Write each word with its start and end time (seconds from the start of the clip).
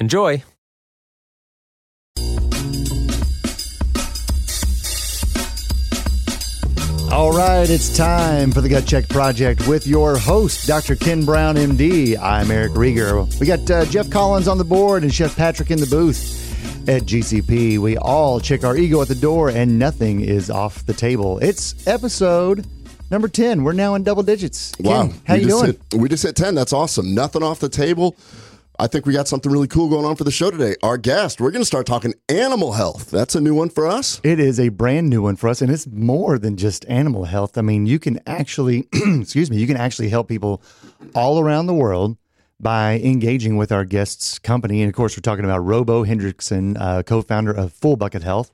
Enjoy! 0.00 0.44
All 7.10 7.32
right, 7.32 7.68
it's 7.68 7.96
time 7.96 8.52
for 8.52 8.60
the 8.60 8.68
Gut 8.68 8.86
Check 8.86 9.08
Project 9.08 9.66
with 9.66 9.88
your 9.88 10.16
host, 10.16 10.68
Dr. 10.68 10.94
Ken 10.94 11.24
Brown, 11.24 11.56
MD. 11.56 12.16
I'm 12.16 12.48
Eric 12.52 12.72
Rieger. 12.72 13.40
We 13.40 13.46
got 13.46 13.68
uh, 13.68 13.86
Jeff 13.86 14.08
Collins 14.08 14.46
on 14.46 14.56
the 14.56 14.64
board 14.64 15.02
and 15.02 15.12
Chef 15.12 15.34
Patrick 15.34 15.72
in 15.72 15.80
the 15.80 15.86
booth. 15.86 16.36
At 16.88 17.02
GCP, 17.02 17.78
we 17.78 17.96
all 17.98 18.38
check 18.38 18.62
our 18.62 18.76
ego 18.76 19.02
at 19.02 19.08
the 19.08 19.16
door 19.16 19.50
and 19.50 19.80
nothing 19.80 20.20
is 20.20 20.48
off 20.48 20.86
the 20.86 20.94
table. 20.94 21.38
It's 21.40 21.86
episode 21.88 22.66
number 23.10 23.26
10. 23.26 23.64
We're 23.64 23.72
now 23.72 23.94
in 23.94 24.04
double 24.04 24.22
digits. 24.22 24.72
Wow. 24.78 25.08
Ken, 25.08 25.20
how 25.26 25.34
we 25.34 25.40
you 25.40 25.48
doing? 25.48 25.66
Hit, 25.66 25.94
we 25.94 26.08
just 26.08 26.22
hit 26.22 26.36
10. 26.36 26.54
That's 26.54 26.72
awesome. 26.72 27.14
Nothing 27.14 27.42
off 27.42 27.58
the 27.58 27.68
table. 27.68 28.16
I 28.80 28.86
think 28.86 29.06
we 29.06 29.12
got 29.12 29.26
something 29.26 29.50
really 29.50 29.66
cool 29.66 29.88
going 29.88 30.04
on 30.04 30.14
for 30.14 30.22
the 30.22 30.30
show 30.30 30.52
today. 30.52 30.76
Our 30.84 30.98
guest, 30.98 31.40
we're 31.40 31.50
going 31.50 31.62
to 31.62 31.66
start 31.66 31.84
talking 31.84 32.14
animal 32.28 32.74
health. 32.74 33.10
That's 33.10 33.34
a 33.34 33.40
new 33.40 33.52
one 33.52 33.70
for 33.70 33.88
us. 33.88 34.20
It 34.22 34.38
is 34.38 34.60
a 34.60 34.68
brand 34.68 35.10
new 35.10 35.22
one 35.22 35.34
for 35.34 35.48
us, 35.48 35.60
and 35.60 35.68
it's 35.68 35.88
more 35.88 36.38
than 36.38 36.56
just 36.56 36.86
animal 36.88 37.24
health. 37.24 37.58
I 37.58 37.62
mean, 37.62 37.86
you 37.86 37.98
can 37.98 38.20
actually, 38.24 38.86
excuse 38.92 39.50
me, 39.50 39.56
you 39.56 39.66
can 39.66 39.76
actually 39.76 40.10
help 40.10 40.28
people 40.28 40.62
all 41.12 41.40
around 41.40 41.66
the 41.66 41.74
world 41.74 42.18
by 42.60 43.00
engaging 43.00 43.56
with 43.56 43.72
our 43.72 43.84
guest's 43.84 44.38
company. 44.38 44.80
And 44.80 44.88
of 44.88 44.94
course, 44.94 45.16
we're 45.16 45.22
talking 45.22 45.44
about 45.44 45.58
Robo 45.58 46.04
Hendrickson, 46.04 46.76
uh, 46.78 47.02
co 47.02 47.20
founder 47.20 47.50
of 47.50 47.72
Full 47.72 47.96
Bucket 47.96 48.22
Health. 48.22 48.52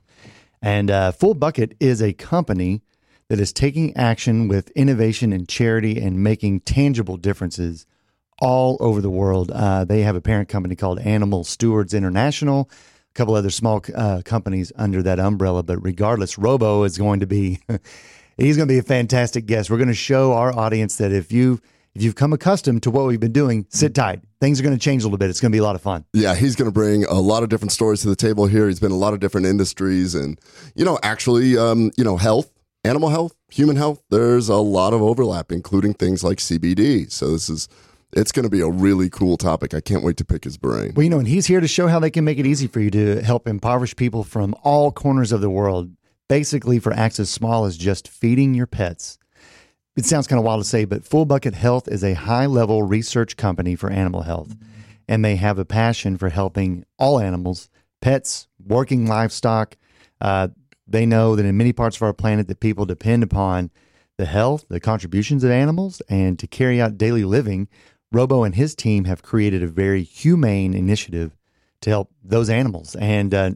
And 0.59 0.89
uh, 0.89 1.11
Full 1.11 1.35
Bucket 1.35 1.75
is 1.79 2.01
a 2.01 2.13
company 2.13 2.81
that 3.29 3.39
is 3.39 3.53
taking 3.53 3.95
action 3.95 4.47
with 4.47 4.71
innovation 4.71 5.31
and 5.31 5.47
charity 5.47 6.01
and 6.01 6.23
making 6.23 6.61
tangible 6.61 7.17
differences 7.17 7.85
all 8.39 8.77
over 8.79 9.01
the 9.01 9.09
world. 9.09 9.51
Uh, 9.51 9.85
they 9.85 10.01
have 10.01 10.15
a 10.15 10.21
parent 10.21 10.49
company 10.49 10.75
called 10.75 10.99
Animal 10.99 11.43
Stewards 11.43 11.93
International, 11.93 12.69
a 12.71 13.13
couple 13.13 13.35
other 13.35 13.49
small 13.49 13.83
uh, 13.95 14.21
companies 14.25 14.71
under 14.75 15.01
that 15.03 15.19
umbrella. 15.19 15.63
But 15.63 15.79
regardless, 15.79 16.37
Robo 16.37 16.83
is 16.83 16.97
going 16.97 17.19
to 17.21 17.27
be. 17.27 17.59
He's 18.37 18.57
going 18.57 18.67
to 18.67 18.73
be 18.73 18.79
a 18.79 18.83
fantastic 18.83 19.45
guest. 19.45 19.69
We're 19.69 19.77
going 19.77 19.87
to 19.87 19.93
show 19.93 20.33
our 20.33 20.51
audience 20.53 20.97
that 20.97 21.13
if 21.13 21.31
you 21.31 21.61
if 21.95 22.03
you've 22.03 22.15
come 22.15 22.33
accustomed 22.33 22.83
to 22.83 22.91
what 22.91 23.05
we've 23.05 23.19
been 23.19 23.31
doing, 23.31 23.65
sit 23.69 23.95
tight. 23.95 24.19
Things 24.41 24.59
are 24.59 24.63
going 24.63 24.75
to 24.75 24.79
change 24.79 25.03
a 25.03 25.05
little 25.05 25.17
bit. 25.17 25.29
It's 25.29 25.39
going 25.39 25.51
to 25.51 25.55
be 25.55 25.59
a 25.59 25.63
lot 25.63 25.75
of 25.75 25.81
fun. 25.81 26.03
Yeah, 26.13 26.35
he's 26.35 26.55
going 26.57 26.69
to 26.69 26.73
bring 26.73 27.05
a 27.05 27.13
lot 27.13 27.41
of 27.41 27.49
different 27.49 27.71
stories 27.71 28.01
to 28.01 28.09
the 28.09 28.17
table 28.17 28.47
here. 28.47 28.67
He's 28.67 28.81
been 28.81 28.91
in 28.91 28.97
a 28.97 28.99
lot 28.99 29.13
of 29.13 29.21
different 29.21 29.47
industries 29.47 30.13
and, 30.13 30.39
you 30.75 30.83
know, 30.83 30.99
actually, 31.01 31.57
um, 31.57 31.91
you 31.97 32.03
know, 32.03 32.17
health, 32.17 32.51
animal 32.83 33.09
health, 33.09 33.33
human 33.49 33.77
health, 33.77 34.03
there's 34.09 34.49
a 34.49 34.57
lot 34.57 34.93
of 34.93 35.01
overlap, 35.01 35.53
including 35.53 35.93
things 35.93 36.21
like 36.21 36.39
CBD. 36.39 37.09
So 37.09 37.31
this 37.31 37.49
is, 37.49 37.69
it's 38.15 38.31
going 38.31 38.43
to 38.43 38.49
be 38.49 38.61
a 38.61 38.69
really 38.69 39.09
cool 39.09 39.37
topic. 39.37 39.73
I 39.73 39.81
can't 39.81 40.03
wait 40.03 40.17
to 40.17 40.25
pick 40.25 40.43
his 40.45 40.57
brain. 40.57 40.93
Well, 40.95 41.03
you 41.03 41.09
know, 41.09 41.19
and 41.19 41.27
he's 41.27 41.47
here 41.47 41.59
to 41.59 41.67
show 41.67 41.87
how 41.87 41.99
they 41.99 42.09
can 42.09 42.23
make 42.23 42.39
it 42.39 42.45
easy 42.45 42.67
for 42.67 42.79
you 42.79 42.89
to 42.91 43.21
help 43.21 43.47
impoverish 43.47 43.95
people 43.95 44.23
from 44.23 44.55
all 44.63 44.91
corners 44.91 45.31
of 45.31 45.41
the 45.41 45.49
world, 45.49 45.91
basically 46.29 46.79
for 46.79 46.93
acts 46.93 47.19
as 47.19 47.29
small 47.29 47.65
as 47.65 47.77
just 47.77 48.07
feeding 48.07 48.53
your 48.53 48.67
pets. 48.67 49.17
It 49.95 50.05
sounds 50.05 50.27
kind 50.27 50.39
of 50.39 50.45
wild 50.45 50.61
to 50.61 50.67
say, 50.67 50.85
but 50.85 51.05
Full 51.05 51.25
Bucket 51.25 51.53
Health 51.53 51.87
is 51.87 52.03
a 52.03 52.13
high 52.13 52.45
level 52.45 52.83
research 52.83 53.37
company 53.37 53.75
for 53.75 53.89
animal 53.89 54.23
health. 54.23 54.55
And 55.07 55.23
they 55.23 55.35
have 55.35 55.59
a 55.59 55.65
passion 55.65 56.17
for 56.17 56.29
helping 56.29 56.83
all 56.97 57.19
animals, 57.19 57.69
pets, 58.01 58.47
working 58.65 59.07
livestock. 59.07 59.77
Uh, 60.19 60.49
they 60.87 61.05
know 61.05 61.35
that 61.35 61.45
in 61.45 61.57
many 61.57 61.73
parts 61.73 61.95
of 61.95 62.01
our 62.01 62.13
planet 62.13 62.47
that 62.47 62.59
people 62.59 62.85
depend 62.85 63.23
upon 63.23 63.71
the 64.17 64.25
health, 64.25 64.65
the 64.69 64.79
contributions 64.79 65.43
of 65.43 65.51
animals, 65.51 66.01
and 66.09 66.39
to 66.39 66.47
carry 66.47 66.81
out 66.81 66.97
daily 66.97 67.23
living. 67.23 67.67
Robo 68.11 68.43
and 68.43 68.55
his 68.55 68.75
team 68.75 69.05
have 69.05 69.21
created 69.23 69.63
a 69.63 69.67
very 69.67 70.03
humane 70.03 70.73
initiative 70.73 71.35
to 71.81 71.89
help 71.89 72.09
those 72.23 72.49
animals. 72.49 72.95
And 72.95 73.33
uh, 73.33 73.51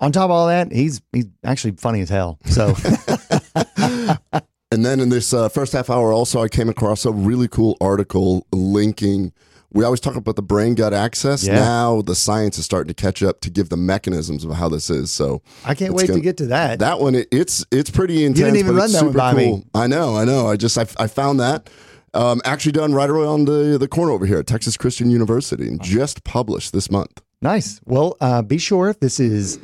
on 0.00 0.12
top 0.12 0.24
of 0.24 0.30
all 0.30 0.46
that, 0.48 0.72
he's 0.72 1.00
he's 1.12 1.26
actually 1.44 1.72
funny 1.72 2.00
as 2.00 2.08
hell. 2.08 2.38
So 2.46 2.74
And 4.70 4.84
then 4.84 5.00
in 5.00 5.08
this 5.08 5.32
uh, 5.32 5.48
first 5.48 5.72
half 5.72 5.88
hour, 5.88 6.12
also, 6.12 6.42
I 6.42 6.48
came 6.48 6.68
across 6.68 7.06
a 7.06 7.10
really 7.12 7.48
cool 7.48 7.76
article 7.80 8.46
linking. 8.52 9.32
We 9.72 9.82
always 9.82 10.00
talk 10.00 10.14
about 10.14 10.36
the 10.36 10.42
brain 10.42 10.74
gut 10.74 10.92
axis. 10.92 11.46
Yeah. 11.46 11.54
Now 11.56 12.02
the 12.02 12.14
science 12.14 12.58
is 12.58 12.66
starting 12.66 12.88
to 12.88 12.94
catch 12.94 13.22
up 13.22 13.40
to 13.40 13.50
give 13.50 13.70
the 13.70 13.78
mechanisms 13.78 14.44
of 14.44 14.52
how 14.52 14.68
this 14.68 14.90
is. 14.90 15.10
So 15.10 15.42
I 15.64 15.74
can't 15.74 15.94
wait 15.94 16.02
to 16.06 16.12
gonna- 16.12 16.20
get 16.20 16.36
to 16.38 16.46
that. 16.46 16.80
that 16.80 17.00
one, 17.00 17.14
it, 17.14 17.28
it's 17.32 17.64
it's 17.70 17.90
pretty 17.90 18.24
intense. 18.24 18.38
You 18.40 18.44
didn't 18.44 18.58
even 18.58 18.76
run 18.76 18.92
that 18.92 19.04
one 19.04 19.12
by 19.14 19.32
me. 19.32 19.64
I 19.74 19.86
know, 19.86 20.16
I 20.16 20.24
know. 20.26 20.48
I 20.48 20.56
just 20.56 20.76
I, 20.76 20.86
I 21.02 21.06
found 21.06 21.40
that 21.40 21.70
um, 22.14 22.40
actually 22.44 22.72
done 22.72 22.94
right 22.94 23.10
around 23.10 23.44
the 23.44 23.78
the 23.78 23.88
corner 23.88 24.12
over 24.12 24.26
here 24.26 24.38
at 24.38 24.46
Texas 24.46 24.76
Christian 24.76 25.10
University 25.10 25.68
and 25.68 25.82
just 25.82 26.24
published 26.24 26.72
this 26.72 26.90
month. 26.90 27.22
Nice. 27.40 27.80
Well, 27.84 28.16
uh, 28.20 28.42
be 28.42 28.58
sure 28.58 28.88
if 28.88 29.00
this 29.00 29.20
is 29.20 29.58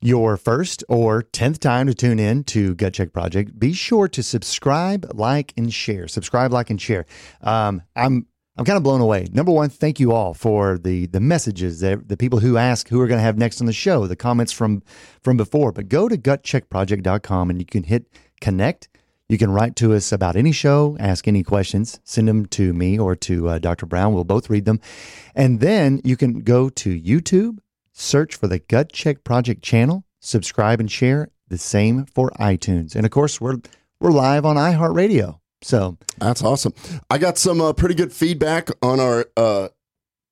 your 0.00 0.36
first 0.36 0.84
or 0.88 1.22
10th 1.22 1.58
time 1.58 1.86
to 1.86 1.94
tune 1.94 2.18
in 2.18 2.44
to 2.44 2.74
Gut 2.74 2.92
Check 2.92 3.12
Project, 3.12 3.58
be 3.58 3.72
sure 3.72 4.08
to 4.08 4.22
subscribe, 4.22 5.10
like, 5.14 5.52
and 5.56 5.72
share. 5.72 6.06
Subscribe, 6.06 6.52
like, 6.52 6.70
and 6.70 6.80
share. 6.80 7.06
Um, 7.40 7.82
I'm 7.96 8.26
I'm 8.58 8.64
kind 8.64 8.78
of 8.78 8.82
blown 8.82 9.02
away. 9.02 9.26
Number 9.32 9.52
one, 9.52 9.68
thank 9.68 10.00
you 10.00 10.12
all 10.12 10.32
for 10.32 10.78
the 10.78 11.06
the 11.06 11.20
messages, 11.20 11.80
the, 11.80 12.02
the 12.04 12.16
people 12.16 12.38
who 12.38 12.56
ask 12.56 12.88
who 12.88 12.98
we're 12.98 13.06
going 13.06 13.18
to 13.18 13.24
have 13.24 13.36
next 13.36 13.60
on 13.60 13.66
the 13.66 13.72
show, 13.72 14.06
the 14.06 14.16
comments 14.16 14.52
from 14.52 14.82
from 15.22 15.36
before. 15.36 15.72
But 15.72 15.88
go 15.88 16.08
to 16.08 16.16
gutcheckproject.com 16.16 17.50
and 17.50 17.58
you 17.60 17.66
can 17.66 17.82
hit 17.82 18.06
connect. 18.40 18.88
You 19.28 19.38
can 19.38 19.50
write 19.50 19.74
to 19.76 19.92
us 19.92 20.12
about 20.12 20.36
any 20.36 20.52
show, 20.52 20.96
ask 21.00 21.26
any 21.26 21.42
questions, 21.42 22.00
send 22.04 22.28
them 22.28 22.46
to 22.46 22.72
me 22.72 22.98
or 22.98 23.16
to 23.16 23.48
uh, 23.48 23.58
Dr. 23.58 23.84
Brown. 23.86 24.14
We'll 24.14 24.24
both 24.24 24.48
read 24.48 24.66
them. 24.66 24.80
And 25.34 25.58
then 25.60 26.00
you 26.04 26.16
can 26.16 26.40
go 26.40 26.68
to 26.70 27.00
YouTube, 27.00 27.58
search 27.92 28.36
for 28.36 28.46
the 28.46 28.60
Gut 28.60 28.92
Check 28.92 29.24
Project 29.24 29.62
channel, 29.62 30.04
subscribe 30.20 30.78
and 30.80 30.90
share. 30.90 31.30
The 31.48 31.58
same 31.58 32.06
for 32.06 32.30
iTunes. 32.40 32.96
And 32.96 33.06
of 33.06 33.12
course, 33.12 33.40
we're 33.40 33.58
we're 34.00 34.10
live 34.10 34.44
on 34.44 34.56
iHeartRadio. 34.56 35.38
So 35.62 35.96
That's 36.18 36.42
awesome. 36.42 36.74
I 37.08 37.18
got 37.18 37.38
some 37.38 37.60
uh, 37.60 37.72
pretty 37.72 37.94
good 37.94 38.12
feedback 38.12 38.68
on 38.82 38.98
our 38.98 39.26
uh, 39.36 39.68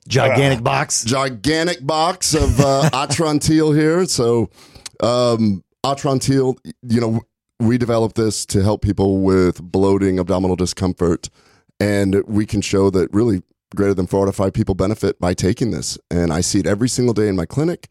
gigantic 0.08 0.62
box. 0.62 1.04
gigantic 1.04 1.84
box 1.86 2.34
of 2.34 2.60
uh, 2.60 2.90
Atrantil 2.92 3.76
here. 3.76 4.04
So, 4.06 4.50
um, 5.00 5.62
Atrantil, 5.84 6.58
you 6.82 7.00
know, 7.00 7.22
we 7.60 7.78
developed 7.78 8.16
this 8.16 8.44
to 8.46 8.62
help 8.62 8.82
people 8.82 9.18
with 9.18 9.62
bloating, 9.62 10.18
abdominal 10.18 10.56
discomfort, 10.56 11.30
and 11.80 12.22
we 12.26 12.46
can 12.46 12.60
show 12.60 12.90
that 12.90 13.12
really 13.12 13.42
greater 13.74 13.94
than 13.94 14.06
four 14.06 14.22
out 14.22 14.28
of 14.28 14.36
five 14.36 14.52
people 14.52 14.74
benefit 14.74 15.18
by 15.18 15.34
taking 15.34 15.70
this. 15.70 15.98
And 16.10 16.32
I 16.32 16.40
see 16.40 16.60
it 16.60 16.66
every 16.66 16.88
single 16.88 17.14
day 17.14 17.28
in 17.28 17.36
my 17.36 17.46
clinic. 17.46 17.88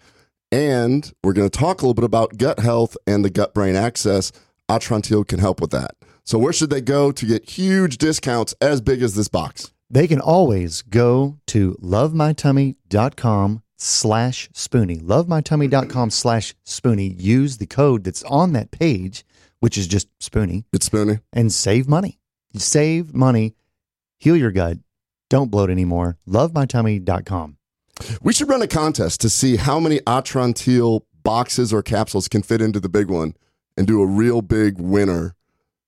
And 0.51 1.11
we're 1.23 1.33
going 1.33 1.49
to 1.49 1.57
talk 1.57 1.81
a 1.81 1.85
little 1.85 1.95
bit 1.95 2.05
about 2.05 2.37
gut 2.37 2.59
health 2.59 2.95
and 3.07 3.25
the 3.25 3.29
gut 3.29 3.53
brain 3.53 3.75
axis. 3.75 4.31
Atrantil 4.69 5.27
can 5.27 5.39
help 5.39 5.59
with 5.59 5.71
that. 5.71 5.91
So, 6.25 6.37
where 6.37 6.53
should 6.53 6.69
they 6.69 6.79
go 6.79 7.11
to 7.11 7.25
get 7.25 7.49
huge 7.49 7.97
discounts 7.97 8.55
as 8.61 8.79
big 8.79 9.01
as 9.01 9.15
this 9.15 9.27
box? 9.27 9.73
They 9.89 10.07
can 10.07 10.21
always 10.21 10.81
go 10.81 11.39
to 11.47 11.73
lovemytummy.com 11.81 13.61
slash 13.77 14.49
spoony. 14.53 14.97
Lovemytummy.com 14.97 16.09
slash 16.09 16.55
spoony. 16.63 17.07
Use 17.07 17.57
the 17.57 17.65
code 17.65 18.03
that's 18.03 18.23
on 18.23 18.53
that 18.53 18.71
page, 18.71 19.25
which 19.63 19.77
is 19.77 19.87
just 19.87 20.09
spoony, 20.19 20.65
It's 20.73 20.89
Spoonie. 20.89 21.21
and 21.31 21.49
save 21.49 21.87
money. 21.87 22.19
Save 22.53 23.13
money, 23.13 23.55
heal 24.19 24.35
your 24.35 24.51
gut, 24.51 24.77
don't 25.29 25.49
bloat 25.49 25.69
anymore. 25.69 26.17
Lovemytummy.com. 26.27 27.57
We 28.21 28.33
should 28.33 28.49
run 28.49 28.61
a 28.61 28.67
contest 28.67 29.21
to 29.21 29.29
see 29.29 29.55
how 29.55 29.79
many 29.79 29.99
Atrantil 30.01 31.03
boxes 31.23 31.71
or 31.71 31.81
capsules 31.81 32.27
can 32.27 32.41
fit 32.43 32.61
into 32.61 32.81
the 32.81 32.89
big 32.89 33.09
one 33.09 33.35
and 33.77 33.87
do 33.87 34.01
a 34.01 34.05
real 34.05 34.41
big 34.41 34.77
winner. 34.81 35.33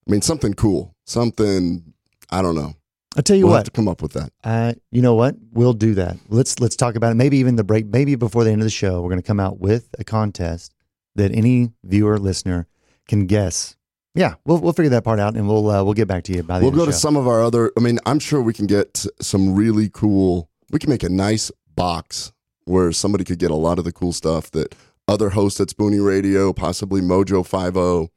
I 0.08 0.10
mean, 0.10 0.22
something 0.22 0.54
cool, 0.54 0.94
something 1.04 1.92
I 2.30 2.40
don't 2.40 2.54
know. 2.54 2.76
I'll 3.14 3.22
tell 3.22 3.36
you 3.36 3.44
we'll 3.44 3.52
what. 3.52 3.58
have 3.58 3.64
to 3.64 3.70
come 3.72 3.88
up 3.88 4.00
with 4.00 4.12
that. 4.14 4.32
Uh, 4.42 4.72
you 4.90 5.02
know 5.02 5.14
what? 5.16 5.36
We'll 5.52 5.74
do 5.74 5.92
that. 5.96 6.16
Let's 6.30 6.60
let's 6.60 6.76
talk 6.76 6.94
about 6.96 7.12
it. 7.12 7.16
Maybe 7.16 7.36
even 7.36 7.56
the 7.56 7.64
break. 7.64 7.84
Maybe 7.86 8.14
before 8.14 8.42
the 8.44 8.50
end 8.52 8.62
of 8.62 8.66
the 8.66 8.70
show, 8.70 9.02
we're 9.02 9.10
going 9.10 9.20
to 9.22 9.26
come 9.26 9.40
out 9.40 9.58
with 9.60 9.88
a 9.98 10.04
contest 10.04 10.74
that 11.16 11.30
any 11.32 11.72
viewer 11.84 12.18
listener 12.18 12.66
can 13.08 13.26
guess. 13.26 13.76
Yeah, 14.14 14.34
we'll 14.46 14.58
we'll 14.58 14.72
figure 14.72 14.90
that 14.90 15.04
part 15.04 15.20
out, 15.20 15.36
and 15.36 15.46
we'll 15.46 15.68
uh, 15.70 15.84
we'll 15.84 15.94
get 15.94 16.08
back 16.08 16.24
to 16.24 16.32
you 16.32 16.42
by 16.42 16.58
the 16.58 16.64
We'll 16.64 16.70
end 16.70 16.76
go 16.76 16.82
of 16.82 16.86
to 16.86 16.90
the 16.92 16.96
show. 16.96 17.00
some 17.00 17.16
of 17.16 17.28
our 17.28 17.42
other. 17.42 17.70
I 17.76 17.80
mean, 17.80 17.98
I'm 18.06 18.18
sure 18.18 18.40
we 18.40 18.54
can 18.54 18.66
get 18.66 19.04
some 19.20 19.54
really 19.54 19.90
cool. 19.90 20.48
We 20.70 20.78
can 20.78 20.88
make 20.90 21.02
a 21.02 21.08
nice 21.10 21.50
box 21.74 22.32
where 22.64 22.90
somebody 22.92 23.24
could 23.24 23.38
get 23.38 23.50
a 23.50 23.54
lot 23.56 23.78
of 23.78 23.84
the 23.84 23.92
cool 23.92 24.12
stuff 24.12 24.50
that 24.52 24.74
other 25.06 25.30
hosts 25.30 25.60
at 25.60 25.68
Spoonie 25.68 26.04
Radio, 26.04 26.52
possibly 26.52 27.00
Mojo 27.00 27.46
Five 27.46 27.76
O. 27.76 28.08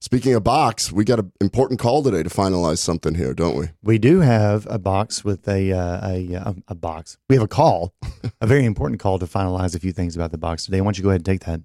Speaking 0.00 0.32
of 0.34 0.44
box, 0.44 0.92
we 0.92 1.02
got 1.04 1.18
an 1.18 1.32
important 1.40 1.80
call 1.80 2.04
today 2.04 2.22
to 2.22 2.30
finalize 2.30 2.78
something 2.78 3.16
here, 3.16 3.34
don't 3.34 3.56
we? 3.58 3.70
We 3.82 3.98
do 3.98 4.20
have 4.20 4.64
a 4.70 4.78
box 4.78 5.24
with 5.24 5.48
a 5.48 5.72
uh, 5.72 6.08
a, 6.08 6.34
a 6.34 6.54
a 6.68 6.74
box. 6.76 7.18
We 7.28 7.34
have 7.34 7.42
a 7.42 7.48
call, 7.48 7.94
a 8.40 8.46
very 8.46 8.64
important 8.64 9.00
call 9.00 9.18
to 9.18 9.26
finalize 9.26 9.74
a 9.74 9.80
few 9.80 9.90
things 9.90 10.14
about 10.14 10.30
the 10.30 10.38
box 10.38 10.66
today. 10.66 10.80
Why 10.80 10.84
don't 10.84 10.98
you 10.98 11.02
go 11.02 11.10
ahead 11.10 11.22
and 11.22 11.26
take 11.26 11.40
that? 11.46 11.62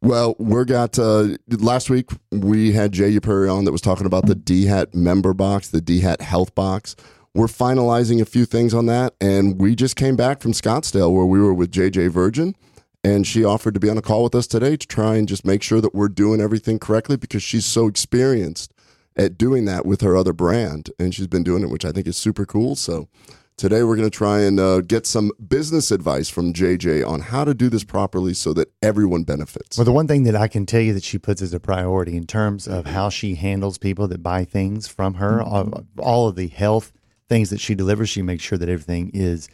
Well, 0.00 0.36
we're 0.38 0.64
got 0.64 0.98
uh, 0.98 1.36
last 1.48 1.90
week 1.90 2.10
we 2.30 2.72
had 2.72 2.92
Jay 2.92 3.12
Upuri 3.12 3.52
on 3.52 3.64
that 3.64 3.72
was 3.72 3.80
talking 3.80 4.06
about 4.06 4.26
the 4.26 4.34
D 4.34 4.66
Hat 4.66 4.94
member 4.94 5.34
box, 5.34 5.68
the 5.68 5.80
D 5.80 6.00
Hat 6.00 6.20
health 6.20 6.54
box. 6.54 6.96
We're 7.34 7.46
finalizing 7.46 8.20
a 8.20 8.24
few 8.24 8.44
things 8.44 8.74
on 8.74 8.86
that, 8.86 9.14
and 9.20 9.60
we 9.60 9.74
just 9.74 9.96
came 9.96 10.14
back 10.14 10.40
from 10.40 10.52
Scottsdale 10.52 11.12
where 11.12 11.26
we 11.26 11.40
were 11.40 11.54
with 11.54 11.72
JJ 11.72 12.10
Virgin, 12.10 12.54
and 13.02 13.26
she 13.26 13.44
offered 13.44 13.74
to 13.74 13.80
be 13.80 13.90
on 13.90 13.98
a 13.98 14.02
call 14.02 14.22
with 14.22 14.34
us 14.34 14.46
today 14.46 14.76
to 14.76 14.86
try 14.86 15.16
and 15.16 15.26
just 15.26 15.44
make 15.44 15.62
sure 15.62 15.80
that 15.80 15.94
we're 15.94 16.08
doing 16.08 16.40
everything 16.40 16.78
correctly 16.78 17.16
because 17.16 17.42
she's 17.42 17.66
so 17.66 17.88
experienced 17.88 18.72
at 19.16 19.36
doing 19.36 19.64
that 19.64 19.84
with 19.84 20.00
her 20.00 20.16
other 20.16 20.32
brand, 20.32 20.90
and 20.98 21.14
she's 21.14 21.26
been 21.26 21.44
doing 21.44 21.62
it, 21.62 21.70
which 21.70 21.84
I 21.84 21.92
think 21.92 22.06
is 22.06 22.16
super 22.16 22.46
cool. 22.46 22.76
So. 22.76 23.08
Today, 23.56 23.84
we're 23.84 23.94
going 23.94 24.10
to 24.10 24.16
try 24.16 24.40
and 24.40 24.58
uh, 24.58 24.80
get 24.80 25.06
some 25.06 25.30
business 25.46 25.92
advice 25.92 26.28
from 26.28 26.52
JJ 26.52 27.06
on 27.06 27.20
how 27.20 27.44
to 27.44 27.54
do 27.54 27.68
this 27.68 27.84
properly 27.84 28.34
so 28.34 28.52
that 28.52 28.72
everyone 28.82 29.22
benefits. 29.22 29.78
Well, 29.78 29.84
the 29.84 29.92
one 29.92 30.08
thing 30.08 30.24
that 30.24 30.34
I 30.34 30.48
can 30.48 30.66
tell 30.66 30.80
you 30.80 30.92
that 30.92 31.04
she 31.04 31.18
puts 31.18 31.40
as 31.40 31.54
a 31.54 31.60
priority 31.60 32.16
in 32.16 32.26
terms 32.26 32.66
of 32.66 32.86
how 32.86 33.10
she 33.10 33.36
handles 33.36 33.78
people 33.78 34.08
that 34.08 34.24
buy 34.24 34.44
things 34.44 34.88
from 34.88 35.14
her, 35.14 35.40
all, 35.40 35.84
all 35.98 36.26
of 36.26 36.34
the 36.34 36.48
health 36.48 36.92
things 37.28 37.50
that 37.50 37.60
she 37.60 37.76
delivers, 37.76 38.08
she 38.08 38.22
makes 38.22 38.42
sure 38.42 38.58
that 38.58 38.68
everything 38.68 39.12
is 39.14 39.48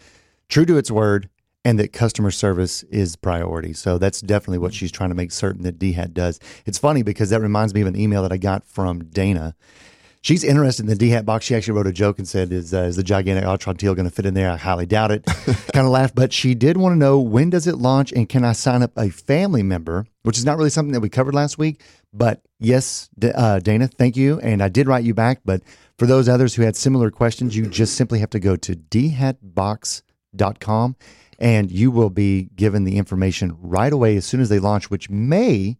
true 0.49 0.65
to 0.65 0.79
its 0.79 0.91
word 0.91 1.29
and 1.63 1.79
that 1.79 1.93
customer 1.93 2.31
service 2.31 2.83
is 2.85 3.17
priority. 3.17 3.75
So 3.75 3.99
that's 3.99 4.23
definitely 4.23 4.59
what 4.59 4.73
she's 4.73 4.91
trying 4.91 5.11
to 5.11 5.15
make 5.15 5.31
certain 5.31 5.63
that 5.65 5.79
DHAT 5.79 6.15
does. 6.15 6.41
It's 6.65 6.79
funny 6.79 7.03
because 7.03 7.29
that 7.31 7.43
reminds 7.43 7.75
me 7.75 7.83
of 7.83 7.87
an 7.87 8.01
email 8.01 8.23
that 8.23 8.33
I 8.33 8.39
got 8.39 8.65
from 8.65 9.05
Dana. 9.05 9.55
She's 10.23 10.45
interested 10.45 10.83
in 10.83 10.89
the 10.89 10.97
D 10.97 11.09
hat 11.09 11.25
box. 11.25 11.47
She 11.47 11.55
actually 11.55 11.73
wrote 11.75 11.87
a 11.87 11.93
joke 11.93 12.19
and 12.19 12.29
said, 12.29 12.53
"Is 12.53 12.75
uh, 12.75 12.83
is 12.83 12.97
the 12.97 13.03
gigantic 13.03 13.45
Atrantil 13.45 13.97
going 13.97 14.09
to 14.09 14.15
fit 14.15 14.27
in 14.27 14.35
there?" 14.35 14.51
I 14.51 14.57
highly 14.57 14.85
doubt 14.85 15.13
it. 15.13 15.25
kind 15.73 15.87
of 15.87 15.93
laughed, 15.93 16.15
but 16.15 16.31
she 16.33 16.55
did 16.55 16.77
want 16.77 16.93
to 16.93 16.99
know 16.99 17.19
when 17.19 17.49
does 17.49 17.67
it 17.67 17.79
launch 17.79 18.13
and 18.13 18.29
can 18.29 18.45
I 18.45 18.53
sign 18.53 18.83
up 18.83 18.93
a 18.97 19.09
family 19.09 19.63
member, 19.63 20.07
which 20.23 20.37
is 20.37 20.45
not 20.45 20.59
really 20.59 20.69
something 20.69 20.93
that 20.93 21.01
we 21.01 21.09
covered 21.09 21.35
last 21.35 21.57
week. 21.57 21.81
But 22.13 22.43
yes, 22.59 23.09
D- 23.19 23.33
uh, 23.35 23.61
Dana, 23.61 23.89
thank 23.89 24.17
you, 24.17 24.39
and 24.41 24.63
I 24.63 24.69
did 24.69 24.89
write 24.89 25.05
you 25.05 25.15
back. 25.15 25.41
But 25.45 25.63
for 25.99 26.05
those 26.07 26.29
others 26.29 26.55
who 26.55 26.63
had 26.63 26.77
similar 26.77 27.11
questions, 27.11 27.57
you 27.57 27.67
just 27.67 27.95
simply 27.95 28.19
have 28.19 28.31
to 28.31 28.41
go 28.41 28.57
to 28.57 28.77
dhatbox.com 28.77 30.97
and 31.39 31.71
you 31.71 31.91
will 31.91 32.11
be 32.11 32.51
given 32.55 32.85
the 32.85 32.99
information 32.99 33.57
right 33.61 33.93
away 33.93 34.17
as 34.17 34.27
soon 34.27 34.41
as 34.41 34.51
they 34.51 34.59
launch, 34.59 34.91
which 34.91 35.09
may 35.09 35.79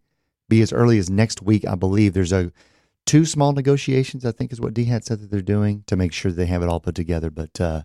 be 0.49 0.63
as 0.63 0.73
early 0.73 0.99
as 0.99 1.11
next 1.11 1.43
week. 1.43 1.67
I 1.67 1.75
believe 1.75 2.15
there's 2.15 2.33
a 2.33 2.51
two 3.11 3.27
small 3.27 3.53
negotiations, 3.53 4.25
I 4.25 4.31
think 4.31 4.53
is 4.53 4.61
what 4.61 4.73
DHAT 4.73 5.05
said 5.05 5.21
that 5.21 5.33
they're 5.33 5.43
doing 5.43 5.83
to 5.89 5.97
make 5.97 6.13
sure 6.13 6.31
they 6.31 6.47
have 6.47 6.63
it 6.63 6.69
all 6.69 6.79
put 6.79 6.95
together. 6.95 7.29
But 7.29 7.61
uh, 7.61 7.83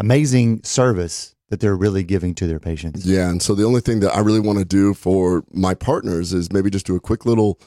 amazing 0.00 0.64
service 0.64 1.36
that 1.48 1.60
they're 1.60 1.76
really 1.76 2.02
giving 2.02 2.34
to 2.34 2.46
their 2.48 2.58
patients. 2.58 3.06
Yeah, 3.06 3.30
and 3.30 3.40
so 3.40 3.54
the 3.54 3.62
only 3.62 3.80
thing 3.80 4.00
that 4.00 4.16
I 4.16 4.18
really 4.18 4.40
want 4.40 4.58
to 4.58 4.64
do 4.64 4.94
for 4.94 5.44
my 5.52 5.74
partners 5.74 6.32
is 6.32 6.52
maybe 6.52 6.70
just 6.70 6.86
do 6.86 6.96
a 6.96 7.00
quick 7.00 7.24
little 7.24 7.60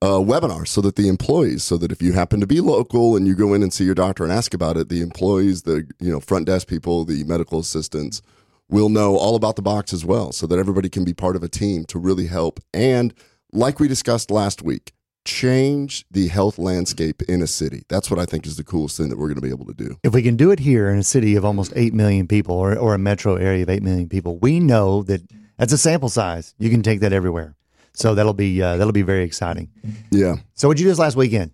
uh, 0.00 0.20
webinar 0.20 0.68
so 0.68 0.80
that 0.82 0.94
the 0.94 1.08
employees, 1.08 1.64
so 1.64 1.76
that 1.78 1.90
if 1.90 2.00
you 2.00 2.12
happen 2.12 2.38
to 2.38 2.46
be 2.46 2.60
local 2.60 3.16
and 3.16 3.26
you 3.26 3.34
go 3.34 3.52
in 3.52 3.64
and 3.64 3.72
see 3.72 3.82
your 3.82 3.96
doctor 3.96 4.22
and 4.22 4.32
ask 4.32 4.54
about 4.54 4.76
it, 4.76 4.88
the 4.88 5.02
employees, 5.02 5.62
the 5.62 5.84
you 5.98 6.12
know 6.12 6.20
front 6.20 6.46
desk 6.46 6.68
people, 6.68 7.04
the 7.04 7.24
medical 7.24 7.58
assistants 7.58 8.22
will 8.68 8.88
know 8.88 9.16
all 9.16 9.34
about 9.34 9.56
the 9.56 9.62
box 9.62 9.92
as 9.92 10.04
well, 10.04 10.30
so 10.30 10.46
that 10.46 10.60
everybody 10.60 10.88
can 10.88 11.04
be 11.04 11.12
part 11.12 11.34
of 11.34 11.42
a 11.42 11.48
team 11.48 11.84
to 11.86 11.98
really 11.98 12.28
help. 12.28 12.60
And 12.72 13.12
like 13.52 13.80
we 13.80 13.88
discussed 13.88 14.30
last 14.30 14.62
week, 14.62 14.92
change 15.26 16.06
the 16.10 16.28
health 16.28 16.58
landscape 16.58 17.20
in 17.22 17.42
a 17.42 17.46
city. 17.46 17.82
That's 17.88 18.10
what 18.10 18.18
I 18.18 18.24
think 18.24 18.46
is 18.46 18.56
the 18.56 18.64
coolest 18.64 18.96
thing 18.96 19.10
that 19.10 19.18
we're 19.18 19.26
going 19.26 19.36
to 19.36 19.42
be 19.42 19.50
able 19.50 19.66
to 19.66 19.74
do. 19.74 19.98
If 20.02 20.14
we 20.14 20.22
can 20.22 20.36
do 20.36 20.50
it 20.50 20.60
here 20.60 20.88
in 20.88 20.98
a 20.98 21.02
city 21.02 21.36
of 21.36 21.44
almost 21.44 21.72
8 21.76 21.92
million 21.92 22.26
people 22.26 22.54
or, 22.54 22.76
or 22.78 22.94
a 22.94 22.98
metro 22.98 23.34
area 23.36 23.62
of 23.62 23.68
8 23.68 23.82
million 23.82 24.08
people, 24.08 24.38
we 24.38 24.60
know 24.60 25.02
that 25.02 25.22
that's 25.58 25.72
a 25.72 25.78
sample 25.78 26.08
size. 26.08 26.54
You 26.58 26.70
can 26.70 26.82
take 26.82 27.00
that 27.00 27.12
everywhere. 27.12 27.56
So 27.92 28.14
that'll 28.14 28.34
be 28.34 28.62
uh, 28.62 28.76
that'll 28.76 28.92
be 28.92 29.02
very 29.02 29.24
exciting. 29.24 29.70
Yeah. 30.10 30.36
So 30.54 30.68
what'd 30.68 30.78
you 30.78 30.84
do 30.84 30.90
this 30.90 30.98
last 30.98 31.16
weekend? 31.16 31.52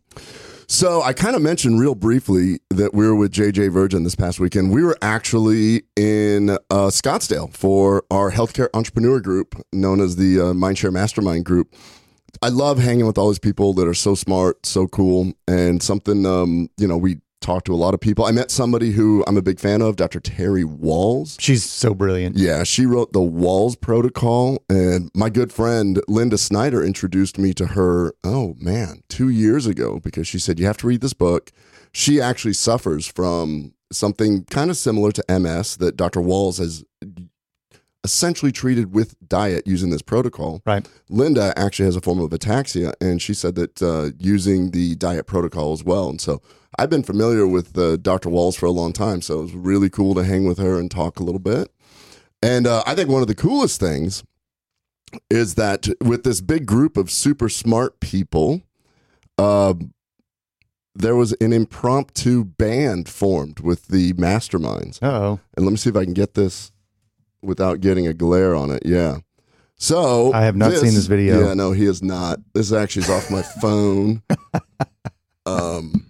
So 0.66 1.02
I 1.02 1.12
kind 1.12 1.36
of 1.36 1.42
mentioned 1.42 1.78
real 1.78 1.94
briefly 1.94 2.58
that 2.70 2.94
we 2.94 3.06
were 3.06 3.14
with 3.14 3.32
JJ 3.32 3.70
Virgin 3.72 4.04
this 4.04 4.14
past 4.14 4.40
weekend. 4.40 4.72
We 4.72 4.82
were 4.82 4.96
actually 5.02 5.82
in 5.96 6.50
uh, 6.50 6.56
Scottsdale 6.88 7.52
for 7.54 8.04
our 8.10 8.32
healthcare 8.32 8.68
entrepreneur 8.74 9.20
group, 9.20 9.54
known 9.72 10.00
as 10.00 10.16
the 10.16 10.40
uh, 10.40 10.44
Mindshare 10.52 10.92
Mastermind 10.92 11.44
Group. 11.44 11.74
I 12.40 12.48
love 12.48 12.78
hanging 12.78 13.06
with 13.06 13.18
all 13.18 13.28
these 13.28 13.38
people 13.38 13.72
that 13.74 13.86
are 13.86 13.94
so 13.94 14.14
smart, 14.14 14.64
so 14.64 14.86
cool, 14.86 15.32
and 15.46 15.82
something. 15.82 16.24
Um, 16.24 16.68
you 16.78 16.88
know, 16.88 16.96
we 16.96 17.18
talked 17.42 17.66
to 17.66 17.74
a 17.74 17.76
lot 17.76 17.92
of 17.92 18.00
people. 18.00 18.24
I 18.24 18.30
met 18.30 18.50
somebody 18.50 18.92
who 18.92 19.22
I'm 19.26 19.36
a 19.36 19.42
big 19.42 19.58
fan 19.58 19.82
of, 19.82 19.96
Dr. 19.96 20.20
Terry 20.20 20.64
Wahls. 20.64 21.36
She's 21.40 21.64
so 21.64 21.92
brilliant. 21.92 22.36
Yeah, 22.36 22.62
she 22.62 22.86
wrote 22.86 23.12
the 23.12 23.20
Wahls 23.20 23.78
Protocol, 23.78 24.62
and 24.70 25.10
my 25.14 25.28
good 25.28 25.52
friend 25.52 26.00
Linda 26.08 26.38
Snyder 26.38 26.82
introduced 26.82 27.38
me 27.38 27.52
to 27.54 27.66
her. 27.66 28.14
Oh 28.24 28.54
man, 28.58 29.02
two 29.08 29.28
years 29.28 29.66
ago, 29.66 29.98
because 29.98 30.26
she 30.26 30.38
said 30.38 30.58
you 30.58 30.66
have 30.66 30.78
to 30.78 30.86
read 30.86 31.00
this 31.00 31.12
book. 31.12 31.50
She 31.92 32.20
actually 32.20 32.54
suffers 32.54 33.06
from 33.06 33.74
something 33.92 34.44
kind 34.44 34.70
of 34.70 34.76
similar 34.78 35.12
to 35.12 35.38
MS 35.38 35.76
that 35.76 35.96
Dr. 35.96 36.20
Wahls 36.20 36.58
has 36.58 36.84
essentially 38.04 38.50
treated 38.50 38.92
with 38.92 39.16
diet 39.28 39.66
using 39.66 39.90
this 39.90 40.02
protocol. 40.02 40.60
Right. 40.66 40.88
Linda 41.08 41.52
actually 41.56 41.86
has 41.86 41.96
a 41.96 42.00
form 42.00 42.20
of 42.20 42.30
ataxia, 42.30 42.94
and 43.00 43.22
she 43.22 43.34
said 43.34 43.54
that 43.54 43.82
uh, 43.82 44.10
using 44.18 44.72
the 44.72 44.96
diet 44.96 45.26
protocol 45.26 45.72
as 45.72 45.84
well. 45.84 46.08
And 46.08 46.20
so 46.20 46.42
I've 46.78 46.90
been 46.90 47.02
familiar 47.02 47.46
with 47.46 47.76
uh, 47.78 47.96
Dr. 47.96 48.28
Wahls 48.28 48.56
for 48.56 48.66
a 48.66 48.70
long 48.70 48.92
time, 48.92 49.22
so 49.22 49.40
it 49.40 49.42
was 49.42 49.54
really 49.54 49.90
cool 49.90 50.14
to 50.14 50.24
hang 50.24 50.46
with 50.46 50.58
her 50.58 50.78
and 50.78 50.90
talk 50.90 51.20
a 51.20 51.22
little 51.22 51.40
bit. 51.40 51.70
And 52.42 52.66
uh, 52.66 52.82
I 52.86 52.94
think 52.94 53.08
one 53.08 53.22
of 53.22 53.28
the 53.28 53.34
coolest 53.34 53.78
things 53.78 54.24
is 55.30 55.54
that 55.54 55.88
with 56.00 56.24
this 56.24 56.40
big 56.40 56.66
group 56.66 56.96
of 56.96 57.10
super 57.10 57.48
smart 57.48 58.00
people, 58.00 58.62
uh, 59.38 59.74
there 60.94 61.14
was 61.14 61.32
an 61.40 61.52
impromptu 61.52 62.44
band 62.44 63.08
formed 63.08 63.60
with 63.60 63.88
the 63.88 64.12
masterminds. 64.14 64.98
Oh. 65.02 65.40
And 65.56 65.64
let 65.64 65.70
me 65.70 65.76
see 65.76 65.90
if 65.90 65.96
I 65.96 66.04
can 66.04 66.14
get 66.14 66.34
this 66.34 66.72
without 67.42 67.80
getting 67.80 68.06
a 68.06 68.14
glare 68.14 68.54
on 68.54 68.70
it. 68.70 68.82
Yeah. 68.84 69.18
So 69.76 70.32
I 70.32 70.42
have 70.44 70.54
not 70.56 70.72
seen 70.74 70.94
this 70.94 71.06
video. 71.06 71.48
Yeah, 71.48 71.54
no, 71.54 71.72
he 71.72 71.86
is 71.86 72.02
not. 72.02 72.38
This 72.54 72.72
actually 72.72 73.02
is 73.02 73.10
off 73.10 73.30
my 73.30 73.42
phone. 73.60 74.22
um, 75.44 76.06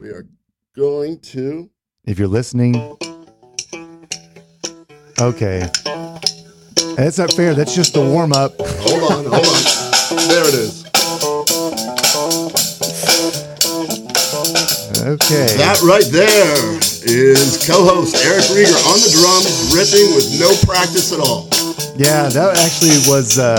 we 0.00 0.08
are 0.08 0.26
going 0.74 1.18
to. 1.20 1.68
If 2.04 2.18
you're 2.18 2.28
listening, 2.28 2.76
okay. 5.20 5.68
That's 6.96 7.18
not 7.18 7.32
fair. 7.32 7.54
That's 7.54 7.74
just 7.74 7.92
the 7.94 8.00
warm 8.00 8.32
up. 8.32 8.54
Hold 8.58 9.12
on, 9.12 9.24
hold 9.26 9.46
on. 9.46 10.28
There 10.28 10.48
it 10.48 10.54
is. 10.54 10.84
Okay. 15.02 15.56
That 15.56 15.80
right 15.82 16.04
there 16.10 16.80
is 17.04 17.58
co-host 17.66 18.16
Eric 18.24 18.44
Rieger 18.52 18.76
on 18.90 18.98
the 19.00 19.10
drums, 19.12 19.72
ripping 19.74 20.14
with 20.14 20.40
no 20.40 20.50
practice 20.66 21.12
at 21.12 21.20
all. 21.20 21.48
Yeah, 21.96 22.28
that 22.28 22.56
actually 22.58 22.98
was. 23.10 23.38
Uh, 23.38 23.56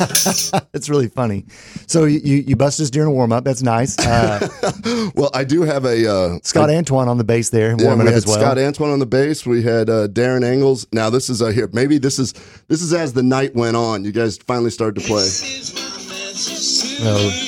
it's 0.74 0.88
really 0.88 1.08
funny. 1.08 1.44
So 1.86 2.04
you 2.04 2.36
you 2.46 2.56
bust 2.56 2.80
us 2.80 2.90
during 2.90 3.08
a 3.08 3.12
warm 3.12 3.32
up. 3.32 3.44
That's 3.44 3.62
nice. 3.62 3.98
Uh, 3.98 4.48
Well, 5.14 5.30
I 5.34 5.44
do 5.44 5.62
have 5.62 5.84
a 5.84 6.10
uh, 6.10 6.38
Scott 6.42 6.70
Antoine 6.70 7.08
on 7.08 7.18
the 7.18 7.24
bass 7.24 7.50
there, 7.50 7.70
Yeah, 7.78 7.86
warming 7.86 8.06
we 8.06 8.10
up 8.10 8.14
had 8.14 8.16
as 8.18 8.26
well. 8.26 8.36
Scott 8.38 8.58
Antoine 8.58 8.90
on 8.90 8.98
the 9.00 9.06
bass. 9.06 9.44
We 9.44 9.62
had 9.62 9.90
uh, 9.90 10.06
Darren 10.08 10.44
Engels. 10.44 10.86
Now 10.92 11.10
this 11.10 11.28
is 11.28 11.42
uh, 11.42 11.46
here. 11.48 11.68
Maybe 11.72 11.98
this 11.98 12.18
is 12.18 12.32
this 12.68 12.82
is 12.82 12.92
as 12.92 13.12
the 13.12 13.22
night 13.22 13.54
went 13.54 13.76
on. 13.76 14.04
You 14.04 14.12
guys 14.12 14.38
finally 14.38 14.70
started 14.70 15.00
to 15.00 15.06
play. 15.06 15.26
No. 17.02 17.47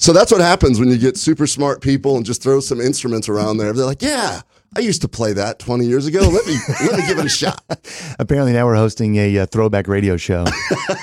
So 0.00 0.14
that's 0.14 0.32
what 0.32 0.40
happens 0.40 0.80
when 0.80 0.88
you 0.88 0.96
get 0.96 1.18
super 1.18 1.46
smart 1.46 1.82
people 1.82 2.16
and 2.16 2.24
just 2.24 2.42
throw 2.42 2.60
some 2.60 2.80
instruments 2.80 3.28
around 3.28 3.58
there. 3.58 3.74
They're 3.74 3.84
like, 3.84 4.00
yeah, 4.00 4.40
I 4.74 4.80
used 4.80 5.02
to 5.02 5.08
play 5.08 5.34
that 5.34 5.58
20 5.58 5.84
years 5.84 6.06
ago. 6.06 6.20
Let 6.20 6.46
me 6.46 6.56
let 6.80 6.98
me 6.98 7.06
give 7.06 7.18
it 7.18 7.26
a 7.26 7.28
shot. 7.28 7.62
Apparently 8.18 8.54
now 8.54 8.64
we're 8.64 8.76
hosting 8.76 9.16
a, 9.16 9.40
uh 9.40 9.46
throwback 9.46 9.88
radio 9.88 10.16
show. 10.16 10.46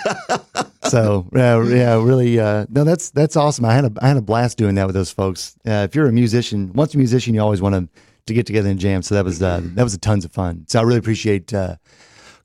so 0.90 1.30
yeah, 1.36 1.64
yeah, 1.64 2.04
really. 2.04 2.40
Uh, 2.40 2.66
no, 2.70 2.84
that's 2.84 3.12
that's 3.12 3.36
awesome. 3.36 3.66
I 3.66 3.74
had 3.76 3.86
a 3.86 3.92
I 4.02 4.08
had 4.08 4.18
a 4.18 4.22
blast 4.22 4.58
doing 4.58 4.74
that 4.76 4.88
with 4.88 4.96
those 4.96 5.12
folks. 5.12 5.56
Uh, 5.64 5.86
if 5.88 5.94
you're 5.94 6.08
a 6.08 6.12
musician, 6.12 6.74
once 6.74 6.96
a 6.96 6.98
musician, 6.98 7.36
you 7.36 7.42
always 7.42 7.62
want 7.62 7.76
to 7.76 8.02
to 8.26 8.34
get 8.34 8.48
together 8.48 8.70
and 8.70 8.80
jam. 8.80 9.04
So 9.04 9.14
that 9.14 9.26
was 9.26 9.44
uh, 9.44 9.62
that 9.76 9.84
was 9.84 9.94
a 9.94 10.00
tons 10.00 10.26
of 10.26 10.32
fun. 10.32 10.66
So 10.68 10.80
I 10.80 10.82
really 10.82 11.00
appreciate 11.00 11.54
uh, 11.54 11.76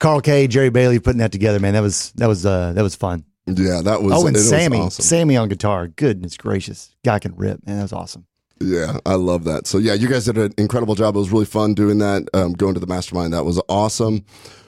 Carl 0.01 0.21
K, 0.21 0.49
Jerry 0.49 0.69
Bailey 0.69 0.99
putting 0.99 1.21
that 1.21 1.33
together, 1.33 1.61
man. 1.61 1.73
That 1.73 1.83
was 1.83 2.13
that 2.17 2.27
was 2.27 2.45
uh, 2.45 2.75
that 2.75 2.83
was 2.83 2.95
fun. 2.95 3.25
Yeah, 3.47 3.81
that 3.83 4.03
was 4.03 4.13
Oh, 4.15 4.27
and 4.27 4.37
it 4.37 4.41
was 4.41 4.49
Sammy, 4.49 4.79
awesome. 4.79 5.03
Sammy 5.05 5.37
on 5.37 5.49
guitar. 5.49 5.89
Goodness 5.89 6.37
gracious, 6.37 6.95
guy 7.05 7.19
can 7.19 7.35
rip, 7.37 7.67
man. 7.67 7.77
That 7.77 7.83
was 7.83 7.93
awesome. 7.93 8.27
Yeah, 8.61 8.99
I 9.05 9.15
love 9.15 9.43
that. 9.45 9.67
So 9.67 9.79
yeah, 9.79 9.95
you 9.95 10.07
guys 10.09 10.27
did 10.27 10.39
an 10.39 10.53
incredible 10.57 10.95
job. 10.95 11.17
It 11.17 11.19
was 11.19 11.33
really 11.33 11.47
fun 11.47 11.75
doing 11.75 11.99
that. 11.99 12.29
Um, 12.33 12.53
going 12.53 12.75
to 12.75 12.81
the 12.81 12.87
mastermind, 12.87 13.33
that 13.33 13.45
was 13.45 13.61
awesome. 13.69 14.25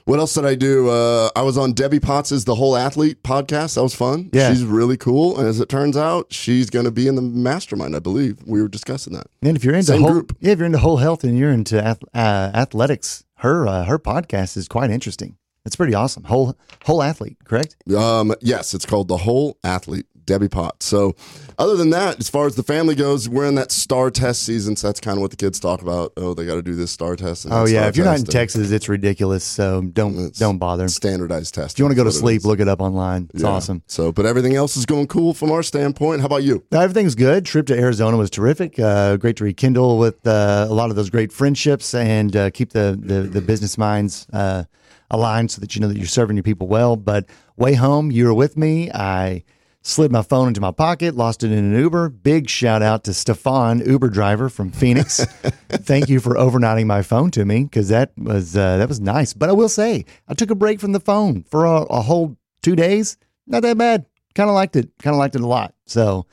What 0.06 0.18
else 0.18 0.34
did 0.34 0.44
I 0.44 0.54
do? 0.56 0.90
Uh, 0.90 1.30
I 1.36 1.42
was 1.42 1.56
on 1.56 1.72
Debbie 1.72 2.00
Potts's 2.00 2.44
The 2.44 2.56
Whole 2.56 2.76
Athlete 2.76 3.22
podcast. 3.22 3.76
That 3.76 3.84
was 3.84 3.94
fun. 3.94 4.28
Yeah. 4.34 4.50
she's 4.50 4.62
really 4.64 4.96
cool. 4.98 5.38
And 5.38 5.48
as 5.48 5.60
it 5.60 5.68
turns 5.70 5.96
out, 5.96 6.26
she's 6.32 6.68
going 6.68 6.84
to 6.84 6.90
be 6.90 7.06
in 7.06 7.14
the 7.14 7.22
mastermind. 7.22 7.96
I 7.96 8.00
believe 8.00 8.38
we 8.44 8.60
were 8.60 8.68
discussing 8.68 9.14
that. 9.14 9.28
And 9.42 9.56
if 9.56 9.64
you're 9.64 9.74
into 9.74 9.86
Same 9.92 10.02
whole, 10.02 10.10
group. 10.10 10.36
yeah, 10.40 10.52
if 10.52 10.58
you're 10.58 10.66
into 10.66 10.78
whole 10.78 10.98
health 10.98 11.22
and 11.24 11.38
you're 11.38 11.52
into 11.52 11.82
ath- 11.82 12.02
uh, 12.12 12.50
athletics, 12.52 13.24
her 13.36 13.66
uh, 13.66 13.84
her 13.84 13.98
podcast 13.98 14.56
is 14.58 14.68
quite 14.68 14.90
interesting. 14.90 15.36
It's 15.64 15.76
pretty 15.76 15.94
awesome. 15.94 16.24
Whole 16.24 16.56
whole 16.84 17.02
athlete, 17.02 17.38
correct? 17.44 17.76
Um, 17.96 18.34
yes, 18.40 18.74
it's 18.74 18.84
called 18.84 19.08
The 19.08 19.16
Whole 19.16 19.56
Athlete, 19.64 20.04
Debbie 20.26 20.48
Potts. 20.50 20.84
So, 20.84 21.16
other 21.58 21.74
than 21.76 21.88
that, 21.90 22.20
as 22.20 22.28
far 22.28 22.46
as 22.46 22.54
the 22.54 22.62
family 22.62 22.94
goes, 22.94 23.30
we're 23.30 23.46
in 23.46 23.54
that 23.54 23.72
STAAR 23.72 24.10
test 24.10 24.42
season. 24.42 24.76
So 24.76 24.88
that's 24.88 25.00
kind 25.00 25.16
of 25.16 25.22
what 25.22 25.30
the 25.30 25.38
kids 25.38 25.58
talk 25.58 25.80
about. 25.80 26.12
Oh, 26.18 26.34
they 26.34 26.44
got 26.44 26.56
to 26.56 26.62
do 26.62 26.74
this 26.74 26.90
STAAR 26.90 27.16
test. 27.16 27.46
Oh 27.50 27.66
yeah, 27.66 27.88
if 27.88 27.96
you're 27.96 28.04
not 28.04 28.18
in 28.18 28.24
Texas, 28.26 28.70
it's 28.70 28.90
ridiculous. 28.90 29.42
So 29.42 29.80
don't 29.80 30.18
It's 30.26 30.38
don't 30.38 30.58
bother. 30.58 30.86
Standardized 30.88 31.54
test. 31.54 31.78
you 31.78 31.84
want 31.86 31.92
to 31.92 31.96
go 31.96 32.04
to 32.04 32.12
sleep, 32.12 32.44
look 32.44 32.60
it 32.60 32.68
up 32.68 32.82
online. 32.82 33.30
It's 33.32 33.42
awesome. 33.44 33.82
So, 33.86 34.12
but 34.12 34.26
everything 34.26 34.54
else 34.56 34.76
is 34.76 34.84
going 34.84 35.06
cool 35.06 35.32
from 35.32 35.50
our 35.50 35.62
standpoint. 35.62 36.20
How 36.20 36.26
about 36.26 36.42
you? 36.42 36.62
Everything's 36.72 37.14
good. 37.14 37.46
Trip 37.46 37.66
to 37.68 37.78
Arizona 37.78 38.18
was 38.18 38.28
terrific. 38.28 38.78
Uh, 38.78 39.16
great 39.16 39.36
to 39.36 39.44
rekindle 39.44 39.96
with 39.96 40.26
uh, 40.26 40.66
a 40.68 40.74
lot 40.74 40.90
of 40.90 40.96
those 40.96 41.08
great 41.08 41.32
friendships 41.32 41.94
and 41.94 42.36
uh, 42.36 42.50
keep 42.50 42.72
the, 42.72 42.98
the 43.00 43.20
the 43.22 43.40
business 43.40 43.78
minds 43.78 44.26
uh, 44.34 44.64
aligned 45.10 45.50
so 45.50 45.60
that 45.60 45.74
you 45.74 45.80
know 45.80 45.88
that 45.88 45.96
you're 45.96 46.06
serving 46.06 46.36
your 46.36 46.42
people 46.42 46.66
well. 46.66 46.96
But 46.96 47.26
way 47.56 47.74
home, 47.74 48.10
you 48.10 48.26
were 48.26 48.34
with 48.34 48.56
me. 48.56 48.90
I 48.90 49.44
slid 49.82 50.10
my 50.10 50.22
phone 50.22 50.48
into 50.48 50.60
my 50.60 50.70
pocket, 50.70 51.14
lost 51.14 51.44
it 51.44 51.52
in 51.52 51.58
an 51.58 51.78
Uber. 51.78 52.08
Big 52.08 52.48
shout 52.48 52.82
out 52.82 53.04
to 53.04 53.14
Stefan, 53.14 53.80
Uber 53.80 54.08
driver 54.08 54.48
from 54.48 54.70
Phoenix. 54.70 55.24
Thank 55.68 56.08
you 56.08 56.20
for 56.20 56.34
overnighting 56.34 56.86
my 56.86 57.02
phone 57.02 57.30
to 57.32 57.44
me 57.44 57.64
because 57.64 57.88
that 57.90 58.12
was 58.16 58.56
uh, 58.56 58.78
that 58.78 58.88
was 58.88 59.00
nice. 59.00 59.32
But 59.32 59.50
I 59.50 59.52
will 59.52 59.68
say, 59.68 60.04
I 60.26 60.34
took 60.34 60.50
a 60.50 60.54
break 60.54 60.80
from 60.80 60.92
the 60.92 61.00
phone 61.00 61.44
for 61.44 61.66
a, 61.66 61.82
a 61.82 62.00
whole 62.00 62.36
two 62.62 62.74
days. 62.74 63.16
Not 63.46 63.62
that 63.62 63.78
bad. 63.78 64.06
Kind 64.34 64.48
of 64.48 64.54
liked 64.54 64.74
it. 64.74 64.90
Kind 65.00 65.14
of 65.14 65.18
liked 65.18 65.36
it 65.36 65.42
a 65.42 65.46
lot. 65.46 65.74
So. 65.86 66.26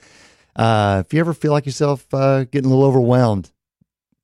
Uh, 0.54 1.01
if 1.06 1.13
you 1.13 1.20
ever 1.22 1.34
feel 1.34 1.54
like 1.54 1.66
yourself 1.66 2.06
uh, 2.13 2.44
getting 2.44 2.70
a 2.70 2.74
little 2.74 2.84
overwhelmed, 2.84 3.50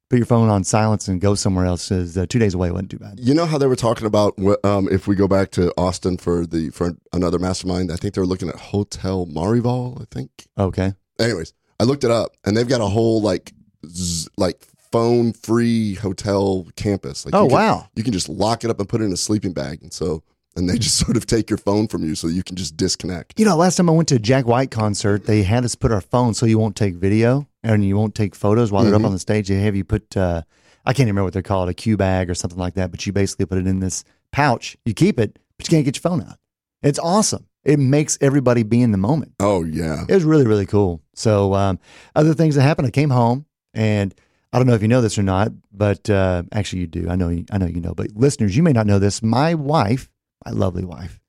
put 0.09 0.17
your 0.17 0.25
phone 0.25 0.49
on 0.49 0.63
silence 0.63 1.07
and 1.07 1.19
go 1.19 1.35
somewhere 1.35 1.65
else. 1.65 1.89
'cause, 1.89 2.17
uh, 2.17 2.25
two 2.27 2.39
days 2.39 2.53
away 2.53 2.71
wasn't 2.71 2.89
too 2.91 2.97
bad. 2.99 3.19
You 3.19 3.33
know 3.33 3.45
how 3.45 3.57
they 3.57 3.67
were 3.67 3.75
talking 3.75 4.07
about 4.07 4.37
um, 4.63 4.87
if 4.91 5.07
we 5.07 5.15
go 5.15 5.27
back 5.27 5.51
to 5.51 5.71
Austin 5.77 6.17
for 6.17 6.45
the 6.45 6.69
for 6.69 6.95
another 7.13 7.39
mastermind. 7.39 7.91
I 7.91 7.95
think 7.97 8.13
they 8.13 8.21
were 8.21 8.27
looking 8.27 8.49
at 8.49 8.55
Hotel 8.55 9.25
Marival. 9.25 10.01
I 10.01 10.05
think. 10.13 10.29
Okay. 10.57 10.93
Anyways, 11.19 11.53
I 11.79 11.83
looked 11.83 12.03
it 12.03 12.11
up, 12.11 12.35
and 12.45 12.55
they've 12.55 12.67
got 12.67 12.81
a 12.81 12.87
whole 12.87 13.21
like 13.21 13.53
z- 13.87 14.27
like 14.37 14.65
phone 14.91 15.33
free 15.33 15.95
hotel 15.95 16.65
campus. 16.77 17.25
Like 17.25 17.35
Oh, 17.35 17.43
you 17.43 17.49
can- 17.49 17.57
wow. 17.57 17.89
You 17.95 18.03
can 18.03 18.13
just 18.13 18.29
lock 18.29 18.63
it 18.63 18.69
up 18.69 18.79
and 18.79 18.87
put 18.87 19.01
it 19.01 19.05
in 19.05 19.11
a 19.13 19.17
sleeping 19.17 19.51
bag, 19.53 19.79
and 19.81 19.91
so 19.91 20.23
and 20.57 20.69
they 20.69 20.77
just 20.77 20.97
sort 21.05 21.15
of 21.15 21.25
take 21.25 21.49
your 21.49 21.57
phone 21.57 21.87
from 21.87 22.03
you, 22.03 22.15
so 22.15 22.27
you 22.27 22.43
can 22.43 22.55
just 22.55 22.75
disconnect. 22.75 23.39
You 23.39 23.45
know, 23.45 23.55
last 23.55 23.75
time 23.77 23.89
I 23.89 23.93
went 23.93 24.09
to 24.09 24.15
a 24.15 24.19
Jack 24.19 24.45
White 24.45 24.71
concert, 24.71 25.25
they 25.25 25.43
had 25.43 25.63
us 25.63 25.75
put 25.75 25.91
our 25.91 26.01
phone 26.01 26.33
so 26.33 26.45
you 26.45 26.59
won't 26.59 26.75
take 26.75 26.95
video 26.95 27.47
and 27.63 27.85
you 27.85 27.95
won't 27.95 28.15
take 28.15 28.35
photos 28.35 28.71
while 28.71 28.83
they're 28.83 28.95
up 28.95 29.03
on 29.03 29.13
the 29.13 29.19
stage. 29.19 29.47
They 29.47 29.59
have 29.61 29.75
you 29.75 29.83
put, 29.83 30.17
uh, 30.17 30.41
I 30.85 30.91
can't 30.93 31.01
even 31.01 31.15
remember 31.15 31.25
what 31.25 31.33
they're 31.33 31.41
called, 31.41 31.69
a 31.69 31.73
cue 31.73 31.97
bag 31.97 32.29
or 32.29 32.35
something 32.35 32.59
like 32.59 32.73
that, 32.75 32.91
but 32.91 33.05
you 33.05 33.13
basically 33.13 33.45
put 33.45 33.57
it 33.57 33.67
in 33.67 33.79
this 33.79 34.03
pouch. 34.31 34.77
You 34.85 34.93
keep 34.93 35.19
it, 35.19 35.37
but 35.57 35.67
you 35.67 35.75
can't 35.75 35.85
get 35.85 35.95
your 35.95 36.01
phone 36.09 36.21
out. 36.21 36.37
It's 36.81 36.99
awesome. 36.99 37.47
It 37.63 37.79
makes 37.79 38.17
everybody 38.21 38.63
be 38.63 38.81
in 38.81 38.91
the 38.91 38.97
moment. 38.97 39.33
Oh 39.39 39.63
yeah, 39.63 40.05
It 40.07 40.13
was 40.13 40.23
really, 40.23 40.45
really 40.47 40.65
cool. 40.65 41.01
So, 41.13 41.53
um, 41.53 41.79
other 42.15 42.33
things 42.33 42.55
that 42.55 42.61
happened, 42.61 42.87
I 42.87 42.91
came 42.91 43.09
home 43.09 43.45
and 43.73 44.15
I 44.53 44.57
don't 44.59 44.67
know 44.67 44.73
if 44.75 44.81
you 44.81 44.87
know 44.87 45.01
this 45.01 45.17
or 45.17 45.23
not, 45.23 45.51
but 45.73 46.09
uh, 46.09 46.43
actually 46.53 46.79
you 46.79 46.87
do. 46.87 47.09
I 47.09 47.15
know, 47.15 47.27
you, 47.29 47.45
I 47.51 47.57
know 47.57 47.65
you 47.65 47.81
know, 47.81 47.93
but 47.93 48.11
listeners, 48.15 48.55
you 48.55 48.63
may 48.63 48.71
not 48.71 48.87
know 48.87 48.99
this. 48.99 49.21
My 49.21 49.53
wife, 49.53 50.09
my 50.45 50.51
lovely 50.51 50.85
wife, 50.85 51.19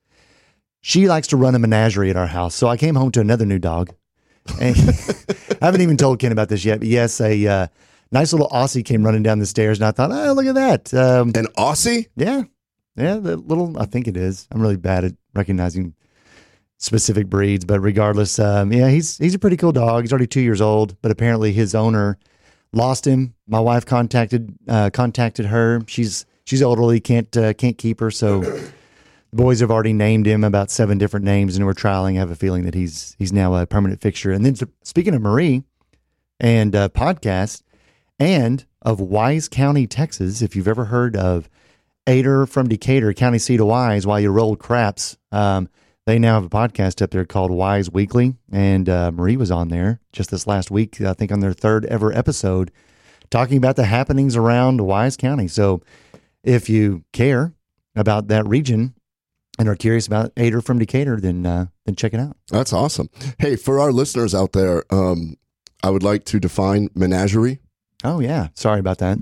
she 0.81 1.09
likes 1.09 1.29
to 1.29 1.37
run 1.37 1.55
a 1.55 1.59
menagerie 1.59 2.11
at 2.11 2.17
our 2.17 2.27
house. 2.27 2.55
So 2.55 2.69
I 2.69 2.77
came 2.77 2.95
home 2.95 3.11
to 3.13 3.21
another 3.21 3.47
new 3.47 3.59
dog. 3.59 3.95
And 4.61 4.77
I 5.61 5.67
haven't 5.67 5.83
even 5.83 5.97
told 5.97 6.19
Ken 6.19 6.33
about 6.33 6.49
this 6.49 6.65
yet, 6.65 6.79
but 6.79 6.89
yes, 6.89 7.21
a 7.21 7.47
uh, 7.47 7.67
nice 8.11 8.33
little 8.33 8.49
Aussie 8.49 8.85
came 8.85 9.05
running 9.05 9.23
down 9.23 9.39
the 9.39 9.47
stairs, 9.47 9.79
and 9.79 9.87
I 9.87 9.91
thought, 9.91 10.11
oh, 10.11 10.33
look 10.33 10.47
at 10.47 10.55
that. 10.55 10.95
Um, 10.95 11.33
an 11.35 11.47
Aussie. 11.57 12.07
yeah, 12.17 12.45
yeah, 12.97 13.17
the 13.17 13.37
little. 13.37 13.79
I 13.79 13.85
think 13.85 14.09
it 14.09 14.17
is. 14.17 14.49
I'm 14.51 14.61
really 14.61 14.77
bad 14.77 15.05
at 15.05 15.13
recognizing 15.35 15.95
specific 16.79 17.29
breeds, 17.29 17.65
but 17.65 17.81
regardless, 17.81 18.39
um, 18.39 18.73
yeah, 18.73 18.89
he's 18.89 19.19
he's 19.19 19.35
a 19.35 19.39
pretty 19.39 19.57
cool 19.57 19.73
dog. 19.73 20.03
He's 20.03 20.13
already 20.13 20.27
two 20.27 20.41
years 20.41 20.61
old, 20.61 21.01
but 21.03 21.11
apparently 21.11 21.53
his 21.53 21.75
owner 21.75 22.19
lost 22.73 23.07
him. 23.07 23.35
My 23.47 23.61
wife 23.61 23.87
contacted 23.87 24.55
uh, 24.67 24.91
contacted 24.91 25.47
her. 25.47 25.83
She's 25.87 26.27
she's 26.45 26.63
elderly, 26.63 27.01
can't 27.01 27.37
uh, 27.37 27.53
can't 27.55 27.79
keep 27.79 28.01
her, 28.01 28.11
so. 28.11 28.43
The 29.31 29.37
boys 29.37 29.61
have 29.61 29.71
already 29.71 29.93
named 29.93 30.27
him 30.27 30.43
about 30.43 30.71
seven 30.71 30.97
different 30.97 31.25
names, 31.25 31.57
and 31.57 31.67
we're 31.67 31.75
trialing. 31.75 32.17
I 32.17 32.21
have 32.21 32.31
a 32.31 32.37
feeling 32.37 32.65
that 32.65 32.75
he's 32.75 33.15
he's 33.19 33.33
now 33.33 33.55
a 33.55 33.67
permanent 33.67 34.01
fixture. 34.01 34.33
And 34.33 34.45
then 34.45 34.55
speaking 34.83 35.15
of 35.15 35.21
Marie 35.21 35.65
and 36.41 36.75
uh, 36.75 36.89
podcast, 36.89 37.63
and 38.19 38.65
of 38.83 39.01
Wise 39.01 39.49
County, 39.49 39.87
Texas, 39.87 40.41
if 40.41 40.57
you've 40.57 40.69
ever 40.69 40.87
heard 40.87 41.17
of 41.17 41.49
Ader 42.07 42.47
from 42.47 42.69
Decatur, 42.69 43.13
County 43.13 43.39
seat 43.39 43.61
of 43.61 43.67
Wise, 43.67 44.07
while 44.07 44.19
you 44.19 44.31
roll 44.31 44.57
craps, 44.57 45.19
um, 45.31 45.69
they 46.07 46.19
now 46.19 46.35
have 46.35 46.47
a 46.47 46.49
podcast 46.49 47.03
up 47.03 47.11
there 47.11 47.27
called 47.27 47.51
Wise 47.51 47.91
Weekly, 47.91 48.35
and 48.51 48.89
uh, 48.89 49.13
Marie 49.13 49.37
was 49.37 49.51
on 49.51 49.69
there 49.69 50.01
just 50.11 50.31
this 50.31 50.47
last 50.47 50.71
week, 50.71 51.03
I 51.03 51.13
think 51.13 51.31
on 51.31 51.41
their 51.41 51.53
third 51.53 51.85
ever 51.87 52.13
episode, 52.13 52.71
talking 53.31 53.59
about 53.59 53.77
the 53.77 53.85
happenings 53.85 54.37
around 54.37 54.81
Wise 54.81 55.19
County. 55.19 55.49
So, 55.49 55.83
if 56.43 56.71
you 56.71 57.05
care 57.13 57.53
about 57.95 58.29
that 58.29 58.47
region 58.47 58.95
and 59.59 59.69
are 59.69 59.75
curious 59.75 60.07
about 60.07 60.33
Ader 60.37 60.61
from 60.61 60.79
Decatur, 60.79 61.21
then 61.21 61.45
uh, 61.47 61.67
then 61.85 61.95
check 61.97 62.15
it 62.15 62.21
out. 62.21 62.37
That's 62.51 62.73
awesome. 62.73 63.11
Hey, 63.39 63.57
for 63.57 63.81
our 63.81 63.93
listeners 63.93 64.35
out 64.35 64.53
there, 64.53 64.85
um, 64.91 65.37
I 65.83 65.91
would 65.91 66.03
like 66.03 66.25
to 66.27 66.41
define 66.41 66.89
menagerie. 66.95 67.61
Oh 68.05 68.21
yeah, 68.21 68.49
sorry 68.55 68.81
about 68.81 68.99
that. 68.99 69.19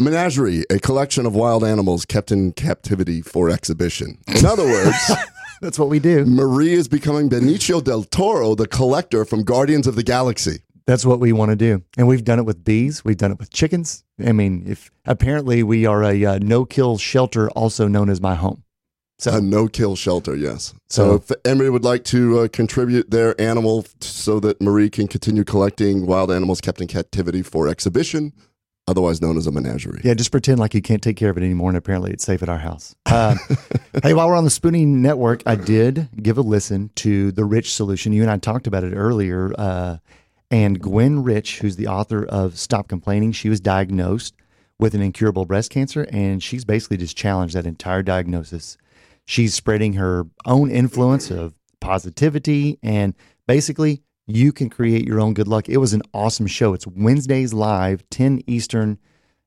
Menagerie, 0.00 0.64
a 0.70 0.78
collection 0.78 1.26
of 1.26 1.34
wild 1.34 1.64
animals 1.64 2.04
kept 2.04 2.30
in 2.30 2.52
captivity 2.52 3.20
for 3.20 3.50
exhibition. 3.50 4.18
In 4.28 4.46
other 4.46 4.64
words, 4.64 5.12
That's 5.60 5.78
what 5.78 5.88
we 5.88 5.98
do. 5.98 6.24
Marie 6.24 6.72
is 6.72 6.86
becoming 6.86 7.28
Benicio 7.28 7.82
del 7.82 8.04
Toro, 8.04 8.54
the 8.54 8.68
collector 8.68 9.24
from 9.24 9.42
Guardians 9.42 9.86
of 9.86 9.96
the 9.96 10.04
Galaxy. 10.04 10.60
That's 10.86 11.04
what 11.04 11.20
we 11.20 11.32
want 11.32 11.50
to 11.50 11.56
do, 11.56 11.82
and 11.98 12.08
we've 12.08 12.24
done 12.24 12.38
it 12.38 12.44
with 12.44 12.64
bees. 12.64 13.04
We've 13.04 13.16
done 13.16 13.32
it 13.32 13.38
with 13.38 13.50
chickens. 13.50 14.04
I 14.24 14.32
mean, 14.32 14.64
if 14.66 14.90
apparently 15.04 15.62
we 15.62 15.84
are 15.84 16.02
a 16.02 16.24
uh, 16.24 16.38
no-kill 16.40 16.96
shelter, 16.96 17.50
also 17.50 17.88
known 17.88 18.08
as 18.08 18.22
my 18.22 18.36
home. 18.36 18.62
So 19.18 19.34
A 19.36 19.40
no 19.40 19.66
kill 19.66 19.96
shelter, 19.96 20.36
yes. 20.36 20.74
So- 20.88 21.04
So, 21.08 21.14
if 21.16 21.32
anybody 21.44 21.70
would 21.70 21.84
like 21.84 22.04
to 22.04 22.40
uh, 22.40 22.48
contribute 22.48 23.10
their 23.10 23.38
animal 23.40 23.84
so 24.00 24.38
that 24.40 24.60
Marie 24.60 24.90
can 24.90 25.08
continue 25.08 25.42
collecting 25.44 26.06
wild 26.06 26.30
animals 26.30 26.60
kept 26.60 26.80
in 26.80 26.86
captivity 26.86 27.42
for 27.42 27.66
exhibition, 27.66 28.32
otherwise 28.86 29.20
known 29.20 29.36
as 29.36 29.46
a 29.48 29.50
menagerie. 29.52 30.00
yeah, 30.04 30.14
just 30.14 30.30
pretend 30.30 30.60
like 30.60 30.72
you 30.72 30.80
can't 30.80 31.02
take 31.02 31.16
care 31.16 31.30
of 31.30 31.36
it 31.36 31.42
anymore, 31.42 31.68
and 31.70 31.76
apparently 31.76 32.12
it's 32.12 32.24
safe 32.24 32.42
at 32.44 32.48
our 32.48 32.58
house. 32.58 32.94
Uh, 33.06 33.34
hey, 34.04 34.14
while 34.14 34.28
we're 34.28 34.36
on 34.36 34.44
the 34.44 34.50
Spoonie 34.50 34.86
Network, 34.86 35.42
I 35.46 35.56
did 35.56 36.08
give 36.22 36.38
a 36.38 36.42
listen 36.42 36.90
to 36.96 37.32
the 37.32 37.44
Rich 37.44 37.74
Solution. 37.74 38.12
You 38.12 38.22
and 38.22 38.30
I 38.30 38.38
talked 38.38 38.66
about 38.68 38.84
it 38.84 38.94
earlier. 38.94 39.52
Uh, 39.58 39.96
and 40.50 40.80
Gwen 40.80 41.24
Rich, 41.24 41.58
who's 41.58 41.74
the 41.76 41.88
author 41.88 42.24
of 42.24 42.56
Stop 42.58 42.86
Complaining, 42.88 43.32
she 43.32 43.48
was 43.50 43.60
diagnosed 43.60 44.34
with 44.78 44.94
an 44.94 45.02
incurable 45.02 45.44
breast 45.44 45.70
cancer, 45.72 46.06
and 46.12 46.40
she's 46.42 46.64
basically 46.64 46.96
just 46.96 47.16
challenged 47.16 47.54
that 47.56 47.66
entire 47.66 48.02
diagnosis. 48.04 48.78
She's 49.28 49.52
spreading 49.52 49.92
her 49.92 50.24
own 50.46 50.70
influence 50.70 51.30
of 51.30 51.52
positivity, 51.80 52.78
and 52.82 53.12
basically, 53.46 54.02
you 54.26 54.52
can 54.52 54.70
create 54.70 55.06
your 55.06 55.20
own 55.20 55.34
good 55.34 55.46
luck. 55.46 55.68
It 55.68 55.76
was 55.76 55.92
an 55.92 56.00
awesome 56.14 56.46
show. 56.46 56.72
It's 56.72 56.86
Wednesdays 56.86 57.52
live, 57.52 58.08
10 58.08 58.40
Eastern, 58.46 58.96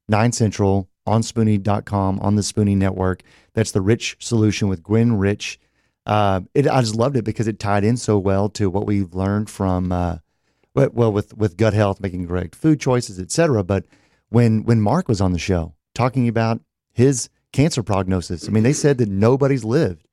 9 0.08 0.34
Central 0.34 0.88
on 1.08 1.24
Spoonie.com 1.24 2.20
on 2.20 2.36
the 2.36 2.44
Spoonie 2.44 2.78
Network. 2.78 3.24
That's 3.56 3.72
the 3.72 3.82
Rich 3.82 4.18
Solution 4.20 4.68
with 4.68 4.84
Gwen 4.84 5.14
Rich. 5.14 5.60
uh, 6.06 6.42
it, 6.54 6.68
I 6.68 6.82
just 6.82 6.96
loved 6.96 7.18
it 7.18 7.26
because 7.26 7.48
it 7.48 7.58
tied 7.58 7.84
in 7.84 7.98
so 7.98 8.20
well 8.20 8.50
to 8.50 8.70
what 8.70 8.86
we've 8.86 9.16
learned 9.16 9.50
from, 9.50 9.92
uh, 9.92 10.18
well, 10.76 11.12
with 11.12 11.36
with 11.36 11.58
gut 11.58 11.74
health, 11.74 12.00
making 12.00 12.28
correct 12.28 12.54
food 12.54 12.80
choices, 12.80 13.20
etc. 13.20 13.64
But 13.64 13.86
when 14.30 14.64
when 14.64 14.80
Mark 14.80 15.08
was 15.08 15.22
on 15.22 15.32
the 15.32 15.40
show 15.40 15.74
talking 15.96 16.28
about 16.28 16.62
his 16.94 17.30
cancer 17.54 17.84
prognosis, 17.84 18.48
I 18.48 18.52
mean, 18.52 18.64
they 18.64 18.74
said 18.74 18.98
that 19.00 19.10
nobody's 19.10 19.64
lived. 19.64 20.06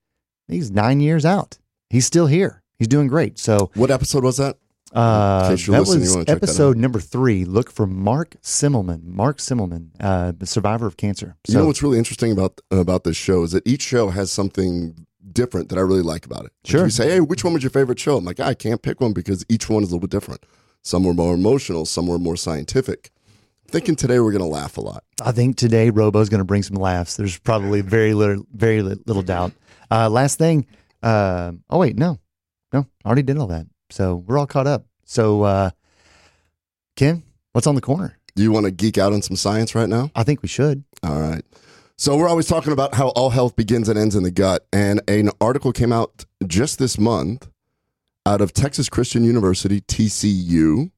He's 0.49 0.71
nine 0.71 1.01
years 1.01 1.25
out. 1.25 1.59
He's 1.91 2.07
still 2.07 2.27
here. 2.27 2.63
He's 2.79 2.89
doing 2.89 3.09
great. 3.09 3.39
So 3.39 3.71
What 3.75 3.91
episode 3.91 4.25
was 4.25 4.37
that? 4.39 4.57
uh, 4.95 5.43
In 5.45 5.51
case 5.57 5.67
you're 5.67 5.75
that 5.77 5.81
was 5.81 5.91
wanna 6.11 6.25
that 6.25 6.31
episode 6.31 6.77
number 6.79 7.01
three. 7.01 7.45
Look 7.45 7.71
for 7.71 7.87
Mark 7.87 8.37
Simmelman. 8.43 9.05
Mark 9.05 9.39
Simmelman, 9.39 9.91
uh, 10.01 10.33
the 10.37 10.47
survivor 10.47 10.87
of 10.87 10.97
cancer. 10.97 11.37
So 11.47 11.53
you 11.53 11.59
know 11.59 11.67
what's 11.67 11.83
really 11.83 11.99
interesting 11.99 12.33
about 12.33 12.61
about 12.71 13.05
this 13.05 13.17
show 13.17 13.43
is 13.43 13.53
that 13.53 13.67
each 13.67 13.83
show 13.83 14.09
has 14.11 14.33
something 14.33 15.07
different 15.31 15.69
that 15.69 15.77
I 15.79 15.83
really 15.83 16.03
like 16.03 16.25
about 16.25 16.47
it. 16.47 16.53
Sure. 16.65 16.85
You 16.85 16.91
say, 16.91 17.11
hey, 17.11 17.21
which 17.21 17.45
one 17.45 17.53
was 17.53 17.63
your 17.63 17.71
favorite 17.71 17.99
show? 18.01 18.17
I'm 18.17 18.25
like, 18.25 18.41
I 18.41 18.55
can't 18.55 18.81
pick 18.81 19.01
one 19.01 19.13
because 19.13 19.45
each 19.51 19.69
one 19.69 19.83
is 19.83 19.91
a 19.91 19.95
little 19.95 20.01
bit 20.09 20.11
different. 20.11 20.45
Some 20.83 21.05
were 21.05 21.13
more 21.13 21.35
emotional, 21.35 21.85
some 21.85 22.07
were 22.07 22.19
more 22.19 22.37
scientific. 22.37 23.11
Thinking 23.69 23.97
today 23.97 24.19
we're 24.21 24.33
going 24.33 24.43
to 24.43 24.49
laugh 24.49 24.77
a 24.77 24.81
lot. 24.81 25.05
I 25.23 25.33
think 25.33 25.57
today 25.57 25.91
Robo's 25.91 26.29
going 26.29 26.41
to 26.41 26.45
bring 26.45 26.63
some 26.63 26.77
laughs. 26.77 27.17
There's 27.17 27.39
probably 27.39 27.81
very 27.81 28.15
little, 28.15 28.45
very 28.53 28.83
little 28.83 29.23
doubt. 29.23 29.53
Uh, 29.91 30.09
last 30.09 30.39
thing. 30.39 30.67
Uh, 31.03 31.53
oh 31.71 31.79
wait, 31.79 31.97
no, 31.97 32.19
no, 32.73 32.87
I 33.05 33.07
already 33.07 33.23
did 33.23 33.39
all 33.39 33.47
that. 33.49 33.67
So 33.91 34.17
we're 34.17 34.39
all 34.39 34.47
caught 34.47 34.67
up. 34.67 34.87
So, 35.05 35.43
uh, 35.43 35.71
Ken, 36.97 37.23
what's 37.53 37.67
on 37.67 37.77
the 37.77 37.81
corner? 37.81 38.19
Do 38.35 38.43
you 38.43 38.53
want 38.53 38.67
to 38.67 38.73
geek 38.73 38.99
out 38.99 39.13
on 39.13 39.23
some 39.23 39.37
science 39.37 39.75
right 39.75 39.89
now? 39.89 40.11
I 40.15 40.25
think 40.25 40.43
we 40.43 40.49
should. 40.49 40.85
All 41.03 41.21
right. 41.21 41.45
So 41.97 42.17
we're 42.17 42.29
always 42.29 42.47
talking 42.47 42.73
about 42.73 42.95
how 42.95 43.09
all 43.09 43.31
health 43.31 43.57
begins 43.57 43.89
and 43.89 43.99
ends 43.99 44.15
in 44.15 44.23
the 44.23 44.31
gut, 44.31 44.67
and 44.73 45.01
an 45.09 45.31
article 45.41 45.73
came 45.73 45.93
out 45.93 46.25
just 46.47 46.79
this 46.79 46.99
month 46.99 47.49
out 48.25 48.41
of 48.41 48.53
Texas 48.53 48.89
Christian 48.89 49.25
University 49.25 49.81
(TCU). 49.81 50.91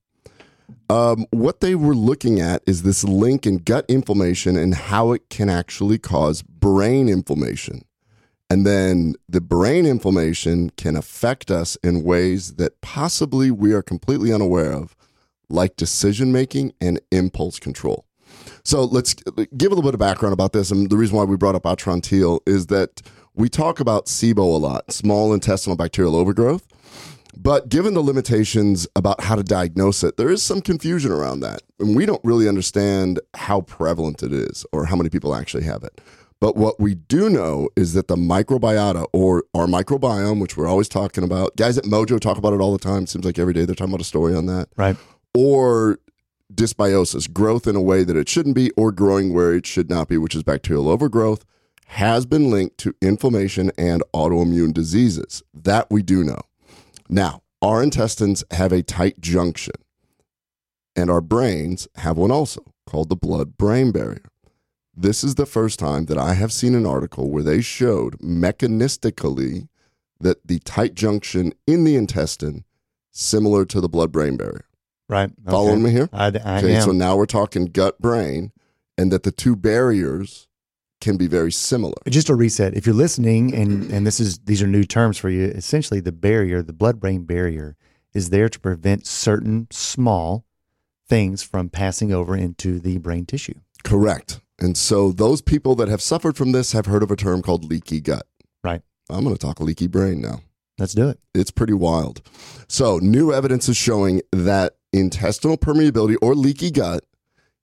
Um, 0.91 1.27
what 1.31 1.61
they 1.61 1.77
were 1.77 1.95
looking 1.95 2.41
at 2.41 2.65
is 2.67 2.83
this 2.83 3.05
link 3.05 3.47
in 3.47 3.59
gut 3.59 3.85
inflammation 3.89 4.57
and 4.57 4.75
how 4.75 5.13
it 5.13 5.31
can 5.31 5.49
actually 5.49 5.99
cause 5.99 6.43
brain 6.43 7.09
inflammation. 7.09 7.85
And 8.51 8.67
then 8.67 9.15
the 9.29 9.41
brain 9.41 9.87
inflammation 9.87 10.71
can 10.71 10.97
affect 10.97 11.49
us 11.49 11.77
in 11.85 12.03
ways 12.03 12.57
that 12.57 12.81
possibly 12.81 13.53
we 13.53 13.73
are 13.73 13.83
completely 13.83 14.33
unaware 14.33 14.73
of, 14.73 14.97
like 15.49 15.77
decision 15.77 16.33
making 16.33 16.73
and 16.81 17.01
impulse 17.13 17.61
control. 17.61 18.05
So 18.65 18.83
let's 18.83 19.15
give 19.15 19.71
a 19.71 19.75
little 19.77 19.83
bit 19.83 19.95
of 19.95 20.01
background 20.01 20.33
about 20.33 20.53
this. 20.53 20.73
And 20.73 20.91
the 20.91 20.97
reason 20.97 21.17
why 21.17 21.23
we 21.23 21.37
brought 21.37 21.55
up 21.55 21.63
Atrantil 21.63 22.41
is 22.47 22.67
that 22.67 23.01
we 23.35 23.49
talk 23.49 23.79
about 23.79 24.07
SIBO 24.07 24.39
a 24.39 24.59
lot, 24.59 24.91
small 24.91 25.33
intestinal 25.33 25.77
bacterial 25.77 26.17
overgrowth. 26.17 26.67
But 27.37 27.69
given 27.69 27.95
the 27.95 28.03
limitations 28.03 28.87
about 28.97 29.23
how 29.23 29.37
to 29.37 29.43
diagnose 29.43 30.03
it, 30.03 30.17
there 30.17 30.31
is 30.31 30.43
some 30.43 30.61
confusion 30.61 31.11
around 31.13 31.41
that. 31.41 31.63
And 31.79 31.95
we 31.97 32.05
don't 32.07 32.25
really 32.25 32.49
understand 32.49 33.21
how 33.35 33.63
prevalent 33.63 34.23
it 34.23 34.33
is 34.33 34.67
or 34.73 34.87
how 34.87 34.97
many 34.97 35.11
people 35.11 35.35
actually 35.35 35.65
have 35.65 35.85
it. 35.85 36.01
But 36.41 36.57
what 36.57 36.81
we 36.81 36.95
do 36.95 37.29
know 37.29 37.69
is 37.77 37.93
that 37.93 38.09
the 38.09 38.17
microbiota 38.17 39.07
or 39.13 39.45
our 39.55 39.67
microbiome, 39.67 40.41
which 40.41 40.57
we're 40.57 40.67
always 40.67 40.89
talking 40.89 41.23
about, 41.23 41.55
guys 41.57 41.77
at 41.77 41.85
Mojo 41.85 42.19
talk 42.19 42.39
about 42.39 42.55
it 42.55 42.61
all 42.61 42.73
the 42.73 42.79
time. 42.79 43.07
Seems 43.07 43.25
like 43.27 43.39
every 43.39 43.53
day 43.53 43.65
they're 43.65 43.75
talking 43.75 43.93
about 43.93 44.01
a 44.01 44.05
story 44.05 44.35
on 44.35 44.47
that 44.47 44.69
Right. 44.77 44.97
or 45.35 45.99
dysbiosis, 46.53 47.33
growth 47.33 47.67
in 47.67 47.77
a 47.77 47.83
way 47.83 48.05
that 48.05 48.17
it 48.17 48.29
shouldn't 48.29 48.55
be, 48.57 48.71
or 48.73 48.91
growing 48.91 49.33
where 49.35 49.55
it 49.55 49.67
should 49.67 49.89
not 49.89 50.09
be, 50.09 50.19
which 50.19 50.35
is 50.35 50.43
bacterial 50.43 50.89
overgrowth, 50.89 51.45
has 51.89 52.25
been 52.27 52.51
linked 52.51 52.79
to 52.79 52.95
inflammation 53.03 53.71
and 53.77 54.03
autoimmune 54.15 54.73
diseases. 54.73 55.43
That 55.55 55.89
we 55.91 56.03
do 56.03 56.25
know. 56.25 56.41
Now, 57.11 57.43
our 57.61 57.83
intestines 57.83 58.45
have 58.53 58.73
a 58.73 58.83
tight 58.85 59.21
junction, 59.21 59.75
and 60.95 61.11
our 61.11 61.21
brains 61.21 61.89
have 61.97 62.17
one 62.17 62.31
also 62.31 62.73
called 62.87 63.09
the 63.09 63.17
blood 63.17 63.59
brain 63.59 63.91
barrier. 63.91 64.25
This 64.97 65.25
is 65.25 65.35
the 65.35 65.47
first 65.47 65.79
time 65.79 66.07
that 66.07 66.19
I 66.19 66.35
have 66.35 66.53
seen 66.53 66.75
an 66.75 66.87
article 66.87 67.29
where 67.31 67.43
they 67.43 67.61
showed 67.63 68.19
mechanistically 68.19 69.69
that 70.21 70.47
the 70.47 70.61
tight 70.61 70.95
junction 70.95 71.53
in 71.67 71.85
the 71.85 71.97
intestine 71.97 72.65
similar 73.11 73.65
to 73.67 73.81
the 73.81 73.89
blood 73.89 74.13
brain 74.13 74.37
barrier. 74.37 74.67
Right. 75.09 75.33
Following 75.49 75.83
me 75.83 75.91
here? 75.91 76.09
I, 76.13 76.27
I 76.27 76.59
Okay, 76.59 76.77
am. 76.77 76.83
so 76.83 76.93
now 76.93 77.17
we're 77.17 77.27
talking 77.27 77.67
gut 77.67 78.01
brain, 78.01 78.53
and 78.97 79.11
that 79.11 79.25
the 79.25 79.33
two 79.33 79.57
barriers 79.57 80.47
can 81.01 81.17
be 81.17 81.27
very 81.27 81.53
similar. 81.53 81.95
just 82.09 82.29
a 82.29 82.35
reset. 82.35 82.75
If 82.75 82.87
you're 82.87 82.95
listening, 82.95 83.55
and 83.55 83.85
mm-hmm. 83.85 83.95
and 83.95 84.07
this 84.07 84.21
is 84.21 84.39
these 84.41 84.63
are 84.63 84.67
new 84.67 84.85
terms 84.85 85.19
for 85.19 85.31
you. 85.31 85.45
Essentially, 85.45 86.01
the 86.01 86.13
barrier, 86.13 86.63
the 86.63 86.73
blood-brain 86.73 87.25
barrier, 87.25 87.77
is 88.13 88.31
there 88.31 88.49
to 88.49 88.61
prevent 88.61 89.07
certain 89.07 89.67
small 89.71 90.45
things 91.09 91.43
from 91.43 91.69
passing 91.69 92.13
over 92.13 92.37
into 92.37 92.79
the 92.79 92.99
brain 92.99 93.27
tissue. 93.27 93.55
Correct. 93.83 94.41
And 94.59 94.77
so 94.77 95.11
those 95.11 95.41
people 95.41 95.75
that 95.77 95.89
have 95.89 96.03
suffered 96.03 96.37
from 96.37 96.53
this 96.53 96.73
have 96.73 96.87
heard 96.87 97.03
of 97.03 97.11
a 97.11 97.17
term 97.17 97.43
called 97.43 97.65
leaky 97.65 98.01
gut. 98.01 98.27
Right. 98.63 98.83
I'm 99.09 99.25
going 99.25 99.35
to 99.35 99.41
talk 99.41 99.59
leaky 99.61 99.89
brain 99.89 100.21
now. 100.21 100.41
Let's 100.79 100.95
do 100.95 101.09
it. 101.09 101.19
It's 101.35 101.51
pretty 101.51 101.75
wild. 101.75 102.23
So, 102.69 102.99
new 102.99 103.35
evidence 103.35 103.69
is 103.69 103.77
showing 103.77 104.23
that 104.33 104.77
intestinal 104.93 105.59
permeability 105.59 106.17
or 106.23 106.35
leaky 106.35 106.71
gut 106.71 107.05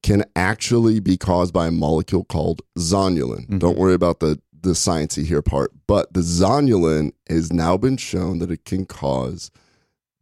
can 0.08 0.24
actually 0.38 1.02
be 1.02 1.18
caused 1.18 1.54
by 1.54 1.68
a 1.68 1.72
molecule 1.72 2.24
called 2.24 2.62
zonulin. 2.78 3.46
Mhm. 3.48 3.60
Don't 3.60 3.78
worry 3.78 3.94
about 3.94 4.22
the 4.22 4.40
the 4.64 4.72
sciencey 4.72 5.24
here 5.24 5.42
part, 5.42 5.72
but 5.86 6.12
the 6.14 6.22
zonulin 6.22 7.12
has 7.30 7.54
now 7.54 7.78
been 7.78 7.96
shown 7.96 8.40
that 8.40 8.50
it 8.50 8.66
can 8.66 8.86
cause 8.86 9.52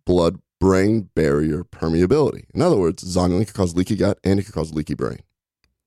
blood 0.05 0.39
brain 0.59 1.09
barrier 1.15 1.63
permeability. 1.63 2.43
In 2.53 2.61
other 2.61 2.77
words, 2.77 3.03
zonulin 3.03 3.45
can 3.45 3.53
cause 3.53 3.75
leaky 3.75 3.95
gut 3.95 4.19
and 4.23 4.39
it 4.39 4.43
can 4.43 4.51
cause 4.51 4.73
leaky 4.73 4.93
brain. 4.93 5.19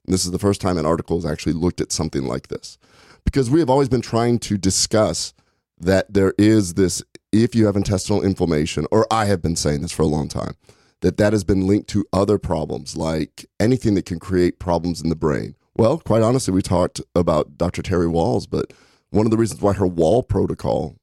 And 0.06 0.14
this 0.14 0.24
is 0.24 0.30
the 0.30 0.38
first 0.38 0.60
time 0.60 0.78
an 0.78 0.86
article 0.86 1.16
has 1.18 1.26
actually 1.30 1.52
looked 1.52 1.80
at 1.80 1.92
something 1.92 2.24
like 2.24 2.48
this. 2.48 2.78
Because 3.24 3.50
we 3.50 3.60
have 3.60 3.68
always 3.70 3.88
been 3.88 4.00
trying 4.00 4.38
to 4.40 4.56
discuss 4.56 5.34
that 5.78 6.12
there 6.12 6.34
is 6.38 6.74
this 6.74 7.02
if 7.32 7.54
you 7.54 7.66
have 7.66 7.76
intestinal 7.76 8.22
inflammation 8.22 8.86
or 8.90 9.06
I 9.10 9.26
have 9.26 9.42
been 9.42 9.56
saying 9.56 9.82
this 9.82 9.92
for 9.92 10.02
a 10.02 10.06
long 10.06 10.28
time 10.28 10.54
that 11.00 11.16
that 11.16 11.32
has 11.32 11.44
been 11.44 11.66
linked 11.66 11.88
to 11.90 12.04
other 12.12 12.38
problems 12.38 12.96
like 12.96 13.46
anything 13.60 13.94
that 13.94 14.06
can 14.06 14.18
create 14.18 14.58
problems 14.58 15.00
in 15.00 15.08
the 15.08 15.16
brain. 15.16 15.54
Well, 15.76 15.98
quite 15.98 16.22
honestly, 16.22 16.52
we 16.52 16.62
talked 16.62 17.00
about 17.14 17.56
Dr. 17.56 17.82
Terry 17.82 18.06
Wahls, 18.06 18.48
but 18.50 18.72
one 19.10 19.26
of 19.26 19.30
the 19.30 19.36
reasons 19.36 19.62
why 19.62 19.74
her 19.74 19.86
wall 19.86 20.22
protocol 20.22 20.96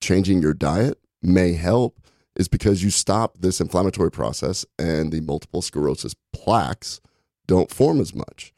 changing 0.00 0.40
your 0.40 0.54
diet 0.54 0.98
may 1.22 1.52
help 1.52 2.00
is 2.34 2.48
because 2.48 2.82
you 2.82 2.90
stop 2.90 3.36
this 3.38 3.60
inflammatory 3.60 4.10
process 4.10 4.64
and 4.78 5.12
the 5.12 5.20
multiple 5.20 5.60
sclerosis 5.60 6.14
plaques 6.32 7.00
don't 7.46 7.70
form 7.70 8.00
as 8.00 8.14
much. 8.14 8.54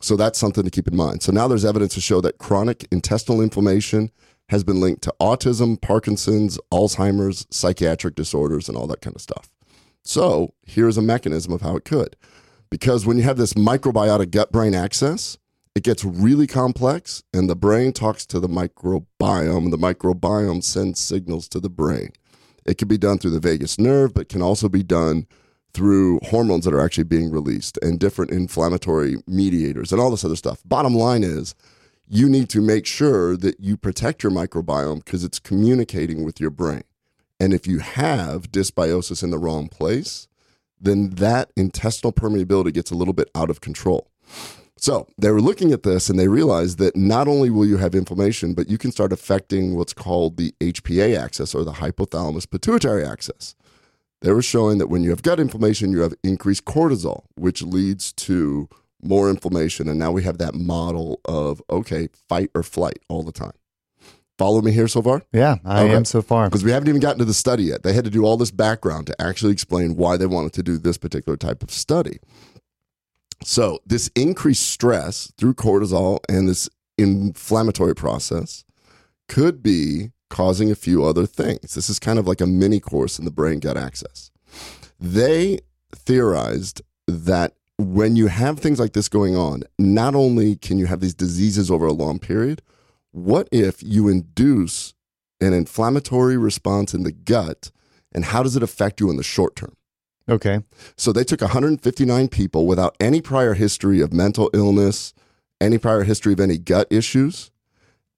So 0.00 0.16
that's 0.16 0.38
something 0.38 0.64
to 0.64 0.70
keep 0.70 0.86
in 0.86 0.96
mind. 0.96 1.22
So 1.22 1.32
now 1.32 1.48
there's 1.48 1.64
evidence 1.64 1.94
to 1.94 2.00
show 2.00 2.20
that 2.20 2.36
chronic 2.36 2.86
intestinal 2.90 3.40
inflammation 3.40 4.10
has 4.50 4.62
been 4.62 4.80
linked 4.80 5.02
to 5.02 5.14
autism, 5.20 5.80
Parkinson's, 5.80 6.58
Alzheimer's, 6.70 7.46
psychiatric 7.50 8.14
disorders, 8.14 8.68
and 8.68 8.76
all 8.76 8.86
that 8.88 9.00
kind 9.00 9.16
of 9.16 9.22
stuff. 9.22 9.48
So 10.04 10.54
here's 10.66 10.98
a 10.98 11.02
mechanism 11.02 11.52
of 11.52 11.62
how 11.62 11.76
it 11.76 11.84
could. 11.84 12.16
Because 12.70 13.06
when 13.06 13.16
you 13.16 13.22
have 13.22 13.36
this 13.36 13.54
microbiota 13.54 14.30
gut 14.30 14.52
brain 14.52 14.74
axis, 14.74 15.38
it 15.74 15.82
gets 15.82 16.04
really 16.04 16.46
complex, 16.46 17.22
and 17.32 17.50
the 17.50 17.56
brain 17.56 17.92
talks 17.92 18.24
to 18.26 18.38
the 18.38 18.48
microbiome, 18.48 19.70
the 19.70 19.78
microbiome 19.78 20.62
sends 20.62 21.00
signals 21.00 21.48
to 21.48 21.58
the 21.58 21.68
brain. 21.68 22.10
It 22.64 22.78
can 22.78 22.88
be 22.88 22.98
done 22.98 23.18
through 23.18 23.32
the 23.32 23.40
vagus 23.40 23.78
nerve, 23.78 24.14
but 24.14 24.28
can 24.28 24.40
also 24.40 24.68
be 24.68 24.82
done 24.82 25.26
through 25.72 26.20
hormones 26.22 26.64
that 26.64 26.74
are 26.74 26.84
actually 26.84 27.04
being 27.04 27.30
released 27.30 27.78
and 27.82 27.98
different 27.98 28.30
inflammatory 28.30 29.16
mediators 29.26 29.90
and 29.90 30.00
all 30.00 30.10
this 30.10 30.24
other 30.24 30.36
stuff. 30.36 30.62
Bottom 30.64 30.94
line 30.94 31.24
is, 31.24 31.54
you 32.06 32.28
need 32.28 32.48
to 32.50 32.60
make 32.60 32.86
sure 32.86 33.36
that 33.36 33.58
you 33.58 33.76
protect 33.76 34.22
your 34.22 34.30
microbiome 34.30 35.04
because 35.04 35.24
it's 35.24 35.40
communicating 35.40 36.24
with 36.24 36.38
your 36.38 36.50
brain. 36.50 36.84
And 37.44 37.52
if 37.52 37.66
you 37.66 37.80
have 37.80 38.50
dysbiosis 38.50 39.22
in 39.22 39.30
the 39.30 39.36
wrong 39.36 39.68
place, 39.68 40.28
then 40.80 41.10
that 41.10 41.50
intestinal 41.54 42.10
permeability 42.10 42.72
gets 42.72 42.90
a 42.90 42.94
little 42.94 43.12
bit 43.12 43.28
out 43.34 43.50
of 43.50 43.60
control. 43.60 44.08
So 44.78 45.08
they 45.18 45.30
were 45.30 45.42
looking 45.42 45.70
at 45.70 45.82
this 45.82 46.08
and 46.08 46.18
they 46.18 46.26
realized 46.26 46.78
that 46.78 46.96
not 46.96 47.28
only 47.28 47.50
will 47.50 47.66
you 47.66 47.76
have 47.76 47.94
inflammation, 47.94 48.54
but 48.54 48.70
you 48.70 48.78
can 48.78 48.92
start 48.92 49.12
affecting 49.12 49.76
what's 49.76 49.92
called 49.92 50.38
the 50.38 50.54
HPA 50.58 51.22
axis 51.22 51.54
or 51.54 51.64
the 51.64 51.72
hypothalamus 51.72 52.50
pituitary 52.50 53.04
axis. 53.04 53.54
They 54.22 54.32
were 54.32 54.40
showing 54.40 54.78
that 54.78 54.88
when 54.88 55.02
you 55.04 55.10
have 55.10 55.20
gut 55.20 55.38
inflammation, 55.38 55.92
you 55.92 56.00
have 56.00 56.14
increased 56.24 56.64
cortisol, 56.64 57.24
which 57.34 57.60
leads 57.60 58.10
to 58.14 58.70
more 59.02 59.28
inflammation. 59.28 59.86
And 59.86 59.98
now 59.98 60.12
we 60.12 60.22
have 60.22 60.38
that 60.38 60.54
model 60.54 61.20
of, 61.26 61.60
okay, 61.68 62.08
fight 62.26 62.48
or 62.54 62.62
flight 62.62 63.00
all 63.10 63.22
the 63.22 63.32
time. 63.32 63.52
Follow 64.36 64.60
me 64.62 64.72
here 64.72 64.88
so 64.88 65.00
far? 65.00 65.22
Yeah, 65.32 65.56
I 65.64 65.84
Okay. 65.84 65.94
am 65.94 66.04
so 66.04 66.20
far. 66.20 66.48
because 66.48 66.64
we 66.64 66.72
haven't 66.72 66.88
even 66.88 67.00
gotten 67.00 67.18
to 67.20 67.24
the 67.24 67.34
study 67.34 67.64
yet. 67.64 67.82
They 67.84 67.92
had 67.92 68.04
to 68.04 68.10
do 68.10 68.24
all 68.24 68.36
this 68.36 68.50
background 68.50 69.06
to 69.06 69.22
actually 69.22 69.52
explain 69.52 69.96
why 69.96 70.16
they 70.16 70.26
wanted 70.26 70.52
to 70.54 70.62
do 70.62 70.76
this 70.76 70.98
particular 70.98 71.36
type 71.36 71.62
of 71.62 71.70
study. 71.70 72.18
So, 73.44 73.78
this 73.86 74.10
increased 74.16 74.66
stress 74.68 75.32
through 75.38 75.54
cortisol 75.54 76.18
and 76.28 76.48
this 76.48 76.68
inflammatory 76.98 77.94
process 77.94 78.64
could 79.28 79.62
be 79.62 80.10
causing 80.30 80.70
a 80.70 80.74
few 80.74 81.04
other 81.04 81.26
things. 81.26 81.74
This 81.74 81.88
is 81.90 81.98
kind 81.98 82.18
of 82.18 82.26
like 82.26 82.40
a 82.40 82.46
mini 82.46 82.80
course 82.80 83.18
in 83.18 83.24
the 83.24 83.30
brain 83.30 83.60
gut 83.60 83.76
axis. 83.76 84.30
They 84.98 85.60
theorized 85.94 86.82
that 87.06 87.52
when 87.78 88.16
you 88.16 88.28
have 88.28 88.58
things 88.58 88.80
like 88.80 88.94
this 88.94 89.08
going 89.08 89.36
on, 89.36 89.64
not 89.78 90.14
only 90.14 90.56
can 90.56 90.78
you 90.78 90.86
have 90.86 91.00
these 91.00 91.14
diseases 91.14 91.70
over 91.70 91.86
a 91.86 91.92
long 91.92 92.18
period, 92.18 92.62
what 93.14 93.48
if 93.52 93.80
you 93.82 94.08
induce 94.08 94.92
an 95.40 95.52
inflammatory 95.52 96.36
response 96.36 96.92
in 96.94 97.04
the 97.04 97.12
gut 97.12 97.70
and 98.12 98.24
how 98.24 98.42
does 98.42 98.56
it 98.56 98.62
affect 98.62 99.00
you 99.00 99.08
in 99.08 99.16
the 99.16 99.22
short 99.22 99.54
term? 99.54 99.76
Okay. 100.28 100.60
So 100.96 101.12
they 101.12 101.22
took 101.22 101.40
159 101.40 102.28
people 102.28 102.66
without 102.66 102.96
any 102.98 103.20
prior 103.20 103.54
history 103.54 104.00
of 104.00 104.12
mental 104.12 104.50
illness, 104.52 105.14
any 105.60 105.78
prior 105.78 106.02
history 106.02 106.32
of 106.32 106.40
any 106.40 106.58
gut 106.58 106.88
issues. 106.90 107.52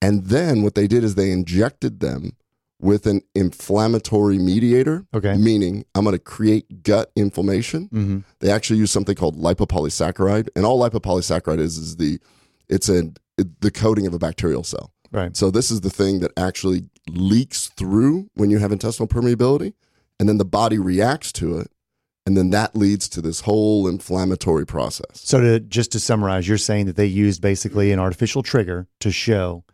And 0.00 0.26
then 0.26 0.62
what 0.62 0.74
they 0.76 0.86
did 0.86 1.04
is 1.04 1.14
they 1.14 1.30
injected 1.30 2.00
them 2.00 2.32
with 2.80 3.06
an 3.06 3.20
inflammatory 3.34 4.38
mediator, 4.38 5.06
Okay. 5.14 5.34
meaning 5.36 5.84
I'm 5.94 6.04
going 6.04 6.14
to 6.14 6.18
create 6.18 6.82
gut 6.82 7.10
inflammation. 7.16 7.88
Mm-hmm. 7.88 8.18
They 8.40 8.50
actually 8.50 8.78
use 8.78 8.90
something 8.90 9.14
called 9.14 9.36
lipopolysaccharide, 9.36 10.48
and 10.56 10.64
all 10.64 10.78
lipopolysaccharide 10.80 11.58
is 11.60 11.76
is 11.78 11.96
the 11.96 12.18
it's 12.68 12.88
a 12.88 13.12
the 13.36 13.70
coating 13.70 14.06
of 14.06 14.14
a 14.14 14.18
bacterial 14.18 14.64
cell. 14.64 14.92
Right. 15.12 15.36
So 15.36 15.50
this 15.50 15.70
is 15.70 15.82
the 15.82 15.90
thing 15.90 16.20
that 16.20 16.32
actually 16.36 16.84
leaks 17.08 17.68
through 17.68 18.28
when 18.34 18.50
you 18.50 18.58
have 18.58 18.72
intestinal 18.72 19.06
permeability, 19.08 19.74
and 20.18 20.28
then 20.28 20.38
the 20.38 20.44
body 20.44 20.78
reacts 20.78 21.32
to 21.32 21.58
it, 21.58 21.70
and 22.24 22.36
then 22.36 22.50
that 22.50 22.74
leads 22.74 23.08
to 23.10 23.22
this 23.22 23.42
whole 23.42 23.86
inflammatory 23.86 24.66
process. 24.66 25.06
So 25.14 25.40
to 25.40 25.60
just 25.60 25.92
to 25.92 26.00
summarize, 26.00 26.48
you're 26.48 26.58
saying 26.58 26.86
that 26.86 26.96
they 26.96 27.06
used 27.06 27.40
basically 27.40 27.92
an 27.92 27.98
artificial 28.00 28.42
trigger 28.42 28.88
to 29.00 29.10
show 29.12 29.64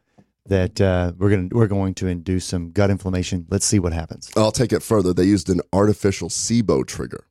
that 0.46 0.80
uh, 0.80 1.12
we're 1.16 1.30
going 1.30 1.48
we're 1.52 1.68
going 1.68 1.94
to 1.94 2.06
induce 2.08 2.44
some 2.44 2.70
gut 2.72 2.90
inflammation. 2.90 3.46
Let's 3.48 3.64
see 3.64 3.78
what 3.78 3.92
happens. 3.92 4.30
I'll 4.36 4.52
take 4.52 4.72
it 4.72 4.82
further. 4.82 5.14
They 5.14 5.24
used 5.24 5.48
an 5.48 5.60
artificial 5.72 6.28
SIBO 6.28 6.86
trigger. 6.86 7.26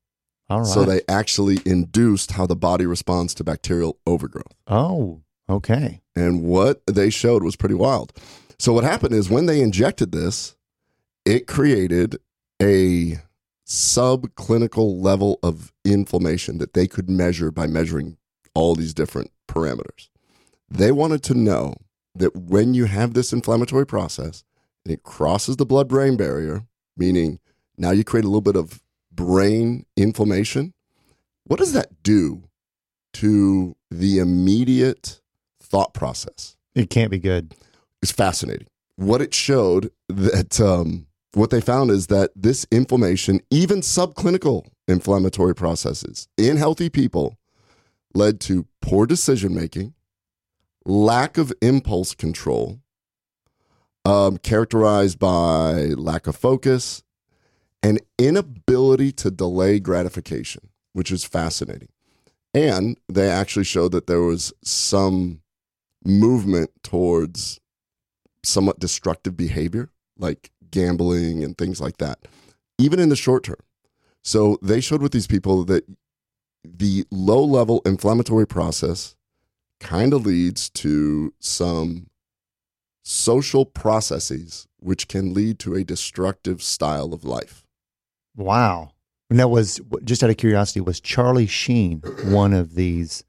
All 0.49 0.59
right. 0.59 0.67
So 0.67 0.83
they 0.83 1.01
actually 1.07 1.59
induced 1.65 2.31
how 2.31 2.45
the 2.45 2.55
body 2.55 2.85
responds 2.85 3.33
to 3.35 3.43
bacterial 3.43 3.99
overgrowth. 4.05 4.53
oh, 4.67 5.21
okay. 5.49 6.00
And 6.15 6.43
what 6.43 6.81
they 6.87 7.09
showed 7.09 7.43
was 7.43 7.55
pretty 7.55 7.75
wild. 7.75 8.13
So 8.59 8.73
what 8.73 8.83
happened 8.83 9.13
is 9.13 9.29
when 9.29 9.45
they 9.45 9.61
injected 9.61 10.11
this, 10.11 10.55
it 11.25 11.47
created 11.47 12.17
a 12.61 13.17
subclinical 13.65 15.01
level 15.01 15.39
of 15.41 15.71
inflammation 15.85 16.57
that 16.57 16.73
they 16.73 16.87
could 16.87 17.09
measure 17.09 17.51
by 17.51 17.67
measuring 17.67 18.17
all 18.53 18.75
these 18.75 18.93
different 18.93 19.31
parameters. 19.47 20.09
They 20.69 20.91
wanted 20.91 21.23
to 21.23 21.33
know 21.33 21.75
that 22.13 22.35
when 22.35 22.73
you 22.73 22.85
have 22.85 23.13
this 23.13 23.31
inflammatory 23.31 23.85
process 23.85 24.43
and 24.85 24.93
it 24.93 25.03
crosses 25.03 25.55
the 25.55 25.65
blood 25.65 25.87
brain 25.87 26.17
barrier, 26.17 26.65
meaning 26.97 27.39
now 27.77 27.91
you 27.91 28.03
create 28.03 28.25
a 28.25 28.27
little 28.27 28.41
bit 28.41 28.55
of 28.55 28.83
brain 29.11 29.85
inflammation, 29.95 30.73
what 31.45 31.59
does 31.59 31.73
that 31.73 32.03
do 32.03 32.43
to 33.13 33.75
the 33.89 34.19
immediate 34.19 35.20
thought 35.71 35.93
process? 35.93 36.57
It 36.75 36.89
can't 36.89 37.09
be 37.09 37.17
good. 37.17 37.55
It's 38.01 38.11
fascinating. 38.11 38.67
What 38.97 39.21
it 39.21 39.33
showed 39.33 39.91
that 40.09 40.59
um, 40.59 41.07
what 41.33 41.49
they 41.49 41.61
found 41.61 41.91
is 41.91 42.07
that 42.07 42.31
this 42.35 42.67
inflammation, 42.71 43.39
even 43.49 43.79
subclinical 43.79 44.67
inflammatory 44.87 45.55
processes 45.55 46.27
in 46.37 46.57
healthy 46.57 46.89
people, 46.89 47.37
led 48.13 48.41
to 48.41 48.67
poor 48.81 49.05
decision 49.05 49.55
making, 49.55 49.93
lack 50.85 51.37
of 51.37 51.53
impulse 51.61 52.13
control, 52.13 52.81
um, 54.03 54.37
characterized 54.37 55.19
by 55.19 55.85
lack 55.95 56.27
of 56.27 56.35
focus, 56.35 57.03
and 57.81 58.01
inability 58.17 59.11
to 59.13 59.31
delay 59.31 59.79
gratification, 59.79 60.69
which 60.93 61.11
is 61.11 61.23
fascinating. 61.23 61.89
And 62.53 62.97
they 63.07 63.29
actually 63.29 63.63
showed 63.63 63.93
that 63.93 64.07
there 64.07 64.21
was 64.21 64.51
some 64.63 65.40
movement 66.03 66.71
towards 66.83 67.59
somewhat 68.43 68.79
destructive 68.79 69.37
behavior, 69.37 69.89
like 70.17 70.51
gambling 70.71 71.43
and 71.43 71.57
things 71.57 71.79
like 71.79 71.97
that, 71.97 72.19
even 72.77 72.99
in 72.99 73.09
the 73.09 73.15
short 73.15 73.43
term. 73.43 73.59
So 74.23 74.57
they 74.61 74.81
showed 74.81 75.01
with 75.01 75.11
these 75.11 75.27
people 75.27 75.63
that 75.65 75.85
the 76.63 77.05
low 77.11 77.43
level 77.43 77.81
inflammatory 77.85 78.47
process 78.47 79.15
kind 79.79 80.13
of 80.13 80.25
leads 80.25 80.69
to 80.69 81.33
some 81.39 82.07
social 83.03 83.65
processes 83.65 84.67
which 84.77 85.07
can 85.07 85.33
lead 85.33 85.59
to 85.59 85.73
a 85.73 85.83
destructive 85.83 86.61
style 86.61 87.13
of 87.13 87.23
life. 87.23 87.65
Wow. 88.35 88.91
And 89.29 89.39
that 89.39 89.49
was 89.49 89.81
just 90.03 90.23
out 90.23 90.29
of 90.29 90.37
curiosity. 90.37 90.81
Was 90.81 90.99
Charlie 90.99 91.47
Sheen 91.47 92.01
one 92.25 92.53
of 92.53 92.75
these 92.75 93.23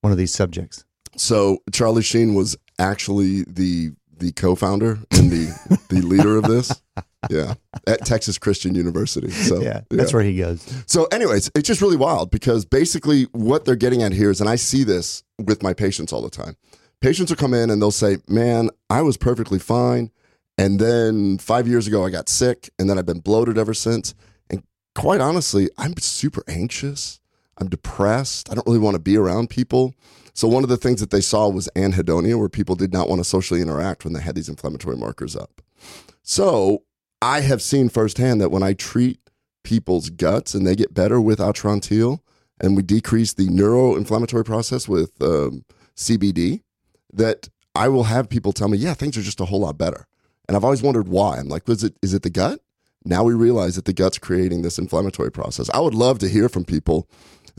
one 0.00 0.12
of 0.12 0.18
these 0.18 0.32
subjects? 0.34 0.84
So 1.16 1.58
Charlie 1.72 2.02
Sheen 2.02 2.34
was 2.34 2.56
actually 2.78 3.44
the 3.44 3.92
the 4.18 4.32
co-founder 4.32 4.98
and 5.10 5.30
the 5.30 5.80
the 5.88 6.00
leader 6.02 6.36
of 6.36 6.44
this. 6.44 6.80
Yeah, 7.30 7.54
at 7.86 8.04
Texas 8.04 8.36
Christian 8.36 8.74
University. 8.74 9.30
So 9.30 9.62
yeah, 9.62 9.82
that's 9.90 10.12
where 10.12 10.24
he 10.24 10.36
goes. 10.36 10.60
So, 10.86 11.04
anyways, 11.12 11.52
it's 11.54 11.68
just 11.68 11.80
really 11.80 11.96
wild 11.96 12.32
because 12.32 12.64
basically 12.64 13.28
what 13.30 13.64
they're 13.64 13.76
getting 13.76 14.02
at 14.02 14.10
here 14.10 14.28
is, 14.32 14.40
and 14.40 14.50
I 14.50 14.56
see 14.56 14.82
this 14.82 15.22
with 15.38 15.62
my 15.62 15.72
patients 15.72 16.12
all 16.12 16.20
the 16.20 16.28
time. 16.28 16.56
Patients 17.00 17.30
will 17.30 17.36
come 17.36 17.54
in 17.54 17.70
and 17.70 17.80
they'll 17.80 17.92
say, 17.92 18.18
"Man, 18.26 18.70
I 18.90 19.02
was 19.02 19.16
perfectly 19.16 19.60
fine, 19.60 20.10
and 20.58 20.80
then 20.80 21.38
five 21.38 21.68
years 21.68 21.86
ago 21.86 22.04
I 22.04 22.10
got 22.10 22.28
sick, 22.28 22.70
and 22.76 22.90
then 22.90 22.98
I've 22.98 23.06
been 23.06 23.20
bloated 23.20 23.56
ever 23.56 23.72
since." 23.72 24.16
And 24.50 24.64
quite 24.96 25.20
honestly, 25.20 25.70
I'm 25.78 25.96
super 25.98 26.42
anxious. 26.48 27.20
I'm 27.62 27.68
depressed. 27.68 28.50
I 28.50 28.54
don't 28.54 28.66
really 28.66 28.80
want 28.80 28.96
to 28.96 29.00
be 29.00 29.16
around 29.16 29.48
people. 29.48 29.94
So 30.34 30.48
one 30.48 30.64
of 30.64 30.68
the 30.68 30.76
things 30.76 30.98
that 31.00 31.10
they 31.10 31.20
saw 31.20 31.48
was 31.48 31.68
anhedonia, 31.76 32.36
where 32.36 32.48
people 32.48 32.74
did 32.74 32.92
not 32.92 33.08
want 33.08 33.20
to 33.20 33.24
socially 33.24 33.60
interact 33.60 34.04
when 34.04 34.14
they 34.14 34.20
had 34.20 34.34
these 34.34 34.48
inflammatory 34.48 34.96
markers 34.96 35.36
up. 35.36 35.62
So 36.22 36.82
I 37.20 37.40
have 37.40 37.62
seen 37.62 37.88
firsthand 37.88 38.40
that 38.40 38.50
when 38.50 38.64
I 38.64 38.72
treat 38.72 39.20
people's 39.62 40.10
guts 40.10 40.54
and 40.54 40.66
they 40.66 40.74
get 40.74 40.92
better 40.92 41.20
with 41.20 41.38
Atrantil, 41.38 42.18
and 42.60 42.76
we 42.76 42.82
decrease 42.82 43.32
the 43.32 43.46
neuroinflammatory 43.46 44.44
process 44.44 44.88
with 44.88 45.20
um, 45.22 45.64
CBD, 45.96 46.62
that 47.12 47.48
I 47.76 47.88
will 47.88 48.04
have 48.04 48.28
people 48.28 48.52
tell 48.52 48.68
me, 48.68 48.78
"Yeah, 48.78 48.94
things 48.94 49.16
are 49.16 49.22
just 49.22 49.40
a 49.40 49.44
whole 49.44 49.60
lot 49.60 49.78
better." 49.78 50.06
And 50.48 50.56
I've 50.56 50.64
always 50.64 50.82
wondered 50.82 51.06
why. 51.06 51.38
I'm 51.38 51.48
like, 51.48 51.68
"Was 51.68 51.84
it? 51.84 51.94
Is 52.02 52.12
it 52.12 52.22
the 52.22 52.30
gut?" 52.30 52.60
Now 53.04 53.24
we 53.24 53.34
realize 53.34 53.76
that 53.76 53.84
the 53.84 53.92
gut's 53.92 54.18
creating 54.18 54.62
this 54.62 54.78
inflammatory 54.78 55.30
process. 55.30 55.68
I 55.70 55.80
would 55.80 55.94
love 55.94 56.18
to 56.20 56.28
hear 56.28 56.48
from 56.48 56.64
people 56.64 57.08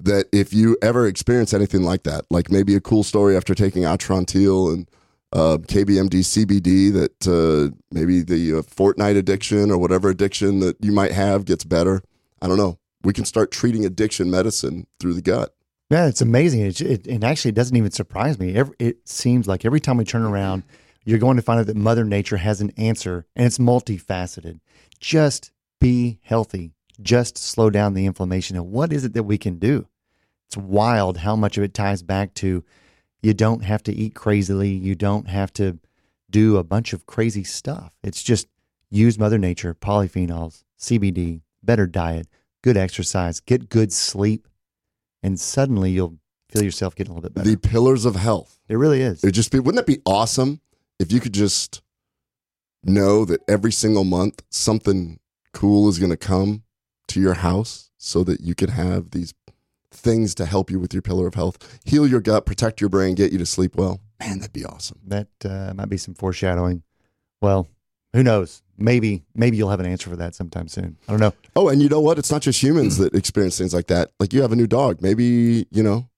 that 0.04 0.28
if 0.32 0.54
you 0.54 0.78
ever 0.82 1.08
experience 1.08 1.54
anything 1.54 1.84
like 1.84 2.04
that, 2.04 2.26
like 2.30 2.52
maybe 2.52 2.76
a 2.76 2.82
cool 2.82 3.04
story 3.04 3.36
after 3.36 3.56
taking 3.56 3.84
Atrantil 3.84 4.74
and 4.74 4.90
uh, 5.32 5.58
KBMD 5.58 6.20
CBD, 6.20 6.94
that 6.94 7.28
uh, 7.28 7.76
maybe 7.92 8.22
the 8.22 8.60
uh, 8.60 8.62
Fortnite 8.62 9.18
addiction 9.18 9.72
or 9.72 9.78
whatever 9.78 10.10
addiction 10.10 10.60
that 10.60 10.78
you 10.84 10.92
might 10.92 11.12
have 11.12 11.46
gets 11.46 11.64
better. 11.64 12.04
I 12.42 12.48
don't 12.48 12.58
know. 12.58 12.78
We 13.04 13.14
can 13.14 13.26
start 13.26 13.52
treating 13.52 13.86
addiction 13.86 14.30
medicine 14.30 14.88
through 15.00 15.14
the 15.14 15.22
gut. 15.22 15.56
Yeah, 15.90 16.08
it's 16.08 16.22
amazing. 16.22 16.62
It, 16.62 16.82
it, 16.82 17.08
and 17.08 17.24
actually, 17.24 17.50
it 17.50 17.56
doesn't 17.56 17.76
even 17.76 17.92
surprise 17.92 18.40
me. 18.40 18.56
Every, 18.56 18.76
it 18.80 19.08
seems 19.08 19.48
like 19.48 19.66
every 19.66 19.80
time 19.80 19.98
we 19.98 20.06
turn 20.06 20.24
around, 20.24 20.64
you're 21.06 21.20
going 21.20 21.36
to 21.38 21.44
find 21.44 21.60
out 21.60 21.68
that 21.68 21.76
Mother 21.76 22.06
Nature 22.06 22.38
has 22.38 22.62
an 22.62 22.72
answer, 22.78 23.26
and 23.36 23.46
it's 23.46 23.58
multifaceted. 23.58 24.60
Just 25.00 25.52
be 25.80 26.20
healthy. 26.22 26.72
Just 27.02 27.38
slow 27.38 27.70
down 27.70 27.94
the 27.94 28.06
inflammation. 28.06 28.56
And 28.56 28.72
what 28.72 28.94
is 28.94 29.04
it 29.04 29.14
that 29.14 29.24
we 29.24 29.38
can 29.38 29.60
do? 29.60 29.88
It's 30.54 30.58
wild 30.58 31.18
how 31.18 31.36
much 31.36 31.58
of 31.58 31.64
it 31.64 31.74
ties 31.74 32.04
back 32.04 32.36
to 32.36 32.64
you 33.24 33.34
don't 33.34 33.64
have 33.64 33.82
to 33.84 33.92
eat 33.92 34.14
crazily. 34.14 34.70
You 34.70 34.94
don't 34.94 35.28
have 35.28 35.52
to 35.54 35.80
do 36.30 36.58
a 36.58 36.64
bunch 36.64 36.94
of 36.94 37.08
crazy 37.08 37.44
stuff. 37.44 37.92
It's 38.04 38.22
just 38.22 38.48
use 38.92 39.18
Mother 39.18 39.40
Nature, 39.40 39.74
polyphenols, 39.74 40.64
CBD, 40.80 41.42
better 41.64 41.88
diet, 41.88 42.28
good 42.62 42.78
exercise, 42.78 43.40
get 43.40 43.68
good 43.68 43.92
sleep, 43.92 44.48
and 45.24 45.40
suddenly 45.40 45.90
you'll 45.90 46.20
feel 46.50 46.62
yourself 46.62 46.94
getting 46.94 47.14
a 47.14 47.16
little 47.16 47.32
bit 47.32 47.34
better. 47.34 47.50
The 47.50 47.58
pillars 47.58 48.06
of 48.06 48.16
health. 48.16 48.60
it 48.70 48.76
really 48.76 49.02
is. 49.02 49.24
It 49.24 49.32
just 49.32 49.52
be 49.52 49.60
wouldn't 49.60 49.84
that 49.84 49.92
be 49.92 50.04
awesome 50.06 50.62
if 51.00 51.12
you 51.12 51.20
could 51.20 51.34
just 51.34 51.82
know 52.84 53.26
that 53.26 53.42
every 53.48 53.72
single 53.72 54.04
month 54.04 54.44
something 54.52 55.20
cool 55.52 55.90
is 55.90 55.98
going 55.98 56.12
to 56.12 56.16
come 56.16 56.62
to 57.08 57.20
your 57.20 57.34
house 57.34 57.90
so 57.98 58.24
that 58.24 58.42
you 58.42 58.54
can 58.54 58.70
have 58.70 59.10
these 59.10 59.34
things 60.04 60.36
to 60.36 60.46
help 60.46 60.70
you 60.70 60.80
with 60.80 60.94
your 60.94 61.02
pillar 61.02 61.26
of 61.28 61.34
health, 61.34 61.80
heal 61.86 62.06
your 62.06 62.22
gut, 62.22 62.46
protect 62.46 62.82
your 62.82 62.90
brain, 62.90 63.16
get 63.16 63.32
you 63.32 63.38
to 63.40 63.46
sleep 63.46 63.76
well. 63.76 64.02
Man, 64.20 64.40
that'd 64.40 64.54
be 64.54 64.66
awesome. 64.66 65.00
That 65.08 65.28
uh, 65.44 65.74
might 65.74 65.90
be 65.90 65.98
some 65.98 66.14
foreshadowing. 66.14 66.84
Well, 67.42 67.68
who 68.14 68.24
knows? 68.24 68.62
Maybe 68.78 69.24
maybe 69.36 69.58
you'll 69.58 69.70
have 69.70 69.80
an 69.80 69.86
answer 69.86 70.10
for 70.10 70.16
that 70.16 70.36
sometime 70.36 70.68
soon. 70.68 70.98
I 71.08 71.12
don't 71.12 71.20
know. 71.20 71.34
Oh, 71.56 71.70
and 71.70 71.82
you 71.82 71.90
know 71.90 72.00
what? 72.00 72.18
It's 72.20 72.32
not 72.32 72.42
just 72.42 72.62
humans 72.62 72.98
that 73.00 73.16
experience 73.16 73.58
things 73.58 73.74
like 73.74 73.88
that. 73.88 74.12
Like 74.20 74.34
you 74.34 74.42
have 74.42 74.52
a 74.52 74.56
new 74.56 74.68
dog, 74.68 75.02
maybe, 75.02 75.68
you 75.72 75.84
know, 75.84 76.10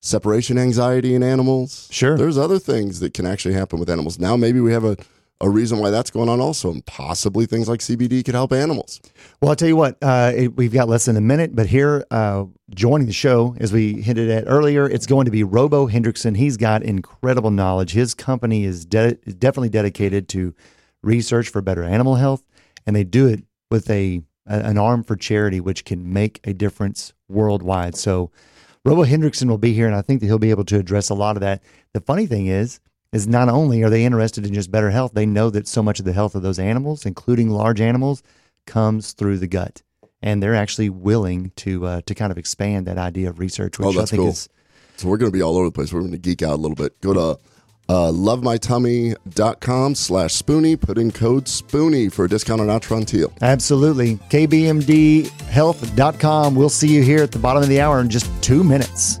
separation 0.00 0.58
anxiety 0.58 1.14
in 1.14 1.22
animals. 1.22 1.88
Sure. 1.90 2.16
There's 2.16 2.38
other 2.38 2.58
things 2.58 3.00
that 3.00 3.14
can 3.14 3.26
actually 3.26 3.54
happen 3.54 3.78
with 3.78 3.90
animals. 3.90 4.18
Now 4.18 4.36
maybe 4.36 4.60
we 4.60 4.72
have 4.72 4.84
a, 4.84 4.96
a 5.40 5.48
reason 5.48 5.78
why 5.78 5.90
that's 5.90 6.10
going 6.10 6.28
on 6.28 6.40
also, 6.40 6.70
and 6.70 6.84
possibly 6.84 7.46
things 7.46 7.68
like 7.68 7.80
CBD 7.80 8.24
could 8.24 8.34
help 8.34 8.52
animals. 8.52 9.00
Well, 9.40 9.50
I'll 9.50 9.56
tell 9.56 9.68
you 9.68 9.76
what, 9.76 9.96
uh, 10.02 10.32
it, 10.34 10.56
we've 10.56 10.72
got 10.72 10.88
less 10.88 11.04
than 11.04 11.16
a 11.16 11.20
minute, 11.20 11.54
but 11.54 11.66
here, 11.66 12.04
uh, 12.10 12.44
joining 12.70 13.06
the 13.06 13.12
show, 13.12 13.54
as 13.60 13.72
we 13.72 14.02
hinted 14.02 14.30
at 14.30 14.44
earlier, 14.48 14.88
it's 14.88 15.06
going 15.06 15.26
to 15.26 15.30
be 15.30 15.44
Robo 15.44 15.86
Hendrickson. 15.86 16.36
He's 16.36 16.56
got 16.56 16.82
incredible 16.82 17.52
knowledge. 17.52 17.92
His 17.92 18.14
company 18.14 18.64
is 18.64 18.84
de- 18.84 19.14
definitely 19.14 19.68
dedicated 19.68 20.28
to 20.30 20.54
research 21.02 21.48
for 21.48 21.62
better 21.62 21.84
animal 21.84 22.16
health, 22.16 22.42
and 22.84 22.96
they 22.96 23.04
do 23.04 23.28
it 23.28 23.44
with 23.70 23.88
a, 23.90 24.22
an 24.46 24.76
arm 24.76 25.04
for 25.04 25.14
charity, 25.14 25.60
which 25.60 25.84
can 25.84 26.12
make 26.12 26.40
a 26.44 26.52
difference 26.52 27.12
worldwide. 27.28 27.94
So, 27.94 28.32
Robo 28.84 29.04
Hendrickson 29.04 29.48
will 29.48 29.58
be 29.58 29.74
here, 29.74 29.86
and 29.86 29.94
I 29.94 30.02
think 30.02 30.20
that 30.20 30.26
he'll 30.26 30.38
be 30.38 30.50
able 30.50 30.64
to 30.64 30.78
address 30.78 31.10
a 31.10 31.14
lot 31.14 31.36
of 31.36 31.42
that. 31.42 31.62
The 31.92 32.00
funny 32.00 32.26
thing 32.26 32.46
is, 32.46 32.80
is 33.12 33.26
not 33.26 33.48
only 33.48 33.82
are 33.82 33.90
they 33.90 34.04
interested 34.04 34.44
in 34.46 34.52
just 34.54 34.70
better 34.70 34.90
health, 34.90 35.12
they 35.14 35.24
know 35.26 35.48
that 35.50 35.66
so 35.66 35.82
much 35.82 35.98
of 35.98 36.04
the 36.04 36.12
health 36.12 36.34
of 36.34 36.42
those 36.42 36.58
animals, 36.58 37.06
including 37.06 37.48
large 37.50 37.80
animals, 37.80 38.22
comes 38.66 39.12
through 39.14 39.38
the 39.38 39.46
gut, 39.46 39.80
and 40.22 40.42
they're 40.42 40.54
actually 40.54 40.90
willing 40.90 41.50
to 41.56 41.86
uh, 41.86 42.00
to 42.06 42.14
kind 42.14 42.30
of 42.30 42.36
expand 42.38 42.86
that 42.86 42.98
idea 42.98 43.28
of 43.30 43.38
research, 43.38 43.78
which 43.78 43.86
Oh, 43.86 43.92
I 43.92 43.96
that's 43.96 44.10
think 44.10 44.20
cool. 44.20 44.28
is 44.30 44.48
So 44.96 45.08
we're 45.08 45.16
going 45.16 45.32
to 45.32 45.36
be 45.36 45.42
all 45.42 45.56
over 45.56 45.64
the 45.66 45.72
place. 45.72 45.90
We're 45.92 46.00
going 46.00 46.12
to 46.12 46.18
geek 46.18 46.42
out 46.42 46.52
a 46.54 46.60
little 46.60 46.74
bit. 46.74 47.00
Go 47.00 47.14
to 47.14 47.38
uh, 47.90 48.12
lovemytummy.com 48.12 49.94
slash 49.94 50.34
spoony. 50.34 50.76
Put 50.76 50.98
in 50.98 51.10
code 51.10 51.48
spoony 51.48 52.10
for 52.10 52.26
a 52.26 52.28
discount 52.28 52.60
on 52.60 52.66
Atrantil. 52.66 53.32
absolutely 53.40 54.16
kbmdhealth.com. 54.28 56.54
We'll 56.54 56.68
see 56.68 56.88
you 56.88 57.02
here 57.02 57.22
at 57.22 57.32
the 57.32 57.38
bottom 57.38 57.62
of 57.62 57.70
the 57.70 57.80
hour 57.80 58.00
in 58.00 58.10
just 58.10 58.30
two 58.42 58.62
minutes. 58.62 59.20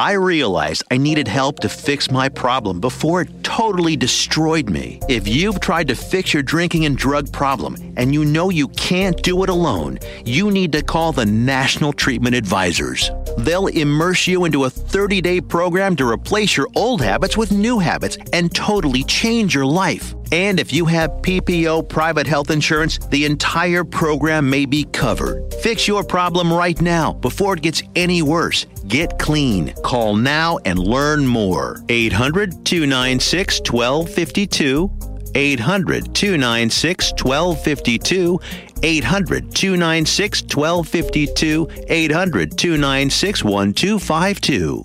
I 0.00 0.12
realized 0.12 0.84
I 0.90 0.96
needed 0.96 1.28
help 1.28 1.60
to 1.60 1.68
fix 1.68 2.10
my 2.10 2.30
problem 2.30 2.80
before 2.80 3.20
it 3.20 3.44
totally 3.44 3.96
destroyed 3.96 4.70
me. 4.70 4.98
If 5.10 5.28
you've 5.28 5.60
tried 5.60 5.88
to 5.88 5.94
fix 5.94 6.32
your 6.32 6.42
drinking 6.42 6.86
and 6.86 6.96
drug 6.96 7.30
problem 7.30 7.76
and 7.98 8.14
you 8.14 8.24
know 8.24 8.48
you 8.48 8.68
can't 8.68 9.22
do 9.22 9.42
it 9.42 9.50
alone, 9.50 9.98
you 10.24 10.50
need 10.50 10.72
to 10.72 10.82
call 10.82 11.12
the 11.12 11.26
National 11.26 11.92
Treatment 11.92 12.34
Advisors. 12.34 13.10
They'll 13.36 13.66
immerse 13.66 14.26
you 14.26 14.46
into 14.46 14.64
a 14.64 14.70
30 14.70 15.20
day 15.20 15.38
program 15.38 15.96
to 15.96 16.08
replace 16.08 16.56
your 16.56 16.68
old 16.76 17.02
habits 17.02 17.36
with 17.36 17.52
new 17.52 17.78
habits 17.78 18.16
and 18.32 18.54
totally 18.54 19.04
change 19.04 19.54
your 19.54 19.66
life. 19.66 20.14
And 20.32 20.60
if 20.60 20.72
you 20.72 20.86
have 20.86 21.10
PPO 21.22 21.88
private 21.88 22.26
health 22.26 22.50
insurance, 22.50 22.98
the 23.08 23.24
entire 23.24 23.84
program 23.84 24.48
may 24.48 24.64
be 24.64 24.84
covered. 24.84 25.52
Fix 25.54 25.88
your 25.88 26.04
problem 26.04 26.52
right 26.52 26.80
now 26.80 27.12
before 27.14 27.54
it 27.54 27.62
gets 27.62 27.82
any 27.96 28.22
worse. 28.22 28.66
Get 28.86 29.18
clean. 29.18 29.74
Call 29.82 30.14
now 30.14 30.58
and 30.64 30.78
learn 30.78 31.26
more. 31.26 31.82
800 31.88 32.64
296 32.64 33.60
1252. 33.60 34.90
800 35.34 36.14
296 36.14 37.12
1252. 37.12 38.40
800 38.82 39.54
296 39.54 40.42
1252. 40.42 41.68
800 41.88 42.56
296 42.56 43.44
1252. 43.44 44.84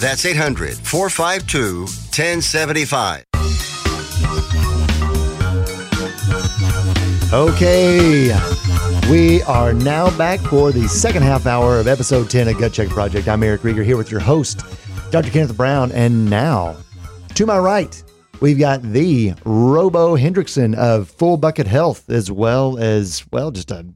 That's 0.00 0.24
800 0.24 0.78
452 0.78 1.80
1075. 1.80 3.24
Okay, 7.34 8.34
we 9.10 9.42
are 9.42 9.74
now 9.74 10.16
back 10.16 10.40
for 10.40 10.72
the 10.72 10.88
second 10.88 11.22
half 11.22 11.44
hour 11.44 11.78
of 11.78 11.86
episode 11.86 12.30
10 12.30 12.48
of 12.48 12.58
Gut 12.58 12.72
Check 12.72 12.88
Project. 12.88 13.28
I'm 13.28 13.42
Eric 13.42 13.60
Rieger 13.60 13.84
here 13.84 13.98
with 13.98 14.10
your 14.10 14.20
host, 14.20 14.62
Dr. 15.10 15.30
Kenneth 15.30 15.54
Brown. 15.54 15.92
And 15.92 16.30
now, 16.30 16.78
to 17.34 17.44
my 17.44 17.58
right, 17.58 18.02
we've 18.40 18.58
got 18.58 18.80
the 18.82 19.34
Robo 19.44 20.16
Hendrickson 20.16 20.74
of 20.76 21.10
Full 21.10 21.36
Bucket 21.36 21.66
Health, 21.66 22.08
as 22.08 22.32
well 22.32 22.78
as, 22.78 23.22
well, 23.30 23.50
just 23.50 23.70
a, 23.70 23.86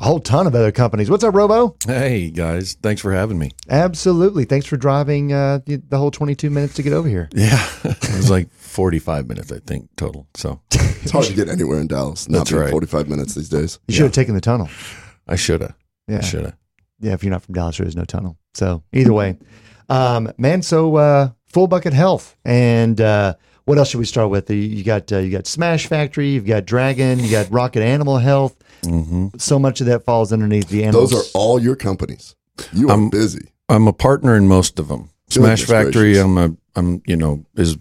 a 0.00 0.04
whole 0.04 0.18
ton 0.18 0.46
of 0.46 0.54
other 0.54 0.72
companies. 0.72 1.10
What's 1.10 1.22
up, 1.24 1.34
Robo? 1.34 1.76
Hey 1.86 2.30
guys, 2.30 2.74
thanks 2.82 3.02
for 3.02 3.12
having 3.12 3.38
me. 3.38 3.50
Absolutely. 3.68 4.46
Thanks 4.46 4.64
for 4.66 4.76
driving 4.78 5.32
uh, 5.32 5.60
the, 5.66 5.76
the 5.76 5.98
whole 5.98 6.10
22 6.10 6.48
minutes 6.48 6.72
to 6.74 6.82
get 6.82 6.94
over 6.94 7.06
here. 7.06 7.28
Yeah, 7.34 7.62
it 7.84 8.16
was 8.16 8.30
like 8.30 8.50
45 8.52 9.28
minutes, 9.28 9.52
I 9.52 9.58
think, 9.58 9.88
total. 9.96 10.26
So 10.34 10.60
It's 10.72 11.10
hard 11.10 11.26
to 11.26 11.34
get 11.34 11.48
anywhere 11.48 11.80
in 11.80 11.86
Dallas. 11.86 12.28
Not 12.28 12.38
That's 12.38 12.50
being 12.50 12.62
right. 12.62 12.70
45 12.70 13.08
minutes 13.08 13.34
these 13.34 13.48
days. 13.50 13.78
You 13.88 13.94
should 13.94 14.04
have 14.04 14.12
taken 14.12 14.34
the 14.34 14.40
tunnel. 14.40 14.68
I 15.28 15.36
should 15.36 15.60
have. 15.60 15.74
Yeah. 16.08 16.18
I 16.18 16.20
should 16.22 16.44
have. 16.46 16.56
yeah, 17.00 17.12
if 17.12 17.22
you're 17.22 17.30
not 17.30 17.42
from 17.42 17.54
Dallas, 17.54 17.76
there 17.76 17.86
is 17.86 17.94
no 17.96 18.04
tunnel. 18.04 18.38
So 18.54 18.82
either 18.92 19.12
way, 19.12 19.36
um, 19.90 20.32
man. 20.38 20.62
So 20.62 20.96
uh, 20.96 21.28
full 21.46 21.66
bucket 21.66 21.92
health, 21.92 22.36
and 22.44 22.98
uh, 23.00 23.34
what 23.66 23.76
else 23.78 23.90
should 23.90 23.98
we 23.98 24.06
start 24.06 24.30
with? 24.30 24.50
You- 24.50 24.56
You 24.56 24.82
got 24.82 25.12
uh, 25.12 25.18
you 25.18 25.30
got 25.30 25.46
Smash 25.46 25.86
Factory, 25.86 26.30
you've 26.30 26.46
got 26.46 26.64
Dragon, 26.64 27.18
you 27.20 27.30
got 27.30 27.50
Rocket 27.50 27.82
Animal 27.82 28.16
Health. 28.18 28.56
Hmm 28.84 29.28
So 29.38 29.58
much 29.58 29.80
of 29.80 29.86
that 29.86 30.04
falls 30.04 30.32
underneath 30.32 30.68
the 30.68 30.84
animals. 30.84 31.10
Those 31.10 31.34
are 31.34 31.38
all 31.38 31.60
your 31.60 31.76
companies. 31.76 32.34
You 32.72 32.88
are 32.88 32.92
I'm- 32.92 33.10
busy. 33.10 33.52
I'm 33.68 33.86
a 33.86 33.92
partner 33.92 34.34
in 34.36 34.48
most 34.48 34.78
of 34.80 34.88
them. 34.88 35.10
Smash 35.28 35.60
Goodness 35.60 35.70
Factory, 35.70 36.12
gracious. 36.14 36.24
I'm 36.24 36.38
a, 36.38 36.56
I'm, 36.74 37.02
you 37.06 37.14
know, 37.16 37.44
is 37.54 37.78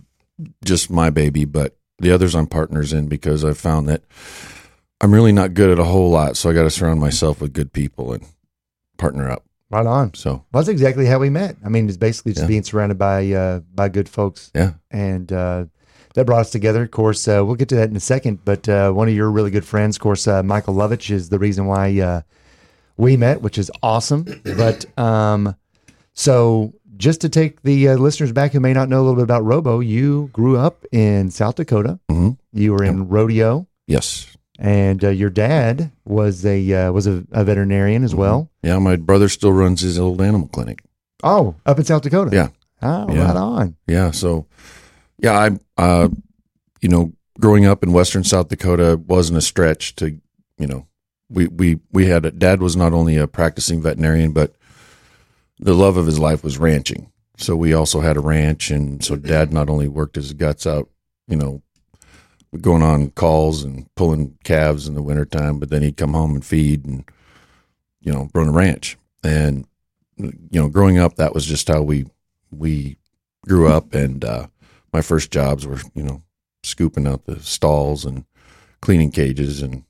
just 0.63 0.91
my 0.91 1.09
baby, 1.09 1.45
but 1.45 1.75
the 1.97 2.11
others 2.11 2.35
I'm 2.35 2.45
partners 2.45 2.93
in 2.93 3.07
because 3.07 3.43
I've 3.43 3.57
found 3.57 3.89
that 3.89 4.03
I'm 5.01 5.11
really 5.11 5.31
not 5.31 5.55
good 5.55 5.71
at 5.71 5.79
a 5.79 5.83
whole 5.85 6.11
lot. 6.11 6.37
So 6.37 6.49
I 6.49 6.53
got 6.53 6.63
to 6.63 6.69
surround 6.69 6.99
myself 6.99 7.41
with 7.41 7.53
good 7.53 7.73
people 7.73 8.13
and 8.13 8.23
partner 8.97 9.29
up. 9.31 9.43
right 9.71 9.85
on. 9.85 10.13
So 10.13 10.31
Well, 10.51 10.61
that's 10.61 10.67
exactly 10.67 11.07
how 11.07 11.17
we 11.19 11.29
met. 11.31 11.55
I 11.65 11.69
mean, 11.69 11.87
it's 11.87 11.97
basically 11.97 12.33
just 12.33 12.43
Yeah. 12.43 12.47
being 12.49 12.63
surrounded 12.63 12.99
by 12.99 13.31
uh, 13.31 13.59
by 13.73 13.89
good 13.89 14.07
folks, 14.09 14.51
yeah, 14.53 14.73
and 14.91 15.31
uh, 15.33 15.65
that 16.15 16.25
brought 16.25 16.41
us 16.41 16.49
together. 16.51 16.83
Of 16.83 16.91
course, 16.91 17.27
uh, 17.27 17.43
we'll 17.45 17.55
get 17.55 17.69
to 17.69 17.75
that 17.75 17.89
in 17.89 17.95
a 17.95 17.99
second. 18.01 18.43
But 18.45 18.67
uh, 18.69 18.91
one 18.91 19.07
of 19.07 19.13
your 19.15 19.29
really 19.31 19.51
good 19.51 19.65
friends, 19.65 19.97
of 19.97 20.01
course, 20.01 20.27
uh, 20.27 20.43
Michael 20.43 20.73
Lovich, 20.75 21.11
is 21.11 21.29
the 21.29 21.39
reason 21.39 21.65
why 21.65 21.99
uh, 21.99 22.21
we 22.97 23.17
met, 23.17 23.41
which 23.41 23.57
is 23.57 23.71
awesome. 23.83 24.25
But 24.43 24.85
um, 24.97 25.55
so 26.13 26.73
just 26.97 27.21
to 27.21 27.29
take 27.29 27.61
the 27.61 27.89
uh, 27.89 27.95
listeners 27.97 28.31
back 28.31 28.51
who 28.51 28.59
may 28.59 28.73
not 28.73 28.89
know 28.89 28.97
a 28.99 29.03
little 29.03 29.15
bit 29.15 29.23
about 29.23 29.43
Robo, 29.45 29.79
you 29.79 30.29
grew 30.33 30.57
up 30.57 30.85
in 30.91 31.31
South 31.31 31.55
Dakota. 31.55 31.99
Mhm. 32.11 32.37
You 32.51 32.73
were 32.73 32.83
in 32.83 33.07
rodeo, 33.07 33.67
yes. 33.87 34.35
and 34.57 35.03
uh, 35.03 35.09
your 35.09 35.29
dad 35.29 35.91
was 36.03 36.43
a 36.45 36.73
uh, 36.73 36.91
was 36.91 37.05
a, 37.07 37.23
a 37.31 37.43
veterinarian 37.45 38.03
as 38.03 38.13
well. 38.15 38.49
Yeah, 38.63 38.79
my 38.79 38.95
brother 38.95 39.29
still 39.29 39.53
runs 39.53 39.81
his 39.81 39.97
old 39.99 40.19
animal 40.21 40.47
clinic. 40.49 40.79
Oh, 41.23 41.55
up 41.65 41.77
in 41.79 41.85
South 41.85 42.01
Dakota. 42.01 42.31
Yeah. 42.35 42.47
Oh, 42.81 43.13
Yeah. 43.13 43.27
right 43.27 43.35
on. 43.37 43.75
Yeah. 43.87 44.11
So, 44.11 44.47
yeah, 45.21 45.37
I, 45.77 45.81
uh, 45.81 46.09
you 46.81 46.89
know, 46.89 47.13
growing 47.39 47.65
up 47.65 47.83
in 47.83 47.93
Western 47.93 48.23
South 48.23 48.49
Dakota 48.49 48.97
wasn't 48.97 49.37
a 49.37 49.41
stretch 49.41 49.95
to, 49.95 50.19
you 50.57 50.67
know, 50.67 50.87
we 51.29 51.47
we 51.47 51.79
we 51.91 52.07
had 52.07 52.25
a, 52.25 52.31
dad 52.31 52.61
was 52.61 52.75
not 52.75 52.93
only 52.93 53.17
a 53.17 53.27
practicing 53.27 53.81
veterinarian, 53.81 54.31
but 54.31 54.55
the 55.59 55.75
love 55.75 55.97
of 55.97 56.05
his 56.05 56.19
life 56.19 56.43
was 56.43 56.57
ranching. 56.57 57.11
So 57.37 57.55
we 57.55 57.73
also 57.73 58.01
had 58.01 58.17
a 58.17 58.21
ranch, 58.21 58.71
and 58.71 59.03
so 59.03 59.15
dad 59.15 59.53
not 59.53 59.69
only 59.69 59.87
worked 59.87 60.15
his 60.15 60.33
guts 60.33 60.65
out, 60.65 60.89
you 61.27 61.35
know, 61.35 61.61
going 62.59 62.81
on 62.81 63.11
calls 63.11 63.63
and 63.63 63.93
pulling 63.95 64.37
calves 64.43 64.87
in 64.87 64.95
the 64.95 65.03
wintertime, 65.03 65.59
but 65.59 65.69
then 65.69 65.83
he'd 65.83 65.97
come 65.97 66.13
home 66.13 66.33
and 66.33 66.45
feed 66.45 66.85
and 66.85 67.05
you 68.01 68.11
know 68.11 68.29
run 68.33 68.49
a 68.49 68.51
ranch. 68.51 68.97
And 69.23 69.67
you 70.17 70.33
know, 70.51 70.67
growing 70.67 70.97
up, 70.97 71.15
that 71.15 71.33
was 71.33 71.45
just 71.45 71.67
how 71.67 71.81
we 71.81 72.05
we 72.51 72.97
grew 73.45 73.67
up. 73.67 73.93
And 73.93 74.25
uh, 74.25 74.47
my 74.93 75.01
first 75.01 75.31
jobs 75.31 75.65
were 75.67 75.79
you 75.93 76.03
know 76.03 76.23
scooping 76.63 77.07
out 77.07 77.25
the 77.25 77.39
stalls 77.39 78.05
and 78.05 78.25
cleaning 78.81 79.11
cages, 79.11 79.61
and 79.61 79.83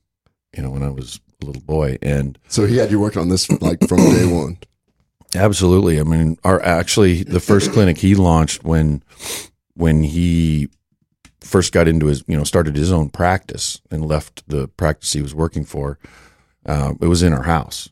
you 0.56 0.62
know 0.62 0.70
when 0.70 0.82
I 0.82 0.90
was 0.90 1.20
a 1.42 1.46
little 1.46 1.62
boy. 1.62 1.98
And 2.02 2.38
So 2.48 2.66
he 2.66 2.76
had 2.76 2.90
you 2.90 3.00
working 3.00 3.22
on 3.22 3.28
this 3.28 3.50
like 3.60 3.80
from 3.88 3.98
day 3.98 4.26
one. 4.32 4.58
Absolutely. 5.34 6.00
I 6.00 6.02
mean, 6.02 6.38
our 6.44 6.60
actually 6.62 7.22
the 7.22 7.40
first 7.40 7.72
clinic 7.72 7.98
he 7.98 8.14
launched 8.14 8.64
when 8.64 9.02
when 9.74 10.02
he 10.02 10.68
first 11.40 11.72
got 11.72 11.88
into 11.88 12.06
his 12.06 12.24
you 12.26 12.36
know 12.36 12.44
started 12.44 12.76
his 12.76 12.92
own 12.92 13.10
practice 13.10 13.80
and 13.90 14.04
left 14.04 14.48
the 14.48 14.68
practice 14.68 15.12
he 15.12 15.22
was 15.22 15.34
working 15.34 15.64
for. 15.64 15.98
Uh, 16.66 16.94
it 17.00 17.06
was 17.06 17.22
in 17.22 17.32
our 17.32 17.44
house. 17.44 17.88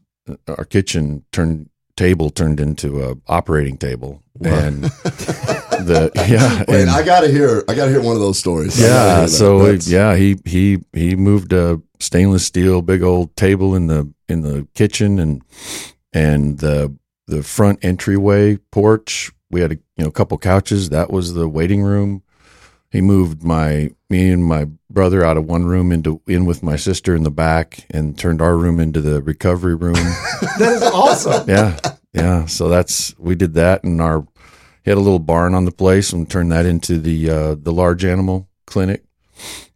Our 0.47 0.65
kitchen 0.65 1.25
turned 1.33 1.71
table 1.97 2.31
turned 2.31 2.61
into 2.61 3.03
a 3.03 3.17
operating 3.27 3.77
table, 3.79 4.23
and 4.45 4.85
the 5.87 6.11
yeah 6.29 6.65
Wait, 6.69 6.83
and- 6.83 6.91
I 6.91 7.03
gotta 7.05 7.29
hear. 7.29 7.65
I 7.69 7.75
gotta 7.75 7.91
hear 7.91 8.03
one 8.03 8.15
of 8.15 8.21
those 8.21 8.39
stories. 8.39 8.79
I 8.79 8.87
gotta 8.87 9.11
hear 9.11 9.21
yeah. 9.21 9.27
So 9.27 9.71
yeah, 9.91 10.17
he 10.17 10.37
he 10.45 10.79
he 10.93 11.17
moved 11.17 11.53
a 11.53 11.81
stainless 12.01 12.45
steel 12.47 12.83
big 12.83 13.03
old 13.03 13.35
table 13.37 13.75
in 13.75 13.87
the 13.87 14.13
in 14.29 14.43
the 14.43 14.67
kitchen 14.75 15.19
and 15.19 15.43
and 16.13 16.59
the 16.59 16.95
the 17.27 17.43
front 17.43 17.85
entryway 17.85 18.57
porch. 18.73 19.31
We 19.51 19.61
had 19.61 19.73
a 19.73 19.77
you 19.97 20.05
know 20.05 20.11
couple 20.11 20.39
couches. 20.39 20.91
That 20.91 21.11
was 21.11 21.35
the 21.35 21.49
waiting 21.49 21.83
room. 21.83 22.23
He 22.91 23.01
moved 23.03 23.43
my 23.43 23.91
me 24.09 24.31
and 24.31 24.45
my 24.45 24.67
brother 24.91 25.23
out 25.23 25.37
of 25.37 25.45
one 25.45 25.67
room 25.67 25.93
into 25.93 26.23
in 26.27 26.47
with 26.47 26.63
my 26.63 26.77
sister 26.77 27.15
in 27.15 27.23
the 27.23 27.31
back 27.31 27.85
and 27.91 28.19
turned 28.19 28.41
our 28.41 28.57
room 28.57 28.81
into 28.81 29.01
the 29.03 29.21
recovery 29.23 29.75
room. 29.75 29.95
That 30.59 30.73
is 30.73 30.83
awesome. 30.83 31.49
yeah, 31.49 31.77
yeah. 32.13 32.47
So 32.47 32.69
that's 32.69 33.15
we 33.19 33.35
did 33.35 33.55
that, 33.55 33.85
and 33.85 34.01
our 34.01 34.27
he 34.89 34.91
had 34.91 34.97
a 34.97 35.03
little 35.03 35.19
barn 35.19 35.55
on 35.55 35.67
the 35.67 35.71
place, 35.71 36.15
and 36.15 36.31
turned 36.31 36.51
that 36.51 36.65
into 36.65 36.99
the 36.99 37.29
uh, 37.29 37.55
the 37.57 37.75
large 37.75 38.07
animal 38.07 38.49
clinic, 38.67 39.05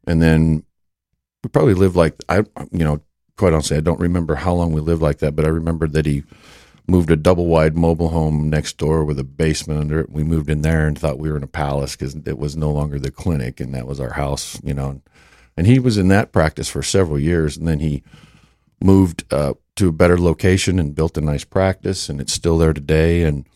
and 0.07 0.23
then 0.23 0.65
we 1.45 1.51
probably 1.51 1.75
lived 1.75 1.97
like 1.97 2.17
I, 2.31 2.39
you 2.71 2.83
know, 2.83 3.03
quite 3.37 3.53
honestly, 3.53 3.77
I 3.77 3.81
don't 3.81 4.01
remember 4.01 4.37
how 4.37 4.55
long 4.55 4.73
we 4.73 4.81
lived 4.81 5.03
like 5.03 5.19
that, 5.19 5.37
but 5.37 5.45
I 5.45 5.49
remember 5.49 5.87
that 5.89 6.07
he 6.07 6.25
moved 6.89 7.11
a 7.11 7.17
double 7.17 7.45
wide 7.45 7.77
mobile 7.77 8.09
home 8.09 8.49
next 8.49 8.79
door 8.79 9.05
with 9.05 9.19
a 9.19 9.25
basement 9.25 9.81
under 9.81 10.01
it. 10.01 10.11
We 10.11 10.25
moved 10.25 10.49
in 10.49 10.63
there 10.63 10.87
and 10.87 10.99
thought 10.99 11.19
we 11.19 11.31
were 11.31 11.37
in 11.37 11.43
a 11.43 11.47
palace 11.47 11.95
because 11.95 12.15
it 12.15 12.39
was 12.39 12.57
no 12.57 12.71
longer 12.71 12.99
the 12.99 13.11
clinic, 13.11 13.61
and 13.61 13.75
that 13.75 13.87
was 13.87 14.01
our 14.01 14.15
house, 14.15 14.59
you 14.65 14.73
know. 14.73 15.03
And 15.59 15.67
he 15.67 15.79
was 15.79 15.99
in 15.99 16.09
that 16.09 16.33
practice 16.33 16.71
for 16.71 16.83
several 16.83 17.19
years, 17.19 17.59
and 17.59 17.69
then 17.69 17.81
he 17.81 18.03
moved 18.83 19.31
uh, 19.31 19.53
to 19.77 19.89
a 19.89 19.93
better 19.93 20.19
location 20.19 20.79
and 20.79 20.95
built 20.95 21.19
a 21.19 21.21
nice 21.21 21.45
practice, 21.45 22.09
and 22.09 22.19
it's 22.19 22.33
still 22.33 22.57
there 22.57 22.73
today. 22.73 23.25
And 23.25 23.47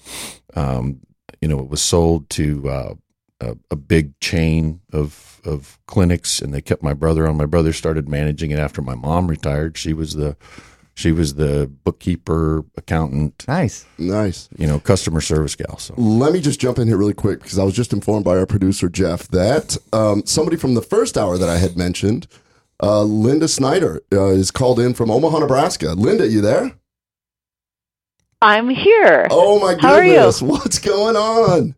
um, 0.54 1.00
you 1.46 1.54
know, 1.54 1.60
it 1.60 1.68
was 1.68 1.80
sold 1.80 2.28
to 2.30 2.68
uh, 2.68 2.94
a, 3.40 3.56
a 3.70 3.76
big 3.76 4.18
chain 4.18 4.80
of 4.92 5.40
of 5.44 5.78
clinics, 5.86 6.40
and 6.40 6.52
they 6.52 6.60
kept 6.60 6.82
my 6.82 6.92
brother 6.92 7.24
on. 7.28 7.36
My 7.36 7.46
brother 7.46 7.72
started 7.72 8.08
managing 8.08 8.50
it 8.50 8.58
after 8.58 8.82
my 8.82 8.96
mom 8.96 9.28
retired. 9.28 9.78
She 9.78 9.92
was 9.92 10.14
the 10.14 10.36
she 10.94 11.12
was 11.12 11.34
the 11.34 11.70
bookkeeper, 11.84 12.64
accountant, 12.76 13.44
Nice. 13.46 13.86
nice. 13.96 14.48
you 14.58 14.66
know, 14.66 14.80
customer 14.80 15.20
service 15.20 15.54
gal. 15.54 15.78
So 15.78 15.94
Let 15.96 16.32
me 16.32 16.40
just 16.40 16.58
jump 16.58 16.80
in 16.80 16.88
here 16.88 16.96
really 16.96 17.14
quick 17.14 17.42
because 17.42 17.60
I 17.60 17.64
was 17.64 17.74
just 17.76 17.92
informed 17.92 18.24
by 18.24 18.36
our 18.38 18.46
producer 18.46 18.88
Jeff 18.88 19.28
that 19.28 19.76
um, 19.92 20.26
somebody 20.26 20.56
from 20.56 20.74
the 20.74 20.82
first 20.82 21.16
hour 21.16 21.38
that 21.38 21.48
I 21.48 21.58
had 21.58 21.76
mentioned, 21.76 22.26
uh, 22.82 23.02
Linda 23.04 23.46
Snyder, 23.46 24.00
uh, 24.12 24.30
is 24.30 24.50
called 24.50 24.80
in 24.80 24.94
from 24.94 25.12
Omaha, 25.12 25.38
Nebraska. 25.38 25.92
Linda, 25.92 26.26
you 26.26 26.40
there? 26.40 26.72
I'm 28.42 28.68
here. 28.68 29.26
Oh 29.30 29.58
my 29.60 29.76
How 29.80 29.94
are 29.94 30.04
you? 30.04 30.14
goodness, 30.14 30.42
what's 30.42 30.78
going 30.78 31.16
on? 31.16 31.74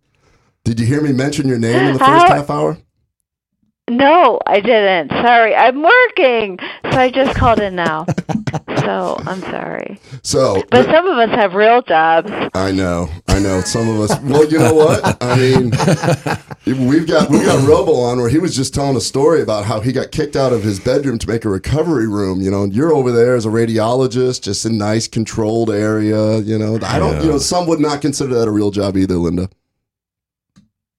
Did 0.64 0.80
you 0.80 0.86
hear 0.86 1.00
me 1.00 1.12
mention 1.12 1.48
your 1.48 1.58
name 1.58 1.76
in 1.86 1.92
the 1.94 1.98
first 1.98 2.26
How- 2.26 2.34
half 2.34 2.50
hour? 2.50 2.78
No, 3.88 4.38
I 4.46 4.60
didn't. 4.60 5.10
Sorry, 5.10 5.54
I'm 5.54 5.82
working, 5.82 6.58
so 6.90 6.98
I 6.98 7.10
just 7.10 7.36
called 7.36 7.58
in 7.58 7.74
now. 7.74 8.04
so 8.80 9.16
I'm 9.26 9.40
sorry. 9.40 9.98
So, 10.22 10.62
But 10.70 10.86
some 10.86 11.06
of 11.06 11.16
us 11.16 11.30
have 11.30 11.54
real 11.54 11.80
jobs. 11.82 12.30
I 12.54 12.70
know, 12.70 13.08
I 13.28 13.38
know. 13.38 13.60
Some 13.62 13.88
of 13.88 14.00
us. 14.00 14.20
Well, 14.20 14.46
you 14.46 14.58
know 14.58 14.74
what? 14.74 15.16
I 15.22 15.36
mean, 15.36 15.70
we've 16.88 17.06
got 17.06 17.30
we 17.30 17.38
got 17.40 17.66
Robo 17.66 17.94
on 17.94 18.18
where 18.18 18.28
he 18.28 18.38
was 18.38 18.54
just 18.54 18.74
telling 18.74 18.96
a 18.96 19.00
story 19.00 19.40
about 19.42 19.64
how 19.64 19.80
he 19.80 19.92
got 19.92 20.10
kicked 20.10 20.36
out 20.36 20.52
of 20.52 20.62
his 20.62 20.78
bedroom 20.80 21.18
to 21.18 21.28
make 21.28 21.44
a 21.44 21.48
recovery 21.48 22.08
room. 22.08 22.40
You 22.40 22.50
know, 22.50 22.64
and 22.64 22.74
you're 22.74 22.92
over 22.92 23.10
there 23.10 23.36
as 23.36 23.46
a 23.46 23.50
radiologist, 23.50 24.42
just 24.42 24.64
a 24.66 24.72
nice 24.72 25.08
controlled 25.08 25.70
area. 25.70 26.38
You 26.38 26.58
know, 26.58 26.78
I 26.82 26.98
don't. 26.98 27.22
You 27.22 27.30
know, 27.30 27.38
some 27.38 27.66
would 27.68 27.80
not 27.80 28.02
consider 28.02 28.34
that 28.34 28.48
a 28.48 28.52
real 28.52 28.70
job 28.70 28.96
either, 28.96 29.16
Linda. 29.16 29.48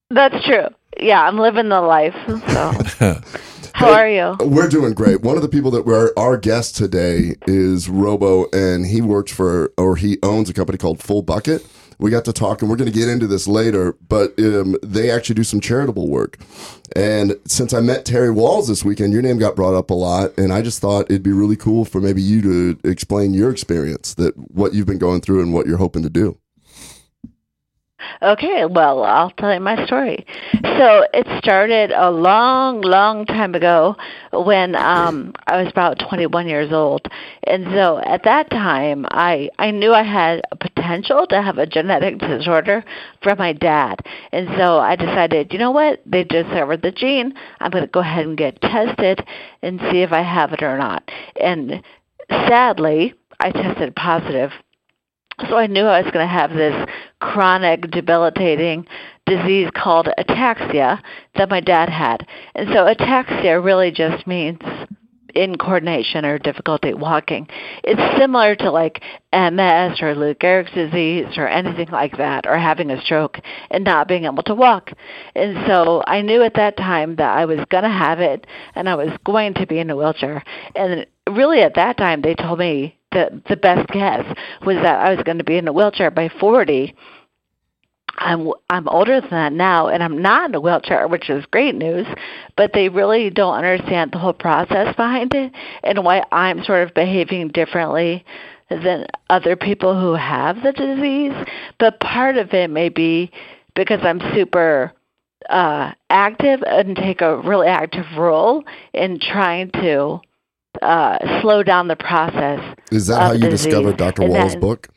That's 0.09 0.43
true. 0.43 0.67
Yeah, 0.99 1.25
I'm 1.25 1.37
living 1.37 1.69
the 1.69 1.81
life. 1.81 2.15
So, 2.27 3.21
how 3.73 3.91
are 3.91 4.09
you? 4.09 4.35
We're 4.41 4.67
doing 4.67 4.93
great. 4.93 5.21
One 5.21 5.35
of 5.35 5.41
the 5.41 5.49
people 5.49 5.71
that 5.71 5.85
we're 5.85 6.11
our 6.17 6.37
guest 6.37 6.75
today 6.75 7.35
is 7.47 7.87
Robo, 7.89 8.49
and 8.51 8.85
he 8.85 9.01
works 9.01 9.31
for 9.31 9.71
or 9.77 9.95
he 9.95 10.17
owns 10.23 10.49
a 10.49 10.53
company 10.53 10.77
called 10.77 11.01
Full 11.01 11.21
Bucket. 11.21 11.65
We 11.99 12.11
got 12.11 12.23
to 12.25 12.33
talk, 12.33 12.61
and 12.61 12.69
we're 12.69 12.77
going 12.77 12.91
to 12.91 12.97
get 12.97 13.09
into 13.09 13.27
this 13.27 13.47
later. 13.47 13.95
But 14.07 14.37
um, 14.39 14.77
they 14.81 15.11
actually 15.11 15.35
do 15.35 15.43
some 15.43 15.59
charitable 15.59 16.09
work. 16.09 16.37
And 16.95 17.35
since 17.45 17.73
I 17.73 17.81
met 17.81 18.05
Terry 18.05 18.33
Wahls 18.33 18.67
this 18.67 18.85
weekend, 18.85 19.11
your 19.11 19.21
name 19.21 19.37
got 19.37 19.55
brought 19.55 19.73
up 19.73 19.89
a 19.89 19.93
lot, 19.93 20.37
and 20.37 20.53
I 20.53 20.61
just 20.61 20.79
thought 20.79 21.05
it'd 21.09 21.23
be 21.23 21.33
really 21.33 21.57
cool 21.57 21.85
for 21.85 21.99
maybe 21.99 22.21
you 22.21 22.41
to 22.41 22.89
explain 22.89 23.33
your 23.33 23.51
experience, 23.51 24.13
that 24.15 24.33
what 24.37 24.73
you've 24.73 24.87
been 24.87 24.97
going 24.97 25.21
through, 25.21 25.41
and 25.41 25.53
what 25.53 25.67
you're 25.67 25.77
hoping 25.77 26.03
to 26.03 26.09
do. 26.09 26.37
Okay, 28.21 28.65
well, 28.65 29.05
I'll 29.05 29.31
tell 29.31 29.53
you 29.53 29.61
my 29.61 29.85
story. 29.85 30.25
So 30.53 31.05
it 31.13 31.25
started 31.41 31.91
a 31.91 32.11
long, 32.11 32.81
long 32.81 33.25
time 33.25 33.55
ago 33.55 33.95
when 34.33 34.75
um 34.75 35.33
I 35.47 35.61
was 35.63 35.71
about 35.71 35.99
21 35.99 36.47
years 36.49 36.73
old. 36.73 37.07
And 37.45 37.65
so 37.71 37.97
at 37.99 38.23
that 38.23 38.49
time, 38.49 39.05
I 39.09 39.49
I 39.57 39.71
knew 39.71 39.93
I 39.93 40.03
had 40.03 40.41
a 40.51 40.57
potential 40.57 41.27
to 41.27 41.41
have 41.41 41.57
a 41.57 41.65
genetic 41.65 42.17
disorder 42.17 42.83
from 43.23 43.37
my 43.37 43.53
dad. 43.53 44.01
And 44.33 44.49
so 44.57 44.79
I 44.79 44.97
decided, 44.97 45.53
you 45.53 45.59
know 45.59 45.71
what? 45.71 46.01
They 46.05 46.25
discovered 46.25 46.81
the 46.81 46.91
gene. 46.91 47.33
I'm 47.61 47.71
going 47.71 47.85
to 47.85 47.89
go 47.89 48.01
ahead 48.01 48.25
and 48.25 48.37
get 48.37 48.61
tested 48.61 49.25
and 49.61 49.79
see 49.91 50.01
if 50.01 50.11
I 50.11 50.23
have 50.23 50.51
it 50.51 50.61
or 50.61 50.77
not. 50.77 51.09
And 51.39 51.81
sadly, 52.29 53.13
I 53.39 53.51
tested 53.51 53.95
positive 53.95 54.51
so 55.47 55.57
I 55.57 55.67
knew 55.67 55.85
I 55.85 56.01
was 56.01 56.11
going 56.11 56.25
to 56.25 56.31
have 56.31 56.51
this 56.51 56.87
chronic, 57.19 57.89
debilitating 57.91 58.87
disease 59.25 59.69
called 59.75 60.07
ataxia 60.17 61.01
that 61.35 61.49
my 61.49 61.59
dad 61.59 61.89
had. 61.89 62.27
And 62.55 62.69
so 62.69 62.85
ataxia 62.85 63.63
really 63.63 63.91
just 63.91 64.25
means 64.25 64.59
incoordination 65.35 66.23
or 66.23 66.39
difficulty 66.39 66.93
walking. 66.93 67.47
It's 67.83 68.19
similar 68.19 68.55
to 68.55 68.71
like 68.71 69.01
MS 69.31 70.01
or 70.01 70.15
Lou 70.15 70.33
Gehrig's 70.33 70.71
disease 70.71 71.37
or 71.37 71.47
anything 71.47 71.89
like 71.91 72.17
that, 72.17 72.45
or 72.47 72.57
having 72.57 72.89
a 72.89 73.01
stroke 73.01 73.39
and 73.69 73.83
not 73.83 74.07
being 74.07 74.25
able 74.25 74.43
to 74.43 74.55
walk. 74.55 74.91
And 75.35 75.65
so 75.67 76.03
I 76.05 76.21
knew 76.21 76.41
at 76.43 76.55
that 76.55 76.77
time 76.77 77.15
that 77.17 77.37
I 77.37 77.45
was 77.45 77.59
going 77.69 77.83
to 77.83 77.89
have 77.89 78.19
it 78.19 78.47
and 78.75 78.89
I 78.89 78.95
was 78.95 79.11
going 79.23 79.53
to 79.55 79.67
be 79.67 79.79
in 79.79 79.89
a 79.89 79.95
wheelchair. 79.95 80.43
And 80.75 81.05
really 81.29 81.61
at 81.61 81.75
that 81.75 81.97
time 81.97 82.21
they 82.21 82.35
told 82.35 82.59
me 82.59 82.98
that 83.11 83.45
the 83.45 83.57
best 83.57 83.87
guess 83.89 84.25
was 84.65 84.77
that 84.77 84.99
I 84.99 85.13
was 85.13 85.23
going 85.23 85.39
to 85.39 85.43
be 85.43 85.57
in 85.57 85.67
a 85.67 85.73
wheelchair 85.73 86.11
by 86.11 86.29
40 86.39 86.95
I'm 88.19 88.51
I'm 88.69 88.87
older 88.89 89.21
than 89.21 89.29
that 89.29 89.53
now, 89.53 89.87
and 89.87 90.03
I'm 90.03 90.21
not 90.21 90.49
in 90.49 90.55
a 90.55 90.59
wheelchair, 90.59 91.07
which 91.07 91.29
is 91.29 91.45
great 91.47 91.75
news. 91.75 92.05
But 92.57 92.73
they 92.73 92.89
really 92.89 93.29
don't 93.29 93.55
understand 93.55 94.11
the 94.11 94.19
whole 94.19 94.33
process 94.33 94.95
behind 94.95 95.33
it 95.33 95.53
and 95.83 96.03
why 96.03 96.23
I'm 96.31 96.63
sort 96.63 96.87
of 96.87 96.93
behaving 96.93 97.49
differently 97.49 98.25
than 98.69 99.07
other 99.29 99.55
people 99.55 99.99
who 99.99 100.13
have 100.13 100.61
the 100.61 100.73
disease. 100.73 101.33
But 101.79 101.99
part 101.99 102.37
of 102.37 102.53
it 102.53 102.69
may 102.69 102.89
be 102.89 103.31
because 103.73 103.99
I'm 104.03 104.21
super 104.33 104.91
uh, 105.49 105.93
active 106.09 106.61
and 106.63 106.95
take 106.95 107.21
a 107.21 107.37
really 107.37 107.67
active 107.67 108.05
role 108.17 108.63
in 108.93 109.19
trying 109.19 109.71
to 109.71 110.19
uh, 110.81 111.41
slow 111.41 111.63
down 111.63 111.87
the 111.87 111.95
process. 111.95 112.59
Is 112.91 113.07
that 113.07 113.21
how 113.21 113.31
you 113.33 113.49
disease. 113.49 113.65
discovered 113.65 113.97
Dr. 113.97 114.23
And 114.23 114.33
Wahls' 114.33 114.51
then- 114.51 114.59
book? 114.59 114.87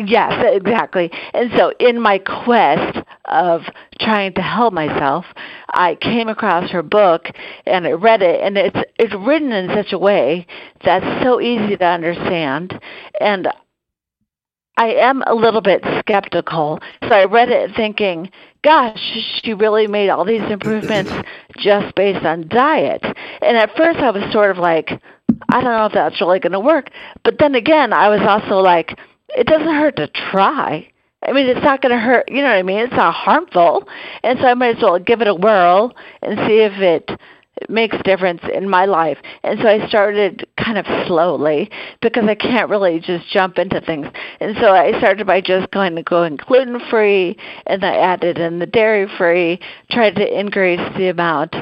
Yes, 0.00 0.32
exactly. 0.52 1.10
And 1.34 1.50
so, 1.56 1.72
in 1.80 2.00
my 2.00 2.18
quest 2.18 2.98
of 3.24 3.62
trying 4.00 4.32
to 4.34 4.42
help 4.42 4.72
myself, 4.72 5.24
I 5.74 5.96
came 5.96 6.28
across 6.28 6.70
her 6.70 6.84
book 6.84 7.26
and 7.66 7.84
I 7.84 7.90
read 7.90 8.22
it, 8.22 8.40
and 8.40 8.56
it's 8.56 8.78
it's 8.96 9.12
written 9.26 9.50
in 9.50 9.70
such 9.74 9.92
a 9.92 9.98
way 9.98 10.46
that's 10.84 11.24
so 11.24 11.40
easy 11.40 11.76
to 11.76 11.84
understand, 11.84 12.80
and 13.20 13.48
I 14.76 14.92
am 14.92 15.24
a 15.26 15.34
little 15.34 15.60
bit 15.60 15.82
skeptical. 15.98 16.78
So 17.02 17.08
I 17.08 17.24
read 17.24 17.48
it 17.48 17.74
thinking, 17.74 18.30
gosh, 18.62 19.00
she 19.42 19.52
really 19.52 19.88
made 19.88 20.10
all 20.10 20.24
these 20.24 20.42
improvements 20.48 21.10
just 21.58 21.94
based 21.94 22.24
on 22.24 22.48
diet. 22.48 23.02
And 23.02 23.56
at 23.56 23.76
first 23.76 23.98
I 23.98 24.10
was 24.10 24.32
sort 24.32 24.50
of 24.50 24.58
like, 24.58 24.90
I 25.48 25.60
don't 25.60 25.76
know 25.76 25.86
if 25.86 25.92
that's 25.92 26.20
really 26.20 26.40
going 26.40 26.52
to 26.52 26.60
work. 26.60 26.90
But 27.24 27.38
then 27.38 27.54
again, 27.54 27.92
I 27.92 28.08
was 28.08 28.20
also 28.20 28.60
like, 28.60 28.98
it 29.30 29.46
doesn't 29.46 29.66
hurt 29.66 29.96
to 29.96 30.08
try. 30.08 30.88
I 31.26 31.32
mean, 31.32 31.46
it's 31.46 31.64
not 31.64 31.82
going 31.82 31.92
to 31.92 32.00
hurt. 32.00 32.30
You 32.30 32.42
know 32.42 32.48
what 32.48 32.58
I 32.58 32.62
mean? 32.62 32.78
It's 32.78 32.92
not 32.92 33.12
harmful, 33.12 33.88
and 34.22 34.38
so 34.38 34.46
I 34.46 34.54
might 34.54 34.76
as 34.76 34.82
well 34.82 34.98
give 35.00 35.20
it 35.20 35.26
a 35.26 35.34
whirl 35.34 35.94
and 36.22 36.38
see 36.46 36.60
if 36.60 36.74
it 36.74 37.10
makes 37.68 37.96
difference 38.04 38.42
in 38.52 38.68
my 38.68 38.84
life. 38.84 39.18
And 39.42 39.58
so 39.60 39.68
I 39.68 39.86
started 39.88 40.46
kind 40.56 40.78
of 40.78 40.86
slowly 41.06 41.70
because 42.00 42.24
I 42.28 42.34
can't 42.34 42.70
really 42.70 43.00
just 43.00 43.28
jump 43.28 43.58
into 43.58 43.80
things. 43.80 44.06
And 44.40 44.56
so 44.60 44.74
I 44.74 44.98
started 44.98 45.26
by 45.26 45.40
just 45.40 45.70
going 45.70 45.96
to 45.96 46.02
going 46.02 46.36
gluten 46.36 46.80
free, 46.90 47.36
and 47.66 47.84
I 47.84 47.96
added 47.96 48.38
in 48.38 48.58
the 48.58 48.66
dairy 48.66 49.08
free, 49.16 49.60
tried 49.90 50.16
to 50.16 50.38
increase 50.38 50.80
the 50.96 51.08
amount 51.08 51.54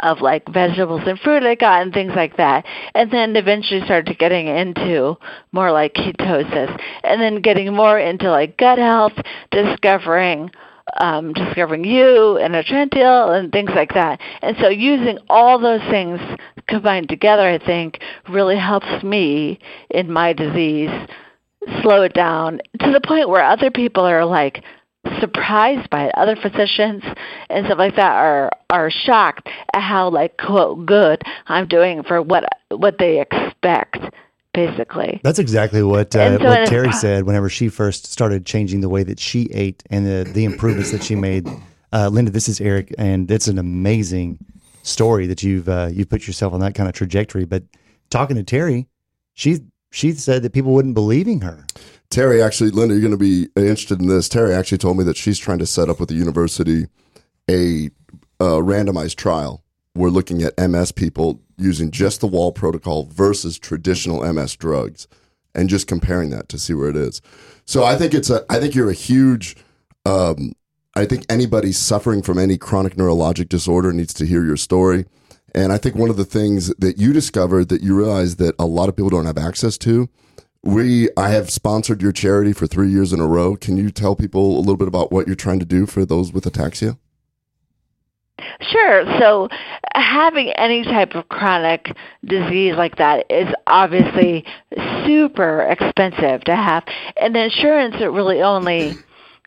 of 0.00 0.20
like 0.20 0.46
vegetables 0.52 1.02
and 1.06 1.18
fruit 1.20 1.42
I 1.42 1.54
got 1.54 1.82
and 1.82 1.92
things 1.92 2.12
like 2.16 2.36
that. 2.36 2.64
And 2.94 3.10
then 3.10 3.36
eventually 3.36 3.84
started 3.84 4.18
getting 4.18 4.48
into 4.48 5.16
more 5.52 5.70
like 5.72 5.94
ketosis 5.94 6.80
and 7.02 7.20
then 7.20 7.40
getting 7.40 7.72
more 7.72 7.98
into 7.98 8.30
like 8.30 8.56
gut 8.56 8.78
health, 8.78 9.14
discovering 9.50 10.50
um, 11.00 11.32
discovering 11.32 11.84
you 11.84 12.38
and 12.38 12.54
Atrantil 12.54 13.38
and 13.38 13.52
things 13.52 13.70
like 13.74 13.94
that. 13.94 14.20
And 14.42 14.56
so 14.60 14.68
using 14.68 15.18
all 15.28 15.58
those 15.58 15.82
things 15.90 16.20
combined 16.68 17.08
together, 17.08 17.48
I 17.48 17.58
think, 17.58 18.00
really 18.28 18.56
helps 18.56 19.02
me 19.02 19.58
in 19.90 20.10
my 20.10 20.32
disease 20.32 20.90
slow 21.82 22.02
it 22.02 22.12
down 22.12 22.60
to 22.80 22.92
the 22.92 23.00
point 23.00 23.28
where 23.28 23.44
other 23.44 23.70
people 23.70 24.04
are 24.04 24.24
like, 24.24 24.62
surprised 25.20 25.88
by 25.90 26.06
it. 26.06 26.14
Other 26.16 26.36
physicians 26.36 27.02
and 27.50 27.66
stuff 27.66 27.78
like 27.78 27.96
that 27.96 28.12
are 28.12 28.50
are 28.70 28.90
shocked 28.90 29.48
at 29.74 29.82
how 29.82 30.08
like 30.08 30.36
quote 30.38 30.86
good 30.86 31.22
I'm 31.46 31.68
doing 31.68 32.02
for 32.02 32.22
what 32.22 32.44
what 32.70 32.98
they 32.98 33.20
expect. 33.20 33.98
Basically, 34.54 35.20
That's 35.24 35.38
exactly 35.38 35.82
what 35.82 36.14
uh, 36.14 36.38
so 36.38 36.44
what 36.44 36.60
it- 36.60 36.68
Terry 36.68 36.92
said 37.04 37.24
whenever 37.24 37.48
she 37.48 37.68
first 37.68 38.06
started 38.06 38.46
changing 38.46 38.80
the 38.80 38.88
way 38.88 39.02
that 39.02 39.18
she 39.18 39.50
ate 39.52 39.82
and 39.90 40.06
the 40.06 40.30
the 40.32 40.44
improvements 40.44 40.92
that 40.92 41.02
she 41.02 41.16
made. 41.16 41.48
Uh, 41.92 42.08
Linda, 42.08 42.30
this 42.30 42.48
is 42.48 42.60
Eric, 42.60 42.94
and 42.98 43.30
it's 43.30 43.46
an 43.48 43.58
amazing 43.58 44.38
story 44.82 45.26
that 45.26 45.42
you've 45.42 45.68
uh, 45.68 45.88
you 45.92 46.06
put 46.06 46.26
yourself 46.26 46.52
on 46.52 46.60
that 46.60 46.74
kind 46.74 46.88
of 46.88 46.94
trajectory. 46.94 47.44
But 47.44 47.64
talking 48.10 48.36
to 48.36 48.44
Terry, 48.44 48.86
she 49.34 49.58
she 49.90 50.12
said 50.12 50.42
that 50.42 50.52
people 50.52 50.72
wouldn't 50.72 50.94
believing 50.94 51.40
her. 51.40 51.66
Terry 52.10 52.42
actually, 52.42 52.70
Linda, 52.70 52.94
you're 52.94 53.00
going 53.00 53.10
to 53.10 53.16
be 53.16 53.48
interested 53.56 54.00
in 54.00 54.06
this. 54.06 54.28
Terry 54.28 54.54
actually 54.54 54.78
told 54.78 54.96
me 54.96 55.04
that 55.04 55.16
she's 55.16 55.38
trying 55.38 55.58
to 55.58 55.66
set 55.66 55.88
up 55.88 55.98
with 55.98 56.08
the 56.08 56.14
university 56.14 56.86
a 57.50 57.90
uh, 58.40 58.60
randomized 58.60 59.16
trial. 59.16 59.63
We're 59.94 60.10
looking 60.10 60.42
at 60.42 60.58
MS 60.58 60.92
people 60.92 61.40
using 61.56 61.90
just 61.90 62.20
the 62.20 62.28
Wahls 62.28 62.54
Protocol 62.54 63.04
versus 63.04 63.58
traditional 63.58 64.20
MS 64.32 64.56
drugs, 64.56 65.06
and 65.54 65.68
just 65.68 65.86
comparing 65.86 66.30
that 66.30 66.48
to 66.48 66.58
see 66.58 66.74
where 66.74 66.88
it 66.88 66.96
is. 66.96 67.20
So 67.64 67.84
I 67.84 67.96
think 67.96 68.14
it's 68.14 68.30
a. 68.30 68.44
I 68.50 68.58
think 68.58 68.74
you're 68.74 68.90
a 68.90 68.94
huge. 68.94 69.56
Um, 70.04 70.52
I 70.96 71.06
think 71.06 71.24
anybody 71.28 71.72
suffering 71.72 72.22
from 72.22 72.38
any 72.38 72.56
chronic 72.56 72.94
neurologic 72.94 73.48
disorder 73.48 73.92
needs 73.92 74.14
to 74.14 74.26
hear 74.26 74.44
your 74.44 74.56
story. 74.56 75.06
And 75.54 75.72
I 75.72 75.78
think 75.78 75.94
one 75.94 76.10
of 76.10 76.16
the 76.16 76.24
things 76.24 76.74
that 76.74 76.98
you 76.98 77.12
discovered 77.12 77.68
that 77.68 77.82
you 77.82 77.96
realized 77.96 78.38
that 78.38 78.54
a 78.58 78.66
lot 78.66 78.88
of 78.88 78.96
people 78.96 79.10
don't 79.10 79.26
have 79.26 79.38
access 79.38 79.78
to 79.78 80.08
we 80.64 81.10
I 81.16 81.28
have 81.28 81.50
sponsored 81.50 82.00
your 82.00 82.12
charity 82.12 82.52
for 82.54 82.66
three 82.66 82.88
years 82.88 83.12
in 83.12 83.20
a 83.20 83.26
row. 83.26 83.54
Can 83.54 83.76
you 83.76 83.90
tell 83.90 84.16
people 84.16 84.56
a 84.56 84.60
little 84.60 84.78
bit 84.78 84.88
about 84.88 85.12
what 85.12 85.26
you're 85.26 85.36
trying 85.36 85.58
to 85.60 85.66
do 85.66 85.84
for 85.84 86.06
those 86.06 86.32
with 86.32 86.44
ataxia? 86.44 86.98
Sure. 88.60 89.04
So 89.20 89.48
having 89.94 90.50
any 90.50 90.82
type 90.82 91.14
of 91.14 91.28
chronic 91.28 91.96
disease 92.24 92.74
like 92.76 92.96
that 92.96 93.26
is 93.30 93.48
obviously 93.66 94.44
super 95.06 95.62
expensive 95.62 96.42
to 96.44 96.56
have. 96.56 96.84
And 97.20 97.36
insurance 97.36 97.96
it 98.00 98.06
really 98.06 98.42
only 98.42 98.96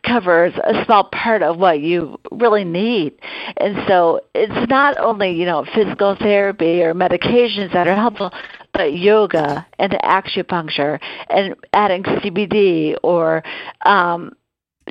covers 0.04 0.54
a 0.64 0.84
small 0.84 1.04
part 1.04 1.42
of 1.42 1.58
what 1.58 1.80
you 1.80 2.18
really 2.30 2.64
need. 2.64 3.14
And 3.56 3.76
so 3.88 4.20
it's 4.34 4.70
not 4.70 4.96
only, 4.98 5.32
you 5.32 5.44
know, 5.44 5.66
physical 5.74 6.16
therapy 6.16 6.82
or 6.82 6.94
medications 6.94 7.72
that 7.72 7.88
are 7.88 7.96
helpful, 7.96 8.32
but 8.72 8.96
yoga 8.96 9.66
and 9.78 9.92
acupuncture 9.92 11.00
and 11.28 11.54
adding 11.72 12.04
CBD 12.04 12.96
or 13.02 13.42
um 13.84 14.32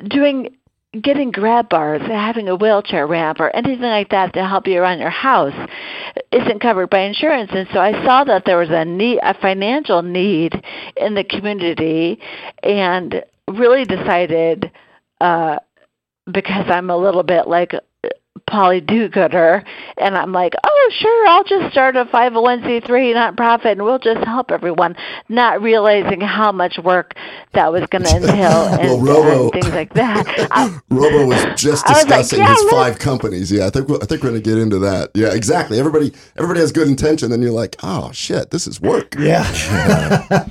doing 0.08 0.56
getting 1.02 1.30
grab 1.30 1.68
bars, 1.68 2.00
having 2.02 2.48
a 2.48 2.56
wheelchair 2.56 3.06
ramp, 3.06 3.40
or 3.40 3.54
anything 3.54 3.82
like 3.82 4.10
that 4.10 4.32
to 4.34 4.46
help 4.46 4.66
you 4.66 4.80
around 4.80 5.00
your 5.00 5.10
house 5.10 5.54
isn't 6.32 6.60
covered 6.60 6.88
by 6.88 7.00
insurance. 7.00 7.50
And 7.52 7.68
so 7.72 7.80
I 7.80 7.92
saw 8.04 8.24
that 8.24 8.44
there 8.46 8.56
was 8.56 8.70
a 8.70 8.84
need, 8.84 9.18
a 9.22 9.34
financial 9.34 10.02
need 10.02 10.54
in 10.96 11.14
the 11.14 11.24
community, 11.24 12.18
and 12.62 13.22
really 13.48 13.84
decided 13.84 14.70
uh, 15.20 15.58
because 16.30 16.66
I'm 16.68 16.90
a 16.90 16.96
little 16.96 17.22
bit 17.22 17.48
like 17.48 17.72
Polly 18.48 18.80
do-gooder, 18.80 19.62
and 19.98 20.16
I'm 20.16 20.32
like, 20.32 20.54
oh, 20.64 20.90
sure, 20.98 21.26
I'll 21.28 21.44
just 21.44 21.70
start 21.72 21.96
a 21.96 22.04
501c3 22.06 22.82
nonprofit, 22.86 23.72
and 23.72 23.82
we'll 23.84 23.98
just 23.98 24.24
help 24.26 24.50
everyone, 24.50 24.96
not 25.28 25.60
realizing 25.62 26.20
how 26.20 26.50
much 26.52 26.78
work 26.78 27.14
that 27.52 27.72
was 27.72 27.86
going 27.90 28.04
to 28.04 28.16
entail 28.16 28.68
and, 28.68 29.02
Well, 29.02 29.22
Robo- 29.22 29.42
and 29.44 29.52
things 29.52 29.74
like 29.74 29.94
that. 29.94 30.26
I, 30.50 30.78
Robo 30.90 31.26
was 31.26 31.44
just 31.60 31.86
I 31.86 31.92
was 31.92 32.08
like, 32.08 32.20
discussing 32.20 32.38
yeah, 32.40 32.48
his 32.54 32.62
look- 32.62 32.70
five 32.72 32.98
companies. 32.98 33.52
Yeah, 33.52 33.66
I 33.66 33.70
think 33.70 33.90
I 33.90 34.06
think 34.06 34.22
we're 34.22 34.30
gonna 34.30 34.40
get 34.40 34.58
into 34.58 34.78
that. 34.80 35.10
Yeah, 35.14 35.32
exactly. 35.34 35.78
Everybody 35.78 36.12
everybody 36.36 36.60
has 36.60 36.72
good 36.72 36.88
intention, 36.88 37.30
then 37.30 37.42
you're 37.42 37.50
like, 37.52 37.76
oh 37.82 38.10
shit, 38.12 38.50
this 38.50 38.66
is 38.66 38.80
work. 38.80 39.14
Yeah, 39.18 39.42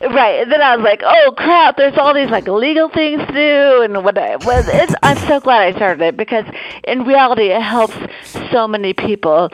Right. 0.00 0.42
And 0.42 0.52
then 0.52 0.62
I 0.62 0.76
was 0.76 0.84
like, 0.84 1.02
oh 1.04 1.34
crap, 1.36 1.76
there's 1.76 1.96
all 1.98 2.14
these 2.14 2.30
like 2.30 2.46
legal 2.46 2.88
things 2.88 3.20
to 3.26 3.32
do 3.32 3.82
and 3.82 4.04
what 4.04 4.16
I 4.16 4.36
was 4.36 4.66
it's 4.68 4.94
I'm 5.02 5.16
so 5.28 5.40
glad 5.40 5.62
I 5.62 5.72
started 5.76 6.02
it 6.02 6.16
because 6.16 6.44
in 6.84 7.04
reality 7.04 7.37
it 7.46 7.62
helps 7.62 7.94
so 8.52 8.68
many 8.68 8.92
people 8.92 9.50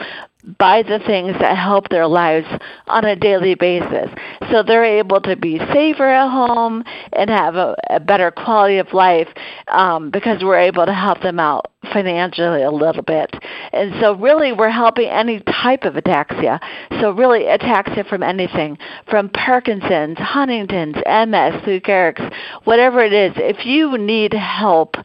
buy 0.59 0.83
the 0.83 0.99
things 1.07 1.35
that 1.41 1.57
help 1.57 1.89
their 1.89 2.07
lives 2.07 2.47
on 2.87 3.05
a 3.05 3.17
daily 3.17 3.55
basis. 3.55 4.11
So 4.51 4.63
they're 4.63 4.85
able 4.85 5.21
to 5.23 5.37
be 5.37 5.59
safer 5.73 6.09
at 6.09 6.31
home 6.31 6.85
and 7.13 7.31
have 7.31 7.57
a, 7.57 7.75
a 7.91 8.01
better 8.01 8.31
quality 8.31 8.79
of 8.79 8.93
life 8.93 9.29
um, 9.69 10.11
because 10.11 10.43
we're 10.43 10.59
able 10.59 10.85
to 10.85 10.93
help 10.93 11.23
them 11.23 11.41
out 11.41 11.73
financially 11.93 12.63
a 12.63 12.71
little 12.71 13.03
bit. 13.03 13.35
And 13.73 13.95
so 14.01 14.15
really 14.15 14.53
we're 14.53 14.71
helping 14.71 15.09
any 15.09 15.41
type 15.41 15.85
of 15.85 15.95
ataxia. 15.95 16.61
So 17.01 17.11
really 17.11 17.45
ataxia 17.45 18.09
from 18.09 18.23
anything, 18.23 18.79
from 19.09 19.31
Parkinson's, 19.31 20.19
Huntington's, 20.19 20.97
MS, 20.97 21.63
Lou 21.67 21.81
Gehrig's, 21.81 22.35
whatever 22.65 23.01
it 23.01 23.13
is. 23.13 23.33
If 23.37 23.65
you 23.65 23.97
need 23.99 24.35
help 24.35 24.97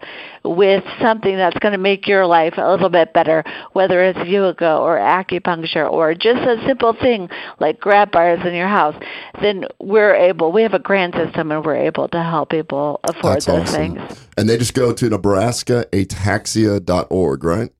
with 0.55 0.83
something 1.01 1.35
that's 1.37 1.57
going 1.59 1.73
to 1.73 1.77
make 1.77 2.07
your 2.07 2.25
life 2.25 2.55
a 2.57 2.71
little 2.71 2.89
bit 2.89 3.13
better, 3.13 3.43
whether 3.73 4.01
it's 4.03 4.27
yoga 4.27 4.77
or 4.77 4.97
acupuncture 4.97 5.87
or 5.89 6.13
just 6.15 6.41
a 6.41 6.61
simple 6.65 6.93
thing 6.93 7.29
like 7.59 7.79
grab 7.79 8.11
bars 8.11 8.39
in 8.45 8.55
your 8.55 8.67
house, 8.67 8.95
then 9.41 9.65
we're 9.79 10.15
able, 10.15 10.51
we 10.51 10.63
have 10.63 10.73
a 10.73 10.79
grant 10.79 11.13
system 11.13 11.51
and 11.51 11.63
we're 11.63 11.75
able 11.75 12.07
to 12.07 12.23
help 12.23 12.49
people 12.49 12.99
afford 13.03 13.35
That's 13.35 13.45
those 13.45 13.69
awesome. 13.69 13.97
things. 13.97 14.25
And 14.37 14.49
they 14.49 14.57
just 14.57 14.73
go 14.73 14.91
to 14.93 15.09
nebraskaataxia.org, 15.09 17.43
right? 17.43 17.71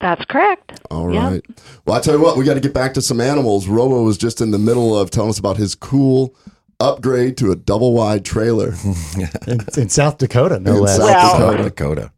That's 0.00 0.26
correct. 0.26 0.80
All 0.90 1.06
right. 1.06 1.42
Yep. 1.48 1.60
Well, 1.86 1.96
I 1.96 2.00
tell 2.00 2.14
you 2.14 2.20
what, 2.20 2.36
we 2.36 2.44
got 2.44 2.54
to 2.54 2.60
get 2.60 2.74
back 2.74 2.92
to 2.94 3.02
some 3.02 3.20
animals. 3.20 3.68
Robo 3.68 4.02
was 4.02 4.18
just 4.18 4.40
in 4.40 4.50
the 4.50 4.58
middle 4.58 4.98
of 4.98 5.10
telling 5.10 5.30
us 5.30 5.38
about 5.38 5.56
his 5.56 5.76
cool 5.76 6.34
upgrade 6.82 7.36
to 7.38 7.50
a 7.52 7.56
double 7.56 7.92
wide 7.94 8.24
trailer. 8.24 8.74
in, 9.46 9.58
in 9.76 9.88
South 9.88 10.18
Dakota, 10.18 10.58
no 10.60 10.74
In 10.76 10.80
less. 10.80 10.96
South 10.98 11.38
Well- 11.40 11.52
Dakota. 11.62 11.62
Dakota. 11.64 12.12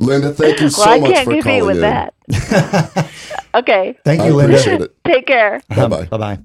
Linda, 0.00 0.32
thank 0.32 0.60
you 0.60 0.70
so 0.70 0.82
well, 0.82 0.90
I 0.94 0.98
much 1.00 1.10
can't 1.10 1.24
for 1.24 1.30
compete 1.32 1.44
calling 1.44 1.66
with 1.66 1.76
in. 1.76 1.82
that. 1.82 3.10
okay. 3.54 3.98
Thank 4.04 4.20
I 4.20 4.26
you, 4.28 4.34
Linda. 4.36 4.54
appreciate 4.56 4.80
it. 4.82 4.96
Take 5.04 5.26
care. 5.26 5.60
Bye 5.70 5.88
bye. 5.88 6.04
Bye 6.04 6.16
bye. 6.18 6.38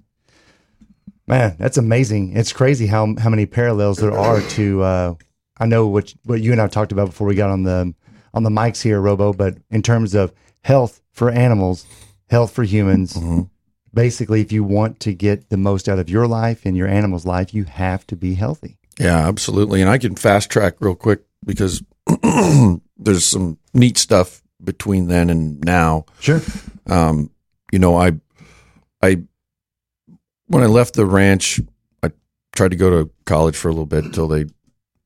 Man, 1.28 1.56
that's 1.60 1.78
amazing. 1.78 2.36
It's 2.36 2.52
crazy 2.52 2.88
how 2.88 3.14
how 3.20 3.30
many 3.30 3.46
parallels 3.46 3.98
there 4.00 4.12
are 4.12 4.42
to. 4.42 4.82
Uh, 4.82 5.14
I 5.60 5.68
know 5.68 5.86
what 5.88 6.14
what 6.24 6.42
you 6.42 6.52
and 6.52 6.60
I 6.60 6.68
talked 6.68 6.92
about 6.92 7.06
before 7.10 7.28
we 7.28 7.36
got 7.36 7.52
on 7.52 7.62
the 7.62 7.94
on 8.34 8.42
the 8.42 8.50
mics 8.50 8.82
here, 8.82 9.00
Robo. 9.00 9.34
But 9.34 9.58
in 9.70 9.84
terms 9.84 10.16
of 10.16 10.34
health 10.64 11.00
for 11.12 11.30
animals, 11.30 11.86
health 12.32 12.52
for 12.54 12.64
humans, 12.64 13.16
basically, 13.94 14.42
if 14.42 14.52
you 14.52 14.64
want 14.64 15.00
to 15.02 15.14
get 15.14 15.50
the 15.50 15.58
most 15.58 15.88
out 15.88 16.00
of 16.00 16.10
your 16.10 16.28
life 16.28 16.66
and 16.66 16.76
your 16.76 16.88
animal's 16.88 17.26
life, 17.26 17.54
you 17.54 17.64
have 17.66 18.06
to 18.08 18.16
be 18.16 18.34
healthy. 18.36 18.78
Yeah, 19.00 19.28
absolutely. 19.28 19.82
And 19.82 19.90
I 19.90 19.98
can 19.98 20.16
fast 20.16 20.50
track 20.50 20.76
real 20.80 20.96
quick 20.96 21.22
because 21.46 21.84
there's 22.98 23.26
some 23.26 23.58
neat 23.74 23.98
stuff 23.98 24.42
between 24.64 25.08
then 25.08 25.30
and 25.30 25.60
now. 25.64 26.06
Sure. 26.20 26.42
Um, 26.88 27.32
you 27.72 27.80
know, 27.80 27.96
I, 27.98 28.14
I, 29.02 29.24
when 30.48 30.64
I 30.64 30.68
left 30.68 30.94
the 30.94 31.06
ranch, 31.06 31.60
I 32.04 32.12
tried 32.56 32.72
to 32.72 32.78
go 32.78 32.90
to 32.90 33.12
college 33.26 33.56
for 33.56 33.68
a 33.70 33.72
little 33.72 33.86
bit 33.86 34.06
until 34.06 34.28
they, 34.28 34.46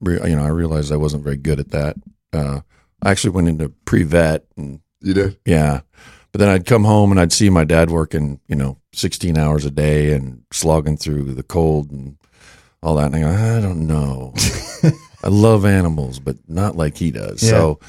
re- 0.02 0.20
you 0.30 0.36
know, 0.36 0.44
I 0.44 0.50
realized 0.50 0.92
I 0.92 0.98
wasn't 0.98 1.24
very 1.24 1.38
good 1.38 1.60
at 1.60 1.72
that. 1.72 1.96
Uh, 2.34 2.62
I 3.02 3.12
actually 3.12 3.30
went 3.32 3.48
into 3.48 3.70
pre 3.70 4.04
vet 4.04 4.46
and 4.58 4.82
You 5.02 5.14
did? 5.14 5.38
yeah, 5.46 5.82
but 6.38 6.46
then 6.46 6.54
I'd 6.54 6.68
come 6.68 6.84
home 6.84 7.10
and 7.10 7.20
I'd 7.20 7.34
see 7.34 7.50
my 7.50 7.64
dad 7.64 7.90
working, 7.90 8.40
you 8.48 8.56
know, 8.56 8.78
16 8.94 9.40
hours 9.40 9.66
a 9.66 9.72
day 9.72 10.14
and 10.14 10.44
slogging 10.54 10.96
through 10.96 11.34
the 11.34 11.42
cold 11.42 11.90
and 11.90 12.16
all 12.84 12.94
that. 12.98 13.08
And 13.12 13.16
I 13.16 13.20
go, 13.22 13.58
I 13.58 13.60
don't 13.60 13.88
know. 13.88 14.36
I 15.24 15.30
love 15.30 15.66
animals, 15.66 16.20
but 16.20 16.36
not 16.48 16.78
like 16.78 16.96
he 16.96 17.10
does. 17.10 17.42
So, 17.42 17.80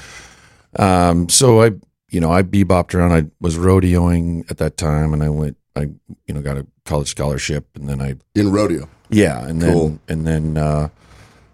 um, 0.77 1.29
so 1.29 1.61
I, 1.61 1.71
you 2.09 2.19
know, 2.19 2.31
I 2.31 2.41
bebopped 2.41 2.95
around. 2.95 3.11
I 3.11 3.25
was 3.39 3.55
rodeoing 3.55 4.49
at 4.49 4.57
that 4.57 4.77
time, 4.77 5.13
and 5.13 5.21
I 5.23 5.29
went. 5.29 5.55
I, 5.75 5.81
you 6.25 6.33
know, 6.33 6.41
got 6.41 6.57
a 6.57 6.65
college 6.85 7.07
scholarship, 7.09 7.67
and 7.75 7.87
then 7.87 8.01
I, 8.01 8.15
In 8.33 8.51
rodeo. 8.51 8.89
yeah, 9.11 9.45
and 9.45 9.61
then 9.61 9.73
Cool. 9.73 9.99
and 10.07 10.25
then 10.25 10.57
uh, 10.57 10.89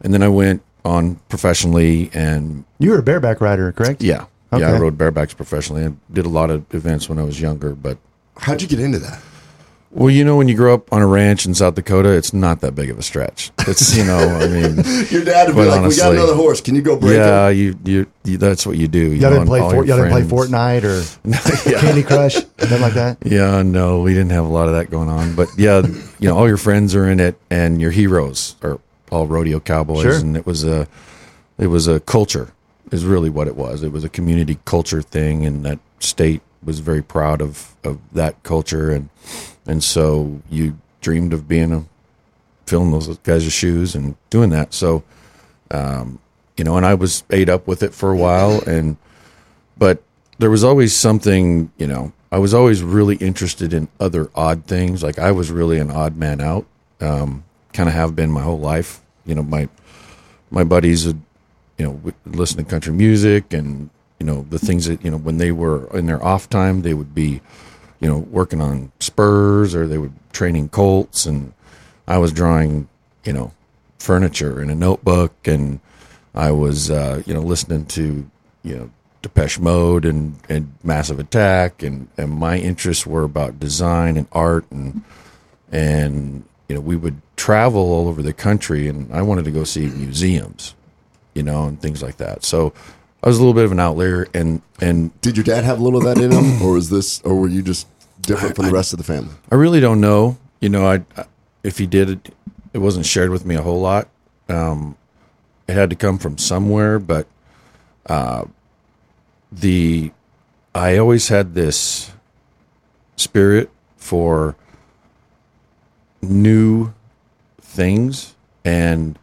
and 0.02 0.14
then 0.14 0.24
I 0.24 0.30
went 0.30 0.64
on 0.86 1.16
professionally, 1.28 2.10
and 2.14 2.64
You 2.80 2.92
were 2.92 3.00
a 3.00 3.04
bareback 3.04 3.42
rider, 3.42 3.74
correct? 3.74 4.02
yeah, 4.02 4.28
yeah, 4.60 4.74
I 4.74 4.78
rode 4.80 4.98
barebacks 4.98 5.36
professionally. 5.36 5.84
and 5.84 6.00
did 6.12 6.26
a 6.26 6.30
lot 6.30 6.50
of 6.50 6.66
events 6.74 7.08
when 7.10 7.20
I 7.20 7.24
was 7.24 7.40
younger, 7.42 7.76
but 7.76 7.98
How'd 8.38 8.62
you 8.62 8.68
get 8.68 8.80
into 8.80 9.00
that? 9.00 9.22
well, 9.92 10.10
you 10.10 10.26
know, 10.26 10.36
when 10.36 10.50
you 10.50 10.56
grow 10.56 10.74
up 10.74 10.92
on 10.92 11.02
a 11.02 11.08
ranch 11.08 11.46
in 11.46 11.54
South 11.56 11.76
Dakota, 11.76 12.10
it's 12.10 12.34
not 12.34 12.60
that 12.60 12.76
big 12.76 12.90
of 12.90 13.00
a 13.00 13.02
stretch. 13.02 13.52
It's 13.60 13.96
you 13.96 14.04
know, 14.04 14.18
I 14.18 14.48
mean. 14.50 14.76
Your 15.10 15.24
dad 15.24 15.48
would 15.48 15.56
be 15.56 15.64
Quite 15.64 15.68
like, 15.82 15.90
"We 15.90 15.96
got 15.96 16.12
another 16.12 16.36
horse. 16.36 16.60
Can 16.60 16.76
you 16.76 16.82
go 16.82 16.98
break 16.98 17.16
yeah, 17.16 17.48
him?" 17.50 17.58
you, 17.58 17.80
you 17.86 18.08
you 18.26 18.38
that's 18.38 18.66
what 18.68 18.78
you 18.78 18.90
do. 18.90 19.00
You 19.00 19.12
Y'all 19.14 19.30
know, 19.30 19.38
didn't 19.38 19.48
play 19.48 19.62
all 19.62 19.72
Fort, 19.72 19.88
your 19.88 19.96
y'all 19.98 20.06
didn't 20.10 20.28
play 20.28 20.38
Fortnite 20.38 20.84
or 20.84 21.70
yeah. 21.70 21.80
Candy 21.80 22.04
Crush, 22.04 22.36
nothing 22.36 22.82
like 22.82 22.94
that. 22.96 23.18
Yeah, 23.24 23.62
no, 23.62 24.02
we 24.02 24.14
didn't 24.14 24.32
have 24.32 24.44
a 24.44 24.50
lot 24.50 24.68
of 24.68 24.74
that 24.76 24.92
going 24.92 25.08
on. 25.08 25.34
But 25.34 25.48
yeah, 25.58 25.82
you 26.20 26.28
know, 26.28 26.36
all 26.38 26.48
your 26.50 26.58
friends 26.58 26.94
are 26.94 27.08
in 27.08 27.22
it, 27.22 27.40
and 27.50 27.80
your 27.80 27.92
heroes 27.92 28.58
are 28.64 28.82
all 29.12 29.28
rodeo 29.28 29.62
cowboys, 29.62 30.02
Sure. 30.02 30.16
and 30.18 30.36
it 30.36 30.46
was 30.46 30.66
a, 30.66 30.90
it 31.58 31.68
was 31.68 31.88
a 31.88 32.02
culture, 32.02 32.52
is 32.96 33.06
really 33.06 33.30
what 33.30 33.48
it 33.48 33.56
was. 33.56 33.84
It 33.84 33.92
was 33.92 34.04
a 34.04 34.10
community 34.10 34.58
culture 34.66 35.02
thing, 35.02 35.46
and 35.46 35.64
that 35.66 35.80
state 36.00 36.42
was 36.64 36.80
very 36.80 37.04
proud 37.04 37.42
of 37.42 37.76
of 37.84 38.00
that 38.14 38.42
culture, 38.44 38.90
and 38.90 39.10
and 39.68 39.84
so 39.84 40.42
you 40.50 40.80
dreamed 41.02 41.34
of 41.34 41.48
being 41.48 41.72
a 41.72 41.86
filling 42.66 42.92
those 42.92 43.18
guys' 43.20 43.52
shoes 43.54 43.94
and 43.94 44.16
doing 44.32 44.50
that. 44.50 44.74
So, 44.74 45.04
um, 45.70 46.20
you 46.58 46.64
know, 46.64 46.78
and 46.78 46.86
I 46.86 46.96
was 46.96 47.24
ate 47.30 47.50
up 47.50 47.68
with 47.68 47.84
it 47.84 47.94
for 47.94 48.12
a 48.12 48.18
while, 48.18 48.62
and 48.66 48.98
but 49.78 50.02
there 50.40 50.50
was 50.50 50.64
always 50.64 50.96
something, 50.96 51.72
you 51.78 51.88
know, 51.88 52.12
I 52.32 52.40
was 52.40 52.54
always 52.54 52.82
really 52.82 53.16
interested 53.18 53.74
in 53.74 53.88
other 54.00 54.30
odd 54.36 54.66
things. 54.66 55.04
Like 55.04 55.20
I 55.20 55.32
was 55.32 55.52
really 55.52 55.80
an 55.80 55.92
odd 55.92 56.18
man 56.18 56.42
out. 56.42 56.66
Um, 57.00 57.44
kind 57.74 57.88
of 57.90 57.96
have 57.96 58.16
been 58.16 58.32
my 58.32 58.42
whole 58.42 58.60
life. 58.60 59.02
You 59.26 59.36
know, 59.36 59.44
my 59.44 59.70
my 60.50 60.64
buddies 60.64 61.06
would, 61.06 61.22
you 61.78 61.86
know, 61.86 62.14
listen 62.26 62.58
to 62.58 62.64
country 62.64 62.94
music 62.94 63.54
and 63.54 63.90
you 64.20 64.26
know 64.26 64.46
the 64.50 64.60
things 64.60 64.86
that 64.86 65.04
you 65.04 65.12
know 65.12 65.18
when 65.18 65.38
they 65.38 65.52
were 65.52 65.88
in 65.98 66.06
their 66.06 66.24
off 66.24 66.50
time 66.50 66.82
they 66.82 66.94
would 66.94 67.14
be, 67.14 67.42
you 68.00 68.08
know, 68.08 68.20
working 68.20 68.62
on 68.62 68.92
spurs 69.00 69.76
or 69.76 69.88
they 69.88 69.98
would 69.98 70.14
training 70.32 70.70
colts. 70.70 71.26
And 71.26 71.54
I 72.08 72.18
was 72.18 72.32
drawing, 72.32 72.88
you 73.24 73.34
know, 73.34 73.52
furniture 74.00 74.62
in 74.62 74.70
a 74.70 74.76
notebook 74.76 75.34
and 75.46 75.80
I 76.36 76.52
was 76.52 76.92
uh, 76.92 77.24
you 77.26 77.34
know 77.34 77.42
listening 77.42 77.86
to 77.88 78.30
you 78.64 78.76
know 78.76 78.90
Depeche 79.22 79.60
Mode 79.60 80.06
and, 80.06 80.36
and 80.50 80.72
Massive 80.84 81.20
Attack. 81.20 81.82
And, 81.82 82.10
and 82.18 82.32
my 82.32 82.58
interests 82.58 83.08
were 83.08 83.24
about 83.24 83.60
design 83.60 84.18
and 84.18 84.28
art 84.32 84.66
and 84.70 85.04
and 85.72 86.44
you 86.70 86.76
know 86.76 86.82
we 86.82 86.96
would 86.96 87.22
travel 87.36 87.82
all 87.82 88.08
over 88.08 88.22
the 88.22 88.34
country 88.34 88.88
and 88.88 89.12
I 89.14 89.22
wanted 89.22 89.46
to 89.46 89.52
go 89.52 89.64
see 89.64 89.88
museums, 89.88 90.76
you 91.36 91.44
know, 91.44 91.66
and 91.66 91.80
things 91.80 92.02
like 92.02 92.18
that. 92.18 92.44
So 92.44 92.74
I 93.24 93.28
was 93.28 93.38
a 93.38 93.42
little 93.42 93.54
bit 93.54 93.66
of 93.66 93.72
an 93.72 93.80
outlier 93.80 94.28
and 94.34 94.62
and 94.82 95.20
Did 95.22 95.38
your 95.38 95.44
dad 95.44 95.64
have 95.64 95.80
a 95.80 95.84
little 95.84 96.00
of 96.00 96.06
that 96.06 96.24
in 96.24 96.32
him, 96.32 96.62
or 96.62 96.74
was 96.74 96.90
this, 96.90 97.22
or 97.22 97.36
were 97.36 97.48
you 97.48 97.62
just 97.62 97.88
different 98.22 98.56
from 98.56 98.66
the 98.66 98.72
rest 98.72 98.94
of 98.94 98.98
the 98.98 99.04
family? 99.04 99.34
I 99.52 99.56
really 99.56 99.80
don't 99.80 100.02
know. 100.02 100.38
You 100.60 100.70
know, 100.70 100.88
I 100.88 101.04
if 101.64 101.78
he 101.78 101.86
did 101.86 102.10
it, 102.10 102.36
it 102.74 102.80
wasn't 102.80 103.06
shared 103.06 103.30
with 103.30 103.46
me 103.46 103.56
a 103.56 103.62
whole 103.62 103.82
lot. 103.82 104.08
Um, 104.50 104.98
it 105.68 105.74
had 105.74 105.90
to 105.90 105.96
come 105.96 106.18
from 106.18 106.38
somewhere, 106.38 107.00
but 107.00 107.28
uh, 108.06 108.46
the 109.52 110.12
I 110.74 110.98
always 110.98 111.30
had 111.30 111.56
this 111.56 112.12
spirit 113.16 113.72
for 113.98 114.56
new 116.22 116.94
things, 117.62 118.36
and 118.64 119.18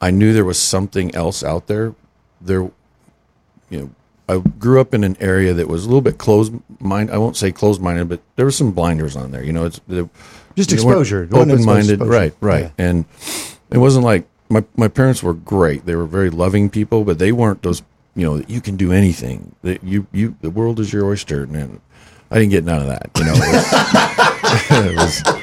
I 0.00 0.10
knew 0.10 0.32
there 0.32 0.44
was 0.44 0.58
something 0.58 1.14
else 1.14 1.44
out 1.44 1.66
there. 1.66 1.94
There, 2.40 2.70
you 3.68 3.78
know, 3.78 3.90
I 4.28 4.38
grew 4.38 4.80
up 4.80 4.94
in 4.94 5.04
an 5.04 5.16
area 5.20 5.52
that 5.52 5.68
was 5.68 5.84
a 5.84 5.88
little 5.88 6.00
bit 6.00 6.16
closed 6.16 6.54
mind. 6.80 7.10
I 7.10 7.18
won't 7.18 7.36
say 7.36 7.52
closed 7.52 7.80
minded, 7.80 8.08
but 8.08 8.20
there 8.36 8.44
were 8.44 8.52
some 8.52 8.70
blinders 8.72 9.16
on 9.16 9.30
there. 9.32 9.42
You 9.42 9.52
know, 9.52 9.64
it's 9.64 9.80
the, 9.88 10.08
Just 10.54 10.72
exposure. 10.72 11.28
Open 11.32 11.64
minded, 11.64 12.00
right, 12.00 12.34
right. 12.40 12.72
And 12.78 13.04
it 13.70 13.78
wasn't 13.78 14.04
like 14.04 14.26
my 14.48 14.64
my 14.76 14.88
parents 14.88 15.22
were 15.22 15.34
great. 15.34 15.84
They 15.84 15.96
were 15.96 16.06
very 16.06 16.30
loving 16.30 16.70
people, 16.70 17.04
but 17.04 17.18
they 17.18 17.32
weren't 17.32 17.62
those. 17.62 17.82
You 18.14 18.26
know, 18.26 18.44
you 18.48 18.60
can 18.60 18.76
do 18.76 18.92
anything. 18.92 19.54
That 19.62 19.82
you 19.84 20.06
you 20.12 20.36
the 20.40 20.50
world 20.50 20.80
is 20.80 20.92
your 20.92 21.06
oyster, 21.06 21.42
and 21.42 21.80
I 22.30 22.38
didn't 22.38 22.50
get 22.50 22.64
none 22.64 22.80
of 22.82 22.88
that. 22.88 23.10
You 23.16 23.24
know. 23.24 23.34
It 23.34 24.96
was- 24.96 25.22
it 25.22 25.34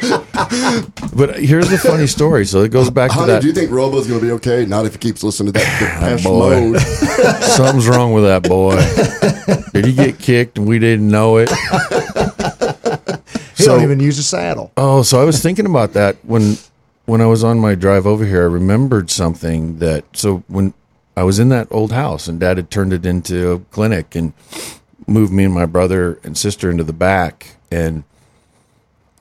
was- 0.91 1.11
but 1.13 1.39
here's 1.39 1.69
the 1.69 1.77
funny 1.77 2.07
story. 2.07 2.45
So 2.45 2.61
it 2.61 2.69
goes 2.71 2.89
back 2.89 3.11
to 3.11 3.25
that. 3.25 3.41
do 3.41 3.47
you 3.47 3.53
think 3.53 3.71
Robo's 3.71 4.07
going 4.07 4.19
to 4.19 4.25
be 4.25 4.31
okay? 4.33 4.65
Not 4.65 4.85
if 4.85 4.93
he 4.93 4.99
keeps 4.99 5.23
listening 5.23 5.53
to 5.53 5.59
that 5.59 5.99
ah, 6.01 6.09
Depeche 6.09 6.23
boy. 6.23 6.71
Mode. 6.71 6.81
Something's 7.43 7.87
wrong 7.87 8.13
with 8.13 8.23
that 8.23 8.43
boy. 8.43 8.77
Did 9.73 9.85
he 9.85 9.93
get 9.93 10.19
kicked 10.19 10.57
and 10.57 10.67
we 10.67 10.79
didn't 10.79 11.07
know 11.09 11.37
it? 11.37 11.49
He 13.57 13.65
don't 13.65 13.81
even 13.83 13.99
use 13.99 14.17
a 14.19 14.23
saddle. 14.23 14.71
Oh, 14.77 15.01
so 15.01 15.19
I 15.21 15.25
was 15.25 15.41
thinking 15.41 15.65
about 15.65 15.93
that 15.93 16.17
when 16.23 16.57
when 17.05 17.21
I 17.21 17.25
was 17.25 17.43
on 17.43 17.59
my 17.59 17.75
drive 17.75 18.05
over 18.05 18.23
here. 18.25 18.43
I 18.43 18.45
remembered 18.45 19.09
something 19.09 19.79
that 19.79 20.05
so 20.13 20.43
when 20.47 20.73
I 21.17 21.23
was 21.23 21.39
in 21.39 21.49
that 21.49 21.67
old 21.71 21.91
house 21.91 22.27
and 22.27 22.39
Dad 22.39 22.57
had 22.57 22.69
turned 22.69 22.93
it 22.93 23.05
into 23.05 23.51
a 23.51 23.59
clinic 23.59 24.15
and 24.15 24.33
moved 25.07 25.31
me 25.31 25.45
and 25.45 25.53
my 25.53 25.65
brother 25.65 26.19
and 26.23 26.37
sister 26.37 26.69
into 26.69 26.83
the 26.83 26.93
back 26.93 27.55
and 27.71 28.03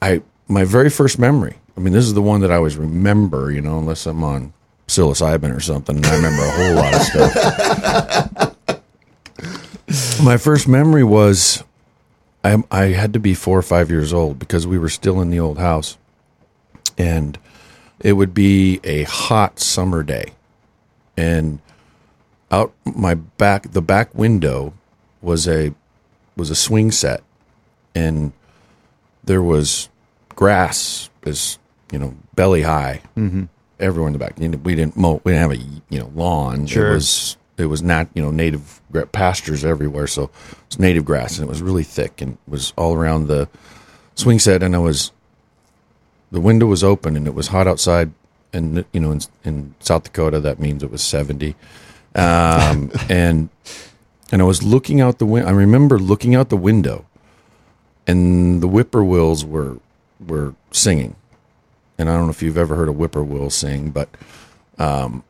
I 0.02 0.22
my 0.48 0.64
very 0.64 0.90
first 0.90 1.18
memory. 1.18 1.56
I 1.76 1.80
mean, 1.80 1.92
this 1.92 2.04
is 2.04 2.14
the 2.14 2.22
one 2.22 2.40
that 2.40 2.50
I 2.50 2.56
always 2.56 2.76
remember. 2.76 3.50
You 3.50 3.60
know, 3.60 3.78
unless 3.78 4.06
I'm 4.06 4.22
on 4.22 4.52
psilocybin 4.86 5.54
or 5.54 5.60
something, 5.60 5.96
and 5.96 6.06
I 6.06 6.16
remember 6.16 6.44
a 6.44 6.50
whole 6.50 6.74
lot 6.74 6.94
of 6.94 7.02
stuff. 7.02 8.52
my 10.22 10.36
first 10.36 10.68
memory 10.68 11.04
was 11.04 11.64
I 12.44 12.62
I 12.70 12.86
had 12.86 13.12
to 13.14 13.20
be 13.20 13.34
four 13.34 13.58
or 13.58 13.62
five 13.62 13.90
years 13.90 14.12
old 14.12 14.38
because 14.38 14.66
we 14.66 14.78
were 14.78 14.88
still 14.88 15.20
in 15.20 15.30
the 15.30 15.40
old 15.40 15.58
house, 15.58 15.98
and 16.96 17.38
it 18.00 18.12
would 18.14 18.34
be 18.34 18.80
a 18.84 19.02
hot 19.04 19.58
summer 19.58 20.02
day, 20.02 20.32
and 21.16 21.58
out 22.50 22.72
my 22.84 23.14
back 23.14 23.72
the 23.72 23.82
back 23.82 24.14
window 24.14 24.72
was 25.26 25.46
a 25.48 25.74
was 26.36 26.48
a 26.50 26.54
swing 26.54 26.90
set, 26.92 27.22
and 27.94 28.32
there 29.24 29.42
was 29.42 29.88
grass 30.30 31.10
as 31.24 31.58
you 31.92 31.98
know 31.98 32.14
belly 32.34 32.62
high 32.62 33.00
Mm-hmm. 33.16 33.44
everywhere 33.80 34.08
in 34.08 34.12
the 34.12 34.18
back. 34.18 34.38
You 34.38 34.48
know, 34.48 34.58
we 34.58 34.74
didn't 34.74 34.96
mow. 34.96 35.20
We 35.24 35.32
didn't 35.32 35.50
have 35.50 35.58
a 35.58 35.62
you 35.90 35.98
know 35.98 36.10
lawn. 36.14 36.66
Sure. 36.66 36.92
It 36.92 36.94
was 36.94 37.36
it 37.58 37.66
was 37.66 37.82
not 37.82 38.08
you 38.14 38.22
know 38.22 38.30
native 38.30 38.80
pastures 39.12 39.64
everywhere. 39.64 40.06
So 40.06 40.30
it's 40.66 40.78
native 40.78 41.04
grass, 41.04 41.38
and 41.38 41.46
it 41.46 41.50
was 41.50 41.60
really 41.62 41.84
thick 41.84 42.20
and 42.22 42.32
it 42.34 42.50
was 42.50 42.72
all 42.76 42.94
around 42.94 43.26
the 43.26 43.48
swing 44.14 44.38
set. 44.38 44.62
And 44.62 44.74
I 44.76 44.78
was 44.78 45.10
the 46.30 46.40
window 46.40 46.66
was 46.66 46.84
open 46.84 47.16
and 47.16 47.26
it 47.26 47.34
was 47.34 47.48
hot 47.48 47.66
outside. 47.66 48.12
And 48.52 48.84
you 48.92 49.00
know, 49.00 49.10
in, 49.12 49.20
in 49.44 49.74
South 49.80 50.04
Dakota, 50.04 50.40
that 50.40 50.58
means 50.60 50.82
it 50.82 50.90
was 50.90 51.02
seventy. 51.02 51.56
Um, 52.14 52.90
and 53.10 53.48
and 54.32 54.42
I 54.42 54.44
was 54.44 54.62
looking 54.62 55.00
out 55.00 55.18
the 55.18 55.26
window. 55.26 55.48
I 55.48 55.52
remember 55.52 55.98
looking 55.98 56.34
out 56.34 56.48
the 56.48 56.56
window, 56.56 57.06
and 58.06 58.62
the 58.62 58.68
whippoorwills 58.68 59.44
were 59.44 59.78
were 60.18 60.54
singing 60.70 61.16
and 61.98 62.08
I 62.08 62.16
don't 62.16 62.26
know 62.26 62.30
if 62.30 62.42
you've 62.42 62.58
ever 62.58 62.76
heard 62.76 62.88
a 62.88 62.92
whippoorwill 62.92 63.50
sing, 63.50 63.90
but 63.90 64.08
um, 64.78 65.24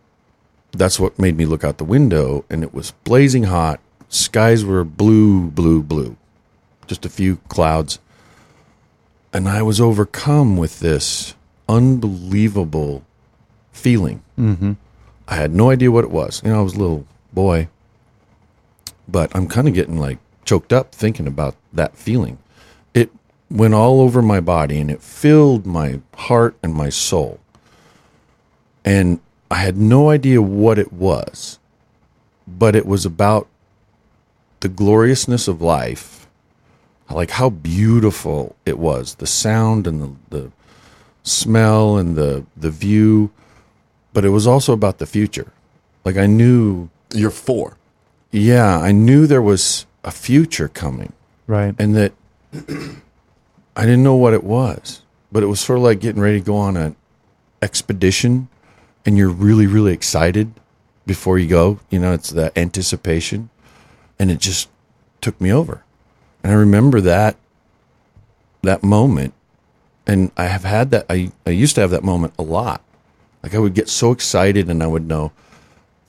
that's 0.72 0.98
what 0.98 1.18
made 1.18 1.36
me 1.36 1.44
look 1.44 1.64
out 1.64 1.78
the 1.78 1.84
window, 1.84 2.44
and 2.50 2.62
it 2.62 2.74
was 2.74 2.92
blazing 3.04 3.44
hot. 3.44 3.80
Skies 4.08 4.64
were 4.64 4.84
blue, 4.84 5.50
blue, 5.50 5.82
blue, 5.82 6.16
just 6.86 7.04
a 7.04 7.08
few 7.08 7.36
clouds, 7.48 7.98
and 9.32 9.48
I 9.48 9.62
was 9.62 9.80
overcome 9.80 10.56
with 10.56 10.80
this 10.80 11.34
unbelievable 11.68 13.04
feeling. 13.72 14.22
Mm-hmm. 14.38 14.72
I 15.28 15.34
had 15.34 15.52
no 15.52 15.70
idea 15.70 15.90
what 15.90 16.04
it 16.04 16.10
was. 16.10 16.42
You 16.44 16.50
know, 16.50 16.60
I 16.60 16.62
was 16.62 16.74
a 16.74 16.78
little 16.78 17.06
boy, 17.32 17.68
but 19.08 19.34
I'm 19.34 19.46
kind 19.48 19.68
of 19.68 19.74
getting 19.74 19.98
like 19.98 20.18
choked 20.44 20.72
up 20.72 20.94
thinking 20.94 21.26
about 21.26 21.56
that 21.72 21.96
feeling. 21.96 22.38
It 22.94 23.10
went 23.50 23.74
all 23.74 24.00
over 24.00 24.22
my 24.22 24.40
body 24.40 24.78
and 24.78 24.90
it 24.90 25.02
filled 25.02 25.66
my 25.66 26.00
heart 26.14 26.56
and 26.62 26.74
my 26.74 26.88
soul. 26.88 27.40
And 28.84 29.20
I 29.50 29.56
had 29.56 29.76
no 29.76 30.10
idea 30.10 30.40
what 30.42 30.78
it 30.78 30.92
was, 30.92 31.58
but 32.46 32.74
it 32.74 32.86
was 32.86 33.04
about 33.04 33.48
the 34.60 34.68
gloriousness 34.68 35.48
of 35.48 35.60
life, 35.60 36.26
like 37.10 37.30
how 37.32 37.50
beautiful 37.50 38.56
it 38.64 38.78
was, 38.78 39.16
the 39.16 39.26
sound 39.26 39.86
and 39.86 40.00
the, 40.30 40.38
the 40.38 40.52
smell 41.22 41.96
and 41.96 42.16
the 42.16 42.44
the 42.56 42.70
view, 42.70 43.30
but 44.12 44.24
it 44.24 44.30
was 44.30 44.46
also 44.46 44.72
about 44.72 44.98
the 44.98 45.06
future. 45.06 45.52
Like 46.04 46.16
I 46.16 46.26
knew 46.26 46.88
You're 47.12 47.30
four. 47.30 47.76
Yeah, 48.36 48.78
I 48.78 48.92
knew 48.92 49.26
there 49.26 49.42
was 49.42 49.86
a 50.04 50.10
future 50.10 50.68
coming 50.68 51.12
Right. 51.46 51.74
and 51.78 51.94
that 51.96 52.12
I 53.76 53.82
didn't 53.84 54.02
know 54.02 54.14
what 54.14 54.34
it 54.34 54.44
was, 54.44 55.02
but 55.30 55.42
it 55.42 55.46
was 55.46 55.60
sort 55.60 55.78
of 55.78 55.84
like 55.84 56.00
getting 56.00 56.20
ready 56.22 56.40
to 56.40 56.44
go 56.44 56.56
on 56.56 56.76
an 56.76 56.96
expedition 57.62 58.48
and 59.04 59.16
you're 59.16 59.28
really, 59.30 59.66
really 59.66 59.92
excited 59.92 60.52
before 61.06 61.38
you 61.38 61.46
go. 61.48 61.78
You 61.90 61.98
know, 61.98 62.12
it's 62.12 62.30
the 62.30 62.56
anticipation. 62.58 63.50
And 64.18 64.30
it 64.30 64.38
just 64.38 64.68
took 65.20 65.38
me 65.40 65.52
over. 65.52 65.84
And 66.42 66.52
I 66.52 66.56
remember 66.56 67.00
that 67.02 67.36
that 68.62 68.82
moment. 68.82 69.34
And 70.06 70.30
I 70.36 70.44
have 70.44 70.64
had 70.64 70.90
that 70.92 71.06
I, 71.10 71.32
I 71.46 71.50
used 71.50 71.74
to 71.74 71.80
have 71.82 71.90
that 71.90 72.02
moment 72.02 72.34
a 72.38 72.42
lot. 72.42 72.80
Like 73.42 73.54
I 73.54 73.58
would 73.58 73.74
get 73.74 73.88
so 73.88 74.10
excited 74.10 74.68
and 74.70 74.82
I 74.82 74.86
would 74.86 75.06
know 75.06 75.32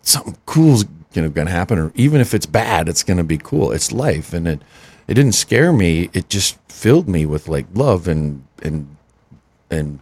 something 0.02 0.38
cool's 0.46 0.86
you 1.14 1.22
know 1.22 1.30
gonna 1.30 1.50
happen 1.52 1.80
or 1.80 1.92
even 1.96 2.22
if 2.22 2.34
it's 2.34 2.46
bad 2.46 2.90
it's 2.90 3.04
gonna 3.04 3.24
be 3.24 3.38
cool. 3.38 3.72
It's 3.72 3.92
life 3.92 4.34
and 4.34 4.48
it 4.48 4.62
it 5.08 5.14
didn't 5.14 5.34
scare 5.34 5.72
me. 5.72 6.10
It 6.14 6.30
just 6.30 6.58
filled 6.70 7.08
me 7.08 7.26
with 7.26 7.48
like 7.48 7.66
love 7.74 8.08
and 8.08 8.46
and 8.62 8.96
and 9.70 10.00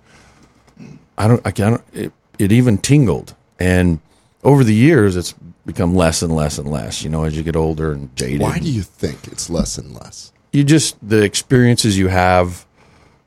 i 1.18 1.28
don't 1.28 1.42
i 1.46 1.52
can't 1.52 1.82
it, 1.94 2.12
it 2.38 2.52
even 2.52 2.78
tingled. 2.78 3.36
And 3.60 4.00
over 4.44 4.64
the 4.64 4.74
years 4.74 5.16
it's 5.16 5.34
become 5.66 5.96
less 5.96 6.22
and 6.22 6.36
less 6.36 6.58
and 6.60 6.70
less 6.70 7.02
you 7.04 7.10
know 7.10 7.24
as 7.24 7.36
you 7.36 7.44
get 7.44 7.56
older 7.56 7.92
and 7.92 8.16
jaded. 8.16 8.42
Why 8.42 8.60
do 8.60 8.72
you 8.72 8.84
think 8.84 9.28
it's 9.28 9.50
less 9.50 9.78
and 9.78 9.94
less? 9.96 10.32
you 10.56 10.64
just 10.64 10.96
the 11.08 11.22
experiences 11.22 11.98
you 11.98 12.08
have 12.08 12.66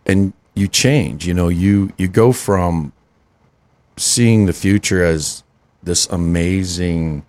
and 0.07 0.33
you 0.55 0.67
change 0.67 1.27
you 1.27 1.35
know 1.35 1.49
you 1.49 1.93
you 1.99 2.09
go 2.09 2.33
from 2.33 2.93
seeing 3.97 4.47
the 4.47 4.53
future 4.53 5.05
as 5.05 5.45
this 5.83 6.07
amazing 6.09 7.23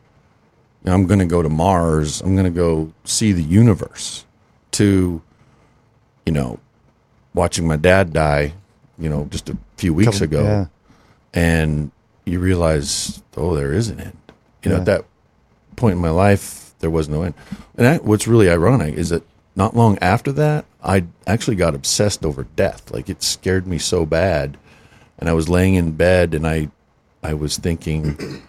i'm 0.90 1.06
going 1.08 1.20
to 1.20 1.26
go 1.26 1.42
to 1.42 1.50
mars. 1.50 2.22
I'm 2.22 2.36
going 2.36 2.46
to 2.52 2.58
go 2.58 2.92
see 3.04 3.32
the 3.32 3.44
universe 3.44 4.26
to 4.72 5.22
you 6.26 6.32
know 6.32 6.60
watching 7.34 7.68
my 7.68 7.76
dad 7.78 8.14
die 8.14 8.54
you 8.98 9.10
know 9.10 9.26
just 9.32 9.50
a 9.50 9.58
few 9.78 9.94
weeks 9.94 10.20
Couple- 10.20 10.24
ago. 10.40 10.44
yeah. 10.44 10.66
and 11.34 11.92
you 12.26 12.40
realize 12.40 13.22
oh 13.38 13.56
there 13.56 13.74
is 13.74 13.90
an 13.90 14.00
end. 14.00 14.18
You 14.64 14.72
know 14.72 14.78
at 14.78 14.86
that 14.86 15.06
point 15.76 15.96
in 15.96 16.02
my 16.02 16.10
life 16.10 16.74
there 16.80 16.90
was 16.90 17.10
no 17.10 17.24
end. 17.24 17.34
And 17.78 17.86
that, 17.86 18.04
what's 18.06 18.28
really 18.28 18.50
ironic 18.50 18.96
is 18.96 19.10
that 19.10 19.24
not 19.56 19.76
long 19.76 19.98
after 20.00 20.32
that 20.34 20.66
i 20.82 21.04
actually 21.28 21.56
got 21.58 21.76
obsessed 21.76 22.26
over 22.26 22.44
death. 22.56 22.90
Like 22.92 23.10
it 23.10 23.22
scared 23.24 23.68
me 23.68 23.78
so 23.78 24.06
bad. 24.06 24.58
And 25.18 25.28
i 25.30 25.34
was 25.34 25.50
laying 25.50 25.76
in 25.76 25.92
bed 25.92 26.34
and 26.34 26.48
i 26.48 26.70
i 27.24 27.34
was 27.34 27.58
thinking 27.58 28.42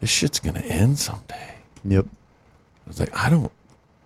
this 0.00 0.10
shit's 0.10 0.40
gonna 0.40 0.60
end 0.60 0.98
someday 0.98 1.53
Yep. 1.84 2.06
i 2.06 2.88
was 2.88 3.00
like 3.00 3.16
i 3.16 3.28
don't 3.30 3.52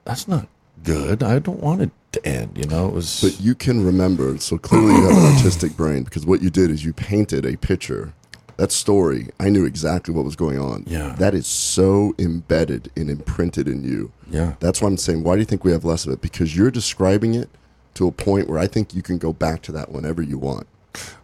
that's 0.04 0.26
not 0.28 0.48
good 0.82 1.22
i 1.22 1.38
don't 1.38 1.60
want 1.60 1.82
it 1.82 1.90
to 2.12 2.26
end 2.26 2.56
you 2.56 2.64
know 2.64 2.88
it 2.88 2.94
was 2.94 3.20
But 3.22 3.40
you 3.40 3.54
can 3.54 3.84
remember, 3.84 4.38
so 4.38 4.56
clearly 4.56 4.94
you 4.94 5.02
have 5.08 5.18
an 5.18 5.36
artistic 5.36 5.76
brain 5.76 6.04
because 6.04 6.24
what 6.24 6.40
you 6.42 6.48
did 6.48 6.70
is 6.70 6.82
you 6.84 6.92
painted 6.94 7.44
a 7.44 7.56
picture. 7.58 8.14
That 8.56 8.72
story, 8.72 9.28
I 9.38 9.50
knew 9.50 9.66
exactly 9.66 10.14
what 10.14 10.24
was 10.24 10.34
going 10.34 10.58
on. 10.58 10.84
Yeah. 10.86 11.14
That 11.18 11.34
is 11.34 11.46
so 11.46 12.14
embedded 12.18 12.90
and 12.96 13.10
imprinted 13.10 13.68
in 13.68 13.84
you. 13.84 14.10
yeah 14.30 14.54
That's 14.58 14.80
why 14.80 14.88
I'm 14.88 14.96
saying, 14.96 15.22
why 15.22 15.34
do 15.34 15.40
you 15.40 15.44
think 15.44 15.64
we 15.64 15.70
have 15.72 15.84
less 15.84 16.06
of 16.06 16.12
it? 16.14 16.22
Because 16.22 16.56
you're 16.56 16.70
describing 16.70 17.34
it 17.34 17.50
to 17.94 18.08
a 18.08 18.10
point 18.10 18.48
where 18.48 18.58
I 18.58 18.66
think 18.66 18.94
you 18.94 19.02
can 19.02 19.18
go 19.18 19.34
back 19.34 19.60
to 19.62 19.72
that 19.72 19.92
whenever 19.92 20.22
you 20.22 20.38
want. 20.38 20.66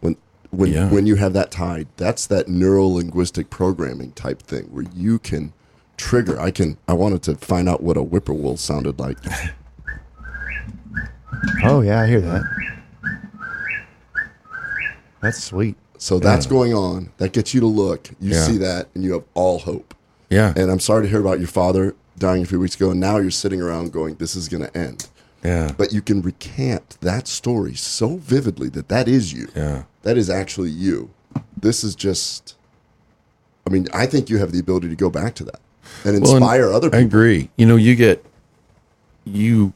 When 0.00 0.16
when 0.50 0.70
Yeah. 0.70 0.90
when 0.90 1.06
you 1.06 1.14
have 1.16 1.32
that 1.32 1.50
tied, 1.50 1.88
that's 1.96 2.26
that 2.26 2.46
neuro 2.46 2.86
linguistic 2.86 3.48
programming 3.48 4.12
type 4.12 4.42
thing 4.42 4.64
where 4.70 4.84
you 4.94 5.18
can 5.18 5.53
trigger. 5.96 6.38
I 6.40 6.50
can. 6.50 6.76
I 6.88 6.92
wanted 6.94 7.22
to 7.24 7.34
find 7.36 7.68
out 7.68 7.82
what 7.82 7.96
a 7.96 8.00
whippoorwill 8.02 8.56
sounded 8.56 8.98
like. 8.98 9.18
Oh 11.64 11.80
yeah, 11.80 12.00
I 12.02 12.06
hear 12.06 12.20
that. 12.20 12.42
That's 15.20 15.42
sweet. 15.42 15.76
So 15.98 16.18
that's 16.18 16.46
going 16.46 16.74
on. 16.74 17.10
That 17.16 17.32
gets 17.32 17.54
you 17.54 17.60
to 17.60 17.66
look. 17.66 18.08
You 18.20 18.32
Yeah. 18.34 18.44
see 18.46 18.58
that, 18.58 18.88
and 18.94 19.02
you 19.04 19.12
have 19.14 19.24
all 19.34 19.58
hope. 19.60 19.94
yeah 20.30 20.52
And 20.56 20.70
I'm 20.70 20.80
sorry 20.80 21.02
to 21.04 21.08
hear 21.08 21.20
about 21.20 21.38
your 21.38 21.48
father 21.48 21.94
dying 22.18 22.42
a 22.42 22.46
few 22.46 22.58
weeks 22.60 22.74
ago. 22.74 22.90
And 22.90 23.00
now 23.00 23.18
you're 23.18 23.30
sitting 23.30 23.60
around 23.60 23.92
going, 23.92 24.16
"This 24.16 24.36
is 24.36 24.48
going 24.48 24.62
to 24.64 24.76
end." 24.76 25.08
yeah 25.44 25.72
But 25.76 25.92
you 25.92 26.00
can 26.02 26.22
recant 26.22 26.96
that 27.00 27.26
story 27.28 27.74
so 27.74 28.16
vividly 28.16 28.68
that 28.70 28.88
that 28.88 29.08
is 29.08 29.32
you. 29.32 29.48
yeah 29.54 29.84
That 30.02 30.16
is 30.18 30.28
actually 30.30 30.70
you. 30.70 31.10
This 31.60 31.82
is 31.84 31.94
just. 31.94 32.54
I 33.66 33.70
mean, 33.70 33.86
I 33.94 34.04
think 34.06 34.28
you 34.28 34.36
have 34.38 34.52
the 34.52 34.58
ability 34.58 34.88
to 34.90 34.96
go 34.96 35.08
back 35.08 35.34
to 35.36 35.44
that 35.44 35.60
and 36.04 36.20
Well, 36.22 36.32
and 36.36 36.42
inspire 36.42 36.72
other 36.72 36.88
I 36.88 36.90
people. 37.02 37.06
agree. 37.06 37.50
You 37.56 37.66
know, 37.66 37.76
you 37.76 37.94
get 37.94 38.24
you 39.24 39.72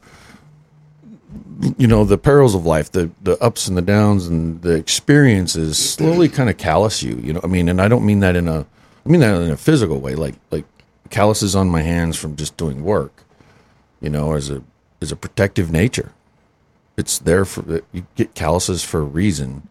you 1.76 1.86
know 1.86 2.04
the 2.04 2.18
perils 2.18 2.54
of 2.54 2.64
life, 2.66 2.90
the 2.92 3.10
the 3.22 3.36
ups 3.42 3.68
and 3.68 3.76
the 3.76 3.82
downs, 3.82 4.26
and 4.26 4.60
the 4.62 4.74
experiences 4.74 5.76
slowly 5.78 6.28
kind 6.38 6.48
of 6.50 6.56
callous 6.56 7.02
you. 7.02 7.16
You 7.22 7.32
know, 7.34 7.40
I 7.42 7.46
mean, 7.46 7.68
and 7.68 7.80
I 7.80 7.88
don't 7.88 8.04
mean 8.06 8.20
that 8.20 8.36
in 8.36 8.48
a 8.48 8.60
I 9.04 9.08
mean 9.08 9.20
that 9.20 9.40
in 9.40 9.50
a 9.50 9.56
physical 9.56 10.00
way, 10.00 10.14
like 10.14 10.34
like 10.50 10.64
calluses 11.10 11.56
on 11.56 11.68
my 11.68 11.82
hands 11.82 12.16
from 12.16 12.36
just 12.36 12.56
doing 12.56 12.84
work. 12.84 13.24
You 14.00 14.10
know, 14.10 14.34
as 14.34 14.50
a 14.50 14.62
as 15.00 15.12
a 15.12 15.16
protective 15.16 15.70
nature. 15.70 16.12
It's 16.96 17.18
there 17.20 17.44
for 17.44 17.82
you 17.92 18.06
get 18.16 18.34
calluses 18.34 18.82
for 18.82 18.98
a 19.00 19.04
reason, 19.04 19.68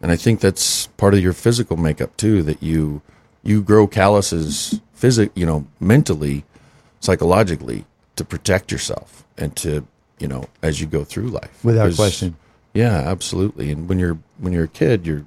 and 0.00 0.10
I 0.10 0.16
think 0.16 0.40
that's 0.40 0.86
part 0.96 1.12
of 1.12 1.20
your 1.20 1.34
physical 1.34 1.76
makeup 1.76 2.16
too. 2.16 2.42
That 2.42 2.62
you 2.62 3.02
you 3.42 3.62
grow 3.62 3.86
calluses 3.86 4.80
physic, 5.02 5.32
you 5.34 5.44
know, 5.44 5.66
mentally, 5.80 6.44
psychologically 7.00 7.84
to 8.14 8.24
protect 8.24 8.70
yourself 8.70 9.24
and 9.36 9.56
to 9.56 9.84
you 10.20 10.28
know 10.28 10.44
as 10.62 10.80
you 10.80 10.86
go 10.86 11.02
through 11.02 11.26
life. 11.26 11.64
Without 11.64 11.92
question. 11.96 12.36
Yeah, 12.72 12.94
absolutely. 12.94 13.72
And 13.72 13.88
when 13.88 13.98
you're 13.98 14.18
when 14.38 14.52
you're 14.52 14.70
a 14.70 14.78
kid, 14.82 15.04
you're 15.04 15.26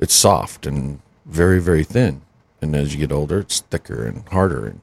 it's 0.00 0.14
soft 0.14 0.64
and 0.64 1.00
very 1.26 1.60
very 1.60 1.84
thin, 1.84 2.22
and 2.62 2.74
as 2.74 2.94
you 2.94 2.98
get 2.98 3.12
older, 3.12 3.40
it's 3.40 3.60
thicker 3.60 4.06
and 4.06 4.26
harder, 4.30 4.66
and 4.66 4.80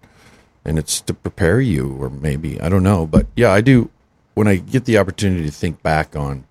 and 0.63 0.77
it's 0.77 1.01
to 1.01 1.13
prepare 1.15 1.59
you, 1.59 1.97
or 1.99 2.11
maybe 2.11 2.61
I 2.61 2.69
don't 2.69 2.83
know, 2.83 3.07
but 3.07 3.25
yeah, 3.35 3.51
I 3.51 3.61
do. 3.61 3.89
When 4.35 4.47
I 4.47 4.57
get 4.57 4.85
the 4.85 4.99
opportunity 4.99 5.45
to 5.45 5.51
think 5.51 5.81
back 5.81 6.15
on 6.15 6.45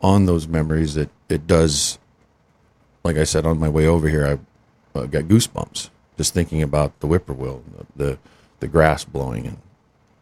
on 0.00 0.24
those 0.24 0.48
memories, 0.48 0.96
it 0.96 1.10
it 1.28 1.46
does. 1.46 1.98
Like 3.04 3.18
I 3.18 3.24
said 3.24 3.44
on 3.44 3.58
my 3.58 3.68
way 3.68 3.86
over 3.86 4.08
here, 4.08 4.26
I 4.26 4.98
uh, 4.98 5.04
got 5.04 5.24
goosebumps 5.24 5.90
just 6.16 6.34
thinking 6.34 6.62
about 6.62 6.98
the 7.00 7.06
whippoorwill, 7.06 7.62
the 7.96 8.04
the, 8.04 8.18
the 8.60 8.68
grass 8.68 9.04
blowing, 9.04 9.46
and 9.46 9.58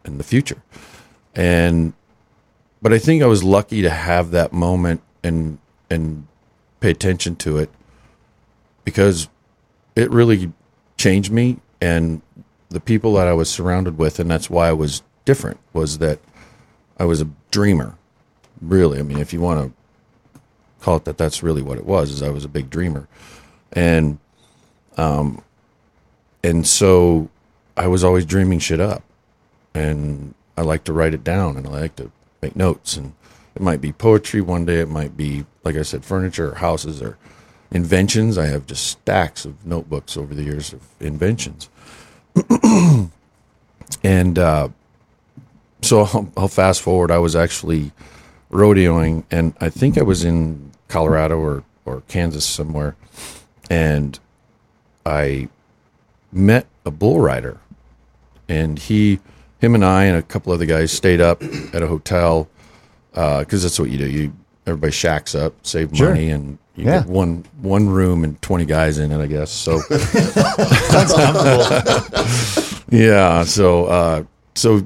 and 0.03 0.19
the 0.19 0.23
future, 0.23 0.61
and 1.33 1.93
but 2.81 2.93
I 2.93 2.99
think 2.99 3.23
I 3.23 3.25
was 3.25 3.43
lucky 3.43 3.81
to 3.81 3.89
have 3.89 4.31
that 4.31 4.53
moment 4.53 5.01
and 5.23 5.57
and 5.89 6.27
pay 6.79 6.91
attention 6.91 7.35
to 7.37 7.57
it 7.57 7.69
because 8.83 9.27
it 9.95 10.11
really 10.11 10.51
changed 10.97 11.31
me 11.31 11.57
and 11.81 12.21
the 12.69 12.79
people 12.79 13.13
that 13.15 13.27
I 13.27 13.33
was 13.33 13.49
surrounded 13.49 13.97
with 13.97 14.19
and 14.19 14.29
that's 14.29 14.49
why 14.49 14.67
I 14.69 14.73
was 14.73 15.01
different 15.25 15.59
was 15.73 15.97
that 15.97 16.19
I 16.97 17.05
was 17.05 17.21
a 17.21 17.29
dreamer 17.51 17.97
really. 18.61 18.99
I 18.99 19.01
mean 19.01 19.19
if 19.19 19.33
you 19.33 19.41
want 19.41 19.73
to 19.73 20.41
call 20.79 20.97
it 20.97 21.05
that 21.05 21.17
that's 21.17 21.41
really 21.41 21.63
what 21.63 21.77
it 21.79 21.85
was 21.85 22.11
is 22.11 22.21
I 22.21 22.29
was 22.29 22.45
a 22.45 22.49
big 22.49 22.69
dreamer. 22.69 23.07
And 23.73 24.19
um 24.97 25.41
and 26.45 26.67
so 26.67 27.29
I 27.75 27.87
was 27.87 28.03
always 28.03 28.23
dreaming 28.23 28.59
shit 28.59 28.79
up. 28.79 29.01
And 29.73 30.35
I 30.55 30.61
like 30.61 30.83
to 30.83 30.93
write 30.93 31.15
it 31.15 31.23
down 31.23 31.57
and 31.57 31.65
I 31.65 31.71
like 31.71 31.95
to 31.95 32.11
make 32.41 32.55
notes. 32.55 32.95
And 32.95 33.13
it 33.55 33.61
might 33.63 33.81
be 33.81 33.91
poetry 33.91 34.41
one 34.41 34.63
day. 34.63 34.79
It 34.79 34.89
might 34.89 35.17
be 35.17 35.45
like 35.63 35.75
I 35.75 35.81
said 35.81 36.05
furniture 36.05 36.51
or 36.51 36.55
houses 36.55 37.01
or 37.01 37.17
inventions. 37.71 38.37
I 38.37 38.45
have 38.45 38.67
just 38.67 38.85
stacks 38.85 39.43
of 39.43 39.65
notebooks 39.65 40.15
over 40.15 40.35
the 40.35 40.43
years 40.43 40.71
of 40.71 40.81
inventions. 40.99 41.69
And 44.03 44.39
uh, 44.39 44.69
so 45.83 46.01
I'll, 46.01 46.31
I'll 46.35 46.47
fast 46.47 46.81
forward. 46.81 47.11
I 47.11 47.19
was 47.19 47.35
actually 47.35 47.91
rodeoing 48.51 49.23
and 49.29 49.53
I 49.61 49.69
think 49.69 49.97
I 49.97 50.01
was 50.01 50.23
in 50.23 50.71
Colorado 50.87 51.37
or 51.37 51.63
or 51.85 52.01
Kansas 52.07 52.45
somewhere. 52.45 52.95
And 53.69 54.19
I 55.05 55.49
met 56.35 56.67
a 56.85 56.91
bull 56.91 57.19
rider 57.19 57.57
and 58.47 58.77
he, 58.77 59.19
him, 59.59 59.73
and 59.73 59.83
I 59.83 60.03
and 60.03 60.17
a 60.17 60.21
couple 60.21 60.53
other 60.53 60.65
guys 60.67 60.91
stayed 60.91 61.21
up 61.21 61.41
at 61.73 61.81
a 61.81 61.87
hotel 61.87 62.47
because 63.13 63.63
that's 63.63 63.79
what 63.79 63.89
you 63.89 63.97
do. 63.97 64.07
You 64.09 64.33
everybody 64.67 64.91
shacks 64.91 65.33
up, 65.33 65.53
save 65.65 65.95
Sure. 65.95 66.09
money, 66.09 66.29
and 66.29 66.57
you 66.75 66.85
Yeah. 66.85 66.99
get 66.99 67.07
one 67.07 67.45
one 67.61 67.87
room 67.89 68.23
and 68.23 68.39
twenty 68.41 68.65
guys 68.65 68.99
in 68.99 69.11
it. 69.11 69.19
I 69.19 69.25
guess 69.27 69.49
so. 69.51 69.79
Sounds 69.79 71.13
comfortable. 71.13 72.71
Yeah, 72.91 73.43
so 73.45 73.85
uh, 73.85 74.23
so 74.53 74.81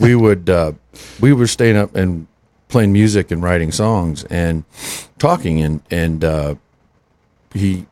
we 0.00 0.16
would 0.16 0.50
uh, 0.50 0.72
we 1.20 1.32
were 1.32 1.46
staying 1.46 1.76
up 1.76 1.94
and 1.94 2.26
playing 2.68 2.92
music 2.92 3.30
and 3.30 3.42
writing 3.42 3.70
songs 3.70 4.24
and 4.24 4.64
talking 5.18 5.62
and 5.62 5.80
and 5.90 6.24
uh, 6.24 6.54
he 7.54 7.86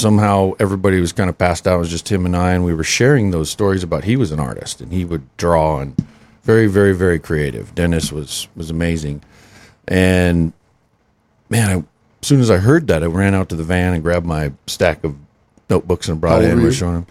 somehow 0.00 0.52
everybody 0.58 1.00
was 1.00 1.12
kind 1.12 1.30
of 1.30 1.38
passed 1.38 1.66
out. 1.68 1.76
It 1.76 1.78
was 1.78 1.90
just 1.90 2.10
him 2.10 2.26
and 2.26 2.36
I, 2.36 2.52
and 2.52 2.64
we 2.64 2.74
were 2.74 2.84
sharing 2.84 3.30
those 3.30 3.50
stories 3.50 3.82
about 3.82 4.04
he 4.04 4.16
was 4.16 4.32
an 4.32 4.40
artist 4.40 4.80
and 4.80 4.92
he 4.92 5.04
would 5.04 5.22
draw 5.36 5.80
and 5.80 5.94
very 6.42 6.66
very 6.66 6.94
very 6.94 7.18
creative. 7.18 7.74
Dennis 7.74 8.10
was 8.12 8.48
was 8.56 8.70
amazing, 8.70 9.22
and 9.86 10.52
man, 11.48 11.70
I, 11.70 11.74
as 12.22 12.28
soon 12.28 12.40
as 12.40 12.50
I 12.50 12.58
heard 12.58 12.86
that, 12.88 13.02
I 13.02 13.06
ran 13.06 13.34
out 13.34 13.48
to 13.50 13.56
the 13.56 13.64
van 13.64 13.94
and 13.94 14.02
grabbed 14.02 14.26
my 14.26 14.52
stack 14.66 15.04
of 15.04 15.14
notebooks 15.68 16.08
and 16.08 16.20
brought 16.20 16.42
it 16.42 16.50
in. 16.50 16.58
were 16.58 16.64
We're 16.64 16.72
showing 16.72 16.94
him. 16.96 17.06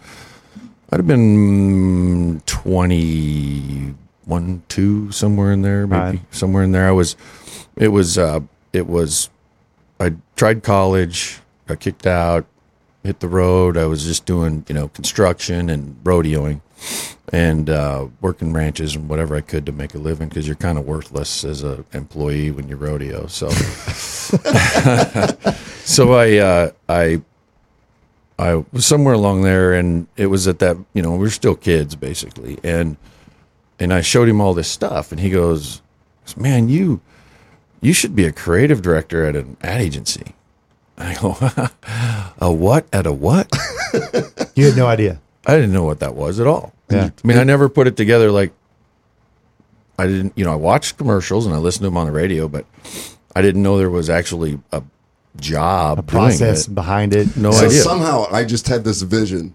I'd 0.91 0.97
have 0.99 1.07
been 1.07 2.41
21, 2.47 4.63
2, 4.67 5.11
somewhere 5.11 5.51
in 5.51 5.61
there, 5.61 5.85
maybe 5.85 6.01
Right. 6.01 6.19
somewhere 6.31 6.63
in 6.63 6.71
there. 6.71 6.87
I 6.87 6.91
was, 6.91 7.15
it 7.75 7.89
was, 7.89 8.17
uh, 8.17 8.39
it 8.73 8.87
was, 8.87 9.29
I 9.99 10.13
tried 10.35 10.63
college, 10.63 11.41
got 11.67 11.79
kicked 11.79 12.07
out, 12.07 12.45
hit 13.03 13.19
the 13.19 13.27
road. 13.27 13.77
I 13.77 13.85
was 13.85 14.03
just 14.05 14.25
doing, 14.25 14.65
you 14.67 14.75
know, 14.75 14.87
construction 14.89 15.69
and 15.69 15.95
rodeoing 16.03 16.61
and 17.31 17.69
uh, 17.69 18.07
working 18.21 18.53
ranches 18.53 18.95
and 18.95 19.07
whatever 19.07 19.35
I 19.35 19.41
could 19.41 19.65
to 19.67 19.71
make 19.71 19.93
a 19.93 19.99
living 19.99 20.29
because 20.29 20.47
you're 20.47 20.55
kind 20.55 20.77
of 20.77 20.85
worthless 20.85 21.43
as 21.43 21.63
a 21.63 21.85
employee 21.93 22.51
when 22.51 22.67
you 22.67 22.75
rodeo. 22.75 23.27
So, 23.27 23.49
so 25.85 26.13
I, 26.13 26.37
uh, 26.37 26.71
I, 26.87 27.21
I 28.39 28.63
was 28.71 28.85
somewhere 28.85 29.13
along 29.13 29.41
there, 29.41 29.73
and 29.73 30.07
it 30.15 30.27
was 30.27 30.47
at 30.47 30.59
that 30.59 30.77
you 30.93 31.01
know 31.01 31.11
we 31.11 31.17
were 31.17 31.29
still 31.29 31.55
kids 31.55 31.95
basically, 31.95 32.57
and 32.63 32.95
and 33.79 33.93
I 33.93 33.99
showed 33.99 34.29
him 34.29 34.39
all 34.39 34.53
this 34.53 34.69
stuff, 34.69 35.11
and 35.11 35.19
he 35.19 35.29
goes, 35.29 35.81
"Man, 36.37 36.69
you 36.69 37.01
you 37.81 37.91
should 37.91 38.15
be 38.15 38.25
a 38.25 38.31
creative 38.31 38.81
director 38.81 39.25
at 39.25 39.35
an 39.35 39.57
ad 39.61 39.81
agency." 39.81 40.35
I 40.99 41.15
go, 41.21 41.37
"A 42.45 42.51
what? 42.51 42.85
At 42.93 43.05
a 43.07 43.13
what?" 43.13 43.51
You 44.55 44.65
had 44.65 44.75
no 44.75 44.87
idea. 44.87 45.21
I 45.45 45.55
didn't 45.55 45.71
know 45.71 45.85
what 45.85 46.01
that 46.01 46.15
was 46.15 46.39
at 46.41 46.45
all. 46.47 46.73
Yeah. 46.91 47.11
I 47.23 47.27
mean, 47.27 47.37
I 47.37 47.43
never 47.45 47.69
put 47.69 47.87
it 47.87 47.95
together. 47.95 48.29
Like, 48.29 48.51
I 49.97 50.05
didn't, 50.05 50.33
you 50.35 50.43
know, 50.43 50.51
I 50.51 50.55
watched 50.55 50.97
commercials 50.97 51.45
and 51.45 51.55
I 51.55 51.59
listened 51.59 51.81
to 51.83 51.85
them 51.87 51.95
on 51.97 52.07
the 52.07 52.11
radio, 52.11 52.49
but 52.49 52.65
I 53.35 53.41
didn't 53.41 53.63
know 53.63 53.77
there 53.77 53.89
was 53.89 54.09
actually 54.09 54.59
a 54.73 54.83
job 55.37 55.99
A 55.99 56.03
process 56.03 56.65
doing 56.65 56.73
it. 56.73 56.75
behind 56.75 57.15
it. 57.15 57.37
No 57.37 57.51
so 57.51 57.67
idea. 57.67 57.81
somehow 57.81 58.25
I 58.31 58.43
just 58.43 58.67
had 58.67 58.83
this 58.83 59.01
vision 59.01 59.53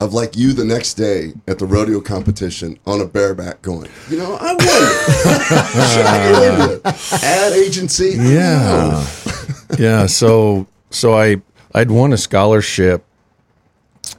of 0.00 0.12
like 0.14 0.36
you 0.36 0.52
the 0.52 0.64
next 0.64 0.94
day 0.94 1.32
at 1.48 1.58
the 1.58 1.66
rodeo 1.66 2.00
competition 2.00 2.78
on 2.86 3.00
a 3.00 3.06
bareback 3.06 3.62
going, 3.62 3.88
you 4.08 4.18
know, 4.18 4.36
I 4.40 4.52
wonder. 4.52 4.64
Should 5.90 6.06
I 6.06 6.32
get 6.32 6.60
into 6.60 6.74
it? 6.74 7.24
Ad 7.24 7.52
agency? 7.54 8.12
I 8.12 8.16
don't 8.16 8.24
know. 8.24 8.30
Yeah. 8.30 9.76
yeah. 9.78 10.06
So 10.06 10.66
so 10.90 11.14
I 11.14 11.42
I'd 11.74 11.90
won 11.90 12.12
a 12.12 12.16
scholarship. 12.16 13.04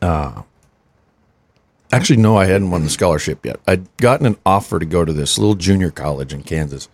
Uh 0.02 0.44
actually 1.92 2.18
no, 2.18 2.38
I 2.38 2.46
hadn't 2.46 2.70
won 2.72 2.84
the 2.84 2.90
scholarship 2.90 3.46
yet. 3.46 3.60
I'd 3.68 3.88
gotten 3.98 4.26
an 4.26 4.38
offer 4.46 4.80
to 4.80 4.86
go 4.86 5.06
to 5.06 5.14
this 5.14 5.38
little 5.38 5.56
junior 5.56 5.92
college 5.92 6.34
in 6.34 6.44
Kansas. 6.44 6.90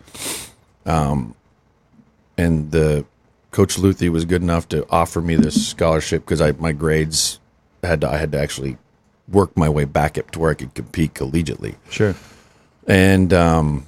Um 0.85 1.35
and 2.37 2.71
the 2.71 3.05
coach 3.51 3.75
Luthi 3.75 4.09
was 4.09 4.25
good 4.25 4.41
enough 4.41 4.67
to 4.69 4.85
offer 4.89 5.21
me 5.21 5.35
this 5.35 5.67
scholarship 5.69 6.23
because 6.25 6.41
I 6.41 6.51
my 6.53 6.71
grades 6.71 7.39
had 7.83 8.01
to 8.01 8.09
I 8.09 8.17
had 8.17 8.31
to 8.33 8.39
actually 8.39 8.77
work 9.29 9.55
my 9.55 9.69
way 9.69 9.85
back 9.85 10.17
up 10.17 10.31
to 10.31 10.39
where 10.39 10.51
I 10.51 10.53
could 10.55 10.73
compete 10.73 11.13
collegiately 11.13 11.75
Sure. 11.89 12.15
and 12.87 13.31
um, 13.33 13.85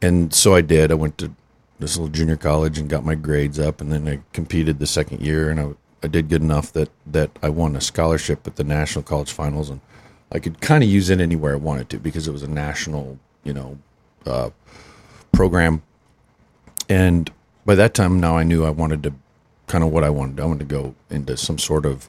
and 0.00 0.32
so 0.32 0.54
I 0.54 0.60
did. 0.60 0.92
I 0.92 0.94
went 0.94 1.18
to 1.18 1.32
this 1.78 1.96
little 1.96 2.12
junior 2.12 2.36
college 2.36 2.78
and 2.78 2.88
got 2.88 3.04
my 3.04 3.14
grades 3.14 3.58
up, 3.58 3.80
and 3.80 3.92
then 3.92 4.08
I 4.08 4.20
competed 4.32 4.78
the 4.78 4.86
second 4.86 5.20
year, 5.20 5.50
and 5.50 5.60
I, 5.60 5.68
I 6.02 6.08
did 6.08 6.28
good 6.28 6.42
enough 6.42 6.72
that 6.72 6.90
that 7.06 7.30
I 7.42 7.48
won 7.48 7.76
a 7.76 7.80
scholarship 7.80 8.46
at 8.46 8.56
the 8.56 8.64
national 8.64 9.04
college 9.04 9.32
finals, 9.32 9.70
and 9.70 9.80
I 10.32 10.38
could 10.38 10.60
kind 10.60 10.82
of 10.82 10.90
use 10.90 11.10
it 11.10 11.20
anywhere 11.20 11.54
I 11.54 11.58
wanted 11.58 11.88
to 11.90 11.98
because 11.98 12.28
it 12.28 12.32
was 12.32 12.42
a 12.42 12.48
national, 12.48 13.18
you 13.44 13.52
know, 13.52 13.78
uh, 14.26 14.50
program. 15.32 15.82
And 16.88 17.30
by 17.64 17.74
that 17.74 17.94
time, 17.94 18.20
now 18.20 18.36
I 18.36 18.42
knew 18.42 18.64
I 18.64 18.70
wanted 18.70 19.02
to 19.04 19.14
kind 19.66 19.84
of 19.84 19.90
what 19.90 20.04
I 20.04 20.10
wanted. 20.10 20.40
I 20.40 20.46
wanted 20.46 20.68
to 20.68 20.74
go 20.74 20.94
into 21.10 21.36
some 21.36 21.58
sort 21.58 21.86
of 21.86 22.08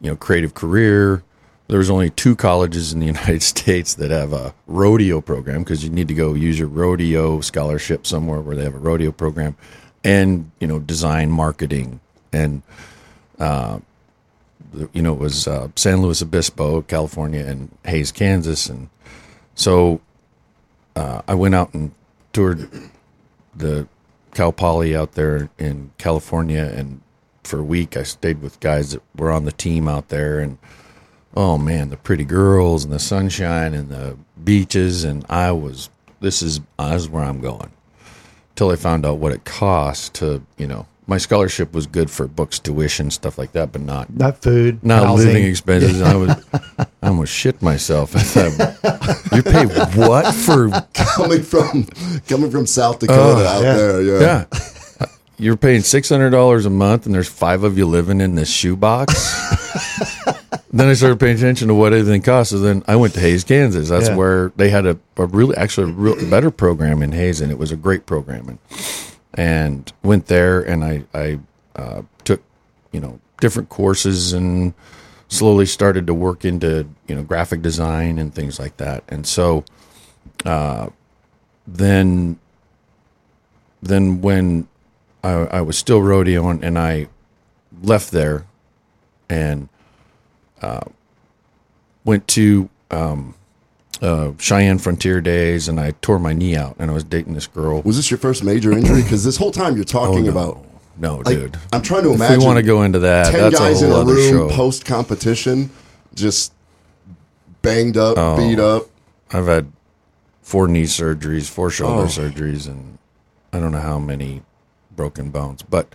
you 0.00 0.10
know 0.10 0.16
creative 0.16 0.54
career. 0.54 1.22
There 1.66 1.78
was 1.78 1.88
only 1.90 2.10
two 2.10 2.36
colleges 2.36 2.92
in 2.92 3.00
the 3.00 3.06
United 3.18 3.42
States 3.42 3.94
that 3.94 4.10
have 4.10 4.32
a 4.32 4.54
rodeo 4.66 5.20
program 5.20 5.62
because 5.62 5.82
you 5.82 5.90
need 5.90 6.08
to 6.08 6.14
go 6.14 6.34
use 6.34 6.58
your 6.58 6.68
rodeo 6.68 7.40
scholarship 7.40 8.06
somewhere 8.06 8.40
where 8.40 8.56
they 8.56 8.64
have 8.64 8.74
a 8.74 8.78
rodeo 8.78 9.12
program, 9.12 9.56
and 10.02 10.50
you 10.60 10.66
know 10.66 10.78
design 10.78 11.30
marketing. 11.30 12.00
And 12.32 12.62
uh, 13.38 13.78
you 14.92 15.02
know 15.02 15.12
it 15.12 15.18
was 15.18 15.46
uh, 15.46 15.68
San 15.76 16.02
Luis 16.02 16.22
Obispo, 16.22 16.82
California, 16.82 17.44
and 17.44 17.76
Hays, 17.84 18.12
Kansas, 18.12 18.68
and 18.68 18.88
so 19.54 20.00
uh, 20.96 21.22
I 21.26 21.34
went 21.34 21.54
out 21.54 21.72
and 21.74 21.92
toured 22.32 22.68
the 23.54 23.88
Cal 24.34 24.52
Poly 24.52 24.94
out 24.94 25.12
there 25.12 25.48
in 25.58 25.92
California, 25.98 26.72
and 26.76 27.00
for 27.42 27.60
a 27.60 27.64
week 27.64 27.96
I 27.96 28.02
stayed 28.02 28.42
with 28.42 28.60
guys 28.60 28.92
that 28.92 29.02
were 29.16 29.30
on 29.30 29.44
the 29.44 29.52
team 29.52 29.88
out 29.88 30.08
there, 30.08 30.40
and 30.40 30.58
oh 31.34 31.58
man, 31.58 31.90
the 31.90 31.96
pretty 31.96 32.24
girls 32.24 32.84
and 32.84 32.92
the 32.92 32.98
sunshine 32.98 33.74
and 33.74 33.88
the 33.88 34.16
beaches, 34.42 35.04
and 35.04 35.24
I 35.28 35.52
was 35.52 35.90
this 36.20 36.42
is 36.42 36.60
uh, 36.78 36.92
this 36.92 37.02
is 37.02 37.08
where 37.08 37.24
I'm 37.24 37.40
going. 37.40 37.70
Till 38.56 38.70
I 38.70 38.76
found 38.76 39.04
out 39.04 39.18
what 39.18 39.32
it 39.32 39.44
cost 39.44 40.14
to 40.14 40.42
you 40.56 40.66
know 40.66 40.86
my 41.06 41.18
scholarship 41.18 41.74
was 41.74 41.86
good 41.86 42.10
for 42.10 42.26
books, 42.26 42.58
tuition, 42.58 43.10
stuff 43.10 43.36
like 43.36 43.52
that, 43.52 43.72
but 43.72 43.82
not 43.82 44.14
Not 44.14 44.40
food. 44.40 44.82
not 44.82 45.04
housing. 45.04 45.28
living 45.28 45.44
expenses. 45.44 46.00
I 46.00 46.14
was 46.14 46.30
I 47.02 47.08
almost 47.08 47.32
shit 47.32 47.60
myself. 47.60 48.16
I 48.16 48.20
thought, 48.20 49.36
you 49.36 49.42
pay 49.42 49.66
what 49.98 50.34
for 50.34 50.70
coming 50.94 51.42
from 51.42 51.84
coming 52.26 52.50
from 52.50 52.66
South 52.66 53.00
Dakota 53.00 53.20
oh, 53.20 53.46
out 53.46 53.62
yeah. 53.62 53.74
there. 53.74 54.02
Yeah. 54.02 54.20
Yeah. 54.20 55.06
You're 55.36 55.56
paying 55.56 55.82
six 55.82 56.08
hundred 56.08 56.30
dollars 56.30 56.64
a 56.64 56.70
month, 56.70 57.06
and 57.06 57.14
there's 57.14 57.28
five 57.28 57.64
of 57.64 57.76
you 57.76 57.86
living 57.86 58.20
in 58.20 58.36
this 58.36 58.48
shoebox. 58.50 59.12
Then 60.74 60.88
I 60.88 60.94
started 60.94 61.20
paying 61.20 61.36
attention 61.36 61.68
to 61.68 61.74
what 61.74 61.92
everything 61.92 62.20
costs. 62.20 62.52
And 62.52 62.64
then 62.64 62.84
I 62.88 62.96
went 62.96 63.14
to 63.14 63.20
Hays, 63.20 63.44
Kansas. 63.44 63.90
That's 63.90 64.08
Yeah. 64.08 64.16
where 64.16 64.52
they 64.56 64.70
had 64.70 64.86
a, 64.86 64.98
a 65.16 65.26
really, 65.26 65.56
actually, 65.56 65.92
a 65.92 65.94
real 65.94 66.28
better 66.28 66.50
program 66.50 67.00
in 67.00 67.12
Hays, 67.12 67.40
and 67.40 67.52
it 67.52 67.58
was 67.58 67.70
a 67.70 67.76
great 67.76 68.06
program. 68.06 68.48
And, 68.48 68.58
and 69.34 69.92
went 70.02 70.26
there, 70.26 70.60
and 70.60 70.84
I, 70.84 71.04
I 71.14 71.38
uh, 71.76 72.02
took, 72.24 72.42
you 72.90 72.98
know, 72.98 73.20
different 73.40 73.68
courses, 73.68 74.32
and 74.32 74.74
slowly 75.28 75.66
started 75.66 76.08
to 76.08 76.14
work 76.14 76.44
into, 76.44 76.88
you 77.06 77.14
know, 77.14 77.22
graphic 77.22 77.62
design 77.62 78.18
and 78.18 78.34
things 78.34 78.58
like 78.58 78.76
that. 78.78 79.04
And 79.08 79.26
so, 79.28 79.64
uh, 80.44 80.88
then 81.68 82.38
then 83.80 84.20
when 84.22 84.66
I, 85.22 85.30
I 85.30 85.60
was 85.60 85.76
still 85.78 86.00
rodeoing 86.00 86.62
and 86.62 86.78
I 86.78 87.08
left 87.82 88.10
there 88.10 88.46
and 89.28 89.68
uh, 90.62 90.80
went 92.04 92.26
to 92.28 92.68
um, 92.90 93.34
uh, 94.02 94.32
Cheyenne 94.38 94.78
Frontier 94.78 95.20
Days 95.20 95.68
and 95.68 95.78
I 95.80 95.92
tore 96.02 96.18
my 96.18 96.32
knee 96.32 96.56
out 96.56 96.76
and 96.78 96.90
I 96.90 96.94
was 96.94 97.04
dating 97.04 97.34
this 97.34 97.46
girl. 97.46 97.80
Was 97.82 97.96
this 97.96 98.10
your 98.10 98.18
first 98.18 98.44
major 98.44 98.72
injury? 98.72 99.02
Because 99.02 99.24
this 99.24 99.36
whole 99.36 99.50
time 99.50 99.76
you're 99.76 99.84
talking 99.84 100.28
Oh, 100.28 100.30
no. 100.30 100.30
about. 100.30 100.64
No, 100.96 101.16
Like, 101.16 101.26
dude. 101.26 101.58
I'm 101.72 101.82
trying 101.82 102.04
to 102.04 102.10
if 102.10 102.16
imagine. 102.16 102.38
we 102.38 102.44
want 102.44 102.56
to 102.58 102.62
go 102.62 102.82
into 102.82 103.00
that, 103.00 103.32
ten 103.32 103.50
guys 103.50 103.82
in 103.82 103.90
a 103.90 104.04
room 104.04 104.48
post 104.50 104.84
competition, 104.84 105.70
just 106.14 106.52
banged 107.62 107.96
up, 107.96 108.16
Oh. 108.16 108.36
beat 108.36 108.60
up. 108.60 108.86
I've 109.32 109.46
had 109.46 109.72
four 110.42 110.68
knee 110.68 110.84
surgeries, 110.84 111.48
four 111.50 111.68
shoulder 111.70 112.02
Oh. 112.02 112.06
surgeries, 112.06 112.68
and 112.68 112.98
I 113.52 113.58
don't 113.58 113.72
know 113.72 113.80
how 113.80 113.98
many 113.98 114.42
broken 114.94 115.30
bones. 115.30 115.62
But 115.62 115.92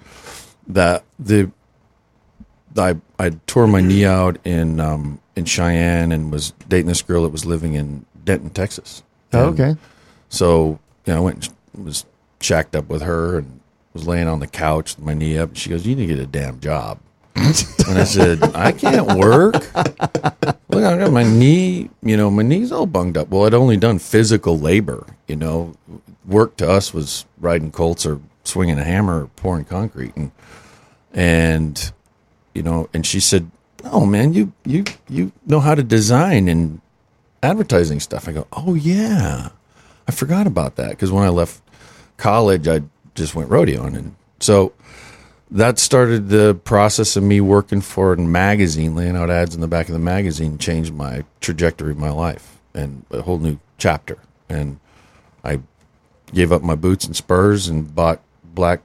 that 0.68 1.06
the 1.18 1.50
I 2.78 2.96
I 3.18 3.32
tore 3.48 3.68
my 3.68 3.82
knee 3.82 4.06
out 4.06 4.38
in 4.46 4.80
um, 4.80 5.20
in 5.36 5.46
Cheyenne 5.46 6.12
and 6.12 6.32
was 6.32 6.52
dating 6.68 6.88
this 6.88 7.02
girl 7.02 7.24
that 7.24 7.30
was 7.30 7.46
living 7.46 7.74
in 7.74 8.06
Denton, 8.24 8.50
Texas. 8.50 9.04
Oh, 9.34 9.50
And 9.50 9.60
okay. 9.60 9.80
So 10.30 10.80
you 11.06 11.14
know, 11.14 11.18
I 11.18 11.20
went 11.22 11.50
and 11.74 11.86
was 11.86 12.06
shacked 12.42 12.76
up 12.76 12.90
with 12.90 13.02
her 13.02 13.40
and 13.40 13.60
was 13.94 14.08
laying 14.08 14.28
on 14.28 14.40
the 14.40 14.48
couch 14.48 14.96
with 14.96 15.06
my 15.06 15.14
knee 15.14 15.38
up. 15.38 15.50
And 15.50 15.58
she 15.58 15.70
goes, 15.70 15.86
"You 15.86 15.96
need 15.96 16.08
to 16.08 16.14
get 16.16 16.24
a 16.24 16.28
damn 16.28 16.60
job." 16.60 17.00
And 17.88 17.98
I 17.98 18.04
said, 18.04 18.44
I 18.54 18.72
can't 18.74 19.18
work. 19.18 19.54
Look, 19.74 20.84
I 20.84 20.98
got 20.98 21.12
my 21.12 21.24
knee, 21.24 21.90
you 22.04 22.18
know, 22.18 22.30
my 22.30 22.44
knee's 22.44 22.72
all 22.72 22.86
bunged 22.86 23.18
up. 23.18 23.30
Well, 23.30 23.46
I'd 23.46 23.54
only 23.54 23.78
done 23.78 23.98
physical 23.98 24.60
labor, 24.60 25.08
you 25.28 25.36
know. 25.38 25.74
Work 26.28 26.58
to 26.58 26.70
us 26.70 26.94
was 26.94 27.26
riding 27.40 27.72
colts 27.72 28.06
or 28.06 28.20
swinging 28.44 28.78
a 28.78 28.84
hammer 28.84 29.24
or 29.24 29.28
pouring 29.28 29.66
concrete. 29.66 30.16
And, 30.18 30.32
and, 31.14 31.92
you 32.54 32.64
know, 32.64 32.90
and 32.94 33.06
she 33.06 33.20
said, 33.20 33.50
Oh 33.86 34.06
man, 34.06 34.34
you, 34.34 34.52
you, 34.66 34.84
you 35.08 35.32
know 35.46 35.60
how 35.60 35.76
to 35.76 35.84
design 35.84 36.48
and 36.48 36.82
advertising 37.42 38.00
stuff. 38.00 38.28
I 38.28 38.34
go, 38.34 38.48
Oh 38.52 38.74
yeah. 38.74 39.50
I 40.08 40.12
forgot 40.12 40.48
about 40.48 40.76
that 40.78 40.92
because 40.92 41.12
when 41.12 41.24
I 41.24 41.30
left 41.30 41.62
college, 42.18 42.68
I 42.68 42.82
just 43.16 43.36
went 43.36 43.50
rodeoing. 43.50 43.96
And 43.96 44.16
so, 44.40 44.74
that 45.52 45.80
started 45.80 46.30
the 46.30 46.54
process 46.64 47.16
of 47.16 47.24
me 47.24 47.42
working 47.42 47.82
for 47.82 48.14
a 48.14 48.18
magazine, 48.18 48.96
laying 48.96 49.16
out 49.16 49.30
ads 49.30 49.56
in 49.56 49.62
the 49.62 49.68
back 49.68 49.88
of 49.88 49.94
the 49.94 50.00
magazine, 50.00 50.58
changed 50.58 50.94
my 50.94 51.26
trajectory 51.42 51.92
of 51.92 51.98
my 51.98 52.12
life 52.12 52.60
and 52.74 53.06
a 53.12 53.22
whole 53.22 53.40
new 53.40 53.60
chapter. 53.78 54.18
And 54.48 54.80
I 55.44 55.62
gave 56.34 56.52
up 56.52 56.62
my 56.62 56.76
boots 56.76 57.06
and 57.06 57.16
spurs 57.16 57.68
and 57.68 57.94
bought 57.96 58.22
black 58.44 58.82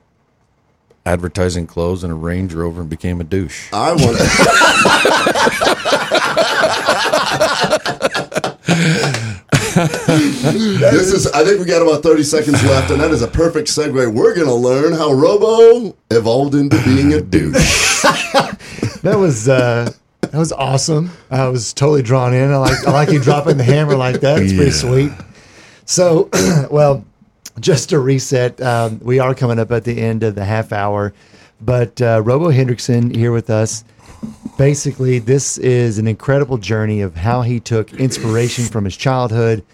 advertising 1.07 1.67
clothes 1.67 2.03
and 2.03 2.13
a 2.13 2.17
Range 2.17 2.53
Rover 2.53 2.81
and 2.81 2.91
became 2.91 3.21
a 3.21 3.25
douche. 3.25 3.69
I 3.73 3.93
want. 3.93 4.19
this 9.75 11.13
is. 11.13 11.27
I 11.33 11.45
think 11.45 11.61
we 11.61 11.67
got 11.67 11.83
about 11.83 12.03
thirty 12.03 12.23
seconds 12.23 12.63
left, 12.65 12.91
and 12.91 13.01
that 13.01 13.11
is 13.11 13.23
a 13.23 13.29
perfect 13.29 13.69
segue. 13.69 14.13
We're 14.13 14.35
going 14.35 14.47
to 14.47 14.55
learn 14.55 14.93
how 14.93 15.13
Robo 15.13 15.97
evolved 16.11 16.55
into 16.55 16.83
being 16.85 17.13
a 17.13 17.21
douche. 17.21 18.03
that 19.03 19.17
was 19.19 19.49
uh, 19.49 19.91
that 20.21 20.39
was 20.39 20.53
awesome. 20.53 21.11
I 21.31 21.49
was 21.49 21.73
totally 21.73 22.03
drawn 22.03 22.35
in. 22.35 22.51
I 22.51 22.57
like 22.57 22.87
I 22.87 22.93
like 22.93 23.11
you 23.11 23.21
dropping 23.21 23.57
the 23.57 23.65
hammer 23.65 23.97
like 23.97 24.21
that. 24.21 24.41
It's 24.41 24.53
pretty 24.53 24.71
sweet. 24.71 25.13
So, 25.87 26.31
well, 26.71 27.05
just 27.61 27.91
to 27.91 27.99
reset, 27.99 28.61
um, 28.61 28.99
we 29.03 29.19
are 29.19 29.35
coming 29.35 29.59
up 29.59 29.71
at 29.71 29.85
the 29.85 30.01
end 30.01 30.23
of 30.23 30.35
the 30.35 30.45
half 30.45 30.73
hour, 30.73 31.15
but 31.61 32.01
uh, 32.03 32.21
Robo 32.25 32.51
Hendrickson 32.51 33.15
here 33.15 33.33
with 33.33 33.51
us. 33.51 33.85
Basically, 34.59 35.19
this 35.19 35.59
is 35.59 35.99
an 35.99 36.07
incredible 36.07 36.59
journey 36.59 37.01
of 37.01 37.17
how 37.17 37.43
he 37.43 37.61
took 37.61 37.93
inspiration 37.95 38.65
from 38.65 38.85
his 38.85 38.97
childhood. 38.97 39.65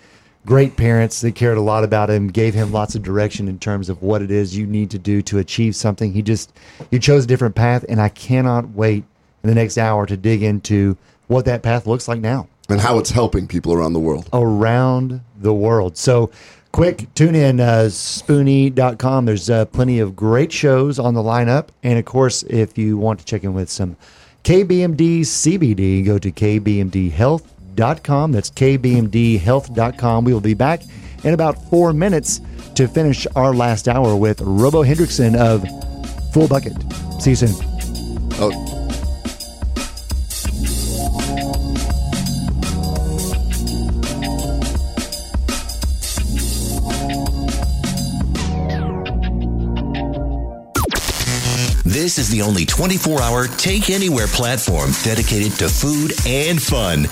Great 0.46 0.76
parents 0.76 1.20
that 1.20 1.34
cared 1.34 1.58
a 1.58 1.60
lot 1.60 1.84
about 1.84 2.08
him, 2.10 2.28
gave 2.28 2.54
him 2.54 2.72
lots 2.72 2.94
of 2.94 3.02
direction 3.02 3.46
in 3.46 3.58
terms 3.58 3.88
of 3.88 4.02
what 4.02 4.22
it 4.22 4.30
is 4.30 4.56
you 4.56 4.66
need 4.66 4.90
to 4.90 4.98
do 4.98 5.20
to 5.22 5.38
achieve 5.38 5.76
something. 5.76 6.12
He 6.12 6.22
just 6.22 6.52
he 6.90 6.98
chose 6.98 7.24
a 7.24 7.26
different 7.26 7.54
path, 7.54 7.84
and 7.88 8.00
I 8.00 8.08
cannot 8.08 8.70
wait 8.70 9.04
in 9.42 9.48
the 9.48 9.54
next 9.54 9.78
hour 9.78 10.06
to 10.06 10.16
dig 10.16 10.42
into 10.42 10.96
what 11.28 11.44
that 11.44 11.62
path 11.62 11.86
looks 11.86 12.08
like 12.08 12.20
now 12.20 12.48
and 12.70 12.80
how 12.80 12.98
it's 12.98 13.10
helping 13.10 13.46
people 13.46 13.72
around 13.72 13.92
the 13.92 14.00
world. 14.00 14.28
around 14.32 15.20
the 15.38 15.54
world. 15.54 15.96
So, 15.96 16.30
quick 16.72 17.12
tune 17.14 17.34
in 17.34 17.60
uh, 17.60 17.88
spoonie.com. 17.90 19.24
There's 19.24 19.50
uh, 19.50 19.64
plenty 19.66 19.98
of 19.98 20.16
great 20.16 20.52
shows 20.52 20.98
on 20.98 21.14
the 21.14 21.22
lineup. 21.22 21.68
And 21.82 21.98
of 21.98 22.04
course, 22.04 22.42
if 22.44 22.78
you 22.78 22.96
want 22.96 23.20
to 23.20 23.24
check 23.24 23.44
in 23.44 23.54
with 23.54 23.70
some 23.70 23.96
KBMD 24.44 25.20
CBD, 25.20 26.04
go 26.04 26.18
to 26.18 26.32
kbmdhealth.com. 26.32 28.32
That's 28.32 28.50
kbmdhealth.com. 28.50 30.24
We 30.24 30.32
will 30.32 30.40
be 30.40 30.54
back 30.54 30.82
in 31.24 31.34
about 31.34 31.62
four 31.68 31.92
minutes 31.92 32.40
to 32.74 32.88
finish 32.88 33.26
our 33.36 33.54
last 33.54 33.88
hour 33.88 34.16
with 34.16 34.40
Robo 34.40 34.82
Hendrickson 34.82 35.36
of 35.36 35.64
Full 36.32 36.48
Bucket. 36.48 36.72
See 37.20 37.30
you 37.30 37.36
soon. 37.36 37.54
Oh, 38.42 38.79
This 51.90 52.18
is 52.18 52.28
the 52.28 52.40
only 52.42 52.64
24 52.64 53.20
hour 53.20 53.48
take 53.48 53.90
anywhere 53.90 54.28
platform 54.28 54.92
dedicated 55.02 55.58
to 55.58 55.68
food 55.68 56.12
and 56.24 56.62
fun. 56.62 57.08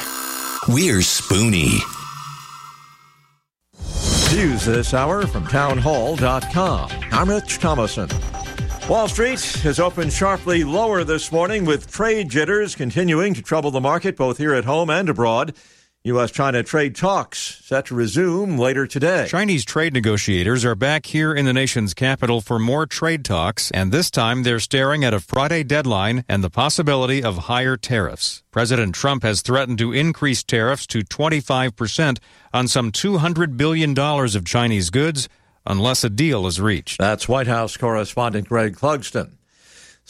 We're 0.68 1.00
Spoonie. 1.00 1.80
News 4.32 4.64
this 4.64 4.94
hour 4.94 5.26
from 5.26 5.48
townhall.com. 5.48 6.90
I'm 7.10 7.28
Rich 7.28 7.58
Thomason. 7.58 8.08
Wall 8.88 9.08
Street 9.08 9.40
has 9.64 9.80
opened 9.80 10.12
sharply 10.12 10.62
lower 10.62 11.02
this 11.02 11.32
morning 11.32 11.64
with 11.64 11.90
trade 11.90 12.28
jitters 12.28 12.76
continuing 12.76 13.34
to 13.34 13.42
trouble 13.42 13.72
the 13.72 13.80
market 13.80 14.16
both 14.16 14.38
here 14.38 14.54
at 14.54 14.64
home 14.64 14.90
and 14.90 15.08
abroad. 15.08 15.56
U.S. 16.04 16.30
China 16.30 16.62
trade 16.62 16.94
talks 16.94 17.60
set 17.64 17.86
to 17.86 17.94
resume 17.94 18.56
later 18.56 18.86
today. 18.86 19.26
Chinese 19.28 19.64
trade 19.64 19.92
negotiators 19.92 20.64
are 20.64 20.76
back 20.76 21.06
here 21.06 21.34
in 21.34 21.44
the 21.44 21.52
nation's 21.52 21.92
capital 21.92 22.40
for 22.40 22.60
more 22.60 22.86
trade 22.86 23.24
talks, 23.24 23.72
and 23.72 23.90
this 23.90 24.08
time 24.08 24.44
they're 24.44 24.60
staring 24.60 25.04
at 25.04 25.12
a 25.12 25.18
Friday 25.18 25.64
deadline 25.64 26.24
and 26.28 26.44
the 26.44 26.50
possibility 26.50 27.20
of 27.20 27.36
higher 27.36 27.76
tariffs. 27.76 28.44
President 28.52 28.94
Trump 28.94 29.24
has 29.24 29.42
threatened 29.42 29.78
to 29.78 29.92
increase 29.92 30.44
tariffs 30.44 30.86
to 30.86 31.00
25% 31.00 32.18
on 32.54 32.68
some 32.68 32.92
$200 32.92 33.56
billion 33.56 33.98
of 33.98 34.44
Chinese 34.44 34.90
goods 34.90 35.28
unless 35.66 36.04
a 36.04 36.10
deal 36.10 36.46
is 36.46 36.60
reached. 36.60 36.98
That's 36.98 37.28
White 37.28 37.48
House 37.48 37.76
correspondent 37.76 38.48
Greg 38.48 38.76
Clugston. 38.76 39.32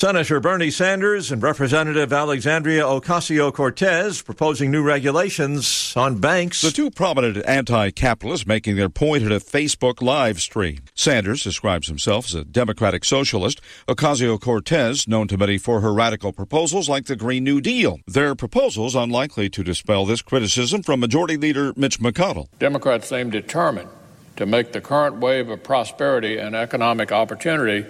Senator 0.01 0.39
Bernie 0.39 0.71
Sanders 0.71 1.33
and 1.33 1.43
Representative 1.43 2.13
Alexandria 2.13 2.85
Ocasio 2.85 3.53
Cortez 3.53 4.23
proposing 4.23 4.71
new 4.71 4.85
regulations 4.85 5.93
on 5.97 6.19
banks. 6.19 6.63
The 6.63 6.71
two 6.71 6.89
prominent 6.89 7.45
anti 7.45 7.91
capitalists 7.91 8.47
making 8.47 8.77
their 8.77 8.89
point 8.89 9.25
at 9.25 9.33
a 9.33 9.41
Facebook 9.41 10.01
live 10.01 10.41
stream. 10.41 10.83
Sanders 10.95 11.43
describes 11.43 11.89
himself 11.89 12.27
as 12.27 12.35
a 12.37 12.45
democratic 12.45 13.05
socialist. 13.05 13.61
Ocasio 13.89 14.41
Cortez, 14.41 15.09
known 15.09 15.27
to 15.27 15.37
many 15.37 15.59
for 15.59 15.81
her 15.81 15.93
radical 15.93 16.33
proposals 16.33 16.89
like 16.89 17.07
the 17.07 17.17
Green 17.17 17.43
New 17.43 17.61
Deal. 17.61 17.99
Their 18.07 18.37
proposals 18.37 18.95
unlikely 18.95 19.51
to 19.51 19.65
dispel 19.65 20.07
this 20.07 20.23
criticism 20.23 20.85
from 20.85 21.01
Majority 21.01 21.37
Leader 21.37 21.73
Mitch 21.75 21.99
McConnell. 21.99 22.47
Democrats 22.61 23.09
seem 23.09 23.31
determined 23.31 23.91
to 24.37 24.47
make 24.47 24.71
the 24.71 24.81
current 24.81 25.17
wave 25.17 25.49
of 25.49 25.65
prosperity 25.65 26.39
and 26.39 26.55
economic 26.55 27.11
opportunity 27.11 27.85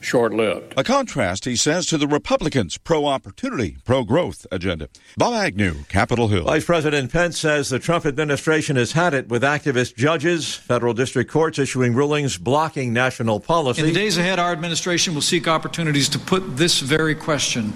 short 0.00 0.32
lived. 0.32 0.74
A 0.76 0.84
contrast, 0.84 1.44
he 1.44 1.56
says, 1.56 1.86
to 1.86 1.98
the 1.98 2.06
Republicans' 2.06 2.78
pro 2.78 3.06
opportunity, 3.06 3.76
pro 3.84 4.04
growth 4.04 4.46
agenda. 4.50 4.88
Bob 5.16 5.34
Agnew, 5.34 5.84
Capitol 5.88 6.28
Hill. 6.28 6.44
Vice 6.44 6.64
President 6.64 7.12
Pence 7.12 7.38
says 7.38 7.68
the 7.68 7.78
Trump 7.78 8.06
administration 8.06 8.76
has 8.76 8.92
had 8.92 9.14
it 9.14 9.28
with 9.28 9.42
activist 9.42 9.96
judges, 9.96 10.54
federal 10.54 10.94
district 10.94 11.30
courts 11.30 11.58
issuing 11.58 11.94
rulings 11.94 12.38
blocking 12.38 12.92
national 12.92 13.40
policy. 13.40 13.80
In 13.80 13.88
the 13.88 13.94
days 13.94 14.18
ahead, 14.18 14.38
our 14.38 14.52
administration 14.52 15.14
will 15.14 15.22
seek 15.22 15.48
opportunities 15.48 16.08
to 16.10 16.18
put 16.18 16.56
this 16.56 16.80
very 16.80 17.14
question 17.14 17.72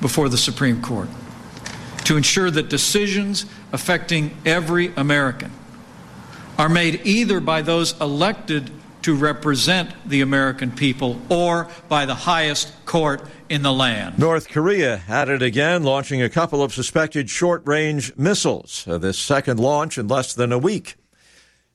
before 0.00 0.28
the 0.28 0.38
Supreme 0.38 0.82
Court 0.82 1.08
to 2.04 2.16
ensure 2.16 2.50
that 2.50 2.68
decisions 2.68 3.46
affecting 3.72 4.36
every 4.44 4.92
American 4.96 5.50
are 6.58 6.68
made 6.68 7.00
either 7.04 7.40
by 7.40 7.62
those 7.62 7.98
elected 8.00 8.70
to 9.04 9.14
represent 9.14 9.90
the 10.08 10.22
American 10.22 10.70
people 10.70 11.20
or 11.28 11.68
by 11.88 12.06
the 12.06 12.14
highest 12.14 12.72
court 12.86 13.22
in 13.48 13.62
the 13.62 13.72
land. 13.72 14.18
North 14.18 14.48
Korea 14.48 15.02
at 15.06 15.28
it 15.28 15.42
again, 15.42 15.82
launching 15.82 16.22
a 16.22 16.30
couple 16.30 16.62
of 16.62 16.72
suspected 16.72 17.28
short 17.28 17.62
range 17.66 18.16
missiles. 18.16 18.86
Uh, 18.88 18.96
this 18.96 19.18
second 19.18 19.60
launch 19.60 19.98
in 19.98 20.08
less 20.08 20.32
than 20.34 20.52
a 20.52 20.58
week. 20.58 20.96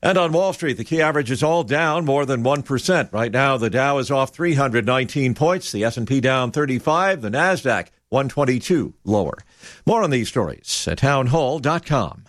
And 0.01 0.17
on 0.17 0.31
Wall 0.31 0.53
Street, 0.53 0.77
the 0.77 0.85
key 0.85 1.01
average 1.01 1.29
is 1.29 1.43
all 1.43 1.63
down 1.63 2.05
more 2.05 2.25
than 2.25 2.43
1%. 2.43 3.13
Right 3.13 3.31
now, 3.31 3.57
the 3.57 3.69
Dow 3.69 3.97
is 3.97 4.09
off 4.09 4.33
319 4.33 5.35
points, 5.35 5.71
the 5.71 5.83
S&P 5.83 6.21
down 6.21 6.51
35, 6.51 7.21
the 7.21 7.29
Nasdaq 7.29 7.89
122 8.09 8.93
lower. 9.03 9.37
More 9.85 10.01
on 10.01 10.09
these 10.09 10.29
stories 10.29 10.87
at 10.89 10.99
townhall.com. 10.99 12.23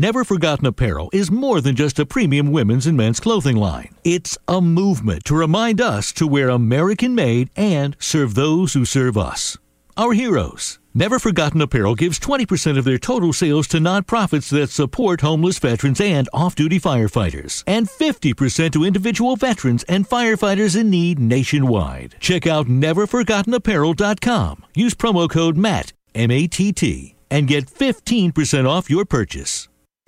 Never 0.00 0.24
Forgotten 0.24 0.64
Apparel 0.64 1.10
is 1.12 1.30
more 1.30 1.60
than 1.60 1.76
just 1.76 1.98
a 1.98 2.06
premium 2.06 2.52
women's 2.52 2.86
and 2.86 2.96
men's 2.96 3.20
clothing 3.20 3.58
line. 3.58 3.94
It's 4.02 4.38
a 4.48 4.62
movement 4.62 5.26
to 5.26 5.34
remind 5.34 5.78
us 5.78 6.10
to 6.12 6.26
wear 6.26 6.48
American 6.48 7.14
made 7.14 7.50
and 7.54 7.98
serve 8.00 8.34
those 8.34 8.72
who 8.72 8.86
serve 8.86 9.18
us. 9.18 9.58
Our 9.98 10.14
heroes. 10.14 10.78
Never 10.94 11.18
Forgotten 11.18 11.60
Apparel 11.60 11.96
gives 11.96 12.18
20% 12.18 12.78
of 12.78 12.84
their 12.84 12.96
total 12.96 13.34
sales 13.34 13.68
to 13.68 13.76
nonprofits 13.76 14.48
that 14.52 14.70
support 14.70 15.20
homeless 15.20 15.58
veterans 15.58 16.00
and 16.00 16.30
off 16.32 16.54
duty 16.54 16.80
firefighters, 16.80 17.62
and 17.66 17.86
50% 17.86 18.72
to 18.72 18.82
individual 18.82 19.36
veterans 19.36 19.82
and 19.82 20.08
firefighters 20.08 20.80
in 20.80 20.88
need 20.88 21.18
nationwide. 21.18 22.14
Check 22.20 22.46
out 22.46 22.68
neverforgottenapparel.com. 22.68 24.64
Use 24.74 24.94
promo 24.94 25.28
code 25.28 25.58
MATT, 25.58 25.92
M 26.14 26.30
A 26.30 26.46
T 26.46 26.72
T, 26.72 27.16
and 27.30 27.46
get 27.46 27.66
15% 27.66 28.66
off 28.66 28.88
your 28.88 29.04
purchase. 29.04 29.68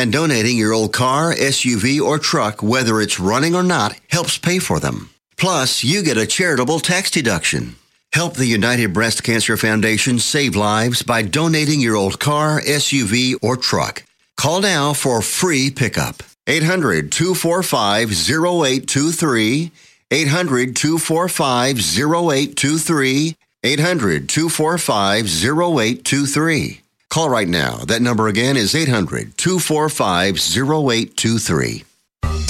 And 0.00 0.10
donating 0.10 0.56
your 0.56 0.72
old 0.72 0.94
car, 0.94 1.34
SUV, 1.34 2.00
or 2.00 2.18
truck, 2.18 2.62
whether 2.62 3.02
it's 3.02 3.20
running 3.20 3.54
or 3.54 3.62
not, 3.62 4.00
helps 4.08 4.38
pay 4.38 4.58
for 4.58 4.80
them. 4.80 5.10
Plus, 5.36 5.84
you 5.84 6.02
get 6.02 6.16
a 6.16 6.24
charitable 6.24 6.80
tax 6.80 7.10
deduction. 7.10 7.76
Help 8.14 8.32
the 8.32 8.46
United 8.46 8.94
Breast 8.94 9.22
Cancer 9.22 9.58
Foundation 9.58 10.18
save 10.18 10.56
lives 10.56 11.02
by 11.02 11.20
donating 11.20 11.80
your 11.80 11.96
old 11.96 12.18
car, 12.18 12.62
SUV, 12.62 13.34
or 13.42 13.58
truck. 13.58 14.02
Call 14.38 14.62
now 14.62 14.94
for 14.94 15.20
free 15.20 15.70
pickup. 15.70 16.22
800 16.46 17.12
245 17.12 18.10
0823. 18.10 19.70
800 20.10 20.76
245 20.76 21.76
0823. 21.76 23.36
800 23.62 24.28
245 24.30 25.26
0823. 25.26 26.80
Call 27.10 27.28
right 27.28 27.48
now. 27.48 27.78
That 27.86 28.02
number 28.02 28.28
again 28.28 28.56
is 28.56 28.74
800 28.74 29.36
245 29.36 30.36
0823. 30.36 31.84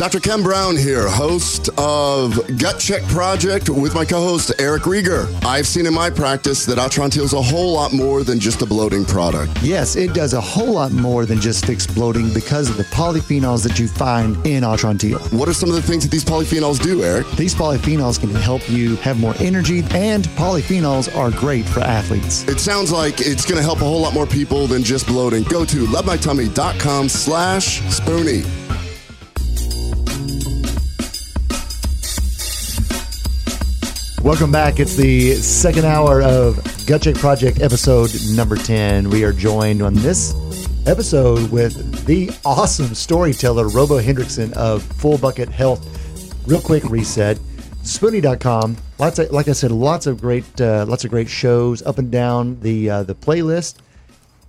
Dr. 0.01 0.19
Ken 0.19 0.43
Brown 0.43 0.79
here, 0.79 1.07
host 1.11 1.69
of 1.77 2.35
Gut 2.59 2.79
Check 2.81 3.03
Project 3.09 3.69
with 3.69 3.95
my 3.95 4.03
co-host 4.03 4.51
Eric 4.59 4.85
Rieger. 4.85 5.29
I've 5.45 5.67
seen 5.67 5.85
in 5.85 5.93
my 5.93 6.09
practice 6.09 6.65
that 6.65 6.79
Atrantil 6.79 7.25
is 7.25 7.35
a 7.35 7.43
whole 7.43 7.75
lot 7.75 7.93
more 7.93 8.25
than 8.25 8.41
just 8.41 8.63
a 8.63 8.67
bloating 8.67 9.05
product. 9.05 9.63
Yes, 9.63 9.97
it 9.97 10.15
does 10.15 10.33
a 10.33 10.41
whole 10.41 10.73
lot 10.73 10.91
more 10.93 11.27
than 11.27 11.39
just 11.39 11.67
fix 11.67 11.87
bloating 11.87 12.33
because 12.33 12.71
of 12.71 12.79
the 12.79 12.85
polyphenols 12.85 13.63
that 13.63 13.79
you 13.79 13.89
find 13.89 14.37
in 14.47 14.63
Atrantil. 14.63 15.21
What 15.39 15.51
are 15.51 15.53
some 15.53 15.69
of 15.69 15.75
the 15.75 15.83
things 15.83 16.03
that 16.05 16.11
these 16.11 16.25
polyphenols 16.25 16.83
do, 16.83 17.03
Eric? 17.03 17.31
These 17.33 17.55
polyphenols 17.55 18.19
can 18.19 18.31
help 18.31 18.67
you 18.71 18.97
have 18.97 19.21
more 19.21 19.35
energy, 19.39 19.81
and 19.91 20.25
polyphenols 20.29 21.15
are 21.15 21.31
great 21.31 21.67
for 21.67 21.81
athletes. 21.81 22.49
It 22.49 22.59
sounds 22.59 22.91
like 22.91 23.21
it's 23.21 23.45
going 23.45 23.59
to 23.59 23.63
help 23.63 23.83
a 23.83 23.85
whole 23.85 24.01
lot 24.01 24.15
more 24.15 24.27
people 24.27 24.67
than 24.67 24.83
just 24.83 25.07
bloating. 25.07 25.43
Go 25.43 25.67
to 25.67 25.85
lovemytummy.com 25.85 27.11
slash 27.11 27.83
spoonie. 27.83 28.47
Welcome 34.23 34.53
back. 34.53 34.79
It's 34.81 34.97
the 34.97 35.37
second 35.37 35.87
hour 35.87 36.21
of 36.21 36.57
Gut 36.87 37.03
Check 37.03 37.15
Project 37.15 37.63
episode 37.63 38.11
number 38.35 38.55
10. 38.55 39.09
We 39.09 39.25
are 39.25 39.33
joined 39.33 39.81
on 39.81 39.95
this 39.95 40.35
episode 40.87 41.51
with 41.51 42.05
the 42.05 42.31
awesome 42.45 42.95
storyteller, 42.95 43.69
Robo 43.69 43.99
Hendrickson 43.99 44.53
of 44.53 44.83
Full 44.83 45.17
Bucket 45.17 45.49
Health. 45.49 45.83
Real 46.47 46.61
quick 46.61 46.85
reset. 46.85 47.39
Spoonie.com. 47.83 48.77
Lots 48.99 49.19
of, 49.19 49.31
like 49.31 49.49
I 49.49 49.53
said, 49.53 49.73
lots 49.73 50.07
of 50.07 50.21
great, 50.21 50.61
uh, 50.61 50.85
lots 50.87 51.03
of 51.03 51.11
great 51.11 51.31
shows 51.31 51.81
up 51.81 51.97
and 51.97 52.11
down 52.11 52.61
the 52.61 52.91
uh, 52.91 53.03
the 53.05 53.15
playlist, 53.15 53.77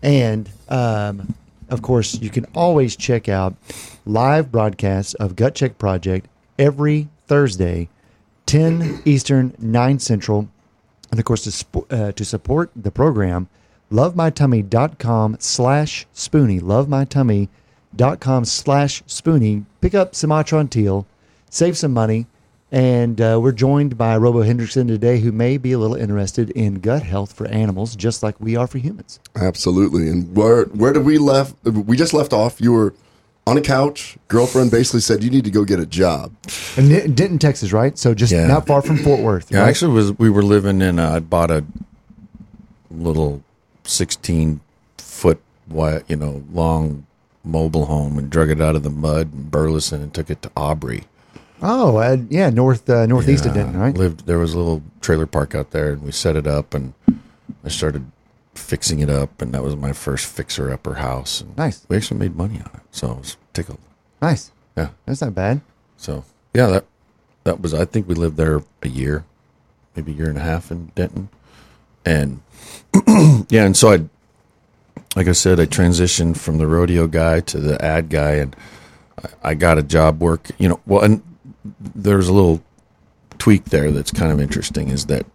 and 0.03 0.49
um, 0.67 1.33
of 1.69 1.81
course, 1.81 2.19
you 2.19 2.29
can 2.29 2.45
always 2.53 2.97
check 2.97 3.29
out 3.29 3.55
live 4.05 4.51
broadcasts 4.51 5.13
of 5.13 5.37
Gut 5.37 5.55
Check 5.55 5.77
Project 5.77 6.27
every 6.59 7.07
Thursday 7.25 7.87
10 8.51 9.03
Eastern, 9.05 9.55
9 9.59 9.99
Central. 9.99 10.49
And 11.09 11.17
of 11.17 11.23
course, 11.23 11.45
to, 11.45 11.85
uh, 11.89 12.11
to 12.11 12.25
support 12.25 12.69
the 12.75 12.91
program, 12.91 13.47
lovemytummy.com 13.89 15.37
slash 15.39 16.05
spoonie. 16.13 16.59
Lovemytummy.com 16.59 18.43
slash 18.43 19.03
spoonie. 19.03 19.65
Pick 19.79 19.95
up 19.95 20.11
and 20.13 20.69
Teal, 20.69 21.07
save 21.49 21.77
some 21.77 21.93
money. 21.93 22.27
And 22.73 23.21
uh, 23.21 23.39
we're 23.41 23.53
joined 23.53 23.97
by 23.97 24.17
Robo 24.17 24.43
Hendrickson 24.43 24.85
today, 24.85 25.19
who 25.21 25.31
may 25.31 25.57
be 25.57 25.71
a 25.71 25.79
little 25.79 25.95
interested 25.95 26.49
in 26.49 26.81
gut 26.81 27.03
health 27.03 27.31
for 27.31 27.47
animals, 27.47 27.95
just 27.95 28.21
like 28.21 28.35
we 28.41 28.57
are 28.57 28.67
for 28.67 28.79
humans. 28.79 29.21
Absolutely. 29.33 30.09
And 30.09 30.35
where 30.35 30.65
where 30.65 30.91
did 30.91 31.05
we 31.05 31.17
left? 31.17 31.55
We 31.63 31.95
just 31.95 32.13
left 32.13 32.33
off. 32.33 32.59
You 32.59 32.73
were 32.73 32.93
on 33.47 33.57
a 33.57 33.61
couch. 33.61 34.17
Girlfriend 34.27 34.71
basically 34.71 35.01
said, 35.01 35.23
"You 35.23 35.29
need 35.29 35.43
to 35.45 35.51
go 35.51 35.63
get 35.65 35.79
a 35.79 35.85
job." 35.85 36.31
And 36.77 36.91
N- 36.91 37.13
Denton, 37.13 37.39
Texas, 37.39 37.73
right? 37.73 37.97
So 37.97 38.13
just 38.13 38.31
Yeah. 38.31 38.47
not 38.47 38.67
far 38.67 38.81
from 38.81 38.97
Fort 38.97 39.21
Worth. 39.21 39.51
Yeah, 39.51 39.61
right? 39.61 39.69
actually, 39.69 39.93
was 39.93 40.17
we 40.17 40.29
were 40.29 40.43
living 40.43 40.81
in. 40.81 40.99
Uh, 40.99 41.11
I 41.15 41.19
bought 41.19 41.51
a 41.51 41.63
little 42.89 43.41
sixteen 43.83 44.61
foot, 44.97 45.39
wide, 45.69 46.03
you 46.07 46.15
know, 46.15 46.43
long 46.53 47.05
mobile 47.43 47.85
home 47.85 48.17
and 48.17 48.29
drug 48.29 48.49
it 48.51 48.61
out 48.61 48.75
of 48.75 48.83
the 48.83 48.89
mud 48.89 49.33
in 49.33 49.43
Burleson 49.49 50.01
and 50.01 50.13
took 50.13 50.29
it 50.29 50.41
to 50.43 50.51
Aubrey. 50.55 51.05
Oh, 51.63 51.97
uh, 51.97 52.17
yeah, 52.29 52.49
north 52.49 52.89
uh, 52.89 53.05
northeast 53.05 53.45
of 53.45 53.53
Denton, 53.53 53.79
right? 53.79 53.95
Lived 53.95 54.25
there 54.25 54.39
was 54.39 54.53
a 54.53 54.57
little 54.57 54.81
trailer 55.01 55.25
park 55.27 55.53
out 55.55 55.71
there, 55.71 55.93
and 55.93 56.01
we 56.03 56.11
set 56.11 56.35
it 56.35 56.47
up, 56.47 56.73
and 56.73 56.93
I 57.63 57.69
started 57.69 58.05
fixing 58.55 58.99
it 58.99 59.09
up, 59.09 59.41
and 59.41 59.53
that 59.53 59.63
was 59.63 59.75
my 59.75 59.93
first 59.93 60.25
fixer 60.25 60.71
upper 60.71 60.95
house. 60.95 61.41
And 61.41 61.55
Nice. 61.57 61.85
We 61.89 61.95
actually 61.97 62.19
made 62.19 62.35
money 62.35 62.55
on 62.59 62.69
it, 62.73 62.81
so 62.91 63.09
I 63.09 63.13
was 63.17 63.37
tickled. 63.53 63.79
Nice. 64.21 64.51
Yeah, 64.77 64.89
That's 65.05 65.21
not 65.21 65.35
bad. 65.35 65.61
so 65.97 66.23
yeah, 66.53 66.67
that 66.67 66.85
that 67.43 67.61
was. 67.61 67.73
I 67.73 67.85
think 67.85 68.07
we 68.07 68.15
lived 68.15 68.37
there 68.37 68.61
a 68.83 68.87
year, 68.87 69.25
maybe 69.95 70.11
a 70.11 70.15
year 70.15 70.29
and 70.29 70.37
a 70.37 70.41
half 70.41 70.69
in 70.71 70.87
Denton, 70.95 71.29
and 72.05 72.41
yeah, 73.49 73.65
and 73.65 73.75
so 73.75 73.91
I, 73.91 74.03
like 75.15 75.27
I 75.27 75.31
said, 75.33 75.59
I 75.59 75.65
transitioned 75.65 76.37
from 76.37 76.57
the 76.57 76.67
rodeo 76.67 77.07
guy 77.07 77.39
to 77.41 77.59
the 77.59 77.83
ad 77.83 78.09
guy, 78.09 78.33
and 78.35 78.55
I, 79.43 79.49
I 79.49 79.53
got 79.55 79.77
a 79.77 79.83
job 79.83 80.21
work. 80.21 80.51
You 80.57 80.69
know, 80.69 80.79
well, 80.85 81.01
and 81.01 81.21
there's 81.79 82.27
a 82.27 82.33
little 82.33 82.61
tweak 83.39 83.65
there 83.65 83.91
that's 83.91 84.11
kind 84.11 84.31
of 84.31 84.39
interesting. 84.39 84.89
Is 84.89 85.07
that 85.07 85.25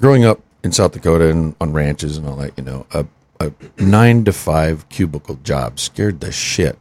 growing 0.00 0.24
up 0.24 0.40
in 0.62 0.72
South 0.72 0.92
Dakota 0.92 1.30
and 1.30 1.54
on 1.60 1.72
ranches 1.72 2.16
and 2.16 2.26
all 2.26 2.36
that, 2.36 2.52
you 2.56 2.64
know, 2.64 2.86
a, 2.92 3.06
a 3.40 3.52
nine 3.78 4.24
to 4.24 4.32
five 4.32 4.88
cubicle 4.88 5.36
job 5.36 5.78
scared 5.78 6.20
the 6.20 6.32
shit 6.32 6.78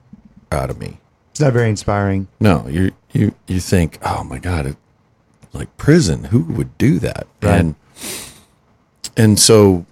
out 0.51 0.69
of 0.69 0.80
me. 0.80 0.97
It's 1.32 1.39
not 1.39 1.53
very 1.53 1.69
inspiring. 1.69 2.28
No, 2.39 2.67
you 2.67 2.91
you 3.11 3.36
you 3.47 3.59
think, 3.59 3.99
oh 4.01 4.23
my 4.23 4.39
god, 4.39 4.65
it, 4.65 4.78
like 5.53 5.75
prison. 5.78 6.25
Who 6.25 6.39
would 6.43 6.78
do 6.78 6.99
that? 6.99 7.28
Right. 7.41 7.59
And 7.59 7.75
and 9.15 9.39
so 9.39 9.86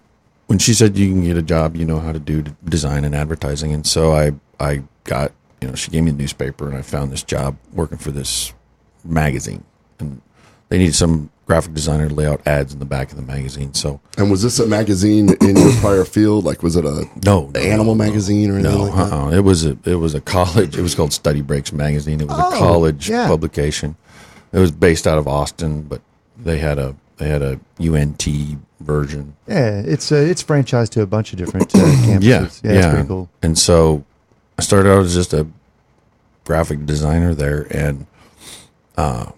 when 0.48 0.60
she 0.60 0.74
said 0.74 0.98
you 0.98 1.10
can 1.10 1.24
get 1.24 1.38
a 1.38 1.42
job, 1.42 1.76
you 1.76 1.86
know 1.86 2.00
how 2.00 2.12
to 2.12 2.20
do 2.20 2.44
design 2.64 3.04
and 3.04 3.14
advertising, 3.14 3.74
and 3.74 3.86
so 3.86 4.14
I 4.14 4.32
I 4.60 4.84
got 5.04 5.34
you 5.62 5.68
know 5.68 5.76
she 5.76 5.92
gave 5.92 6.04
me 6.04 6.12
a 6.12 6.14
newspaper 6.14 6.68
and 6.68 6.76
I 6.76 6.82
found 6.82 7.12
this 7.12 7.24
job 7.24 7.58
working 7.74 8.00
for 8.00 8.12
this 8.12 8.54
magazine, 9.04 9.64
and 10.00 10.22
they 10.70 10.80
needed 10.80 10.96
some 10.96 11.30
graphic 11.46 11.74
designer 11.74 12.08
to 12.10 12.14
lay 12.16 12.26
out 12.26 12.42
ads 12.48 12.74
in 12.74 12.80
the 12.80 12.86
back 12.86 13.12
of 13.12 13.18
the 13.18 13.22
magazine. 13.24 13.74
So 13.74 14.00
And 14.18 14.32
was 14.32 14.42
this 14.42 14.58
a 14.60 14.66
magazine 14.66 15.30
in 15.42 15.56
your 15.56 15.72
prior 15.74 16.04
field? 16.06 16.44
Like, 16.44 16.64
was 16.64 16.76
it 16.76 16.86
a 16.86 17.08
no, 17.24 17.52
animal 17.56 17.94
magazine 17.96 18.50
or 18.50 18.56
anything 18.56 18.72
no, 18.78 18.84
like 18.86 18.96
that? 18.96 19.14
uh-uh. 19.14 19.30
it 19.32 19.42
was 19.42 19.66
a 19.66 19.78
it 19.86 19.96
was 19.96 20.16
a 20.16 20.22
college. 20.22 20.78
It 20.78 20.82
was 20.82 20.96
called 20.96 21.14
Study 21.14 21.42
Breaks 21.42 21.72
magazine. 21.72 22.20
It 22.22 22.28
was 22.28 22.38
Oh, 22.40 22.56
a 22.56 22.58
college 22.58 23.10
yeah. 23.10 23.28
publication. 23.28 23.96
It 24.54 24.60
was 24.60 24.72
based 24.72 25.06
out 25.06 25.18
of 25.18 25.28
Austin, 25.28 25.84
but 25.84 26.02
they 26.38 26.58
had 26.58 26.80
a 26.80 26.96
they 27.18 27.28
had 27.30 27.42
a 27.42 27.60
UNT 27.80 28.26
version. 28.80 29.36
Yeah, 29.48 29.82
it's 29.86 30.12
uh, 30.12 30.16
it's 30.16 30.44
franchised 30.44 30.90
to 30.92 31.02
a 31.02 31.06
bunch 31.08 31.32
of 31.34 31.38
different 31.40 31.74
uh, 31.76 31.78
campuses. 31.80 32.24
Yeah, 32.24 32.72
yeah, 32.72 32.78
it's 32.80 32.88
pretty 32.88 33.08
cool. 33.08 33.30
And 33.44 33.58
so 33.58 34.04
I 34.58 34.62
started 34.64 34.90
out 34.92 35.04
as 35.06 35.14
just 35.14 35.34
a 35.34 35.46
graphic 36.44 36.86
designer 36.86 37.34
there, 37.34 37.68
and 37.72 38.06
uh, 38.98 39.32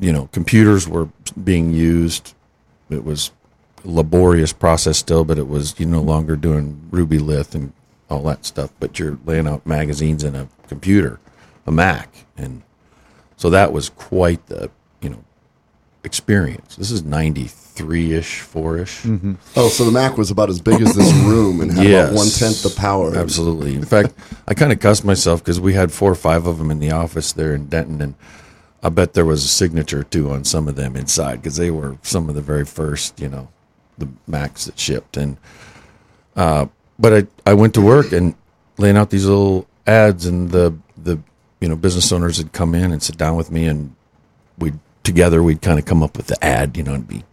you 0.00 0.12
know, 0.12 0.28
computers 0.32 0.88
were 0.88 1.08
being 1.42 1.72
used. 1.72 2.34
It 2.90 3.04
was 3.04 3.32
a 3.84 3.88
laborious 3.88 4.52
process 4.52 4.98
still, 4.98 5.24
but 5.24 5.38
it 5.38 5.48
was 5.48 5.78
you 5.78 5.86
no 5.86 6.00
longer 6.00 6.36
doing 6.36 6.88
Rubylith 6.90 7.54
and 7.54 7.72
all 8.10 8.22
that 8.22 8.44
stuff, 8.44 8.72
but 8.80 8.98
you're 8.98 9.18
laying 9.24 9.46
out 9.46 9.66
magazines 9.66 10.24
in 10.24 10.34
a 10.34 10.48
computer, 10.68 11.20
a 11.66 11.72
Mac, 11.72 12.26
and 12.36 12.62
so 13.36 13.50
that 13.50 13.72
was 13.72 13.90
quite 13.90 14.46
the 14.46 14.70
you 15.00 15.10
know 15.10 15.22
experience. 16.04 16.76
This 16.76 16.90
is 16.90 17.02
ninety 17.02 17.46
three 17.46 18.14
ish, 18.14 18.40
four 18.40 18.78
ish. 18.78 19.02
Mm-hmm. 19.02 19.34
Oh, 19.56 19.68
so 19.68 19.84
the 19.84 19.92
Mac 19.92 20.16
was 20.16 20.30
about 20.30 20.48
as 20.48 20.60
big 20.60 20.80
as 20.80 20.94
this 20.94 21.12
room 21.24 21.60
and 21.60 21.70
had 21.70 21.86
about 21.86 22.14
one 22.14 22.28
tenth 22.28 22.62
the 22.62 22.74
power. 22.76 23.14
Absolutely. 23.14 23.74
In 23.74 23.84
fact, 23.84 24.14
I 24.46 24.54
kind 24.54 24.72
of 24.72 24.80
cussed 24.80 25.04
myself 25.04 25.40
because 25.40 25.60
we 25.60 25.74
had 25.74 25.92
four 25.92 26.10
or 26.10 26.16
five 26.16 26.46
of 26.46 26.58
them 26.58 26.70
in 26.70 26.80
the 26.80 26.90
office 26.90 27.32
there 27.32 27.54
in 27.54 27.66
Denton, 27.66 28.00
and 28.00 28.14
I 28.82 28.90
bet 28.90 29.14
there 29.14 29.24
was 29.24 29.44
a 29.44 29.48
signature 29.48 30.04
two 30.04 30.30
on 30.30 30.44
some 30.44 30.68
of 30.68 30.76
them 30.76 30.94
inside 30.96 31.36
because 31.36 31.56
they 31.56 31.70
were 31.70 31.98
some 32.02 32.28
of 32.28 32.34
the 32.34 32.40
very 32.40 32.64
first, 32.64 33.20
you 33.20 33.28
know, 33.28 33.48
the 33.98 34.08
Macs 34.26 34.66
that 34.66 34.78
shipped. 34.78 35.16
And 35.16 35.36
uh, 36.36 36.66
but 36.98 37.14
I 37.14 37.50
I 37.50 37.54
went 37.54 37.74
to 37.74 37.80
work 37.80 38.12
and 38.12 38.34
laying 38.78 38.96
out 38.96 39.10
these 39.10 39.26
little 39.26 39.66
ads, 39.86 40.26
and 40.26 40.50
the 40.50 40.76
the 40.96 41.18
you 41.60 41.68
know, 41.68 41.76
business 41.76 42.12
owners 42.12 42.38
would 42.38 42.52
come 42.52 42.74
in 42.74 42.92
and 42.92 43.02
sit 43.02 43.16
down 43.16 43.36
with 43.36 43.50
me, 43.50 43.66
and 43.66 43.94
we'd 44.58 44.78
together 45.02 45.42
we'd 45.42 45.62
kind 45.62 45.78
of 45.78 45.84
come 45.84 46.02
up 46.02 46.16
with 46.16 46.28
the 46.28 46.44
ad. 46.44 46.76
You 46.76 46.84
know, 46.84 46.92
it'd 46.92 47.08
be 47.08 47.24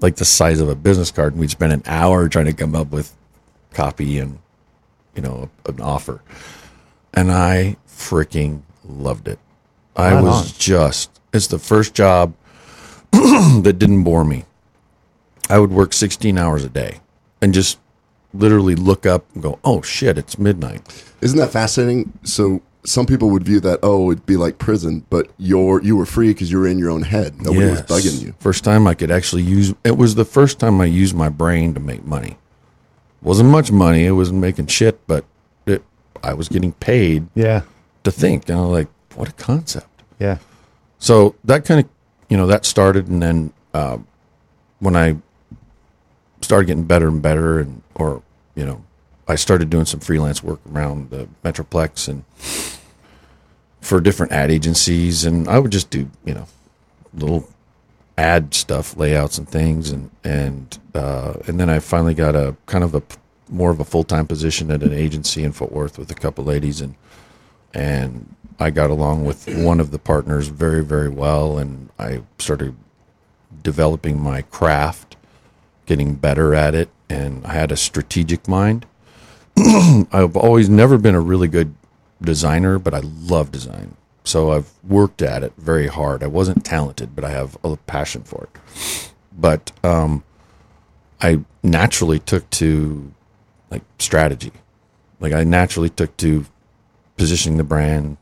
like 0.00 0.16
the 0.16 0.24
size 0.24 0.60
of 0.60 0.68
a 0.68 0.74
business 0.74 1.10
card, 1.10 1.32
and 1.32 1.40
we'd 1.40 1.50
spend 1.50 1.72
an 1.72 1.82
hour 1.86 2.28
trying 2.28 2.46
to 2.46 2.52
come 2.52 2.74
up 2.74 2.90
with 2.90 3.14
copy 3.72 4.18
and 4.18 4.38
you 5.14 5.22
know 5.22 5.48
an 5.66 5.80
offer. 5.80 6.20
And 7.14 7.32
I 7.32 7.76
freaking 7.88 8.62
loved 8.84 9.28
it. 9.28 9.38
I 9.98 10.14
Right 10.14 10.22
was 10.22 10.52
on. 10.52 10.58
just 10.58 11.10
it's 11.34 11.48
the 11.48 11.58
first 11.58 11.92
job 11.94 12.32
that 13.12 13.76
didn't 13.78 14.04
bore 14.04 14.24
me. 14.24 14.44
I 15.50 15.58
would 15.58 15.70
work 15.72 15.92
16 15.92 16.36
hours 16.38 16.64
a 16.64 16.68
day 16.68 17.00
and 17.42 17.52
just 17.52 17.78
literally 18.34 18.74
look 18.74 19.06
up 19.06 19.24
and 19.34 19.42
go, 19.42 19.58
"Oh 19.64 19.82
shit, 19.82 20.16
it's 20.18 20.38
midnight." 20.38 20.82
Isn't 21.20 21.38
that 21.38 21.50
fascinating? 21.50 22.12
So 22.22 22.62
some 22.84 23.06
people 23.06 23.30
would 23.30 23.42
view 23.44 23.60
that 23.60 23.80
oh 23.82 24.10
it'd 24.12 24.24
be 24.26 24.36
like 24.36 24.58
prison, 24.58 25.04
but 25.10 25.28
you're 25.38 25.82
you 25.82 25.96
were 25.96 26.06
free 26.06 26.28
because 26.28 26.50
you 26.50 26.58
were 26.58 26.68
in 26.68 26.78
your 26.78 26.90
own 26.90 27.02
head. 27.02 27.40
Nobody 27.42 27.66
was 27.70 27.82
bugging 27.82 28.22
you. 28.22 28.34
First 28.38 28.62
time 28.64 28.86
I 28.86 28.94
could 28.94 29.10
actually 29.10 29.42
use 29.42 29.74
it 29.84 29.96
was 29.96 30.14
the 30.14 30.24
first 30.24 30.58
time 30.60 30.80
I 30.80 30.84
used 30.84 31.14
my 31.14 31.28
brain 31.28 31.74
to 31.74 31.80
make 31.80 32.04
money. 32.04 32.38
Wasn't 33.20 33.48
much 33.50 33.72
money, 33.72 34.04
it 34.06 34.12
wasn't 34.12 34.38
making 34.40 34.66
shit, 34.68 35.04
but 35.08 35.24
it, 35.66 35.82
I 36.22 36.34
was 36.34 36.48
getting 36.48 36.72
paid 36.74 37.26
Yeah. 37.34 37.62
to 38.04 38.12
think. 38.12 38.48
And 38.48 38.58
I 38.58 38.60
was 38.60 38.70
like, 38.70 38.88
what 39.18 39.28
a 39.28 39.32
concept. 39.32 40.02
Yeah. 40.20 40.38
So 40.98 41.34
that 41.44 41.64
kind 41.64 41.80
of, 41.84 41.90
you 42.28 42.36
know, 42.36 42.46
that 42.46 42.64
started, 42.64 43.08
and 43.08 43.20
then 43.20 43.52
uh, 43.74 43.98
when 44.78 44.96
I 44.96 45.16
started 46.40 46.66
getting 46.66 46.84
better 46.84 47.08
and 47.08 47.20
better, 47.20 47.58
and 47.58 47.82
or 47.94 48.22
you 48.54 48.64
know, 48.64 48.84
I 49.26 49.34
started 49.34 49.70
doing 49.70 49.86
some 49.86 50.00
freelance 50.00 50.42
work 50.42 50.60
around 50.72 51.10
the 51.10 51.28
Metroplex 51.44 52.08
and 52.08 52.24
for 53.80 54.00
different 54.00 54.32
ad 54.32 54.50
agencies, 54.50 55.24
and 55.24 55.48
I 55.48 55.58
would 55.58 55.72
just 55.72 55.90
do 55.90 56.08
you 56.24 56.34
know 56.34 56.46
little 57.12 57.48
ad 58.16 58.54
stuff, 58.54 58.96
layouts 58.96 59.38
and 59.38 59.48
things, 59.48 59.90
and 59.90 60.10
and 60.22 60.78
uh, 60.94 61.34
and 61.46 61.58
then 61.58 61.68
I 61.68 61.80
finally 61.80 62.14
got 62.14 62.36
a 62.36 62.56
kind 62.66 62.84
of 62.84 62.94
a 62.94 63.02
more 63.48 63.70
of 63.70 63.80
a 63.80 63.84
full 63.84 64.04
time 64.04 64.26
position 64.26 64.70
at 64.70 64.82
an 64.82 64.92
agency 64.92 65.42
in 65.42 65.52
Fort 65.52 65.72
Worth 65.72 65.98
with 65.98 66.10
a 66.10 66.14
couple 66.14 66.44
ladies, 66.44 66.80
and 66.80 66.94
and 67.74 68.34
I 68.58 68.70
got 68.70 68.90
along 68.90 69.24
with 69.24 69.48
one 69.48 69.80
of 69.80 69.90
the 69.90 69.98
partners 69.98 70.48
very 70.48 70.84
very 70.84 71.08
well, 71.08 71.58
and 71.58 71.90
I 71.98 72.22
started 72.38 72.76
developing 73.62 74.20
my 74.20 74.42
craft, 74.42 75.16
getting 75.86 76.14
better 76.14 76.54
at 76.54 76.74
it, 76.74 76.90
and 77.08 77.44
I 77.46 77.52
had 77.52 77.72
a 77.72 77.76
strategic 77.76 78.48
mind. 78.48 78.86
I've 80.12 80.36
always 80.36 80.68
never 80.68 80.98
been 80.98 81.14
a 81.14 81.20
really 81.20 81.48
good 81.48 81.74
designer, 82.20 82.78
but 82.78 82.94
I 82.94 83.00
love 83.00 83.50
design. 83.52 83.96
So 84.24 84.52
I've 84.52 84.70
worked 84.84 85.22
at 85.22 85.42
it 85.42 85.52
very 85.56 85.86
hard. 85.86 86.22
I 86.22 86.26
wasn't 86.26 86.64
talented, 86.64 87.16
but 87.16 87.24
I 87.24 87.30
have 87.30 87.56
a 87.64 87.76
passion 87.76 88.22
for 88.22 88.44
it. 88.44 89.10
But 89.36 89.72
um, 89.82 90.22
I 91.20 91.40
naturally 91.62 92.18
took 92.18 92.48
to 92.50 93.12
like 93.70 93.82
strategy. 93.98 94.52
Like 95.20 95.32
I 95.32 95.44
naturally 95.44 95.88
took 95.88 96.16
to 96.18 96.44
positioning 97.18 97.58
the 97.58 97.64
brand, 97.64 98.16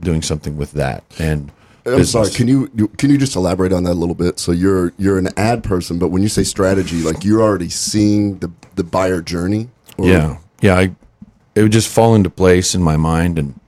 doing 0.00 0.22
something 0.22 0.56
with 0.56 0.72
that, 0.72 1.04
and 1.18 1.52
I'm 1.86 2.04
sorry. 2.04 2.30
Can 2.30 2.48
you 2.48 2.68
can 2.96 3.10
you 3.10 3.18
just 3.18 3.36
elaborate 3.36 3.72
on 3.72 3.84
that 3.84 3.92
a 3.92 3.94
little 3.94 4.14
bit? 4.14 4.38
So 4.38 4.50
you're 4.52 4.92
you're 4.98 5.18
an 5.18 5.28
ad 5.36 5.62
person, 5.62 5.98
but 5.98 6.08
when 6.08 6.22
you 6.22 6.28
say 6.28 6.42
strategy, 6.42 7.02
like 7.02 7.24
you're 7.24 7.42
already 7.42 7.68
seeing 7.68 8.38
the 8.38 8.50
the 8.74 8.84
buyer 8.84 9.20
journey. 9.22 9.68
Or- 9.98 10.06
yeah, 10.08 10.38
yeah. 10.60 10.76
I 10.78 10.90
it 11.54 11.62
would 11.62 11.72
just 11.72 11.88
fall 11.88 12.14
into 12.16 12.30
place 12.30 12.74
in 12.74 12.82
my 12.82 12.96
mind, 12.96 13.38
and 13.38 13.60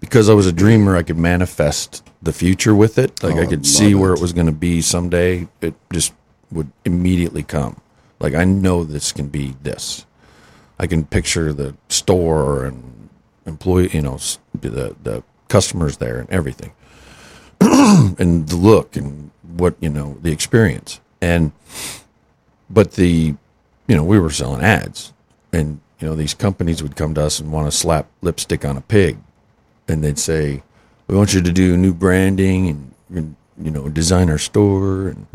because 0.00 0.28
I 0.28 0.34
was 0.34 0.46
a 0.46 0.52
dreamer, 0.52 0.96
I 0.96 1.02
could 1.02 1.16
manifest 1.18 2.02
the 2.20 2.32
future 2.32 2.74
with 2.74 2.98
it. 2.98 3.22
Like 3.22 3.36
Oh, 3.36 3.38
I 3.38 3.42
I 3.42 3.46
could 3.46 3.64
see 3.66 3.94
love 3.94 4.00
where 4.00 4.12
it. 4.12 4.18
it 4.18 4.22
was 4.22 4.32
going 4.32 4.46
to 4.46 4.52
be 4.52 4.82
someday. 4.82 5.48
It 5.60 5.74
just 5.92 6.12
would 6.50 6.70
immediately 6.84 7.42
come. 7.42 7.80
Like 8.20 8.34
I 8.34 8.44
know 8.44 8.84
this 8.84 9.12
can 9.12 9.28
be 9.28 9.54
this. 9.62 10.04
I 10.78 10.86
can 10.86 11.04
picture 11.04 11.52
the 11.52 11.74
store 11.88 12.64
and 12.64 12.91
employee, 13.46 13.90
you 13.92 14.02
know, 14.02 14.18
the 14.54 14.96
the 15.02 15.22
customers 15.48 15.98
there 15.98 16.18
and 16.18 16.30
everything, 16.30 16.72
and 17.60 18.48
the 18.48 18.56
look 18.56 18.96
and 18.96 19.30
what 19.42 19.74
you 19.80 19.88
know 19.88 20.18
the 20.22 20.32
experience. 20.32 21.00
And 21.20 21.52
but 22.68 22.92
the 22.92 23.34
you 23.86 23.96
know 23.96 24.04
we 24.04 24.18
were 24.18 24.30
selling 24.30 24.62
ads. 24.62 25.12
And 25.52 25.80
you 26.00 26.08
know 26.08 26.14
these 26.14 26.34
companies 26.34 26.82
would 26.82 26.96
come 26.96 27.14
to 27.14 27.22
us 27.22 27.38
and 27.38 27.52
want 27.52 27.70
to 27.70 27.76
slap 27.76 28.06
lipstick 28.22 28.64
on 28.64 28.76
a 28.76 28.80
pig. 28.80 29.18
And 29.86 30.02
they'd 30.02 30.18
say 30.18 30.62
we 31.06 31.16
want 31.16 31.34
you 31.34 31.42
to 31.42 31.52
do 31.52 31.76
new 31.76 31.92
branding 31.92 32.68
and, 32.68 32.94
and 33.10 33.36
you 33.62 33.70
know 33.70 33.88
design 33.88 34.30
our 34.30 34.38
store. 34.38 35.08
And 35.08 35.26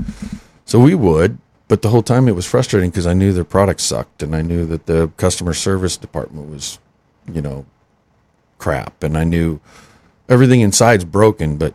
so 0.65 0.79
we 0.79 0.95
would 0.95 1.37
but 1.67 1.81
the 1.81 1.89
whole 1.89 2.01
time 2.01 2.27
it 2.27 2.35
was 2.35 2.45
frustrating 2.45 2.89
because 2.89 3.07
i 3.07 3.13
knew 3.13 3.33
their 3.33 3.43
product 3.43 3.81
sucked 3.81 4.23
and 4.23 4.35
i 4.35 4.41
knew 4.41 4.65
that 4.65 4.85
the 4.85 5.09
customer 5.17 5.53
service 5.53 5.97
department 5.97 6.49
was 6.49 6.79
you 7.31 7.41
know 7.41 7.65
crap. 8.57 9.03
And 9.03 9.17
i 9.17 9.23
knew 9.23 9.59
everything 10.29 10.61
inside's 10.61 11.05
broken 11.05 11.57
but 11.57 11.73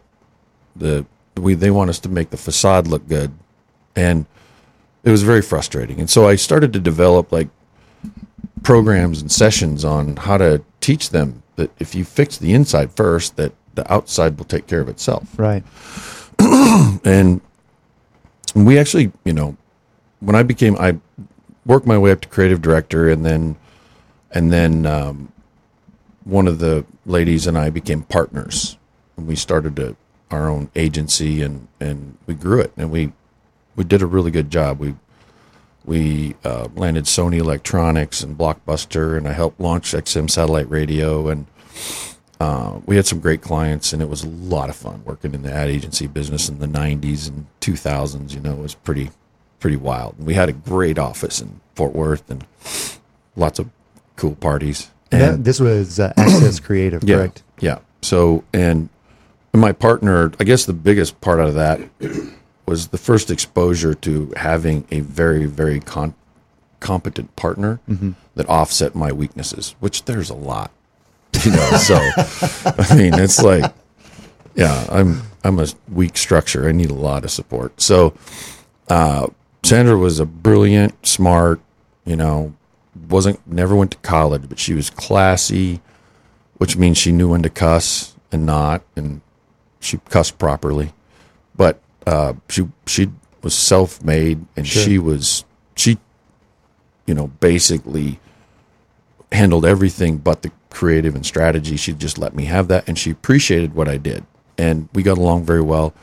the 0.76 1.06
we 1.36 1.54
they 1.54 1.70
want 1.70 1.90
us 1.90 1.98
to 2.00 2.08
make 2.08 2.30
the 2.30 2.36
facade 2.36 2.86
look 2.86 3.06
good. 3.08 3.32
And 3.96 4.26
it 5.04 5.10
was 5.10 5.22
very 5.22 5.42
frustrating. 5.42 5.98
And 6.00 6.10
so 6.10 6.28
i 6.28 6.36
started 6.36 6.72
to 6.72 6.80
develop 6.80 7.32
like 7.32 7.48
programs 8.62 9.20
and 9.20 9.30
sessions 9.30 9.84
on 9.84 10.16
how 10.16 10.38
to 10.38 10.62
teach 10.80 11.10
them 11.10 11.42
that 11.56 11.70
if 11.78 11.94
you 11.94 12.04
fix 12.04 12.38
the 12.38 12.52
inside 12.54 12.92
first 12.92 13.36
that 13.36 13.52
the 13.74 13.90
outside 13.92 14.38
will 14.38 14.44
take 14.44 14.66
care 14.66 14.80
of 14.80 14.88
itself. 14.88 15.28
Right. 15.38 15.64
and 17.04 17.40
we 18.54 18.78
actually 18.78 19.12
you 19.24 19.32
know 19.32 19.56
when 20.20 20.36
i 20.36 20.42
became 20.42 20.76
i 20.78 20.98
worked 21.64 21.86
my 21.86 21.96
way 21.96 22.10
up 22.10 22.20
to 22.20 22.28
creative 22.28 22.60
director 22.60 23.08
and 23.08 23.24
then 23.24 23.56
and 24.32 24.52
then 24.52 24.86
um, 24.86 25.31
one 26.24 26.46
of 26.46 26.58
the 26.58 26.84
ladies 27.06 27.46
and 27.46 27.56
i 27.58 27.70
became 27.70 28.02
partners 28.02 28.76
and 29.16 29.26
we 29.26 29.36
started 29.36 29.78
a, 29.78 29.96
our 30.30 30.48
own 30.48 30.70
agency 30.74 31.42
and 31.42 31.68
and 31.80 32.16
we 32.26 32.34
grew 32.34 32.60
it 32.60 32.72
and 32.76 32.90
we 32.90 33.12
we 33.76 33.84
did 33.84 34.02
a 34.02 34.06
really 34.06 34.30
good 34.30 34.50
job 34.50 34.78
we 34.78 34.94
we 35.84 36.36
uh, 36.44 36.68
landed 36.74 37.04
Sony 37.04 37.38
Electronics 37.38 38.22
and 38.22 38.38
Blockbuster, 38.38 39.16
and 39.16 39.26
I 39.26 39.32
helped 39.32 39.60
launch 39.60 39.92
XM 39.92 40.30
Satellite 40.30 40.70
Radio, 40.70 41.28
and 41.28 41.46
uh, 42.38 42.78
we 42.86 42.96
had 42.96 43.06
some 43.06 43.18
great 43.18 43.42
clients, 43.42 43.92
and 43.92 44.00
it 44.00 44.08
was 44.08 44.22
a 44.22 44.28
lot 44.28 44.70
of 44.70 44.76
fun 44.76 45.02
working 45.04 45.34
in 45.34 45.42
the 45.42 45.52
ad 45.52 45.68
agency 45.68 46.06
business 46.06 46.48
in 46.48 46.60
the 46.60 46.66
'90s 46.66 47.28
and 47.28 47.46
2000s. 47.60 48.32
You 48.32 48.40
know, 48.40 48.52
it 48.52 48.58
was 48.58 48.74
pretty 48.74 49.10
pretty 49.58 49.76
wild. 49.76 50.16
And 50.18 50.26
We 50.26 50.34
had 50.34 50.48
a 50.48 50.52
great 50.52 50.98
office 50.98 51.40
in 51.40 51.60
Fort 51.74 51.94
Worth 51.94 52.30
and 52.30 52.46
lots 53.34 53.58
of 53.58 53.68
cool 54.16 54.34
parties. 54.36 54.91
That, 55.18 55.44
this 55.44 55.60
was 55.60 56.00
uh, 56.00 56.12
Access 56.16 56.60
Creative, 56.68 57.02
Yeah, 57.04 57.16
correct? 57.16 57.42
Yeah. 57.60 57.78
So, 58.02 58.44
and 58.52 58.88
my 59.54 59.72
partner, 59.72 60.32
I 60.40 60.44
guess 60.44 60.64
the 60.64 60.72
biggest 60.72 61.20
part 61.20 61.38
out 61.40 61.48
of 61.48 61.54
that 61.54 61.80
was 62.66 62.88
the 62.88 62.98
first 62.98 63.30
exposure 63.30 63.94
to 63.94 64.32
having 64.36 64.84
a 64.90 65.00
very, 65.00 65.44
very 65.46 65.78
con- 65.80 66.14
competent 66.80 67.34
partner 67.36 67.80
Mhm. 67.88 68.14
that 68.34 68.48
offset 68.48 68.94
my 68.94 69.12
weaknesses, 69.12 69.74
which 69.80 70.04
there's 70.06 70.30
a 70.30 70.34
lot, 70.34 70.70
you 71.44 71.50
know. 71.52 71.70
so, 71.76 71.94
I 71.96 72.94
mean, 72.96 73.14
it's 73.14 73.42
like, 73.42 73.72
yeah, 74.54 74.86
I'm 74.90 75.22
I'm 75.44 75.58
a 75.58 75.66
weak 75.92 76.16
structure. 76.16 76.68
I 76.68 76.72
need 76.72 76.90
a 76.90 76.94
lot 76.94 77.24
of 77.24 77.30
support. 77.30 77.80
So, 77.80 78.14
uh, 78.88 79.26
Sandra 79.64 79.96
was 79.96 80.18
a 80.20 80.26
brilliant, 80.26 81.06
smart, 81.06 81.60
you 82.04 82.16
know, 82.16 82.52
wasn't 83.08 83.44
never 83.46 83.74
went 83.74 83.92
to 83.92 83.98
college, 83.98 84.48
but 84.48 84.58
she 84.58 84.74
was 84.74 84.90
classy, 84.90 85.80
which 86.58 86.76
means 86.76 86.98
she 86.98 87.12
knew 87.12 87.30
when 87.30 87.42
to 87.42 87.50
cuss 87.50 88.14
and 88.30 88.44
not, 88.46 88.82
and 88.96 89.20
she 89.80 89.98
cussed 90.08 90.38
properly. 90.38 90.92
But 91.56 91.80
uh, 92.06 92.34
she 92.48 92.68
she 92.86 93.10
was 93.42 93.54
self 93.54 94.02
made, 94.04 94.44
and 94.56 94.66
Sure. 94.66 94.82
she 94.82 94.98
was 94.98 95.44
she, 95.76 95.98
you 97.06 97.14
know, 97.14 97.28
basically 97.40 98.20
handled 99.32 99.64
everything 99.64 100.18
but 100.18 100.42
the 100.42 100.52
creative 100.70 101.14
and 101.14 101.24
strategy. 101.24 101.76
She 101.76 101.92
just 101.92 102.18
let 102.18 102.34
me 102.34 102.44
have 102.44 102.68
that, 102.68 102.86
and 102.88 102.98
she 102.98 103.10
appreciated 103.10 103.74
what 103.74 103.88
I 103.88 103.96
did, 103.96 104.24
and 104.58 104.88
we 104.94 105.02
got 105.02 105.18
along 105.18 105.44
very 105.44 105.62
well, 105.62 105.94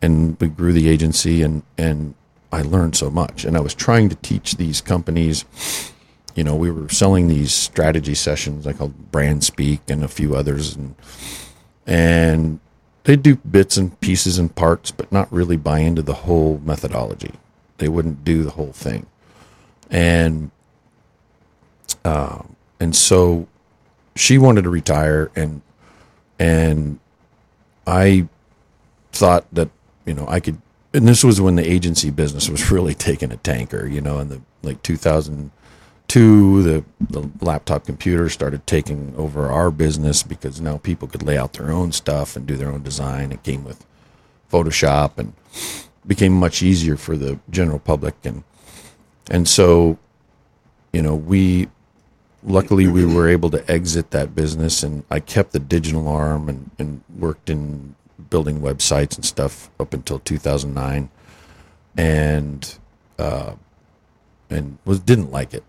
and 0.00 0.38
we 0.40 0.48
grew 0.48 0.72
the 0.72 0.88
agency, 0.88 1.42
and 1.42 1.62
and 1.76 2.14
I 2.52 2.62
learned 2.62 2.96
so 2.96 3.10
much, 3.10 3.44
and 3.44 3.56
I 3.56 3.60
was 3.60 3.74
trying 3.74 4.08
to 4.08 4.16
teach 4.16 4.56
these 4.56 4.80
companies. 4.80 5.44
You 6.34 6.44
know, 6.44 6.56
we 6.56 6.70
were 6.70 6.88
selling 6.88 7.28
these 7.28 7.52
strategy 7.52 8.14
sessions 8.14 8.66
I 8.66 8.72
called 8.72 9.12
Brand 9.12 9.44
Speak 9.44 9.80
and 9.88 10.02
a 10.02 10.08
few 10.08 10.34
others, 10.34 10.74
and 10.74 10.94
and 11.86 12.60
they 13.04 13.16
do 13.16 13.36
bits 13.36 13.76
and 13.76 13.98
pieces 14.00 14.38
and 14.38 14.54
parts, 14.54 14.90
but 14.90 15.12
not 15.12 15.32
really 15.32 15.56
buy 15.56 15.80
into 15.80 16.02
the 16.02 16.14
whole 16.14 16.60
methodology. 16.64 17.32
They 17.78 17.88
wouldn't 17.88 18.24
do 18.24 18.42
the 18.42 18.50
whole 18.50 18.72
thing, 18.72 19.06
and 19.90 20.50
um, 22.04 22.56
and 22.80 22.96
so 22.96 23.46
she 24.16 24.38
wanted 24.38 24.62
to 24.62 24.70
retire, 24.70 25.30
and 25.36 25.62
and 26.38 26.98
I 27.86 28.28
thought 29.12 29.46
that 29.52 29.70
you 30.04 30.14
know 30.14 30.26
I 30.28 30.40
could. 30.40 30.60
And 30.92 31.08
this 31.08 31.24
was 31.24 31.40
when 31.40 31.56
the 31.56 31.68
agency 31.68 32.10
business 32.10 32.48
was 32.48 32.70
really 32.72 32.94
taking 32.94 33.32
a 33.32 33.36
tanker. 33.36 33.86
You 33.86 34.00
know, 34.00 34.18
in 34.18 34.28
the 34.28 34.40
like 34.62 34.82
2002, 36.08 36.62
the 36.62 36.84
the 37.20 37.44
laptop 37.44 37.84
computer 37.86 38.28
started 38.28 38.66
taking 38.66 39.14
over 39.16 39.50
our 39.50 39.70
business 39.70 40.22
because 40.22 40.60
now 40.60 40.78
people 40.78 41.08
could 41.08 41.22
lay 41.22 41.36
out 41.36 41.54
their 41.54 41.70
own 41.70 41.92
stuff 41.92 42.36
and 42.36 42.46
do 42.46 42.56
their 42.56 42.70
own 42.70 42.82
design. 42.82 43.32
It 43.32 43.42
came 43.42 43.64
with 43.64 43.84
Photoshop 44.50 45.18
and 45.18 45.32
became 46.06 46.32
much 46.32 46.62
easier 46.62 46.96
for 46.96 47.16
the 47.16 47.38
general 47.50 47.78
public. 47.78 48.14
And 48.24 48.44
and 49.30 49.48
so 49.48 49.98
you 50.92 51.02
know 51.02 51.14
we 51.14 51.68
luckily 52.42 52.86
we 52.86 53.04
were 53.04 53.28
able 53.28 53.50
to 53.50 53.70
exit 53.70 54.10
that 54.10 54.34
business 54.34 54.82
and 54.82 55.04
I 55.10 55.20
kept 55.20 55.52
the 55.52 55.58
digital 55.58 56.08
arm 56.08 56.48
and, 56.48 56.70
and 56.78 57.02
worked 57.18 57.48
in 57.48 57.94
building 58.30 58.60
websites 58.60 59.16
and 59.16 59.24
stuff 59.24 59.70
up 59.80 59.94
until 59.94 60.18
2009 60.18 61.08
and 61.96 62.78
uh 63.18 63.54
and 64.50 64.78
was 64.84 65.00
didn't 65.00 65.32
like 65.32 65.54
it 65.54 65.64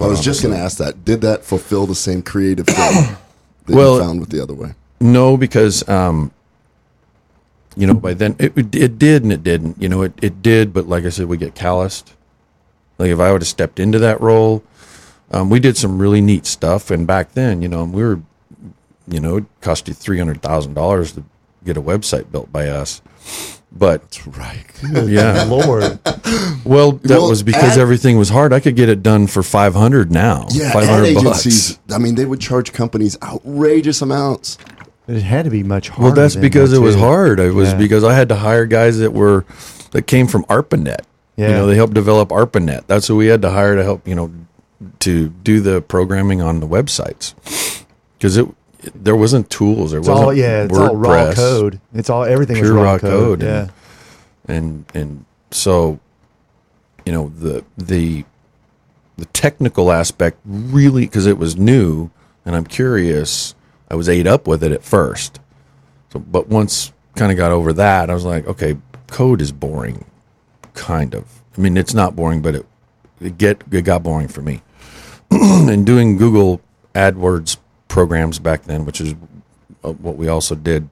I 0.00 0.06
was 0.06 0.20
just 0.20 0.42
going 0.42 0.54
to 0.54 0.60
ask 0.60 0.78
that. 0.78 1.04
Did 1.04 1.20
that 1.22 1.44
fulfill 1.44 1.86
the 1.86 1.94
same 1.94 2.22
creative 2.22 2.66
thing 2.66 2.76
that 3.66 3.76
Well- 3.76 3.94
you 3.96 4.00
found 4.00 4.20
with 4.20 4.30
the 4.30 4.40
other 4.42 4.54
way? 4.54 4.74
No, 5.00 5.36
because 5.36 5.88
um, 5.88 6.32
you 7.76 7.86
know, 7.86 7.94
by 7.94 8.14
then 8.14 8.34
it 8.40 8.52
it 8.74 8.98
did 8.98 9.22
and 9.22 9.32
it 9.32 9.44
didn't. 9.44 9.80
You 9.80 9.88
know, 9.88 10.02
it 10.02 10.12
it 10.20 10.42
did, 10.42 10.72
but 10.72 10.88
like 10.88 11.04
I 11.04 11.10
said, 11.10 11.26
we 11.26 11.36
get 11.36 11.54
calloused. 11.54 12.14
Like 12.98 13.10
if 13.10 13.20
I 13.20 13.30
would 13.30 13.42
have 13.42 13.48
stepped 13.48 13.78
into 13.78 14.00
that 14.00 14.20
role, 14.20 14.64
um, 15.30 15.50
we 15.50 15.60
did 15.60 15.76
some 15.76 16.00
really 16.00 16.20
neat 16.20 16.46
stuff. 16.46 16.90
And 16.90 17.06
back 17.06 17.32
then, 17.34 17.62
you 17.62 17.68
know, 17.68 17.84
we 17.84 18.02
were, 18.02 18.20
you 19.06 19.20
know, 19.20 19.36
it 19.36 19.44
cost 19.60 19.86
you 19.86 19.94
three 19.94 20.18
hundred 20.18 20.42
thousand 20.42 20.74
dollars 20.74 21.12
to 21.12 21.24
get 21.64 21.76
a 21.76 21.82
website 21.82 22.32
built 22.32 22.50
by 22.52 22.66
us. 22.66 23.00
But 23.70 24.02
that's 24.02 24.26
right. 24.26 24.64
Yeah, 25.08 25.44
Lord. 25.44 25.98
Well, 26.64 26.92
that 26.92 27.08
Well, 27.10 27.28
was 27.28 27.42
because 27.42 27.72
ad- 27.72 27.78
everything 27.78 28.16
was 28.18 28.30
hard. 28.30 28.52
I 28.52 28.60
could 28.60 28.76
get 28.76 28.88
it 28.88 29.02
done 29.02 29.26
for 29.26 29.42
five 29.42 29.74
hundred 29.74 30.10
now. 30.10 30.46
Yeah, 30.50 30.72
five 30.72 30.88
ad 30.88 31.04
agencies. 31.04 31.74
bucks. 31.76 31.94
I 31.94 31.98
mean, 31.98 32.14
they 32.14 32.24
would 32.24 32.40
charge 32.40 32.72
companies 32.72 33.16
outrageous 33.22 34.00
amounts. 34.02 34.56
It 35.06 35.22
had 35.22 35.44
to 35.44 35.50
be 35.50 35.62
much 35.62 35.88
harder. 35.90 36.02
Well, 36.04 36.14
that's 36.14 36.36
because 36.36 36.70
that, 36.70 36.78
it 36.78 36.80
was 36.80 36.94
hard. 36.96 37.40
It 37.40 37.52
was 37.52 37.70
Yeah. 37.70 37.78
because 37.78 38.04
I 38.04 38.14
had 38.14 38.28
to 38.30 38.36
hire 38.36 38.66
guys 38.66 38.98
that 38.98 39.12
were 39.12 39.44
that 39.92 40.02
came 40.06 40.26
from 40.26 40.44
ARPANET. 40.44 41.00
Yeah. 41.36 41.48
You 41.48 41.54
know, 41.54 41.66
they 41.66 41.76
helped 41.76 41.94
develop 41.94 42.30
ARPANET. 42.30 42.84
That's 42.88 43.06
who 43.06 43.16
we 43.16 43.26
had 43.26 43.42
to 43.42 43.50
hire 43.50 43.76
to 43.76 43.82
help. 43.84 44.06
You 44.08 44.14
know, 44.14 44.30
to 45.00 45.28
do 45.28 45.60
the 45.60 45.80
programming 45.82 46.40
on 46.40 46.60
the 46.60 46.66
websites 46.66 47.34
because 48.18 48.36
it, 48.36 48.46
there 48.94 49.16
wasn't 49.16 49.50
tools. 49.50 49.90
There 49.90 50.00
It's 50.00 50.08
wasn't 50.08 50.26
all 50.26 50.34
yeah. 50.34 50.64
It's 50.64 50.78
all 50.78 50.94
raw 50.96 51.32
code. 51.34 51.80
It's 51.94 52.10
all 52.10 52.24
everything 52.24 52.56
pure 52.56 52.74
was 52.74 52.82
raw, 52.82 52.82
raw 52.92 52.98
code. 52.98 53.40
code. 53.40 53.42
Yeah. 53.42 53.68
and, 54.46 54.84
and 54.94 54.96
and 54.96 55.24
so 55.50 55.98
you 57.04 57.12
know 57.12 57.30
the 57.38 57.64
the 57.76 58.24
the 59.16 59.24
technical 59.26 59.90
aspect 59.90 60.38
really 60.44 61.02
because 61.06 61.26
it 61.26 61.38
was 61.38 61.56
new 61.56 62.10
and 62.44 62.54
I'm 62.56 62.64
curious. 62.64 63.54
I 63.90 63.94
was 63.94 64.08
ate 64.08 64.26
up 64.26 64.46
with 64.46 64.62
it 64.62 64.70
at 64.72 64.82
first. 64.84 65.40
So, 66.12 66.18
but 66.18 66.48
once 66.48 66.92
kind 67.16 67.32
of 67.32 67.38
got 67.38 67.52
over 67.52 67.72
that, 67.74 68.10
I 68.10 68.14
was 68.14 68.24
like, 68.24 68.46
okay, 68.46 68.76
code 69.08 69.40
is 69.40 69.50
boring, 69.52 70.04
kind 70.74 71.14
of. 71.14 71.42
I 71.56 71.60
mean, 71.60 71.76
it's 71.76 71.94
not 71.94 72.14
boring, 72.14 72.42
but 72.42 72.54
it 72.54 72.66
it 73.20 73.38
get 73.38 73.62
it 73.70 73.82
got 73.82 74.02
boring 74.02 74.28
for 74.28 74.42
me. 74.42 74.62
and 75.30 75.84
doing 75.84 76.16
Google 76.16 76.60
AdWords 76.94 77.56
programs 77.88 78.38
back 78.38 78.64
then, 78.64 78.84
which 78.84 79.00
is 79.00 79.14
uh, 79.82 79.92
what 79.92 80.16
we 80.16 80.28
also 80.28 80.54
did. 80.54 80.88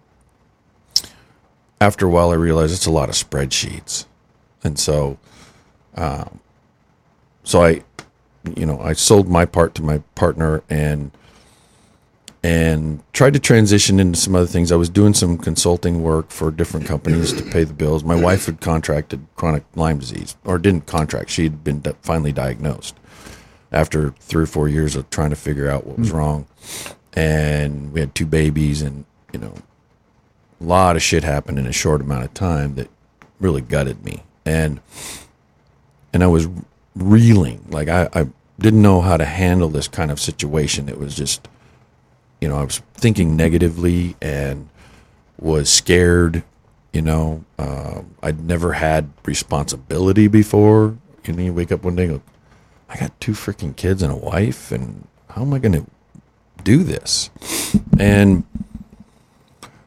After 1.81 2.07
a 2.07 2.11
while, 2.11 2.31
I 2.31 2.35
realized 2.35 2.75
it's 2.75 2.87
a 2.87 2.91
lot 2.91 3.09
of 3.11 3.15
spreadsheets, 3.15 4.07
and 4.65 4.79
so, 4.79 5.19
um, 5.95 6.41
so 7.45 7.63
I, 7.63 7.83
you 8.57 8.65
know, 8.65 8.81
I 8.81 8.95
sold 8.95 9.29
my 9.29 9.45
part 9.45 9.75
to 9.77 9.83
my 9.83 9.99
partner 10.15 10.63
and 10.71 11.11
and 12.43 13.03
tried 13.13 13.33
to 13.33 13.41
transition 13.41 13.99
into 13.99 14.19
some 14.19 14.37
other 14.37 14.47
things. 14.47 14.71
I 14.71 14.77
was 14.77 14.89
doing 14.89 15.15
some 15.15 15.37
consulting 15.37 16.03
work 16.03 16.31
for 16.31 16.51
different 16.51 16.87
companies 16.87 17.33
to 17.33 17.43
pay 17.43 17.65
the 17.65 17.75
bills. 17.75 18.05
My 18.05 18.15
wife 18.15 18.47
had 18.47 18.61
contracted 18.61 19.27
chronic 19.35 19.65
Lyme 19.75 19.99
disease, 19.99 20.37
or 20.45 20.57
didn't 20.59 20.87
contract. 20.87 21.29
She 21.29 21.43
had 21.43 21.63
been 21.63 21.83
finally 22.03 22.33
diagnosed 22.33 22.95
after 23.73 24.11
three 24.21 24.45
or 24.45 24.47
four 24.47 24.69
years 24.69 24.97
of 24.97 25.09
trying 25.11 25.31
to 25.31 25.37
figure 25.37 25.69
out 25.69 25.87
what 25.87 25.99
was 25.99 26.11
wrong. 26.11 26.47
And 27.15 27.93
we 27.93 28.01
had 28.01 28.15
two 28.15 28.27
babies, 28.27 28.83
and 28.83 29.05
you 29.33 29.39
know, 29.39 29.55
a 30.61 30.65
lot 30.65 30.97
of 30.97 31.03
shit 31.03 31.25
happened 31.25 31.59
in 31.59 31.67
a 31.67 31.73
short 31.73 32.01
amount 32.01 32.25
of 32.25 32.35
time 32.35 32.75
that 32.75 32.89
really 33.41 33.63
gutted 33.63 34.05
me. 34.05 34.23
And 34.45 34.81
and 36.13 36.23
I 36.23 36.27
was 36.27 36.49
reeling, 36.95 37.65
like 37.69 37.89
I, 37.89 38.09
I 38.13 38.29
didn't 38.59 38.83
know 38.83 39.01
how 39.01 39.17
to 39.17 39.25
handle 39.25 39.69
this 39.69 39.89
kind 39.89 40.11
of 40.11 40.21
situation. 40.21 40.89
It 40.89 40.99
was 40.99 41.17
just 41.17 41.49
you 42.41 42.49
know, 42.49 42.57
I 42.57 42.65
was 42.65 42.83
thinking 42.95 43.37
negatively 43.37 44.17
and 44.21 44.69
was 45.39 45.69
scared. 45.71 46.43
You 46.93 47.03
know, 47.03 47.45
uh, 47.59 48.03
I'd 48.23 48.41
never 48.41 48.75
had 48.75 49.11
responsibility 49.25 50.29
before. 50.29 50.97
You 51.25 51.33
know, 51.33 51.43
you 51.43 51.53
wake 51.53 51.73
up 51.73 51.83
one 51.83 51.97
day 51.97 52.05
and 52.05 52.13
go, 52.13 52.23
I 52.89 52.97
got 52.97 53.19
two 53.21 53.33
freaking 53.33 53.75
kids 53.75 54.03
and 54.03 54.13
a 54.13 54.17
wife, 54.17 54.71
and 54.71 55.07
how 55.31 55.43
am 55.43 55.53
I 55.53 55.59
going 55.59 55.73
to 55.73 55.87
do 56.63 56.83
this? 56.83 57.31
And 57.99 58.45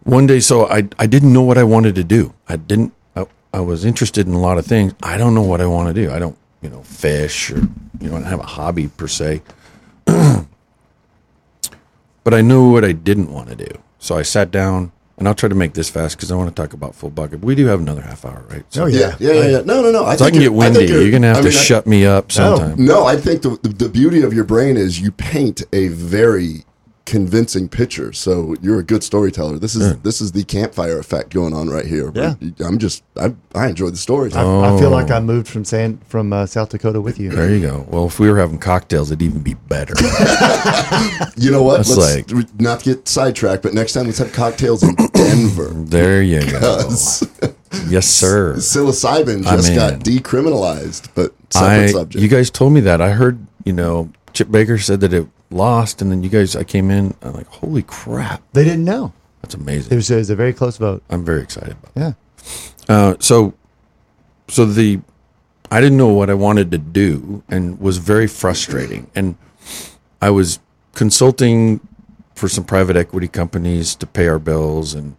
one 0.03 0.27
day, 0.27 0.39
so 0.39 0.67
I, 0.67 0.87
I 0.97 1.07
didn't 1.07 1.33
know 1.33 1.43
what 1.43 1.57
I 1.57 1.63
wanted 1.63 1.95
to 1.95 2.03
do. 2.03 2.33
I 2.47 2.55
didn't, 2.55 2.93
I, 3.15 3.25
I 3.53 3.59
was 3.61 3.85
interested 3.85 4.27
in 4.27 4.33
a 4.33 4.39
lot 4.39 4.57
of 4.57 4.65
things. 4.65 4.93
I 5.01 5.17
don't 5.17 5.33
know 5.33 5.43
what 5.43 5.61
I 5.61 5.65
want 5.65 5.93
to 5.95 6.01
do. 6.01 6.11
I 6.11 6.19
don't, 6.19 6.37
you 6.61 6.69
know, 6.69 6.83
fish 6.83 7.51
or, 7.51 7.59
you 8.01 8.09
know, 8.09 8.17
I 8.17 8.19
don't 8.19 8.23
have 8.29 8.39
a 8.39 8.43
hobby 8.43 8.87
per 8.87 9.07
se 9.07 9.41
but 12.23 12.33
I 12.33 12.41
knew 12.41 12.71
what 12.71 12.85
I 12.85 12.91
didn't 12.91 13.31
want 13.31 13.49
to 13.49 13.55
do. 13.55 13.71
So 13.99 14.17
I 14.17 14.21
sat 14.23 14.51
down, 14.51 14.91
and 15.19 15.27
I'll 15.27 15.35
try 15.35 15.49
to 15.49 15.55
make 15.55 15.73
this 15.73 15.89
fast 15.89 16.17
because 16.17 16.31
I 16.31 16.35
want 16.35 16.49
to 16.55 16.61
talk 16.61 16.73
about 16.73 16.95
full 16.95 17.09
bucket. 17.09 17.41
We 17.43 17.53
do 17.55 17.65
have 17.67 17.79
another 17.79 18.01
half 18.01 18.25
hour, 18.25 18.43
right? 18.49 18.63
Oh, 18.77 18.85
yeah. 18.87 19.15
Yeah, 19.19 19.29
oh, 19.31 19.33
yeah, 19.33 19.47
yeah. 19.49 19.61
No, 19.61 19.81
no, 19.81 19.91
no. 19.91 20.05
I 20.05 20.15
so 20.15 20.25
I 20.25 20.31
can 20.31 20.39
get 20.39 20.53
windy. 20.53 20.85
you're- 20.85 21.01
You're 21.03 21.11
gonna 21.11 21.27
have 21.27 21.37
I 21.37 21.41
to 21.41 21.47
I- 21.47 21.51
shut 21.51 21.85
me 21.85 22.05
up 22.05 22.31
sometime. 22.31 22.83
No, 22.83 23.05
I 23.05 23.15
think 23.17 23.41
the, 23.41 23.57
the 23.61 23.69
the 23.69 23.89
beauty 23.89 24.21
of 24.21 24.33
your 24.33 24.45
brain 24.45 24.77
is 24.77 24.99
you 24.99 25.11
paint 25.11 25.61
a 25.73 25.89
very 25.89 26.63
convincing 27.09 27.67
picture. 27.67 28.13
So 28.13 28.55
you're 28.61 28.79
a 28.79 28.83
good 28.83 29.03
storyteller. 29.03 29.57
This 29.57 29.75
is 29.75 29.97
this 30.01 30.21
is 30.21 30.31
the 30.31 30.43
campfire 30.43 30.99
effect 30.99 31.33
going 31.33 31.53
on 31.53 31.67
right 31.69 31.85
here. 31.85 32.11
Yeah. 32.13 32.35
I'm 32.59 32.77
just 32.77 33.03
I 33.17 33.33
I 33.55 33.67
enjoy 33.67 33.89
the 33.89 33.97
stories. 33.97 34.35
I, 34.35 34.41
I 34.43 34.79
feel 34.79 34.91
like 34.91 35.09
Oh. 35.09 35.15
I 35.15 35.19
moved 35.19 35.47
from 35.47 35.65
San 35.65 35.97
from 36.07 36.31
uh, 36.31 36.45
South 36.45 36.69
Dakota 36.69 37.01
with 37.01 37.19
you. 37.19 37.31
There 37.31 37.49
you 37.49 37.61
go. 37.61 37.85
Well, 37.89 38.05
if 38.05 38.19
we 38.19 38.29
were 38.29 38.37
having 38.37 38.59
cocktails, 38.59 39.09
it'd 39.11 39.21
even 39.23 39.41
be 39.41 39.55
better. 39.55 39.93
You 41.37 41.51
know 41.51 41.63
what? 41.63 41.77
That's 41.85 41.95
let's 41.95 42.53
not 42.59 42.83
get 42.83 43.07
sidetracked, 43.07 43.63
but 43.63 43.73
next 43.73 43.93
time 43.93 44.05
let's 44.07 44.17
have 44.17 44.33
cocktails 44.33 44.83
in 44.83 44.93
Denver. 45.13 45.69
there 45.73 46.21
you 46.21 46.41
go. 46.51 46.89
Yes, 47.87 48.07
sir. 48.07 48.55
psilocybin 48.57 49.45
I'm 49.45 49.57
just 49.57 49.75
got 49.75 49.99
decriminalized, 49.99 51.09
but 51.13 51.33
I, 51.55 51.85
subject. 51.87 52.21
you 52.21 52.27
guys 52.27 52.49
told 52.49 52.73
me 52.73 52.81
that. 52.81 52.99
I 52.99 53.11
heard, 53.11 53.45
you 53.63 53.73
know, 53.73 54.09
Chip 54.39 54.49
Baker 54.49 54.77
said 54.77 55.01
that 55.01 55.11
it 55.11 55.27
lost, 55.49 56.01
and 56.01 56.09
then 56.09 56.23
you 56.23 56.29
guys, 56.29 56.55
I 56.55 56.63
came 56.63 56.89
in, 56.89 57.13
I'm 57.21 57.33
like, 57.33 57.47
holy 57.47 57.83
crap, 57.83 58.41
They 58.53 58.63
didn't 58.63 58.85
know. 58.85 59.11
that's 59.41 59.53
amazing. 59.53 59.91
It 59.91 59.95
was, 59.97 60.09
it 60.09 60.15
was 60.15 60.29
a 60.29 60.35
very 60.37 60.53
close 60.53 60.77
vote. 60.77 61.03
I'm 61.09 61.25
very 61.25 61.41
excited 61.41 61.71
about. 61.73 61.91
Yeah. 61.93 62.13
Uh, 62.87 63.15
so, 63.19 63.53
so 64.47 64.63
the 64.63 65.01
I 65.69 65.81
didn't 65.81 65.97
know 65.97 66.07
what 66.07 66.29
I 66.29 66.35
wanted 66.35 66.71
to 66.71 66.77
do, 66.77 67.43
and 67.49 67.81
was 67.81 67.97
very 67.97 68.27
frustrating. 68.27 69.11
And 69.13 69.35
I 70.21 70.29
was 70.29 70.59
consulting 70.93 71.81
for 72.33 72.47
some 72.47 72.63
private 72.63 72.95
equity 72.95 73.27
companies 73.27 73.93
to 73.95 74.07
pay 74.07 74.29
our 74.29 74.39
bills, 74.39 74.93
and 74.93 75.17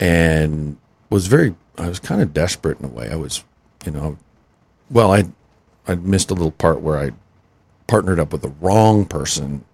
and 0.00 0.76
was 1.08 1.28
very 1.28 1.54
I 1.78 1.88
was 1.88 2.00
kind 2.00 2.20
of 2.20 2.34
desperate 2.34 2.80
in 2.80 2.86
a 2.86 2.88
way. 2.88 3.12
I 3.12 3.16
was, 3.16 3.44
you 3.86 3.92
know, 3.92 4.18
well, 4.90 5.12
I 5.12 5.26
I 5.86 5.94
missed 5.94 6.32
a 6.32 6.34
little 6.34 6.50
part 6.50 6.80
where 6.80 6.98
I 6.98 7.12
partnered 7.86 8.20
up 8.20 8.32
with 8.32 8.42
the 8.42 8.52
wrong 8.60 9.04
person 9.04 9.64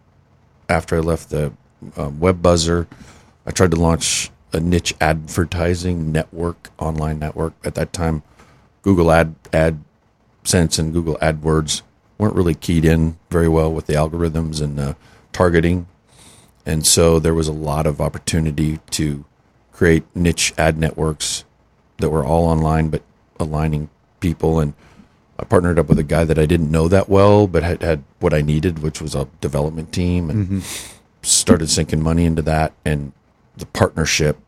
after 0.68 0.96
I 0.96 1.00
left 1.00 1.30
the 1.30 1.52
um, 1.96 2.20
web 2.20 2.42
buzzer. 2.42 2.86
I 3.46 3.50
tried 3.50 3.70
to 3.72 3.76
launch 3.76 4.30
a 4.52 4.60
niche 4.60 4.94
advertising 5.00 6.12
network, 6.12 6.70
online 6.78 7.18
network. 7.18 7.54
At 7.64 7.74
that 7.76 7.92
time, 7.92 8.22
Google 8.82 9.10
Ad 9.10 9.34
AdSense 9.52 10.78
and 10.78 10.92
Google 10.92 11.16
AdWords 11.16 11.82
weren't 12.18 12.34
really 12.34 12.54
keyed 12.54 12.84
in 12.84 13.18
very 13.30 13.48
well 13.48 13.72
with 13.72 13.86
the 13.86 13.94
algorithms 13.94 14.60
and 14.60 14.78
uh, 14.78 14.94
targeting, 15.32 15.86
and 16.66 16.86
so 16.86 17.18
there 17.18 17.34
was 17.34 17.48
a 17.48 17.52
lot 17.52 17.86
of 17.86 18.00
opportunity 18.00 18.78
to 18.90 19.24
create 19.72 20.04
niche 20.14 20.52
ad 20.58 20.76
networks 20.76 21.44
that 21.98 22.10
were 22.10 22.24
all 22.24 22.44
online 22.46 22.88
but 22.88 23.02
aligning 23.38 23.88
people 24.20 24.60
and 24.60 24.74
I 25.40 25.44
partnered 25.44 25.78
up 25.78 25.88
with 25.88 25.98
a 25.98 26.02
guy 26.04 26.24
that 26.24 26.38
I 26.38 26.44
didn't 26.46 26.70
know 26.70 26.86
that 26.88 27.08
well, 27.08 27.46
but 27.46 27.62
had, 27.62 27.82
had 27.82 28.02
what 28.18 28.34
I 28.34 28.42
needed, 28.42 28.80
which 28.80 29.00
was 29.00 29.14
a 29.14 29.26
development 29.40 29.92
team. 29.92 30.28
And 30.30 30.48
Mhm. 30.48 30.88
started 31.22 31.68
sinking 31.70 32.02
money 32.02 32.24
into 32.24 32.42
that 32.42 32.72
and 32.84 33.12
the 33.56 33.66
partnership. 33.66 34.38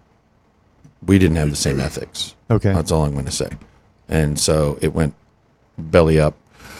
We 1.04 1.18
didn't 1.18 1.36
have 1.36 1.50
the 1.50 1.56
same 1.56 1.80
ethics. 1.80 2.34
Okay. 2.50 2.72
that's 2.72 2.90
all 2.92 3.04
I'm 3.04 3.12
going 3.12 3.24
to 3.26 3.30
say. 3.32 3.48
And 4.08 4.38
so 4.38 4.78
it 4.80 4.92
went 4.94 5.14
belly 5.78 6.20
up, 6.20 6.34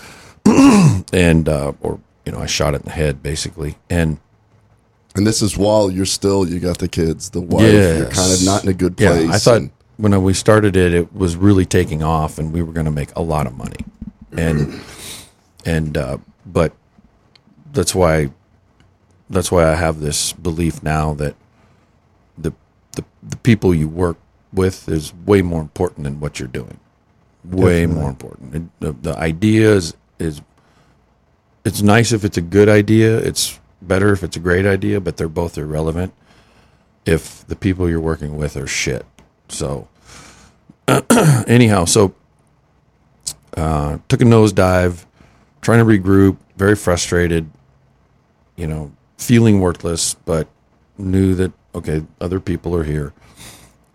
and 0.47 1.49
uh, 1.49 1.73
or 1.81 1.99
you 2.27 2.33
know 2.33 2.39
I 2.39 2.47
shot 2.47 2.75
it 2.75 2.83
in 2.83 2.87
the 2.87 2.91
head 2.93 3.23
basically, 3.23 3.77
and 3.91 4.19
And 5.15 5.27
this 5.27 5.43
is 5.43 5.57
while 5.59 5.91
you're 5.91 6.05
still 6.07 6.47
you 6.49 6.59
got 6.61 6.79
the 6.79 6.89
kids, 6.89 7.31
the 7.31 7.41
wife. 7.41 7.73
You're 7.73 8.07
kind 8.11 8.33
of 8.33 8.45
not 8.45 8.63
in 8.65 8.69
a 8.69 8.75
good 8.75 8.97
place. 8.97 9.27
Yeah, 9.27 9.33
I 9.33 9.39
thought 9.39 9.57
and- 9.59 9.71
when 9.99 10.21
we 10.23 10.33
started 10.35 10.75
it, 10.77 10.95
it 10.95 11.15
was 11.15 11.37
really 11.37 11.65
taking 11.67 12.03
off, 12.03 12.39
and 12.39 12.53
we 12.53 12.63
were 12.63 12.73
going 12.73 12.87
to 12.87 12.91
make 12.93 13.15
a 13.15 13.23
lot 13.23 13.47
of 13.47 13.57
money, 13.57 13.85
and 14.33 14.81
and 15.65 15.97
uh, 15.97 16.19
but 16.47 16.73
that's 17.73 17.95
why 17.95 18.31
that's 19.31 19.51
why 19.51 19.71
I 19.71 19.75
have 19.75 20.01
this 20.01 20.33
belief 20.33 20.83
now 20.83 21.15
that 21.15 21.35
the 22.37 22.53
the 22.93 23.05
the 23.23 23.37
people 23.39 23.75
you 23.75 23.89
work 23.89 24.17
with 24.53 24.89
is 24.89 25.15
way 25.27 25.43
more 25.43 25.61
important 25.61 26.05
than 26.05 26.21
what 26.21 26.39
you're 26.39 26.49
doing. 26.49 26.79
Way 27.45 27.81
Definitely. 27.81 28.01
more 28.01 28.11
important. 28.11 28.81
The, 28.81 28.93
the 28.93 29.17
idea 29.17 29.73
is 29.73 29.95
is 30.19 30.43
it's 31.65 31.83
nice 31.83 32.13
if 32.13 32.25
it's 32.25 32.37
a 32.37 32.43
good 32.43 32.69
idea. 32.69 33.19
It's 33.19 33.59
better 33.81 34.13
if 34.13 34.23
it's 34.23 34.37
a 34.37 34.41
great 34.41 34.67
idea, 34.67 35.01
but 35.01 35.17
they're 35.17 35.29
both 35.29 35.59
irrelevant 35.59 36.13
if 37.05 37.47
the 37.47 37.57
people 37.57 37.89
you're 37.89 38.01
working 38.01 38.37
with 38.37 38.57
are 38.57 38.67
shit. 38.67 39.05
So, 39.49 39.89
anyhow, 41.47 41.85
so 41.85 42.15
uh, 43.57 43.99
took 44.09 44.21
a 44.21 44.25
nosedive, 44.25 45.05
trying 45.61 45.79
to 45.79 45.85
regroup, 45.85 46.37
very 46.57 46.77
frustrated, 46.77 47.51
you 48.57 48.67
know, 48.67 48.93
feeling 49.19 49.61
worthless, 49.61 50.15
but 50.15 50.49
knew 50.99 51.35
that, 51.35 51.53
okay, 51.75 52.05
other 52.21 52.41
people 52.41 52.75
are 52.75 52.85
here. 52.85 53.13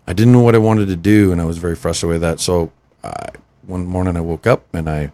I 0.06 0.12
didn't 0.12 0.32
know 0.32 0.40
what 0.40 0.54
I 0.54 0.58
wanted 0.58 0.86
to 0.88 0.96
do, 0.96 1.32
and 1.32 1.40
I 1.40 1.44
was 1.44 1.58
very 1.58 1.76
frustrated 1.76 2.14
with 2.14 2.22
that. 2.22 2.40
So, 2.40 2.72
I, 3.04 3.30
one 3.66 3.86
morning 3.86 4.16
I 4.16 4.20
woke 4.20 4.46
up 4.46 4.64
and 4.74 4.88
I 4.88 5.12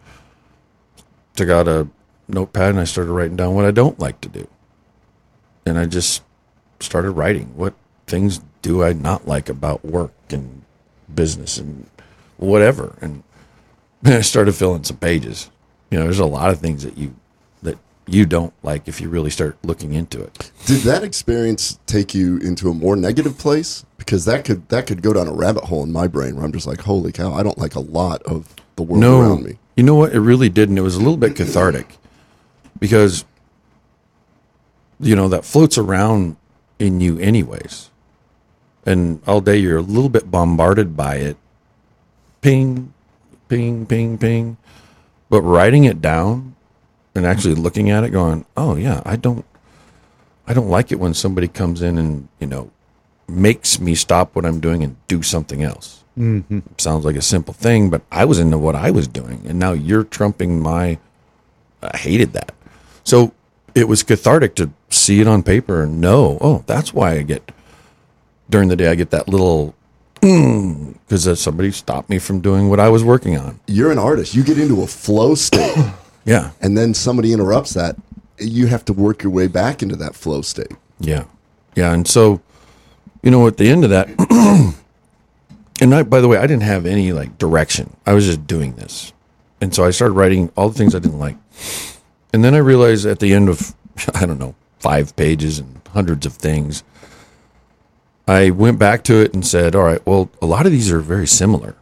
took 1.35 1.49
out 1.49 1.67
a 1.67 1.89
notepad 2.29 2.71
and 2.71 2.81
I 2.81 2.85
started 2.85 3.11
writing 3.11 3.37
down 3.37 3.55
what 3.55 3.65
I 3.65 3.73
don't 3.73 3.99
like 3.99 4.21
to 4.23 4.29
do. 4.29 4.49
And 5.67 5.79
I 5.79 5.87
just 5.87 6.23
started 6.81 7.11
writing 7.13 7.57
what 7.57 7.75
things 8.07 8.41
do 8.63 8.83
I 8.83 8.93
not 8.93 9.27
like 9.27 9.49
about 9.49 9.85
work 9.85 10.13
and 10.31 10.63
business 11.13 11.59
and 11.59 11.89
whatever. 12.37 12.97
And 13.01 13.25
I 14.13 14.21
started 14.21 14.55
filling 14.55 14.85
some 14.85 14.99
pages. 14.99 15.51
You 15.91 15.99
know, 15.99 16.05
there's 16.05 16.19
a 16.19 16.27
lot 16.27 16.51
of 16.51 16.59
things 16.59 16.83
that 16.83 16.99
you 16.99 17.15
that 17.63 17.79
you 18.07 18.27
don't 18.27 18.53
like 18.63 18.87
if 18.87 19.01
you 19.01 19.09
really 19.09 19.31
start 19.31 19.57
looking 19.63 19.95
into 19.95 20.23
it. 20.23 20.51
Did 20.67 20.83
that 20.83 21.03
experience 21.03 21.79
take 21.87 22.15
you 22.15 22.39
into 22.39 22.69
a 22.69 22.75
more 22.75 22.97
negative 22.97 23.39
place? 23.39 23.85
Because 23.97 24.25
that 24.27 24.45
could 24.45 24.69
that 24.69 24.87
could 24.87 25.03
go 25.03 25.13
down 25.13 25.29
a 25.29 25.33
rabbit 25.33 25.65
hole 25.65 25.83
in 25.83 25.93
my 25.93 26.07
brain 26.07 26.37
where 26.37 26.45
I'm 26.45 26.53
just 26.53 26.67
like, 26.67 26.81
holy 26.81 27.13
cow, 27.13 27.33
I 27.33 27.43
don't 27.43 27.59
like 27.59 27.75
a 27.75 27.81
lot 27.81 28.23
of 28.25 28.55
the 28.77 28.83
world 28.83 29.01
no, 29.01 29.21
around 29.21 29.45
me. 29.45 29.59
You 29.77 29.85
know 29.85 29.95
what? 29.95 30.13
It 30.13 30.21
really 30.21 30.49
didn't. 30.49 30.79
It 30.79 30.83
was 30.83 30.97
a 30.97 31.01
little 31.01 31.17
bit 31.17 31.35
cathartic 31.37 31.97
because 32.79 33.25
you 35.01 35.17
know 35.17 35.29
that 35.29 35.45
floats 35.45 35.79
around 35.79 36.37
in 36.79 37.01
you 37.01 37.19
anyways, 37.19 37.91
and 38.85 39.23
all 39.27 39.41
day 39.41 39.57
you're 39.57 39.79
a 39.79 39.83
little 39.83 40.11
bit 40.11 40.31
bombarded 40.31 40.97
by 40.97 41.17
it. 41.17 41.37
Ping, 42.41 42.93
ping, 43.49 43.87
ping, 43.87 44.19
ping. 44.19 44.57
But 45.31 45.43
writing 45.43 45.85
it 45.85 46.01
down 46.01 46.55
and 47.15 47.27
actually 47.27 47.55
looking 47.55 47.91
at 47.91 48.05
it, 48.05 48.11
going, 48.11 48.45
"Oh 48.57 48.77
yeah, 48.77 49.03
I 49.05 49.17
don't, 49.17 49.45
I 50.47 50.55
don't 50.55 50.69
like 50.69 50.93
it 50.93 51.01
when 51.01 51.15
somebody 51.15 51.49
comes 51.49 51.83
in 51.83 51.99
and 51.99 52.29
you 52.39 52.47
know 52.47 52.71
makes 53.27 53.81
me 53.81 53.95
stop 53.95 54.35
what 54.37 54.45
I'm 54.45 54.61
doing 54.61 54.83
and 54.83 54.97
do 55.09 55.23
something 55.23 55.63
else." 55.63 56.05
Mm-hmm. 56.19 56.61
sounds 56.79 57.05
like 57.05 57.17
a 57.17 57.23
simple 57.23 57.55
thing, 57.55 57.91
but 57.91 58.03
I 58.13 58.25
was 58.25 58.39
into 58.39 58.59
what 58.59 58.77
I 58.77 58.91
was 58.91 59.09
doing, 59.09 59.43
and 59.47 59.59
now 59.59 59.73
you're 59.73 60.05
trumping 60.05 60.61
my. 60.61 60.99
I 61.83 61.97
hated 61.97 62.33
that, 62.35 62.53
so 63.03 63.33
it 63.75 63.89
was 63.89 64.03
cathartic 64.03 64.55
to 64.57 64.71
see 64.89 65.21
it 65.21 65.27
on 65.27 65.43
paper 65.43 65.83
and 65.83 66.01
know, 66.01 66.39
oh, 66.41 66.63
that's 66.67 66.95
why 66.95 67.13
I 67.15 67.23
get 67.23 67.51
during 68.49 68.69
the 68.69 68.77
day 68.77 68.89
I 68.89 68.95
get 68.95 69.11
that 69.11 69.29
little 69.29 69.75
because 71.05 71.29
uh, 71.29 71.35
somebody 71.35 71.71
stopped 71.71 72.09
me 72.09 72.19
from 72.19 72.41
doing 72.41 72.71
what 72.71 72.81
I 72.81 72.89
was 72.89 73.05
working 73.05 73.37
on. 73.37 73.61
You're 73.67 73.93
an 73.93 73.99
artist. 73.99 74.35
You 74.35 74.43
get 74.43 74.59
into 74.59 74.83
a 74.83 74.87
flow 74.87 75.35
state. 75.35 75.77
yeah. 76.25 76.53
And 76.61 76.79
then 76.79 76.95
somebody 76.95 77.33
interrupts 77.33 77.75
that. 77.75 77.97
You 78.39 78.67
have 78.69 78.85
to 78.87 78.93
work 78.93 79.23
your 79.23 79.33
way 79.33 79.47
back 79.49 79.83
into 79.83 79.97
that 79.97 80.15
flow 80.15 80.41
state. 80.43 80.73
Yeah, 81.01 81.25
yeah, 81.75 81.93
and 81.93 82.07
so 82.07 82.41
you 83.23 83.31
know 83.31 83.47
at 83.47 83.57
the 83.57 83.69
end 83.69 83.85
of 83.85 83.91
that, 83.91 84.09
and 85.81 85.95
I 85.95 86.03
by 86.03 86.21
the 86.21 86.29
way 86.29 86.39
I 86.39 86.47
didn't 86.47 86.63
have 86.63 86.87
any 86.87 87.13
like 87.13 87.39
direction. 87.39 87.97
I 88.07 88.15
was 88.15 88.27
just 88.27 88.47
doing 88.47 88.77
this, 88.77 89.13
and 89.61 89.75
so 89.75 89.85
I 89.85 89.91
started 89.91 90.15
writing 90.15 90.51
all 90.57 90.69
the 90.69 90.79
things 90.79 90.95
I 90.95 90.99
didn't 90.99 91.19
like, 91.19 91.37
and 92.33 92.45
then 92.45 92.55
I 92.55 92.59
realized 92.59 93.07
at 93.07 93.19
the 93.19 93.35
end 93.35 93.49
of 93.49 93.75
I 94.15 94.27
don't 94.27 94.39
know 94.39 94.55
five 94.79 95.15
pages 95.17 95.59
and 95.59 95.81
hundreds 95.93 96.27
of 96.27 96.35
things, 96.35 96.85
I 98.27 98.51
went 98.51 98.79
back 98.79 99.05
to 99.05 99.21
it 99.21 99.35
and 99.35 99.47
said, 99.47 99.75
all 99.75 99.85
right, 99.85 100.05
well 100.07 100.31
a 100.41 100.47
lot 100.47 100.67
of 100.67 100.73
these 100.73 100.91
are 100.91 101.01
very 101.01 101.27
similar. 101.27 101.77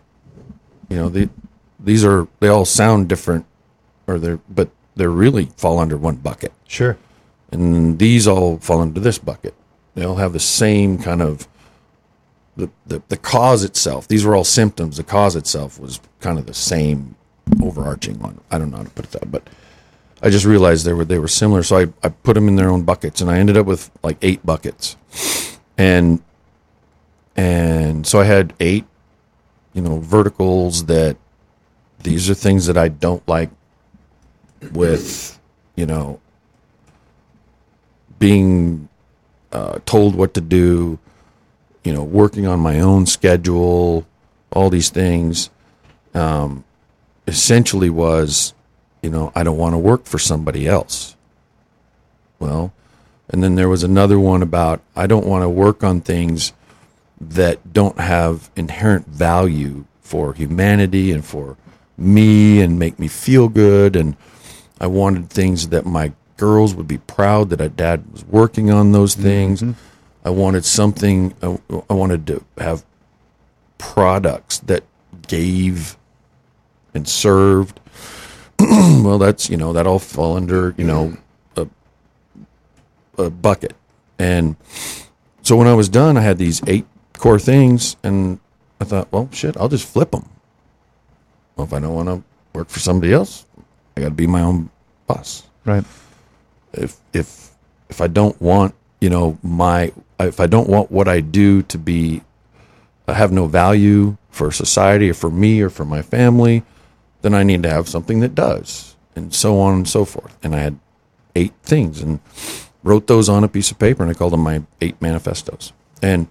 You 0.88 0.96
know, 0.96 1.08
the, 1.08 1.30
these 1.78 2.04
are 2.04 2.28
they 2.40 2.48
all 2.48 2.64
sound 2.64 3.08
different, 3.08 3.46
or 4.06 4.18
they're 4.18 4.40
but 4.48 4.70
they 4.96 5.06
really 5.06 5.46
fall 5.56 5.78
under 5.78 5.96
one 5.96 6.16
bucket. 6.16 6.52
Sure. 6.66 6.98
And 7.50 7.98
these 7.98 8.26
all 8.26 8.58
fall 8.58 8.80
under 8.80 9.00
this 9.00 9.18
bucket. 9.18 9.54
They 9.94 10.04
all 10.04 10.16
have 10.16 10.32
the 10.32 10.40
same 10.40 10.98
kind 10.98 11.22
of 11.22 11.48
the, 12.56 12.70
the 12.86 13.02
the 13.08 13.16
cause 13.16 13.64
itself. 13.64 14.08
These 14.08 14.24
were 14.24 14.34
all 14.34 14.44
symptoms. 14.44 14.96
The 14.96 15.04
cause 15.04 15.36
itself 15.36 15.78
was 15.78 16.00
kind 16.20 16.38
of 16.38 16.46
the 16.46 16.54
same 16.54 17.16
overarching 17.62 18.18
one. 18.18 18.40
I 18.50 18.58
don't 18.58 18.70
know 18.70 18.78
how 18.78 18.84
to 18.84 18.90
put 18.90 19.06
it 19.06 19.10
that, 19.12 19.30
but 19.30 19.48
I 20.22 20.30
just 20.30 20.44
realized 20.44 20.84
they 20.84 20.92
were 20.92 21.04
they 21.04 21.18
were 21.18 21.28
similar. 21.28 21.62
So 21.62 21.78
I, 21.78 21.86
I 22.02 22.08
put 22.10 22.34
them 22.34 22.48
in 22.48 22.56
their 22.56 22.70
own 22.70 22.82
buckets, 22.82 23.20
and 23.20 23.30
I 23.30 23.38
ended 23.38 23.56
up 23.56 23.66
with 23.66 23.90
like 24.02 24.18
eight 24.22 24.44
buckets, 24.44 24.96
and 25.76 26.22
and 27.36 28.06
so 28.06 28.20
I 28.20 28.24
had 28.24 28.54
eight, 28.60 28.84
you 29.72 29.82
know, 29.82 29.98
verticals 29.98 30.86
that 30.86 31.16
these 32.02 32.28
are 32.28 32.34
things 32.34 32.66
that 32.66 32.76
I 32.76 32.88
don't 32.88 33.26
like 33.28 33.50
with, 34.72 35.38
you 35.76 35.86
know, 35.86 36.20
being 38.18 38.88
uh, 39.52 39.78
told 39.84 40.14
what 40.14 40.34
to 40.34 40.40
do, 40.40 40.98
you 41.84 41.92
know, 41.92 42.02
working 42.02 42.46
on 42.46 42.60
my 42.60 42.80
own 42.80 43.06
schedule, 43.06 44.06
all 44.52 44.70
these 44.70 44.90
things, 44.90 45.50
um, 46.14 46.64
essentially 47.26 47.90
was, 47.90 48.54
you 49.02 49.10
know, 49.10 49.32
I 49.34 49.42
don't 49.42 49.58
want 49.58 49.74
to 49.74 49.78
work 49.78 50.04
for 50.04 50.18
somebody 50.18 50.68
else. 50.68 51.16
Well, 52.38 52.72
and 53.28 53.42
then 53.42 53.54
there 53.54 53.68
was 53.68 53.82
another 53.82 54.18
one 54.18 54.42
about 54.42 54.82
I 54.94 55.06
don't 55.06 55.26
want 55.26 55.42
to 55.42 55.48
work 55.48 55.82
on 55.82 56.00
things 56.00 56.52
that 57.30 57.72
don't 57.72 57.98
have 57.98 58.50
inherent 58.56 59.06
value 59.06 59.84
for 60.00 60.34
humanity 60.34 61.12
and 61.12 61.24
for 61.24 61.56
me 61.96 62.60
and 62.60 62.78
make 62.78 62.98
me 62.98 63.08
feel 63.08 63.48
good 63.48 63.96
and 63.96 64.16
I 64.82 64.88
wanted 64.88 65.30
things 65.30 65.68
that 65.68 65.86
my 65.86 66.12
girls 66.36 66.74
would 66.74 66.88
be 66.88 66.98
proud 66.98 67.50
that 67.50 67.60
a 67.60 67.68
dad 67.68 68.02
was 68.10 68.24
working 68.24 68.68
on 68.72 68.90
those 68.90 69.14
mm-hmm. 69.14 69.22
things. 69.22 69.64
I 70.24 70.30
wanted 70.30 70.64
something. 70.64 71.34
I, 71.40 71.56
I 71.88 71.94
wanted 71.94 72.26
to 72.26 72.44
have 72.58 72.84
products 73.78 74.58
that 74.58 74.82
gave 75.28 75.96
and 76.94 77.08
served. 77.08 77.78
well, 78.58 79.18
that's 79.18 79.48
you 79.48 79.56
know 79.56 79.72
that 79.72 79.86
all 79.86 80.00
fall 80.00 80.36
under 80.36 80.74
you 80.76 80.84
know 80.84 81.16
a, 81.56 81.68
a 83.18 83.30
bucket, 83.30 83.74
and 84.18 84.56
so 85.42 85.56
when 85.56 85.68
I 85.68 85.74
was 85.74 85.88
done, 85.88 86.16
I 86.16 86.22
had 86.22 86.38
these 86.38 86.60
eight 86.66 86.86
core 87.22 87.38
things, 87.38 87.96
and 88.02 88.40
I 88.80 88.84
thought, 88.84 89.12
well, 89.12 89.28
shit, 89.30 89.56
I'll 89.56 89.68
just 89.68 89.86
flip 89.86 90.10
them. 90.10 90.28
Well, 91.54 91.68
if 91.68 91.72
I 91.72 91.78
don't 91.78 91.94
want 91.94 92.08
to 92.08 92.24
work 92.52 92.68
for 92.68 92.80
somebody 92.80 93.12
else, 93.12 93.46
I 93.96 94.00
got 94.00 94.08
to 94.08 94.14
be 94.14 94.26
my 94.26 94.40
own 94.40 94.70
boss. 95.06 95.44
Right. 95.64 95.84
If 96.72 96.96
if 97.12 97.52
if 97.88 98.00
I 98.00 98.08
don't 98.08 98.40
want, 98.42 98.74
you 99.00 99.08
know, 99.08 99.38
my 99.40 99.92
if 100.18 100.40
I 100.40 100.48
don't 100.48 100.68
want 100.68 100.90
what 100.90 101.06
I 101.06 101.20
do 101.20 101.62
to 101.62 101.78
be 101.78 102.22
uh, 103.06 103.14
have 103.14 103.30
no 103.30 103.46
value 103.46 104.16
for 104.30 104.50
society 104.50 105.08
or 105.08 105.14
for 105.14 105.30
me 105.30 105.60
or 105.60 105.70
for 105.70 105.84
my 105.84 106.02
family, 106.02 106.64
then 107.20 107.34
I 107.34 107.44
need 107.44 107.62
to 107.62 107.70
have 107.70 107.88
something 107.88 108.18
that 108.18 108.34
does, 108.34 108.96
and 109.14 109.32
so 109.32 109.60
on 109.60 109.74
and 109.74 109.88
so 109.88 110.04
forth. 110.04 110.36
And 110.42 110.56
I 110.56 110.58
had 110.58 110.76
eight 111.36 111.54
things 111.62 112.00
and 112.00 112.18
wrote 112.82 113.06
those 113.06 113.28
on 113.28 113.44
a 113.44 113.48
piece 113.48 113.70
of 113.70 113.78
paper, 113.78 114.02
and 114.02 114.10
I 114.10 114.14
called 114.14 114.32
them 114.32 114.40
my 114.40 114.62
eight 114.80 115.00
manifestos. 115.00 115.72
And 116.02 116.26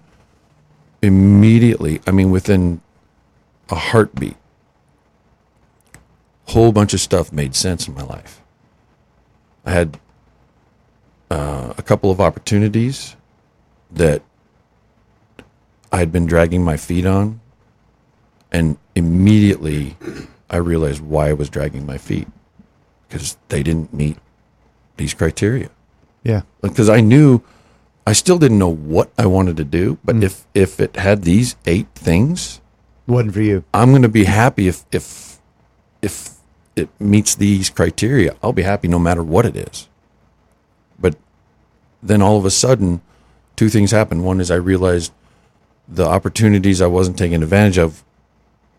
immediately, 1.02 2.00
I 2.06 2.12
mean, 2.12 2.30
within 2.30 2.80
a 3.68 3.74
heartbeat, 3.74 4.36
whole 6.46 6.72
bunch 6.72 6.94
of 6.94 7.00
stuff 7.00 7.32
made 7.32 7.54
sense 7.54 7.88
in 7.88 7.94
my 7.94 8.02
life. 8.02 8.40
I 9.64 9.72
had 9.72 9.98
uh, 11.30 11.74
a 11.76 11.82
couple 11.82 12.10
of 12.10 12.20
opportunities 12.20 13.16
that 13.90 14.22
I 15.90 15.98
had 15.98 16.12
been 16.12 16.26
dragging 16.26 16.64
my 16.64 16.76
feet 16.76 17.04
on, 17.04 17.40
and 18.50 18.78
immediately 18.94 19.96
I 20.48 20.56
realized 20.56 21.00
why 21.00 21.28
I 21.28 21.32
was 21.32 21.48
dragging 21.50 21.84
my 21.84 21.98
feet 21.98 22.28
because 23.08 23.36
they 23.48 23.62
didn't 23.62 23.92
meet 23.92 24.16
these 24.96 25.14
criteria. 25.14 25.70
Yeah. 26.22 26.42
Because 26.60 26.88
I 26.88 27.00
knew 27.00 27.42
I 28.06 28.12
still 28.12 28.38
didn't 28.38 28.58
know 28.58 28.72
what 28.72 29.12
I 29.16 29.26
wanted 29.26 29.56
to 29.58 29.64
do, 29.64 29.98
but 30.04 30.16
mm. 30.16 30.24
if 30.24 30.44
if 30.54 30.80
it 30.80 30.96
had 30.96 31.22
these 31.22 31.56
eight 31.66 31.88
things, 31.94 32.60
wasn't 33.06 33.34
for 33.34 33.42
you. 33.42 33.64
I'm 33.72 33.90
going 33.90 34.02
to 34.02 34.08
be 34.08 34.24
happy 34.24 34.68
if 34.68 34.84
if 34.90 35.38
if 36.00 36.36
it 36.74 36.88
meets 36.98 37.34
these 37.34 37.70
criteria. 37.70 38.36
I'll 38.42 38.52
be 38.52 38.62
happy 38.62 38.88
no 38.88 38.98
matter 38.98 39.22
what 39.22 39.46
it 39.46 39.56
is. 39.56 39.88
But 40.98 41.16
then 42.02 42.22
all 42.22 42.38
of 42.38 42.44
a 42.44 42.50
sudden, 42.50 43.02
two 43.56 43.68
things 43.68 43.90
happened. 43.90 44.24
One 44.24 44.40
is 44.40 44.50
I 44.50 44.56
realized 44.56 45.12
the 45.88 46.06
opportunities 46.06 46.80
I 46.80 46.86
wasn't 46.86 47.18
taking 47.18 47.42
advantage 47.42 47.78
of 47.78 48.02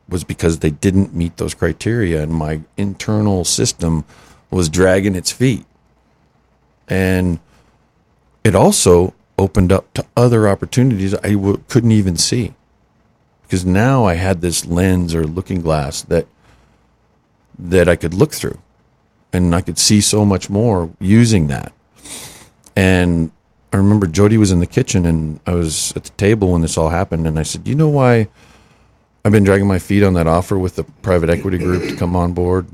was 0.09 0.23
because 0.23 0.59
they 0.59 0.71
didn't 0.71 1.13
meet 1.15 1.37
those 1.37 1.53
criteria, 1.53 2.21
and 2.21 2.33
my 2.33 2.61
internal 2.75 3.45
system 3.45 4.03
was 4.51 4.67
dragging 4.67 5.15
its 5.15 5.31
feet. 5.31 5.65
And 6.89 7.39
it 8.43 8.55
also 8.55 9.13
opened 9.37 9.71
up 9.71 9.91
to 9.93 10.05
other 10.15 10.47
opportunities 10.47 11.13
I 11.15 11.31
w- 11.33 11.63
couldn't 11.67 11.91
even 11.91 12.17
see 12.17 12.53
because 13.43 13.65
now 13.65 14.05
I 14.05 14.15
had 14.15 14.41
this 14.41 14.65
lens 14.65 15.13
or 15.13 15.25
looking 15.25 15.61
glass 15.61 16.01
that 16.03 16.27
that 17.57 17.87
I 17.87 17.95
could 17.95 18.13
look 18.13 18.33
through, 18.33 18.57
and 19.31 19.53
I 19.53 19.61
could 19.61 19.77
see 19.77 20.01
so 20.01 20.25
much 20.25 20.49
more 20.49 20.89
using 20.99 21.47
that. 21.47 21.71
And 22.75 23.31
I 23.71 23.77
remember 23.77 24.07
Jody 24.07 24.37
was 24.37 24.51
in 24.51 24.59
the 24.59 24.65
kitchen, 24.65 25.05
and 25.05 25.39
I 25.45 25.53
was 25.53 25.93
at 25.95 26.03
the 26.03 26.09
table 26.11 26.51
when 26.51 26.61
this 26.61 26.77
all 26.77 26.89
happened, 26.89 27.27
and 27.27 27.37
I 27.37 27.43
said, 27.43 27.67
"You 27.67 27.75
know 27.75 27.89
why 27.89 28.27
I've 29.23 29.31
been 29.31 29.43
dragging 29.43 29.67
my 29.67 29.79
feet 29.79 30.03
on 30.03 30.13
that 30.15 30.25
offer 30.27 30.57
with 30.57 30.75
the 30.75 30.83
private 30.83 31.29
equity 31.29 31.59
group 31.59 31.83
to 31.83 31.95
come 31.95 32.15
on 32.15 32.33
board?" 32.33 32.65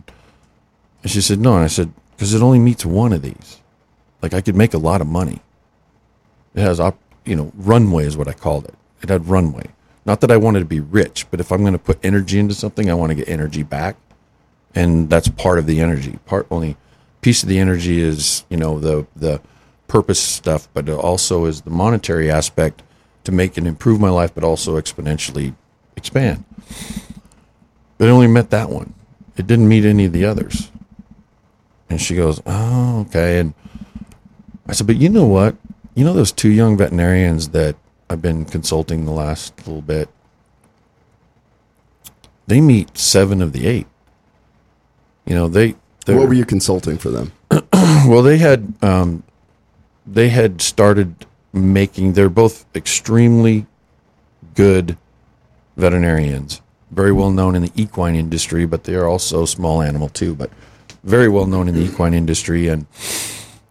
And 1.04 1.12
she 1.12 1.20
said, 1.22 1.40
"No," 1.40 1.56
and 1.56 1.64
I 1.64 1.68
said, 1.68 1.92
"Because 2.16 2.34
it 2.34 2.42
only 2.42 2.60
meets 2.60 2.86
one 2.86 3.12
of 3.12 3.22
these. 3.22 3.58
Like 4.22 4.34
I 4.34 4.42
could 4.42 4.56
make 4.56 4.74
a 4.74 4.78
lot 4.78 5.02
of 5.02 5.08
money. 5.08 5.42
It 6.56 6.62
has, 6.62 6.80
op- 6.80 7.00
you 7.26 7.36
know, 7.36 7.52
runway 7.56 8.06
is 8.06 8.18
what 8.18 8.28
I 8.28 8.34
called 8.34 8.66
it. 8.66 8.76
It 9.02 9.10
had 9.10 9.28
runway." 9.28 9.68
Not 10.06 10.22
that 10.22 10.32
I 10.32 10.38
wanted 10.38 10.60
to 10.60 10.66
be 10.66 10.80
rich, 10.80 11.28
but 11.30 11.40
if 11.40 11.52
I'm 11.52 11.62
going 11.62 11.74
to 11.74 11.80
put 11.80 12.00
energy 12.04 12.40
into 12.40 12.56
something, 12.56 12.90
I 12.90 12.96
want 12.96 13.12
to 13.12 13.16
get 13.16 13.30
energy 13.30 13.64
back, 13.64 13.96
and 14.74 15.10
that's 15.10 15.28
part 15.28 15.60
of 15.60 15.68
the 15.68 15.82
energy. 15.82 16.18
Part 16.26 16.48
only 16.50 16.78
piece 17.22 17.44
of 17.44 17.50
the 17.50 17.60
energy 17.60 18.02
is 18.02 18.46
you 18.50 18.58
know 18.58 18.80
the 18.80 19.06
the 19.16 19.42
purpose 19.88 20.20
stuff, 20.20 20.68
but 20.74 20.88
it 20.88 20.94
also 20.94 21.46
is 21.46 21.62
the 21.62 21.70
monetary 21.70 22.32
aspect 22.32 22.82
to 23.24 23.32
make 23.32 23.58
and 23.58 23.68
improve 23.68 24.00
my 24.00 24.10
life, 24.10 24.34
but 24.34 24.44
also 24.44 24.80
exponentially 24.80 25.56
expand. 25.96 26.46
But 27.98 28.08
it 28.08 28.12
only 28.12 28.28
met 28.28 28.50
that 28.52 28.70
one. 28.70 28.94
It 29.38 29.46
didn't 29.48 29.68
meet 29.68 29.86
any 29.86 30.06
of 30.06 30.14
the 30.14 30.26
others. 30.26 30.72
And 31.90 32.00
she 32.00 32.16
goes, 32.16 32.42
"Oh, 32.46 33.02
okay." 33.02 33.40
And 33.40 33.54
I 34.68 34.74
said, 34.74 34.88
"But 34.88 34.98
you 34.98 35.10
know 35.10 35.26
what? 35.26 35.56
You 36.00 36.06
know 36.06 36.14
those 36.14 36.32
two 36.32 36.50
young 36.50 36.78
veterinarians 36.78 37.50
that 37.50 37.76
I've 38.10 38.22
been 38.22 38.46
consulting 38.46 39.04
the 39.04 39.12
last 39.12 39.68
little 39.68 39.82
bit. 39.82 40.08
They 42.48 42.62
meet 42.62 42.98
seven 42.98 43.42
of 43.42 43.52
the 43.52 43.68
eight. 43.68 43.86
You 45.26 45.36
know, 45.36 45.50
they. 45.50 45.76
What 46.06 46.30
were 46.30 46.34
you 46.34 46.46
consulting 46.46 46.98
for 46.98 47.10
them? 47.10 47.34
well, 47.74 48.22
they 48.22 48.38
had 48.38 48.76
um, 48.82 49.24
they 50.08 50.30
had 50.30 50.62
started 50.62 51.26
making. 51.52 52.14
They're 52.14 52.30
both 52.30 52.66
extremely 52.74 53.66
good 54.56 54.98
veterinarians, 55.76 56.62
very 56.92 57.12
well 57.12 57.30
known 57.30 57.58
in 57.58 57.64
the 57.64 57.74
equine 57.76 58.16
industry, 58.16 58.66
but 58.66 58.86
they 58.86 58.96
are 58.96 59.06
also 59.06 59.44
small 59.44 59.82
animal 59.82 60.08
too. 60.08 60.34
But 60.34 60.50
very 61.04 61.28
well 61.28 61.46
known 61.46 61.68
in 61.68 61.76
the 61.76 61.82
equine 61.82 62.14
industry, 62.14 62.70
and 62.70 62.86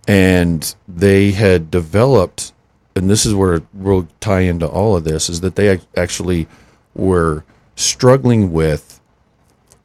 and 0.09 0.75
they 0.89 1.31
had 1.31 1.71
developed 1.71 2.53
and 2.99 3.09
this 3.09 3.25
is 3.25 3.33
where 3.33 3.63
we'll 3.73 4.09
tie 4.19 4.41
into 4.41 4.67
all 4.67 4.97
of 4.97 5.05
this 5.05 5.31
is 5.31 5.41
that 5.43 5.55
they 5.55 5.81
actually 5.97 6.49
were 6.97 7.45
struggling 7.77 8.53
with 8.53 9.01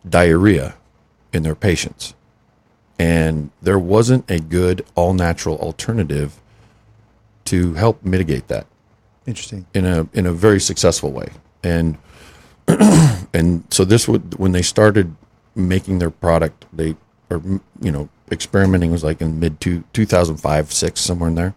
diarrhea 0.09 0.73
in 1.31 1.43
their 1.43 1.53
patients. 1.53 2.15
And 2.97 3.51
there 3.61 3.77
wasn't 3.77 4.29
a 4.31 4.39
good 4.39 4.83
all 4.95 5.13
natural 5.13 5.57
alternative 5.59 6.41
to 7.45 7.73
help 7.75 8.03
mitigate 8.03 8.47
that. 8.47 8.65
Interesting. 9.27 9.67
in 9.73 9.85
a 9.85 10.07
in 10.13 10.25
a 10.25 10.33
very 10.33 10.59
successful 10.59 11.11
way. 11.11 11.29
And 11.63 11.97
and 12.67 13.63
so 13.69 13.85
this 13.85 14.07
would 14.07 14.39
when 14.39 14.53
they 14.53 14.63
started 14.63 15.15
making 15.55 15.99
their 15.99 16.09
product 16.09 16.65
they 16.73 16.95
or 17.29 17.41
you 17.79 17.91
know 17.91 18.09
experimenting 18.31 18.91
was 18.91 19.03
like 19.03 19.21
in 19.21 19.39
mid 19.39 19.59
two, 19.59 19.83
2005 19.93 20.71
6 20.71 20.99
somewhere 20.99 21.29
in 21.29 21.35
there. 21.35 21.55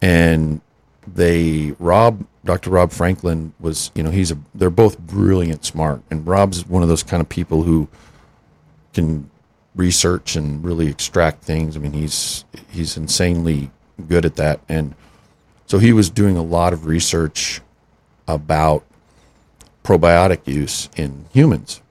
And 0.00 0.60
they 1.06 1.74
Rob 1.78 2.26
Dr. 2.44 2.70
Rob 2.70 2.92
Franklin 2.92 3.52
was 3.58 3.90
you 3.94 4.02
know 4.02 4.10
he's 4.10 4.30
a 4.30 4.38
they're 4.54 4.70
both 4.70 4.98
brilliant 4.98 5.64
smart. 5.64 6.02
And 6.10 6.26
Rob's 6.26 6.66
one 6.66 6.82
of 6.82 6.88
those 6.88 7.02
kind 7.02 7.20
of 7.20 7.28
people 7.28 7.62
who 7.62 7.88
can 8.92 9.30
research 9.74 10.36
and 10.36 10.64
really 10.64 10.88
extract 10.88 11.42
things. 11.42 11.76
I 11.76 11.80
mean 11.80 11.92
he's 11.92 12.44
he's 12.70 12.96
insanely 12.96 13.70
good 14.06 14.24
at 14.24 14.36
that. 14.36 14.60
And 14.68 14.94
so 15.66 15.78
he 15.78 15.92
was 15.92 16.10
doing 16.10 16.36
a 16.36 16.42
lot 16.42 16.72
of 16.72 16.86
research 16.86 17.60
about 18.26 18.84
probiotic 19.82 20.46
use 20.46 20.88
in 20.96 21.26
humans. 21.32 21.82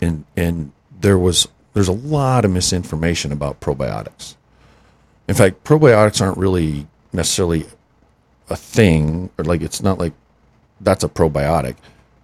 And 0.00 0.24
and 0.36 0.72
there 1.00 1.18
was 1.18 1.48
there's 1.74 1.88
a 1.88 1.92
lot 1.92 2.44
of 2.44 2.50
misinformation 2.50 3.30
about 3.30 3.60
probiotics 3.60 4.36
in 5.28 5.34
fact, 5.34 5.64
probiotics 5.64 6.20
aren't 6.20 6.38
really 6.38 6.86
necessarily 7.12 7.66
a 8.50 8.56
thing, 8.56 9.30
or 9.38 9.44
like 9.44 9.62
it's 9.62 9.82
not 9.82 9.98
like 9.98 10.12
that's 10.80 11.04
a 11.04 11.08
probiotic. 11.08 11.76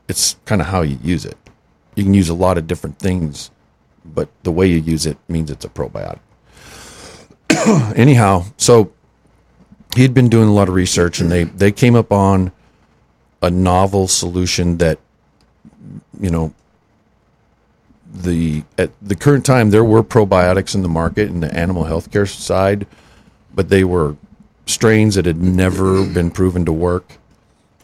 It's 0.08 0.36
kind 0.44 0.60
of 0.60 0.66
how 0.68 0.82
you 0.82 0.98
use 1.02 1.24
it. 1.24 1.36
You 1.94 2.04
can 2.04 2.14
use 2.14 2.28
a 2.28 2.34
lot 2.34 2.58
of 2.58 2.66
different 2.66 2.98
things, 2.98 3.50
but 4.04 4.28
the 4.42 4.52
way 4.52 4.66
you 4.66 4.78
use 4.78 5.06
it 5.06 5.16
means 5.28 5.50
it's 5.50 5.64
a 5.64 5.68
probiotic. 5.68 6.20
Anyhow, 7.96 8.44
so 8.56 8.92
he'd 9.96 10.14
been 10.14 10.28
doing 10.28 10.48
a 10.48 10.52
lot 10.52 10.68
of 10.68 10.74
research, 10.74 11.20
and 11.20 11.30
they 11.30 11.44
they 11.44 11.72
came 11.72 11.94
up 11.94 12.12
on 12.12 12.52
a 13.40 13.50
novel 13.50 14.08
solution 14.08 14.76
that 14.76 14.98
you 16.20 16.30
know 16.30 16.52
the 18.12 18.64
at 18.76 18.90
the 19.00 19.14
current 19.14 19.44
time 19.44 19.70
there 19.70 19.84
were 19.84 20.02
probiotics 20.02 20.74
in 20.74 20.82
the 20.82 20.88
market 20.88 21.28
in 21.28 21.40
the 21.40 21.52
animal 21.54 21.84
healthcare 21.84 22.28
side, 22.28 22.86
but 23.54 23.68
they 23.68 23.84
were 23.84 24.16
strains 24.66 25.14
that 25.14 25.26
had 25.26 25.40
never 25.40 26.04
been 26.04 26.30
proven 26.30 26.64
to 26.64 26.72
work. 26.72 27.18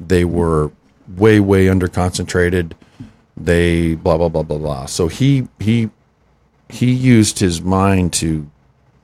They 0.00 0.24
were 0.24 0.72
way 1.16 1.40
way 1.40 1.68
under 1.68 1.88
concentrated. 1.88 2.74
They 3.36 3.94
blah 3.94 4.16
blah 4.16 4.28
blah 4.28 4.42
blah 4.42 4.58
blah. 4.58 4.86
So 4.86 5.08
he 5.08 5.48
he 5.60 5.90
he 6.68 6.92
used 6.92 7.38
his 7.38 7.62
mind 7.62 8.12
to 8.14 8.50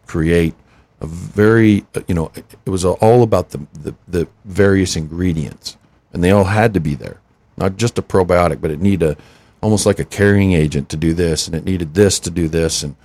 create 0.07 0.55
a 1.01 1.07
very 1.07 1.85
you 2.07 2.15
know 2.15 2.31
it 2.37 2.71
was 2.71 2.85
all 2.85 3.23
about 3.23 3.51
the 3.51 3.59
the, 3.73 3.95
the 4.09 4.29
various 4.45 4.97
ingredients 4.97 5.77
and 6.13 6.23
they 6.23 6.31
all 6.31 6.45
had 6.45 6.75
to 6.75 6.81
be 6.81 6.95
there 6.95 7.21
not 7.57 7.77
just 7.77 7.99
a 7.99 8.03
probiotic 8.03 8.61
but 8.61 8.71
it 8.71 8.81
needed 8.81 9.11
a 9.11 9.17
almost 9.63 9.87
like 9.87 9.99
a 9.99 10.05
carrying 10.05 10.53
agent 10.53 10.89
to 10.91 10.97
do 10.97 11.15
this 11.15 11.47
and 11.47 11.57
it 11.57 11.65
needed 11.65 11.95
this 11.95 12.19
to 12.21 12.31
do 12.31 12.49
this 12.49 12.83
and 12.83 12.97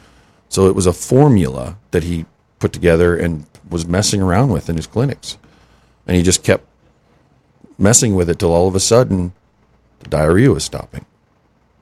so 0.49 0.67
it 0.67 0.75
was 0.75 0.85
a 0.85 0.93
formula 0.93 1.77
that 1.91 2.03
he 2.03 2.25
put 2.59 2.73
together 2.73 3.15
and 3.15 3.45
was 3.69 3.85
messing 3.85 4.21
around 4.21 4.49
with 4.49 4.69
in 4.69 4.75
his 4.75 4.87
clinics. 4.87 5.37
And 6.07 6.15
he 6.15 6.23
just 6.23 6.43
kept 6.43 6.65
messing 7.77 8.15
with 8.15 8.29
it 8.29 8.39
till 8.39 8.53
all 8.53 8.67
of 8.67 8.75
a 8.75 8.79
sudden 8.79 9.33
the 9.99 10.09
diarrhea 10.09 10.51
was 10.51 10.63
stopping. 10.63 11.05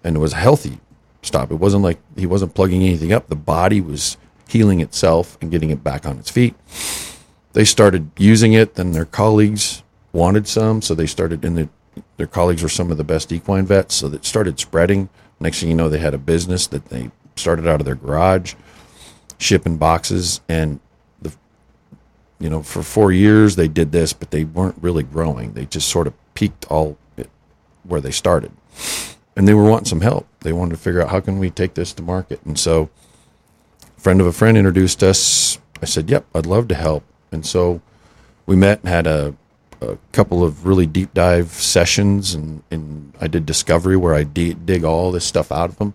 And 0.03 0.15
it 0.15 0.19
was 0.19 0.33
a 0.33 0.37
healthy 0.37 0.79
stop. 1.21 1.51
It 1.51 1.55
wasn't 1.55 1.83
like 1.83 1.99
he 2.15 2.25
wasn't 2.25 2.55
plugging 2.55 2.83
anything 2.83 3.13
up. 3.13 3.27
The 3.27 3.35
body 3.35 3.81
was 3.81 4.17
healing 4.47 4.79
itself 4.79 5.37
and 5.41 5.51
getting 5.51 5.69
it 5.69 5.83
back 5.83 6.05
on 6.05 6.17
its 6.17 6.29
feet. 6.29 6.55
They 7.53 7.65
started 7.65 8.11
using 8.17 8.53
it 8.53 8.75
then 8.75 8.91
their 8.91 9.05
colleagues 9.05 9.81
wanted 10.11 10.47
some 10.47 10.81
so 10.81 10.93
they 10.93 11.05
started 11.05 11.43
and 11.43 11.57
their, 11.57 11.69
their 12.17 12.27
colleagues 12.27 12.63
were 12.63 12.69
some 12.69 12.91
of 12.91 12.97
the 12.97 13.03
best 13.03 13.31
equine 13.31 13.65
vets 13.65 13.95
so 13.95 14.07
that 14.09 14.25
started 14.25 14.59
spreading. 14.59 15.09
Next 15.39 15.59
thing 15.59 15.69
you 15.69 15.75
know 15.75 15.89
they 15.89 15.99
had 15.99 16.13
a 16.13 16.19
business 16.19 16.67
that 16.67 16.85
they 16.85 17.11
started 17.35 17.67
out 17.67 17.81
of 17.81 17.85
their 17.85 17.95
garage 17.95 18.55
shipping 19.37 19.75
boxes 19.75 20.39
and 20.47 20.79
the 21.21 21.33
you 22.39 22.49
know 22.49 22.63
for 22.63 22.81
four 22.81 23.11
years 23.11 23.57
they 23.57 23.67
did 23.67 23.91
this 23.91 24.13
but 24.13 24.31
they 24.31 24.43
weren't 24.43 24.81
really 24.81 25.03
growing. 25.03 25.53
They 25.53 25.65
just 25.65 25.89
sort 25.89 26.07
of 26.07 26.13
peaked 26.33 26.65
all 26.71 26.97
where 27.87 28.01
they 28.01 28.11
started. 28.11 28.51
And 29.35 29.47
they 29.47 29.53
were 29.53 29.69
wanting 29.69 29.85
some 29.85 30.01
help. 30.01 30.27
They 30.41 30.53
wanted 30.53 30.71
to 30.71 30.77
figure 30.77 31.01
out 31.01 31.09
how 31.09 31.19
can 31.19 31.39
we 31.39 31.49
take 31.49 31.73
this 31.73 31.93
to 31.93 32.01
market? 32.01 32.39
And 32.45 32.57
so 32.57 32.89
a 33.97 33.99
friend 33.99 34.21
of 34.21 34.27
a 34.27 34.31
friend 34.31 34.57
introduced 34.57 35.03
us. 35.03 35.59
I 35.81 35.85
said, 35.85 36.09
"Yep, 36.09 36.25
I'd 36.33 36.45
love 36.45 36.67
to 36.69 36.75
help." 36.75 37.03
And 37.31 37.45
so 37.45 37.81
we 38.45 38.55
met 38.55 38.79
and 38.81 38.89
had 38.89 39.07
a, 39.07 39.35
a 39.91 39.97
couple 40.11 40.43
of 40.43 40.65
really 40.65 40.85
deep 40.85 41.13
dive 41.13 41.49
sessions, 41.51 42.33
and, 42.33 42.63
and 42.71 43.13
I 43.21 43.27
did 43.27 43.45
discovery 43.45 43.95
where 43.97 44.13
I 44.13 44.23
de- 44.23 44.53
dig 44.53 44.83
all 44.83 45.11
this 45.11 45.25
stuff 45.25 45.51
out 45.51 45.69
of 45.69 45.77
them, 45.77 45.93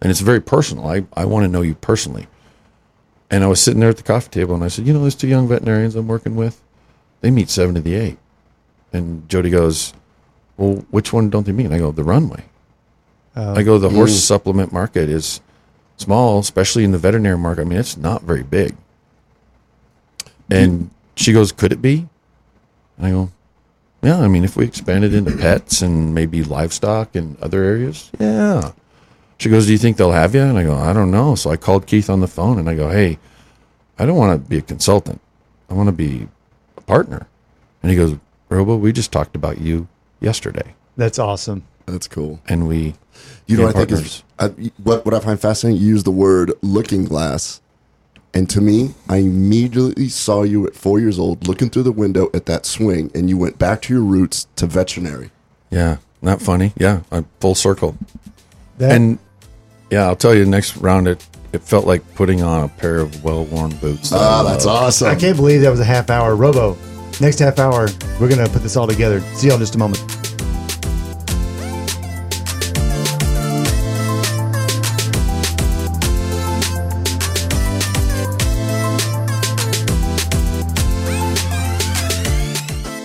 and 0.00 0.10
it's 0.10 0.20
very 0.20 0.40
personal. 0.40 0.86
I 0.88 1.04
I 1.14 1.24
want 1.24 1.44
to 1.44 1.48
know 1.48 1.62
you 1.62 1.74
personally. 1.74 2.26
And 3.30 3.42
I 3.42 3.46
was 3.46 3.60
sitting 3.62 3.80
there 3.80 3.88
at 3.90 3.96
the 3.96 4.02
coffee 4.02 4.28
table, 4.30 4.54
and 4.54 4.62
I 4.62 4.68
said, 4.68 4.86
"You 4.86 4.92
know, 4.92 5.00
those 5.02 5.14
two 5.14 5.28
young 5.28 5.48
veterinarians 5.48 5.94
I'm 5.96 6.06
working 6.08 6.36
with, 6.36 6.60
they 7.22 7.30
meet 7.30 7.48
seven 7.50 7.74
to 7.76 7.80
the 7.80 7.94
eight. 7.94 8.18
And 8.92 9.26
Jody 9.28 9.48
goes, 9.50 9.94
"Well, 10.58 10.84
which 10.90 11.12
one 11.12 11.30
don't 11.30 11.46
they 11.46 11.52
meet?" 11.52 11.66
And 11.66 11.74
I 11.74 11.78
go, 11.78 11.92
"The 11.92 12.04
runway." 12.04 12.44
Oh. 13.34 13.54
I 13.54 13.62
go, 13.62 13.78
"The 13.78 13.88
horse 13.88 14.12
Mm. 14.12 14.20
supplement 14.20 14.72
market 14.72 15.08
is 15.08 15.40
small, 15.96 16.38
especially 16.40 16.84
in 16.84 16.92
the 16.92 16.98
veterinary 16.98 17.38
market. 17.38 17.62
I 17.62 17.64
mean, 17.64 17.78
it's 17.78 17.96
not 17.96 18.22
very 18.22 18.42
big." 18.42 18.76
And 20.50 20.90
she 21.16 21.32
goes, 21.32 21.52
"Could 21.52 21.72
it 21.72 21.80
be?" 21.80 22.08
And 23.02 23.08
I 23.08 23.10
go, 23.10 23.30
"Yeah. 24.00 24.20
I 24.20 24.28
mean, 24.28 24.44
if 24.44 24.56
we 24.56 24.64
expanded 24.64 25.12
into 25.12 25.36
pets 25.36 25.82
and 25.82 26.14
maybe 26.14 26.44
livestock 26.44 27.16
and 27.16 27.36
other 27.42 27.64
areas, 27.64 28.10
yeah." 28.18 28.70
She 29.38 29.48
goes, 29.50 29.66
"Do 29.66 29.72
you 29.72 29.78
think 29.78 29.96
they'll 29.96 30.12
have 30.12 30.36
you?" 30.36 30.42
And 30.42 30.56
I 30.56 30.62
go, 30.62 30.76
"I 30.76 30.92
don't 30.92 31.10
know." 31.10 31.34
So 31.34 31.50
I 31.50 31.56
called 31.56 31.86
Keith 31.86 32.08
on 32.08 32.20
the 32.20 32.28
phone 32.28 32.60
and 32.60 32.68
I 32.68 32.76
go, 32.76 32.90
"Hey, 32.90 33.18
I 33.98 34.06
don't 34.06 34.16
want 34.16 34.40
to 34.40 34.48
be 34.48 34.58
a 34.58 34.62
consultant. 34.62 35.20
I 35.68 35.74
want 35.74 35.88
to 35.88 35.92
be 35.92 36.28
a 36.76 36.80
partner." 36.82 37.26
And 37.82 37.90
he 37.90 37.96
goes, 37.96 38.16
"Robo, 38.48 38.76
we 38.76 38.92
just 38.92 39.10
talked 39.10 39.34
about 39.34 39.60
you 39.60 39.88
yesterday." 40.20 40.74
That's 40.96 41.18
awesome. 41.18 41.64
That's 41.86 42.06
cool. 42.06 42.38
And 42.48 42.68
we, 42.68 42.94
You 43.48 43.56
know, 43.56 43.66
became 43.66 43.74
what 43.74 43.76
I 43.76 43.78
think 43.80 43.90
is 44.06 44.22
I, 44.38 44.48
what 44.82 45.04
what 45.04 45.14
I 45.14 45.18
find 45.18 45.40
fascinating. 45.40 45.82
You 45.82 45.88
use 45.88 46.04
the 46.04 46.12
word 46.12 46.52
"looking 46.62 47.04
glass," 47.04 47.60
and 48.34 48.48
to 48.50 48.60
me, 48.60 48.94
I 49.08 49.18
immediately 49.18 50.08
saw 50.08 50.42
you 50.42 50.66
at 50.66 50.74
four 50.74 50.98
years 50.98 51.18
old 51.18 51.46
looking 51.46 51.68
through 51.70 51.82
the 51.84 51.92
window 51.92 52.30
at 52.34 52.46
that 52.46 52.64
swing, 52.66 53.10
and 53.14 53.28
you 53.28 53.36
went 53.36 53.58
back 53.58 53.82
to 53.82 53.94
your 53.94 54.02
roots 54.02 54.46
to 54.56 54.66
veterinary. 54.66 55.30
Yeah, 55.70 55.98
not 56.20 56.40
funny. 56.40 56.72
Yeah, 56.76 57.00
I, 57.10 57.24
full 57.40 57.54
circle. 57.54 57.96
That- 58.78 58.92
and 58.92 59.18
yeah, 59.90 60.06
I'll 60.06 60.16
tell 60.16 60.34
you, 60.34 60.44
next 60.46 60.76
round 60.78 61.08
it 61.08 61.26
it 61.52 61.60
felt 61.62 61.86
like 61.86 62.14
putting 62.14 62.42
on 62.42 62.64
a 62.64 62.68
pair 62.68 62.98
of 62.98 63.22
well 63.22 63.44
worn 63.44 63.76
boots. 63.76 64.10
Ah, 64.12 64.42
that's 64.42 64.64
awesome. 64.64 65.08
I 65.08 65.14
can't 65.14 65.36
believe 65.36 65.60
that 65.60 65.70
was 65.70 65.80
a 65.80 65.84
half 65.84 66.08
hour. 66.08 66.34
Robo, 66.34 66.76
next 67.20 67.38
half 67.40 67.58
hour, 67.58 67.88
we're 68.18 68.28
going 68.28 68.44
to 68.44 68.50
put 68.50 68.62
this 68.62 68.76
all 68.76 68.86
together. 68.86 69.20
See 69.34 69.48
y'all 69.48 69.56
in 69.56 69.60
just 69.60 69.74
a 69.74 69.78
moment. 69.78 70.00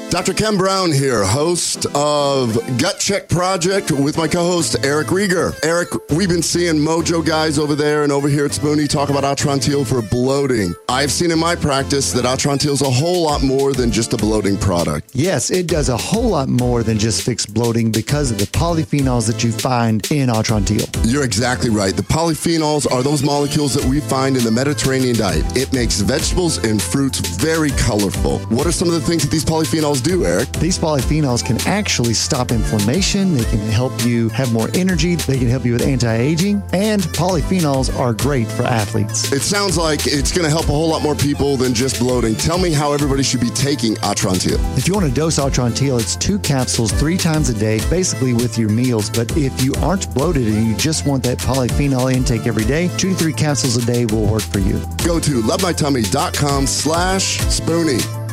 Dr. 0.10 0.34
Ken 0.34 0.56
Brown 0.58 0.94
here, 0.94 1.26
host 1.26 1.86
of 1.94 2.56
Gut 2.80 2.98
Check 2.98 3.28
Project 3.28 3.92
with 3.92 4.18
my 4.18 4.26
co-host 4.26 4.78
Eric 4.84 5.08
Rieger. 5.08 5.54
Eric, 5.66 5.90
we've 6.12 6.30
been 6.30 6.42
seeing 6.42 6.76
Mojo 6.76 7.24
guys 7.24 7.60
over 7.60 7.76
there 7.76 8.04
and 8.04 8.12
over 8.12 8.30
here 8.30 8.46
at 8.46 8.52
Spoonie 8.52 8.88
talk 8.88 9.10
about 9.10 9.26
Atrantil 9.26 9.86
for 9.86 10.02
bloating. 10.02 10.74
I've 10.88 11.12
seen 11.12 11.30
in 11.30 11.38
my 11.38 11.56
practice 11.58 12.14
that 12.14 12.24
Atrantil 12.24 12.72
is 12.72 12.82
a 12.82 12.90
whole 12.90 13.22
lot 13.24 13.44
more 13.44 13.74
than 13.74 13.92
just 13.92 14.14
a 14.14 14.18
bloating 14.18 14.58
product. 14.58 15.10
Yes, 15.14 15.52
it 15.52 15.68
does 15.68 15.90
a 15.90 15.98
whole 15.98 16.30
lot 16.30 16.48
more 16.48 16.84
than 16.84 16.98
just 16.98 17.24
fix 17.24 17.46
bloating 17.46 17.92
because 17.92 18.32
of 18.32 18.38
the 18.38 18.46
polyphenols 18.46 19.28
that 19.28 19.44
you 19.44 19.52
find 19.52 20.10
in 20.10 20.30
Atrantil. 20.30 20.88
You're 21.06 21.26
exactly 21.26 21.70
right. 21.70 21.94
The 21.94 22.04
polyphenols 22.04 22.90
are 22.90 23.04
those 23.04 23.24
molecules 23.24 23.74
that 23.74 23.84
we 23.84 24.00
find 24.00 24.38
in 24.38 24.46
the 24.46 24.52
Mediterranean 24.52 25.18
diet. 25.18 25.46
It 25.58 25.74
makes 25.74 26.00
vegetables 26.00 26.60
and 26.60 26.82
fruits 26.82 27.20
very 27.20 27.72
colorful. 27.72 28.40
What 28.48 28.66
are 28.66 28.72
some 28.72 28.88
of 28.88 28.94
the 28.94 29.02
things 29.02 29.24
that 29.24 29.32
these 29.32 29.46
polyphenols 29.46 29.97
do, 30.02 30.26
Eric? 30.26 30.52
These 30.53 30.78
polyphenols 30.78 31.45
can 31.45 31.60
actually 31.68 32.14
stop 32.14 32.52
inflammation. 32.52 33.36
They 33.36 33.44
can 33.45 33.60
help 33.60 34.06
you 34.06 34.30
have 34.30 34.52
more 34.53 34.69
energy. 34.74 35.15
They 35.15 35.38
can 35.38 35.48
help 35.48 35.65
you 35.65 35.74
with 35.74 35.82
anti-aging. 35.82 36.61
And 36.74 37.02
polyphenols 37.02 37.95
are 37.98 38.14
great 38.14 38.48
for 38.48 38.64
athletes. 38.64 39.32
It 39.32 39.41
sounds 39.41 39.78
like 39.78 40.07
it's 40.07 40.32
going 40.32 40.45
to 40.45 40.49
help 40.49 40.65
a 40.65 40.72
whole 40.72 40.90
lot 40.90 41.02
more 41.02 41.15
people 41.15 41.57
than 41.57 41.74
just 41.74 41.99
bloating. 41.99 42.36
Tell 42.36 42.57
me 42.57 42.72
how 42.72 42.94
everybody 42.94 43.24
should 43.24 43.41
be 43.41 43.49
taking 43.52 43.95
Atrantil. 43.95 44.60
If 44.78 44.88
you 44.88 44.94
want 44.94 45.07
to 45.07 45.14
dose 45.14 45.40
Atrantil, 45.40 45.99
it's 45.99 46.15
two 46.15 46.40
capsules 46.40 46.91
three 46.91 47.18
times 47.18 47.49
a 47.49 47.53
day, 47.53 47.80
basically 47.90 48.34
with 48.34 48.57
your 48.57 48.69
meals. 48.69 49.10
But 49.10 49.36
if 49.38 49.64
you 49.64 49.74
aren't 49.82 50.14
bloated 50.14 50.48
and 50.48 50.68
you 50.68 50.76
just 50.76 51.06
want 51.06 51.24
that 51.24 51.38
polyphenol 51.38 52.14
intake 52.14 52.48
every 52.48 52.65
day, 52.65 52.90
two 52.98 53.10
to 53.10 53.15
three 53.15 53.34
capsules 53.34 53.78
a 53.78 53.86
day 53.86 54.06
will 54.06 54.26
work 54.26 54.44
for 54.44 54.60
you. 54.60 54.80
Go 55.06 55.19
to 55.19 55.41
lovemytummy.com 55.41 56.68
slash 56.68 57.40
spoonie. 57.40 58.27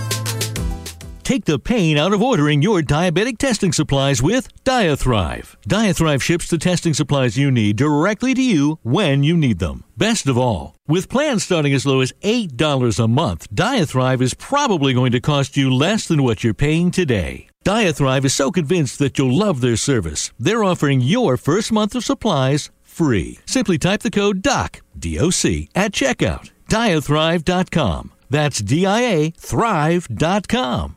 Take 1.25 1.47
the 1.47 1.59
pain 1.59 1.97
out 1.97 2.13
of 2.13 2.23
ordering 2.23 2.61
your 2.61 2.83
diabetic 2.83 3.39
testing 3.39 3.73
supplies 3.73 4.23
with 4.23 4.47
Diathrive. 4.63 5.57
Diathrive 5.67 6.21
ships 6.21 6.49
the 6.49 6.59
testing 6.59 6.93
supplies 6.93 7.39
you 7.39 7.51
need 7.51 7.77
directly 7.77 8.35
to 8.35 8.43
you 8.43 8.79
when 8.83 9.23
you 9.23 9.35
need 9.35 9.59
them. 9.59 9.85
Best 9.97 10.29
of 10.29 10.37
all, 10.37 10.75
with 10.87 11.09
plans 11.09 11.43
starting 11.43 11.73
as 11.73 11.87
low 11.87 12.03
as 12.03 12.13
$8 12.23 13.03
a 13.03 13.09
month, 13.09 13.49
Diathrive 13.55 14.21
is 14.21 14.35
probably 14.35 14.93
going 14.93 15.13
to 15.13 15.21
cost 15.21 15.57
you 15.57 15.73
less 15.73 16.07
than 16.07 16.23
what 16.23 16.45
you're 16.45 16.53
paying 16.53 16.91
today. 16.91 17.49
Diathrive 17.65 18.27
is 18.27 18.35
so 18.35 18.51
convinced 18.51 18.99
that 18.99 19.17
you'll 19.17 19.35
love 19.35 19.63
their 19.63 19.77
service, 19.79 20.31
they're 20.39 20.63
offering 20.63 21.01
your 21.01 21.39
first 21.39 21.73
month 21.73 21.95
of 21.95 22.05
supplies 22.05 22.71
free. 22.83 23.39
Simply 23.47 23.79
type 23.79 24.03
the 24.03 24.11
code 24.11 24.43
DOC, 24.43 24.83
D-O-C, 24.99 25.71
at 25.75 25.93
checkout. 25.93 26.51
Diathrive.com. 26.69 28.13
That's 28.29 28.59
D-I-A 28.59 29.31
Thrive.com. 29.31 30.97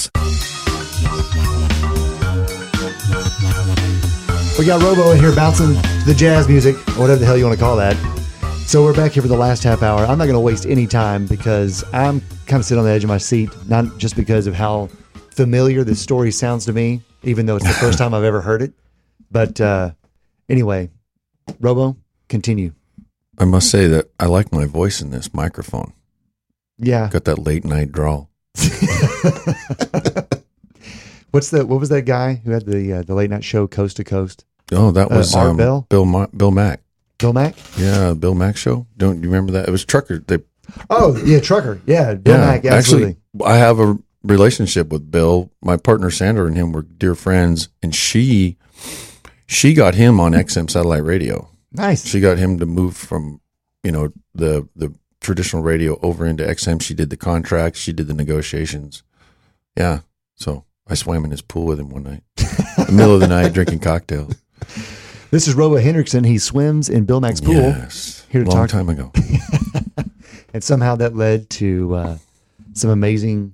We 4.57 4.65
got 4.65 4.81
Robo 4.83 5.11
in 5.11 5.19
here 5.19 5.35
bouncing 5.35 5.73
the 6.05 6.13
jazz 6.15 6.47
music, 6.47 6.75
or 6.89 7.01
whatever 7.01 7.19
the 7.19 7.25
hell 7.25 7.37
you 7.37 7.45
want 7.45 7.57
to 7.57 7.63
call 7.63 7.75
that. 7.77 7.95
So 8.67 8.83
we're 8.83 8.93
back 8.93 9.11
here 9.11 9.21
for 9.21 9.27
the 9.27 9.35
last 9.35 9.63
half 9.63 9.83
hour. 9.83 10.05
I'm 10.05 10.17
not 10.17 10.25
going 10.25 10.33
to 10.33 10.39
waste 10.39 10.65
any 10.65 10.87
time 10.87 11.25
because 11.25 11.83
I'm 11.93 12.21
kind 12.47 12.59
of 12.59 12.65
sitting 12.65 12.79
on 12.79 12.85
the 12.85 12.91
edge 12.91 13.03
of 13.03 13.09
my 13.09 13.17
seat, 13.17 13.49
not 13.67 13.97
just 13.97 14.15
because 14.15 14.47
of 14.47 14.53
how 14.53 14.87
familiar 15.31 15.83
this 15.83 16.01
story 16.01 16.31
sounds 16.31 16.65
to 16.65 16.73
me, 16.73 17.01
even 17.23 17.45
though 17.45 17.57
it's 17.57 17.67
the 17.67 17.73
first 17.73 17.97
time 17.99 18.13
I've 18.13 18.23
ever 18.23 18.39
heard 18.41 18.61
it. 18.61 18.73
But 19.29 19.59
uh, 19.59 19.91
anyway, 20.47 20.89
Robo, 21.59 21.97
continue. 22.29 22.73
I 23.37 23.45
must 23.45 23.69
say 23.69 23.87
that 23.87 24.11
I 24.19 24.27
like 24.27 24.51
my 24.51 24.65
voice 24.65 25.01
in 25.01 25.11
this 25.11 25.33
microphone. 25.33 25.93
Yeah. 26.77 27.09
Got 27.09 27.25
that 27.25 27.39
late 27.39 27.65
night 27.65 27.91
drawl. 27.91 28.30
What's 31.31 31.49
the 31.49 31.65
what 31.65 31.79
was 31.79 31.87
that 31.89 32.01
guy 32.03 32.41
who 32.43 32.51
had 32.51 32.65
the 32.65 32.91
uh, 32.93 33.01
the 33.03 33.15
late 33.15 33.29
night 33.29 33.43
show 33.43 33.65
Coast 33.67 33.97
to 33.97 34.03
Coast? 34.03 34.43
Oh, 34.73 34.91
that 34.91 35.09
Uh, 35.11 35.15
was 35.17 35.33
Art 35.33 35.51
um, 35.51 35.57
Bell? 35.57 35.85
Bill 35.89 36.03
Ma- 36.05 36.27
Bill 36.35 36.51
Mack. 36.51 36.81
Bill 37.19 37.31
Mack? 37.31 37.55
Yeah, 37.77 38.13
Bill 38.13 38.35
Mack 38.35 38.57
show. 38.57 38.85
Don't 38.97 39.17
you 39.23 39.29
remember 39.29 39.53
that? 39.53 39.67
It 39.69 39.71
was 39.71 39.85
Trucker. 39.85 40.19
They 40.19 40.39
Oh 40.89 41.15
yeah, 41.23 41.39
Trucker. 41.39 41.79
Yeah, 41.85 42.15
Bill 42.15 42.35
yeah, 42.37 42.41
Mack. 42.45 42.65
Absolutely. 42.65 43.17
Actually, 43.35 43.45
I 43.45 43.57
have 43.57 43.79
a 43.79 43.97
relationship 44.23 44.89
with 44.89 45.09
Bill. 45.09 45.49
My 45.61 45.77
partner 45.77 46.11
Sandra 46.11 46.45
and 46.47 46.55
him 46.57 46.73
were 46.73 46.81
dear 46.81 47.15
friends, 47.15 47.69
and 47.81 47.95
she 47.95 48.57
she 49.47 49.73
got 49.73 49.95
him 49.95 50.19
on 50.19 50.33
XM 50.33 50.69
satellite 50.69 51.03
radio. 51.05 51.47
Nice. 51.71 52.05
She 52.05 52.19
got 52.19 52.37
him 52.37 52.59
to 52.59 52.65
move 52.65 52.97
from 52.97 53.39
you 53.83 53.91
know 53.93 54.11
the 54.35 54.67
the 54.75 54.93
traditional 55.21 55.61
radio 55.63 55.97
over 56.01 56.25
into 56.25 56.43
XM. 56.43 56.81
She 56.81 56.93
did 56.93 57.09
the 57.09 57.17
contracts. 57.17 57.79
She 57.79 57.93
did 57.93 58.07
the 58.07 58.13
negotiations. 58.13 59.03
Yeah. 59.77 59.99
So 60.35 60.65
I 60.87 60.95
swam 60.95 61.23
in 61.23 61.31
his 61.31 61.41
pool 61.41 61.65
with 61.65 61.79
him 61.79 61.89
one 61.89 62.03
night, 62.03 62.23
the 62.35 62.89
middle 62.91 63.13
of 63.13 63.21
the 63.21 63.27
night, 63.27 63.53
drinking 63.53 63.79
cocktails. 63.79 64.33
This 65.29 65.47
is 65.47 65.53
Robo 65.53 65.77
Hendrickson. 65.77 66.25
He 66.25 66.37
swims 66.39 66.89
in 66.89 67.05
Bill 67.05 67.21
Mack's 67.21 67.39
pool. 67.39 67.53
Yes, 67.53 68.25
Here 68.29 68.43
to 68.43 68.49
long 68.49 68.67
talk. 68.67 68.69
time 68.69 68.89
ago. 68.89 69.13
and 70.53 70.63
somehow 70.63 70.95
that 70.97 71.15
led 71.15 71.49
to 71.51 71.93
uh, 71.95 72.17
some 72.73 72.89
amazing, 72.89 73.53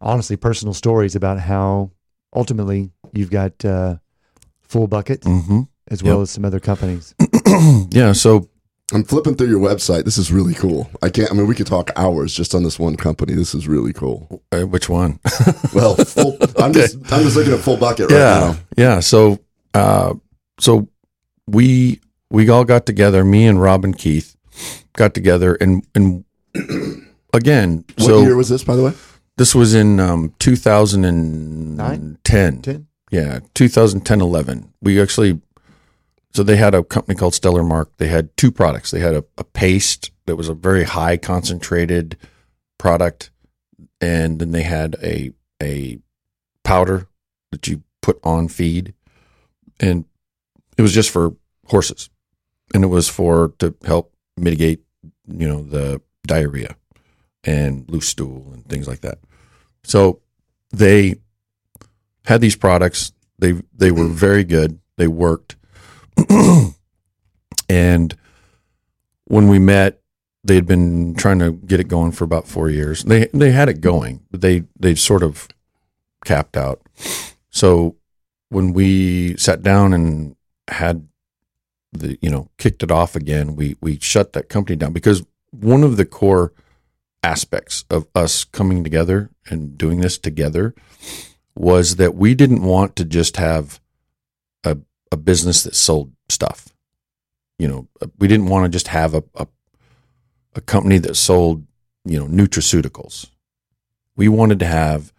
honestly, 0.00 0.36
personal 0.36 0.72
stories 0.72 1.14
about 1.14 1.38
how 1.38 1.90
ultimately 2.34 2.90
you've 3.12 3.30
got 3.30 3.62
uh, 3.64 3.96
Full 4.62 4.86
Bucket 4.86 5.20
Mhm. 5.22 5.68
as 5.88 6.02
well 6.02 6.18
Yep. 6.18 6.22
as 6.22 6.30
some 6.30 6.44
other 6.44 6.60
companies. 6.60 7.14
yeah. 7.90 8.12
So 8.12 8.48
I'm 8.92 9.02
flipping 9.02 9.34
through 9.34 9.48
your 9.48 9.60
website. 9.60 10.04
This 10.04 10.16
is 10.16 10.30
really 10.30 10.54
cool. 10.54 10.88
I 11.02 11.08
can't. 11.08 11.30
I 11.30 11.34
mean, 11.34 11.48
we 11.48 11.54
could 11.56 11.66
talk 11.66 11.90
hours 11.96 12.32
just 12.34 12.54
on 12.54 12.62
this 12.62 12.78
one 12.78 12.96
company. 12.96 13.34
This 13.34 13.54
is 13.54 13.66
really 13.66 13.92
cool. 13.92 14.42
Uh, 14.52 14.62
which 14.62 14.88
one? 14.88 15.18
well, 15.74 15.96
full, 15.96 16.36
I'm 16.58 16.72
just 16.72 16.96
I'm 17.12 17.22
just 17.22 17.36
looking 17.36 17.52
at 17.52 17.60
full 17.60 17.76
bucket 17.76 18.10
yeah, 18.10 18.16
right 18.16 18.52
now. 18.52 18.58
Yeah. 18.76 19.00
So, 19.00 19.40
uh, 19.74 20.14
so 20.60 20.88
we 21.48 22.00
we 22.30 22.48
all 22.48 22.64
got 22.64 22.86
together. 22.86 23.24
Me 23.24 23.46
and 23.46 23.60
Rob 23.60 23.84
and 23.84 23.98
Keith 23.98 24.36
got 24.92 25.14
together, 25.14 25.56
and 25.56 25.84
and 25.96 26.24
again, 27.32 27.84
What 27.96 28.06
so 28.06 28.22
year 28.22 28.36
was 28.36 28.48
this, 28.48 28.62
by 28.62 28.76
the 28.76 28.84
way? 28.84 28.92
This 29.36 29.54
was 29.54 29.74
in 29.74 30.00
um, 30.00 30.34
2010. 30.38 32.18
10? 32.24 32.86
Yeah, 33.10 33.40
2010, 33.54 34.20
11. 34.20 34.72
We 34.80 35.00
actually, 35.00 35.40
so 36.36 36.42
they 36.42 36.56
had 36.56 36.74
a 36.74 36.84
company 36.84 37.16
called 37.16 37.34
Stellar 37.34 37.64
Mark. 37.64 37.96
They 37.96 38.08
had 38.08 38.36
two 38.36 38.52
products. 38.52 38.90
They 38.90 39.00
had 39.00 39.14
a, 39.14 39.24
a 39.38 39.44
paste 39.44 40.10
that 40.26 40.36
was 40.36 40.50
a 40.50 40.54
very 40.54 40.84
high 40.84 41.16
concentrated 41.16 42.18
product, 42.76 43.30
and 44.02 44.38
then 44.38 44.50
they 44.50 44.62
had 44.62 44.96
a 45.02 45.32
a 45.62 45.98
powder 46.62 47.08
that 47.52 47.66
you 47.66 47.82
put 48.02 48.20
on 48.22 48.48
feed, 48.48 48.92
and 49.80 50.04
it 50.76 50.82
was 50.82 50.92
just 50.92 51.08
for 51.08 51.34
horses, 51.68 52.10
and 52.74 52.84
it 52.84 52.88
was 52.88 53.08
for 53.08 53.54
to 53.58 53.74
help 53.86 54.12
mitigate, 54.36 54.80
you 55.26 55.48
know, 55.48 55.62
the 55.62 56.02
diarrhea 56.26 56.76
and 57.44 57.88
loose 57.88 58.08
stool 58.08 58.50
and 58.52 58.68
things 58.68 58.86
like 58.86 59.00
that. 59.00 59.20
So 59.84 60.20
they 60.70 61.14
had 62.26 62.42
these 62.42 62.56
products. 62.56 63.12
They 63.38 63.54
they 63.74 63.90
were 63.90 64.08
very 64.08 64.44
good. 64.44 64.80
They 64.98 65.08
worked. 65.08 65.55
and 67.68 68.16
when 69.26 69.48
we 69.48 69.58
met, 69.58 70.00
they 70.44 70.54
had 70.54 70.66
been 70.66 71.14
trying 71.14 71.40
to 71.40 71.52
get 71.52 71.80
it 71.80 71.88
going 71.88 72.12
for 72.12 72.24
about 72.24 72.46
four 72.46 72.70
years. 72.70 73.02
They 73.02 73.26
they 73.32 73.50
had 73.50 73.68
it 73.68 73.80
going, 73.80 74.22
but 74.30 74.40
they 74.40 74.64
they 74.78 74.94
sort 74.94 75.22
of 75.22 75.48
capped 76.24 76.56
out. 76.56 76.80
So 77.50 77.96
when 78.48 78.72
we 78.72 79.36
sat 79.36 79.62
down 79.62 79.92
and 79.92 80.36
had 80.68 81.08
the 81.92 82.18
you 82.22 82.30
know 82.30 82.48
kicked 82.58 82.82
it 82.82 82.90
off 82.90 83.16
again, 83.16 83.56
we 83.56 83.76
we 83.80 83.98
shut 83.98 84.32
that 84.34 84.48
company 84.48 84.76
down 84.76 84.92
because 84.92 85.24
one 85.50 85.82
of 85.82 85.96
the 85.96 86.04
core 86.04 86.52
aspects 87.22 87.84
of 87.90 88.06
us 88.14 88.44
coming 88.44 88.84
together 88.84 89.30
and 89.50 89.76
doing 89.76 90.00
this 90.00 90.16
together 90.16 90.74
was 91.56 91.96
that 91.96 92.14
we 92.14 92.34
didn't 92.34 92.62
want 92.62 92.94
to 92.94 93.04
just 93.04 93.36
have 93.36 93.80
a, 95.12 95.16
business 95.16 95.62
that 95.62 95.74
sold 95.74 96.12
stuff. 96.28 96.68
You 97.58 97.68
know, 97.68 97.88
we 98.18 98.28
didn't 98.28 98.46
want 98.46 98.64
to 98.64 98.68
just 98.68 98.88
have 98.88 99.14
a, 99.14 99.22
a, 99.34 99.46
a 100.54 100.60
company 100.60 100.98
that 100.98 101.16
sold, 101.16 101.66
you 102.04 102.18
know, 102.18 102.26
nutraceuticals. 102.26 103.30
We 104.16 104.28
wanted 104.28 104.58
to 104.60 104.66
have 104.66 105.12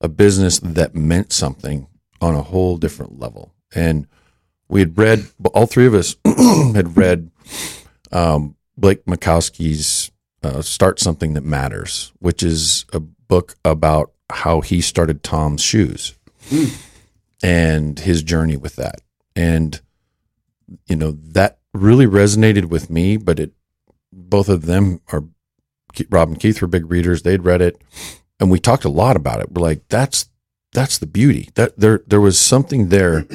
a 0.00 0.08
business 0.08 0.58
that 0.60 0.94
meant 0.94 1.32
something 1.32 1.86
on 2.20 2.34
a 2.34 2.42
whole 2.42 2.76
different 2.76 3.18
level. 3.18 3.52
And 3.74 4.06
we 4.68 4.80
had 4.80 4.98
read, 4.98 5.26
all 5.54 5.66
three 5.66 5.86
of 5.86 5.94
us 5.94 6.16
had 6.74 6.96
read 6.96 7.30
um, 8.12 8.56
Blake 8.76 9.04
Mycoskie's 9.06 10.10
uh, 10.42 10.62
Start 10.62 11.00
Something 11.00 11.34
That 11.34 11.44
Matters, 11.44 12.12
which 12.18 12.42
is 12.42 12.84
a 12.92 13.00
book 13.00 13.56
about 13.64 14.12
how 14.30 14.60
he 14.60 14.80
started 14.80 15.22
Tom's 15.22 15.62
Shoes 15.62 16.14
and 17.42 17.98
his 17.98 18.22
journey 18.22 18.56
with 18.56 18.76
that. 18.76 19.00
And, 19.36 19.80
you 20.86 20.96
know, 20.96 21.12
that 21.12 21.58
really 21.72 22.06
resonated 22.06 22.66
with 22.66 22.90
me, 22.90 23.16
but 23.16 23.38
it, 23.38 23.52
both 24.12 24.48
of 24.48 24.66
them 24.66 25.00
are, 25.12 25.24
Rob 26.10 26.28
and 26.30 26.40
Keith 26.40 26.60
were 26.60 26.66
big 26.66 26.90
readers. 26.90 27.22
They'd 27.22 27.44
read 27.44 27.62
it 27.62 27.80
and 28.40 28.50
we 28.50 28.58
talked 28.58 28.84
a 28.84 28.90
lot 28.90 29.16
about 29.16 29.40
it. 29.40 29.52
We're 29.52 29.62
like, 29.62 29.86
that's, 29.88 30.28
that's 30.72 30.98
the 30.98 31.06
beauty 31.06 31.50
that 31.54 31.78
there, 31.78 32.02
there 32.06 32.20
was 32.20 32.40
something 32.40 32.88
there. 32.88 33.26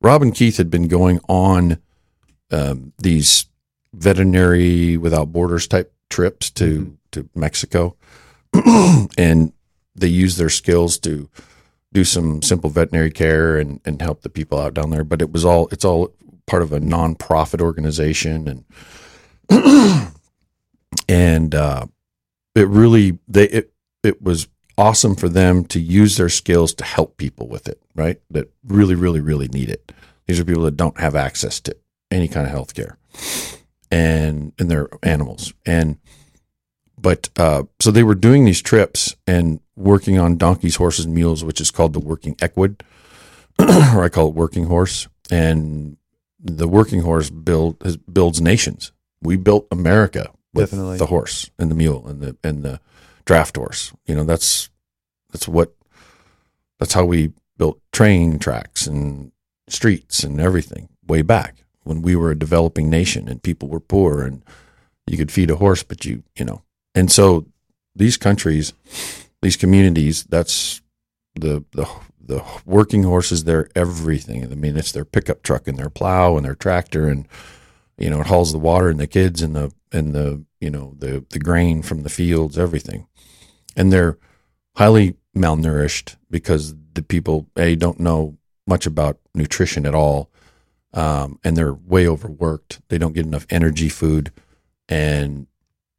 Rob 0.00 0.22
and 0.22 0.34
Keith 0.34 0.56
had 0.56 0.70
been 0.70 0.88
going 0.88 1.20
on 1.28 1.78
um, 2.50 2.92
these 2.98 3.46
veterinary 3.92 4.96
without 4.96 5.32
borders 5.32 5.66
type 5.66 5.92
trips 6.10 6.50
to 6.50 6.96
to 7.12 7.28
Mexico, 7.34 7.96
and 9.16 9.52
they 9.94 10.08
use 10.08 10.36
their 10.36 10.50
skills 10.50 10.98
to 10.98 11.30
do 11.92 12.04
some 12.04 12.42
simple 12.42 12.70
veterinary 12.70 13.10
care 13.10 13.58
and 13.58 13.80
and 13.84 14.00
help 14.02 14.22
the 14.22 14.28
people 14.28 14.58
out 14.58 14.74
down 14.74 14.90
there. 14.90 15.04
But 15.04 15.22
it 15.22 15.32
was 15.32 15.44
all 15.44 15.68
it's 15.68 15.84
all 15.84 16.14
part 16.46 16.62
of 16.62 16.72
a 16.72 16.80
nonprofit 16.80 17.60
organization 17.60 18.64
and 19.48 20.12
and 21.08 21.54
uh, 21.54 21.86
it 22.54 22.68
really 22.68 23.18
they 23.28 23.48
it 23.48 23.72
it 24.02 24.22
was 24.22 24.48
awesome 24.78 25.14
for 25.14 25.28
them 25.28 25.64
to 25.64 25.80
use 25.80 26.16
their 26.16 26.28
skills 26.28 26.74
to 26.74 26.84
help 26.84 27.16
people 27.16 27.48
with 27.48 27.68
it 27.68 27.80
right 27.94 28.20
that 28.30 28.50
really 28.66 28.94
really 28.94 29.20
really 29.20 29.48
need 29.48 29.70
it 29.70 29.92
these 30.26 30.38
are 30.38 30.44
people 30.44 30.62
that 30.62 30.76
don't 30.76 31.00
have 31.00 31.14
access 31.14 31.60
to 31.60 31.74
any 32.10 32.28
kind 32.28 32.46
of 32.46 32.52
health 32.52 32.74
care 32.74 32.98
and 33.90 34.52
and 34.58 34.70
their 34.70 34.88
animals 35.02 35.54
and 35.64 35.98
but 36.98 37.28
uh, 37.36 37.64
so 37.80 37.90
they 37.90 38.02
were 38.02 38.14
doing 38.14 38.44
these 38.44 38.62
trips 38.62 39.14
and 39.26 39.60
working 39.76 40.18
on 40.18 40.36
donkeys 40.36 40.76
horses 40.76 41.04
and 41.04 41.14
mules 41.14 41.44
which 41.44 41.60
is 41.60 41.70
called 41.70 41.92
the 41.92 42.00
working 42.00 42.34
equid 42.40 42.82
or 43.58 44.04
i 44.04 44.08
call 44.08 44.28
it 44.28 44.34
working 44.34 44.66
horse. 44.66 45.08
And 45.30 45.96
the 46.38 46.68
working 46.68 47.00
horse 47.02 47.30
build 47.30 47.82
has, 47.82 47.96
builds 47.96 48.40
nations. 48.40 48.92
We 49.20 49.36
built 49.36 49.66
america 49.72 50.30
with 50.54 50.70
Definitely. 50.70 50.98
the 50.98 51.06
horse 51.06 51.50
and 51.58 51.70
the 51.70 51.74
mule 51.74 52.06
and 52.06 52.20
the 52.20 52.36
and 52.44 52.62
the 52.62 52.80
draft 53.24 53.56
horse. 53.56 53.92
You 54.06 54.14
know 54.14 54.24
that's 54.24 54.70
that's 55.32 55.48
what 55.48 55.74
that's 56.78 56.92
how 56.94 57.04
we 57.04 57.32
built 57.58 57.80
train 57.92 58.38
tracks 58.38 58.86
and 58.86 59.32
streets 59.68 60.22
and 60.22 60.40
everything 60.40 60.88
way 61.06 61.22
back 61.22 61.64
when 61.82 62.02
we 62.02 62.14
were 62.14 62.30
a 62.30 62.38
developing 62.38 62.88
nation 62.88 63.28
and 63.28 63.42
people 63.42 63.68
were 63.68 63.80
poor 63.80 64.22
and 64.22 64.44
you 65.06 65.16
could 65.16 65.32
feed 65.32 65.50
a 65.50 65.56
horse 65.56 65.82
but 65.82 66.04
you 66.04 66.22
you 66.38 66.44
know 66.44 66.62
and 66.96 67.12
so 67.12 67.46
these 67.94 68.16
countries 68.16 68.72
these 69.42 69.56
communities 69.56 70.24
that's 70.24 70.82
the 71.36 71.64
the 71.72 71.88
the 72.20 72.42
working 72.64 73.04
horses 73.04 73.44
they're 73.44 73.68
everything. 73.76 74.42
I 74.44 74.54
mean 74.56 74.76
it's 74.76 74.92
their 74.92 75.04
pickup 75.04 75.42
truck 75.42 75.68
and 75.68 75.78
their 75.78 75.90
plow 75.90 76.36
and 76.36 76.44
their 76.44 76.56
tractor 76.56 77.06
and 77.08 77.28
you 77.98 78.10
know 78.10 78.20
it 78.20 78.26
hauls 78.26 78.50
the 78.50 78.58
water 78.58 78.88
and 78.88 78.98
the 78.98 79.06
kids 79.06 79.42
and 79.42 79.54
the 79.54 79.72
and 79.92 80.14
the 80.14 80.44
you 80.60 80.70
know 80.70 80.94
the 80.98 81.24
the 81.30 81.38
grain 81.38 81.82
from 81.82 82.02
the 82.02 82.08
fields 82.08 82.58
everything. 82.58 83.06
And 83.76 83.92
they're 83.92 84.18
highly 84.74 85.16
malnourished 85.36 86.16
because 86.30 86.74
the 86.94 87.02
people 87.02 87.46
a 87.56 87.76
don't 87.76 88.00
know 88.00 88.38
much 88.66 88.86
about 88.86 89.18
nutrition 89.34 89.86
at 89.86 89.94
all 89.94 90.30
um, 90.92 91.38
and 91.44 91.56
they're 91.56 91.74
way 91.74 92.08
overworked. 92.08 92.80
They 92.88 92.98
don't 92.98 93.12
get 93.12 93.26
enough 93.26 93.46
energy 93.50 93.88
food. 93.88 94.32
And 94.88 95.46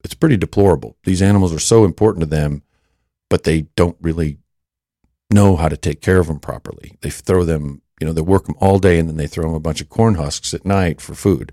it's 0.03 0.13
pretty 0.13 0.37
deplorable. 0.37 0.97
These 1.03 1.21
animals 1.21 1.53
are 1.53 1.59
so 1.59 1.85
important 1.85 2.21
to 2.21 2.29
them 2.29 2.63
but 3.29 3.43
they 3.43 3.63
don't 3.75 3.97
really 4.01 4.37
know 5.29 5.55
how 5.55 5.67
to 5.67 5.77
take 5.77 6.01
care 6.01 6.19
of 6.19 6.27
them 6.27 6.39
properly. 6.39 6.93
They 7.01 7.09
throw 7.09 7.43
them 7.43 7.81
you 7.99 8.05
know 8.05 8.13
they 8.13 8.21
work 8.21 8.45
them 8.45 8.55
all 8.59 8.79
day 8.79 8.99
and 8.99 9.09
then 9.09 9.17
they 9.17 9.27
throw 9.27 9.45
them 9.45 9.55
a 9.55 9.59
bunch 9.59 9.81
of 9.81 9.89
corn 9.89 10.15
husks 10.15 10.53
at 10.53 10.65
night 10.65 11.01
for 11.01 11.15
food. 11.15 11.51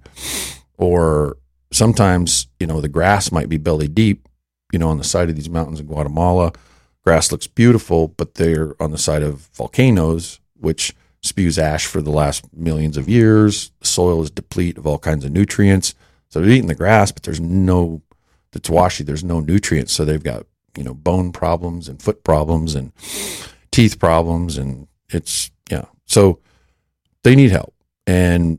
Or 0.77 1.39
sometimes 1.73 2.49
you 2.61 2.67
know 2.67 2.81
the 2.81 2.89
grass 2.89 3.33
might 3.33 3.49
be 3.49 3.57
belly 3.57 3.89
deep 3.89 4.29
you 4.73 4.79
know 4.79 4.89
on 4.89 4.99
the 4.99 5.05
side 5.05 5.29
of 5.29 5.37
these 5.37 5.51
mountains 5.51 5.81
in 5.81 5.87
guatemala. 5.87 6.53
Grass 7.03 7.33
looks 7.33 7.47
beautiful 7.47 8.09
but 8.09 8.35
they're 8.35 8.81
on 8.81 8.91
the 8.91 8.99
side 8.99 9.23
of 9.23 9.49
volcanoes 9.55 10.41
which 10.55 10.95
spews 11.23 11.59
ash 11.59 11.87
for 11.87 12.03
the 12.03 12.11
last 12.11 12.45
millions 12.55 12.97
of 12.97 13.09
years. 13.09 13.73
The 13.81 13.87
soil 13.87 14.23
is 14.23 14.31
deplete 14.31 14.79
of 14.79 14.87
all 14.87 14.99
kinds 14.99 15.25
of 15.25 15.33
nutrients. 15.33 15.95
So 16.29 16.41
they're 16.41 16.51
eating 16.51 16.69
the 16.69 16.75
grass 16.75 17.11
but 17.11 17.25
there's 17.25 17.41
no 17.41 18.03
it's 18.57 18.71
washy 18.71 19.05
there's 19.05 19.25
no 19.25 19.41
nutrients 19.41 19.93
so 19.93 20.05
they've 20.05 20.23
got 20.23 20.47
you 20.77 20.85
know 20.85 20.95
bone 20.95 21.33
problems 21.33 21.89
and 21.89 22.03
foot 22.03 22.25
problems 22.25 22.75
and 22.75 22.93
teeth 23.71 23.99
problems 23.99 24.57
and 24.57 24.87
it's 25.11 25.51
yeah. 25.71 25.87
So 26.07 26.41
they 27.23 27.35
need 27.35 27.51
help. 27.51 27.75
And 28.07 28.59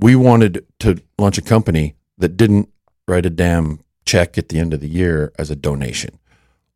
we 0.00 0.14
wanted 0.14 0.64
to 0.80 1.02
launch 1.18 1.38
a 1.38 1.42
company 1.42 1.96
that 2.18 2.36
didn't 2.36 2.68
write 3.06 3.26
a 3.26 3.30
damn 3.30 3.80
check 4.04 4.38
at 4.38 4.48
the 4.48 4.58
end 4.58 4.72
of 4.72 4.80
the 4.80 4.88
year 4.88 5.32
as 5.38 5.50
a 5.50 5.56
donation. 5.56 6.18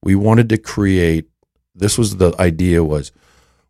We 0.03 0.15
wanted 0.15 0.49
to 0.51 0.59
create 0.59 1.29
this 1.75 1.97
was 1.97 2.17
the 2.17 2.35
idea 2.39 2.85
was 2.85 3.13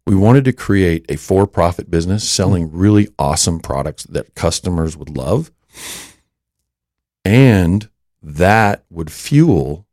we 0.06 0.16
wanted 0.16 0.44
to 0.46 0.52
create 0.52 1.06
a 1.08 1.16
for-profit 1.16 1.88
business 1.88 2.28
selling 2.28 2.68
mm-hmm. 2.68 2.78
really 2.78 3.08
awesome 3.18 3.60
products 3.60 4.04
that 4.04 4.34
customers 4.34 4.96
would 4.96 5.10
love 5.16 5.52
and 7.24 7.88
that 8.22 8.84
would 8.90 9.10
fuel 9.10 9.86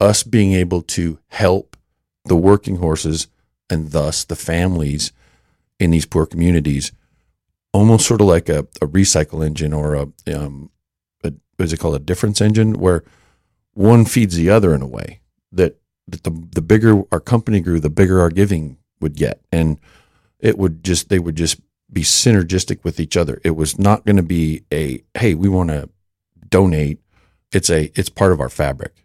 us 0.00 0.22
being 0.22 0.52
able 0.52 0.82
to 0.82 1.18
help 1.28 1.76
the 2.24 2.36
working 2.36 2.76
horses 2.76 3.28
and 3.70 3.92
thus 3.92 4.24
the 4.24 4.36
families 4.36 5.12
in 5.78 5.90
these 5.90 6.06
poor 6.06 6.26
communities. 6.26 6.92
Almost 7.72 8.06
sort 8.06 8.20
of 8.20 8.26
like 8.26 8.48
a, 8.48 8.60
a 8.80 8.86
recycle 8.86 9.44
engine 9.44 9.72
or 9.72 9.94
a, 9.94 10.02
um, 10.34 10.70
a 11.24 11.32
what 11.56 11.64
is 11.64 11.72
it 11.72 11.80
called? 11.80 11.94
A 11.94 12.00
difference 12.00 12.40
engine 12.40 12.74
where 12.74 13.02
one 13.72 14.04
feeds 14.04 14.36
the 14.36 14.50
other 14.50 14.74
in 14.74 14.82
a 14.82 14.86
way 14.86 15.20
that, 15.52 15.80
that 16.06 16.24
the 16.24 16.48
the 16.52 16.62
bigger 16.62 17.02
our 17.10 17.20
company 17.20 17.60
grew, 17.60 17.80
the 17.80 17.88
bigger 17.88 18.20
our 18.20 18.28
giving 18.28 18.76
would 19.00 19.16
get, 19.16 19.40
and 19.50 19.78
it 20.38 20.58
would 20.58 20.84
just 20.84 21.08
they 21.08 21.18
would 21.18 21.36
just 21.36 21.60
be 21.90 22.02
synergistic 22.02 22.84
with 22.84 23.00
each 23.00 23.16
other. 23.16 23.40
It 23.44 23.56
was 23.56 23.78
not 23.78 24.04
going 24.04 24.16
to 24.16 24.22
be 24.22 24.64
a 24.72 25.02
hey, 25.14 25.34
we 25.34 25.48
want 25.48 25.70
to 25.70 25.88
donate. 26.52 27.00
It's 27.50 27.68
a 27.68 27.90
it's 27.98 28.08
part 28.08 28.30
of 28.32 28.40
our 28.40 28.48
fabric. 28.48 29.04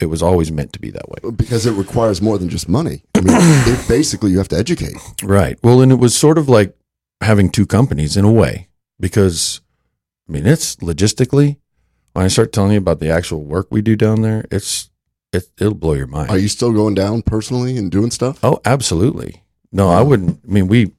It 0.00 0.06
was 0.06 0.22
always 0.22 0.50
meant 0.50 0.72
to 0.72 0.80
be 0.80 0.90
that 0.90 1.08
way. 1.08 1.30
because 1.30 1.66
it 1.66 1.72
requires 1.72 2.20
more 2.22 2.38
than 2.38 2.48
just 2.48 2.68
money. 2.68 3.04
I 3.14 3.20
mean, 3.20 3.36
it, 3.36 3.86
basically, 3.86 4.30
you 4.32 4.38
have 4.38 4.48
to 4.48 4.56
educate. 4.56 4.96
Right. 5.22 5.58
Well, 5.62 5.82
and 5.82 5.92
it 5.92 5.96
was 5.96 6.16
sort 6.16 6.38
of 6.38 6.48
like 6.48 6.74
having 7.20 7.50
two 7.50 7.66
companies 7.66 8.16
in 8.16 8.24
a 8.24 8.32
way 8.32 8.68
because 8.98 9.60
I 10.28 10.32
mean, 10.32 10.46
it's 10.46 10.76
logistically 10.76 11.58
when 12.12 12.24
I 12.24 12.28
start 12.28 12.52
telling 12.52 12.72
you 12.72 12.78
about 12.78 13.00
the 13.00 13.10
actual 13.10 13.42
work 13.42 13.68
we 13.70 13.82
do 13.82 13.96
down 13.96 14.22
there, 14.22 14.44
it's 14.50 14.90
it, 15.32 15.48
it'll 15.58 15.74
blow 15.74 15.94
your 15.94 16.06
mind. 16.06 16.30
Are 16.30 16.38
you 16.38 16.48
still 16.48 16.72
going 16.72 16.94
down 16.94 17.22
personally 17.22 17.76
and 17.76 17.90
doing 17.90 18.10
stuff? 18.10 18.40
Oh, 18.42 18.60
absolutely. 18.64 19.42
No, 19.70 19.88
I 19.88 20.02
wouldn't. 20.02 20.40
I 20.46 20.52
mean, 20.52 20.66
we. 20.66 20.92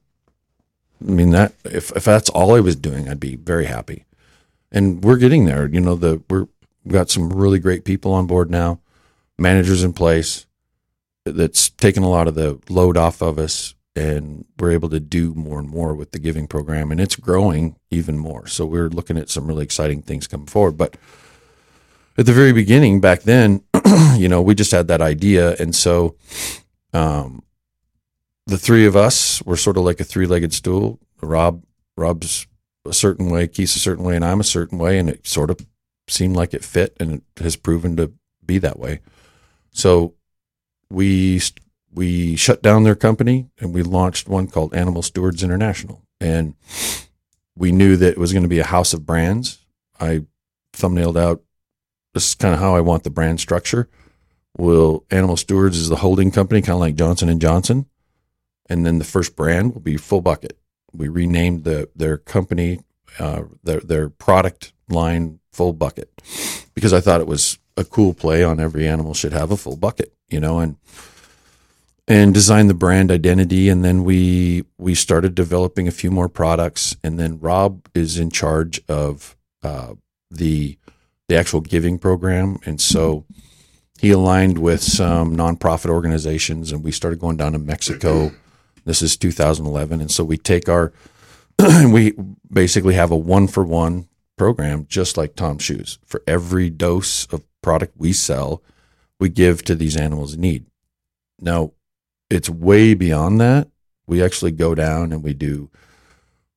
I 1.06 1.10
mean 1.10 1.30
that 1.30 1.52
if 1.64 1.90
if 1.96 2.04
that's 2.04 2.30
all 2.30 2.54
I 2.54 2.60
was 2.60 2.76
doing, 2.76 3.08
I'd 3.08 3.20
be 3.20 3.36
very 3.36 3.66
happy. 3.66 4.06
And 4.72 5.04
we're 5.04 5.18
getting 5.18 5.44
there. 5.44 5.68
You 5.68 5.80
know, 5.80 5.94
the 5.94 6.22
we're 6.28 6.48
we've 6.84 6.92
got 6.92 7.10
some 7.10 7.28
really 7.28 7.58
great 7.58 7.84
people 7.84 8.12
on 8.12 8.26
board 8.26 8.50
now, 8.50 8.80
managers 9.38 9.84
in 9.84 9.92
place. 9.92 10.46
That's 11.24 11.70
taken 11.70 12.02
a 12.02 12.08
lot 12.08 12.26
of 12.26 12.34
the 12.34 12.58
load 12.68 12.96
off 12.96 13.20
of 13.20 13.38
us, 13.38 13.74
and 13.94 14.44
we're 14.58 14.72
able 14.72 14.88
to 14.88 14.98
do 14.98 15.34
more 15.34 15.60
and 15.60 15.68
more 15.68 15.94
with 15.94 16.10
the 16.10 16.18
giving 16.18 16.48
program, 16.48 16.90
and 16.90 17.00
it's 17.00 17.14
growing 17.14 17.76
even 17.90 18.18
more. 18.18 18.48
So 18.48 18.66
we're 18.66 18.88
looking 18.88 19.18
at 19.18 19.30
some 19.30 19.46
really 19.46 19.62
exciting 19.62 20.02
things 20.02 20.26
coming 20.26 20.46
forward. 20.46 20.76
But 20.76 20.96
at 22.18 22.26
the 22.26 22.32
very 22.32 22.52
beginning, 22.52 23.00
back 23.00 23.22
then, 23.22 23.62
you 24.16 24.28
know, 24.28 24.42
we 24.42 24.54
just 24.54 24.72
had 24.72 24.88
that 24.88 25.02
idea, 25.02 25.54
and 25.60 25.76
so 25.76 26.16
um, 26.92 27.44
the 28.46 28.58
three 28.58 28.86
of 28.86 28.96
us 28.96 29.42
were 29.42 29.56
sort 29.56 29.76
of 29.76 29.84
like 29.84 30.00
a 30.00 30.04
three-legged 30.04 30.52
stool. 30.52 30.98
Rob, 31.22 31.62
Rob's 31.96 32.48
a 32.86 32.92
certain 32.92 33.30
way, 33.30 33.46
Keith's 33.46 33.76
a 33.76 33.80
certain 33.80 34.04
way, 34.04 34.16
and 34.16 34.24
I'm 34.24 34.40
a 34.40 34.44
certain 34.44 34.78
way, 34.78 34.98
and 34.98 35.08
it 35.08 35.26
sort 35.26 35.50
of 35.50 35.64
seemed 36.08 36.36
like 36.36 36.54
it 36.54 36.64
fit, 36.64 36.96
and 36.98 37.22
it 37.36 37.42
has 37.42 37.56
proven 37.56 37.96
to 37.96 38.12
be 38.44 38.58
that 38.58 38.78
way. 38.78 39.00
So 39.72 40.14
we 40.90 41.40
we 41.94 42.36
shut 42.36 42.62
down 42.62 42.84
their 42.84 42.94
company 42.94 43.50
and 43.58 43.74
we 43.74 43.82
launched 43.82 44.26
one 44.26 44.46
called 44.46 44.74
Animal 44.74 45.02
Stewards 45.02 45.42
International, 45.42 46.02
and 46.20 46.54
we 47.56 47.72
knew 47.72 47.96
that 47.96 48.12
it 48.12 48.18
was 48.18 48.32
going 48.32 48.44
to 48.44 48.48
be 48.48 48.58
a 48.58 48.64
house 48.64 48.94
of 48.94 49.06
brands. 49.06 49.58
I 50.00 50.22
thumbnailed 50.74 51.18
out 51.18 51.42
this 52.14 52.28
is 52.28 52.34
kind 52.34 52.54
of 52.54 52.60
how 52.60 52.74
I 52.74 52.80
want 52.80 53.04
the 53.04 53.10
brand 53.10 53.40
structure. 53.40 53.88
Will 54.58 55.04
Animal 55.10 55.36
Stewards 55.36 55.78
is 55.78 55.88
the 55.88 55.96
holding 55.96 56.30
company, 56.30 56.60
kind 56.60 56.74
of 56.74 56.80
like 56.80 56.94
Johnson 56.94 57.28
and 57.28 57.40
Johnson, 57.40 57.86
and 58.68 58.84
then 58.84 58.98
the 58.98 59.04
first 59.04 59.34
brand 59.34 59.72
will 59.72 59.80
be 59.80 59.96
Full 59.96 60.20
Bucket. 60.20 60.58
We 60.94 61.08
renamed 61.08 61.64
the 61.64 61.88
their 61.96 62.18
company, 62.18 62.80
uh, 63.18 63.44
their 63.62 63.80
their 63.80 64.08
product 64.08 64.72
line 64.88 65.40
Full 65.52 65.72
Bucket, 65.72 66.10
because 66.74 66.92
I 66.92 67.00
thought 67.00 67.20
it 67.20 67.26
was 67.26 67.58
a 67.76 67.84
cool 67.84 68.14
play 68.14 68.44
on 68.44 68.60
every 68.60 68.86
animal 68.86 69.14
should 69.14 69.32
have 69.32 69.50
a 69.50 69.56
full 69.56 69.76
bucket, 69.76 70.12
you 70.28 70.40
know, 70.40 70.58
and 70.58 70.76
and 72.08 72.34
designed 72.34 72.68
the 72.68 72.74
brand 72.74 73.10
identity, 73.10 73.68
and 73.68 73.84
then 73.84 74.04
we 74.04 74.64
we 74.78 74.94
started 74.94 75.34
developing 75.34 75.86
a 75.88 75.92
few 75.92 76.10
more 76.10 76.28
products, 76.28 76.96
and 77.02 77.18
then 77.18 77.38
Rob 77.38 77.88
is 77.94 78.18
in 78.18 78.30
charge 78.30 78.82
of 78.88 79.36
uh, 79.62 79.94
the 80.30 80.78
the 81.28 81.36
actual 81.36 81.60
giving 81.60 81.98
program, 81.98 82.58
and 82.66 82.80
so 82.80 83.24
he 83.98 84.10
aligned 84.10 84.58
with 84.58 84.82
some 84.82 85.36
nonprofit 85.36 85.88
organizations, 85.88 86.72
and 86.72 86.82
we 86.82 86.90
started 86.90 87.20
going 87.20 87.36
down 87.36 87.52
to 87.52 87.58
Mexico. 87.58 88.32
This 88.84 89.02
is 89.02 89.16
2011, 89.16 90.00
and 90.00 90.10
so 90.10 90.24
we 90.24 90.36
take 90.36 90.68
our 90.68 90.92
we 91.86 92.14
basically 92.50 92.94
have 92.94 93.10
a 93.10 93.16
one 93.16 93.46
for 93.46 93.64
one 93.64 94.08
program, 94.36 94.86
just 94.88 95.16
like 95.16 95.36
Tom 95.36 95.58
Shoes. 95.58 95.98
For 96.04 96.22
every 96.26 96.70
dose 96.70 97.26
of 97.26 97.44
product 97.62 97.94
we 97.96 98.12
sell, 98.12 98.62
we 99.20 99.28
give 99.28 99.62
to 99.64 99.74
these 99.74 99.96
animals 99.96 100.34
in 100.34 100.40
need. 100.40 100.66
Now, 101.40 101.72
it's 102.30 102.48
way 102.48 102.94
beyond 102.94 103.40
that. 103.40 103.68
We 104.06 104.22
actually 104.22 104.52
go 104.52 104.74
down 104.74 105.12
and 105.12 105.22
we 105.22 105.34
do 105.34 105.70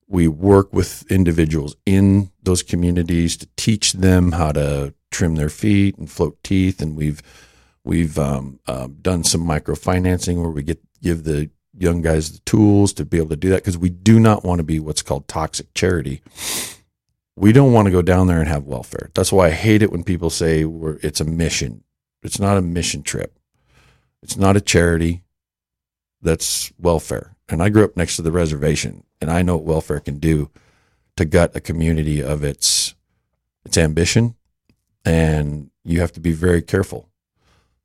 we 0.08 0.28
work 0.28 0.72
with 0.72 1.10
individuals 1.12 1.76
in 1.86 2.32
those 2.44 2.64
communities 2.64 3.38
to 3.38 3.48
teach 3.58 3.94
them 3.94 4.34
how 4.34 4.52
to 4.52 4.94
trim 5.12 5.36
their 5.36 5.50
feet 5.50 5.98
and 5.98 6.10
float 6.10 6.38
teeth 6.44 6.82
and 6.82 6.96
we've 6.96 7.22
we've 7.84 8.18
um, 8.20 8.60
uh, 8.68 8.88
done 9.02 9.24
some 9.24 9.42
microfinancing 9.42 10.42
where 10.42 10.52
we 10.52 10.64
get 10.64 10.80
give 11.02 11.24
the 11.24 11.50
young 11.78 12.02
guys 12.02 12.32
the 12.32 12.40
tools 12.40 12.94
to 12.94 13.06
be 13.06 13.18
able 13.18 13.30
to 13.30 13.36
do 13.36 13.50
that 13.50 13.58
because 13.58 13.78
we 13.78 13.90
do 13.90 14.20
not 14.20 14.44
want 14.44 14.60
to 14.60 14.64
be 14.64 14.80
what's 14.80 15.02
called 15.02 15.28
toxic 15.28 15.74
charity. 15.74 16.22
We 17.36 17.52
don't 17.52 17.74
want 17.74 17.88
to 17.88 17.92
go 17.92 18.02
down 18.02 18.28
there 18.28 18.40
and 18.40 18.48
have 18.48 18.64
welfare. 18.64 19.10
That's 19.14 19.32
why 19.32 19.48
i 19.48 19.52
hate 19.52 19.82
it 19.82 19.92
when 19.92 20.04
people 20.04 20.30
say 20.30 20.64
we're, 20.64 20.98
it's 21.04 21.20
a 21.20 21.26
mission. 21.26 21.84
It's 22.24 22.40
not 22.40 22.58
a 22.58 22.62
mission 22.62 23.04
trip. 23.04 23.38
It's 24.24 24.38
not 24.38 24.56
a 24.56 24.62
charity. 24.62 25.24
That's 26.22 26.72
welfare. 26.80 27.36
And 27.50 27.62
i 27.62 27.70
grew 27.70 27.84
up 27.84 27.98
next 27.98 28.16
to 28.16 28.22
the 28.22 28.32
reservation 28.32 29.04
and 29.22 29.32
I 29.32 29.42
know 29.42 29.56
what 29.56 29.66
welfare 29.66 30.00
can 30.00 30.20
do 30.20 30.50
to 31.18 31.26
gut 31.26 31.56
a 31.56 31.62
community 31.62 32.22
of 32.22 32.44
its 32.44 32.96
its 33.66 33.78
ambition, 33.78 34.36
and 35.04 35.72
you 35.84 36.00
have 36.00 36.12
to 36.14 36.20
be 36.20 36.32
very 36.32 36.62
careful. 36.62 37.10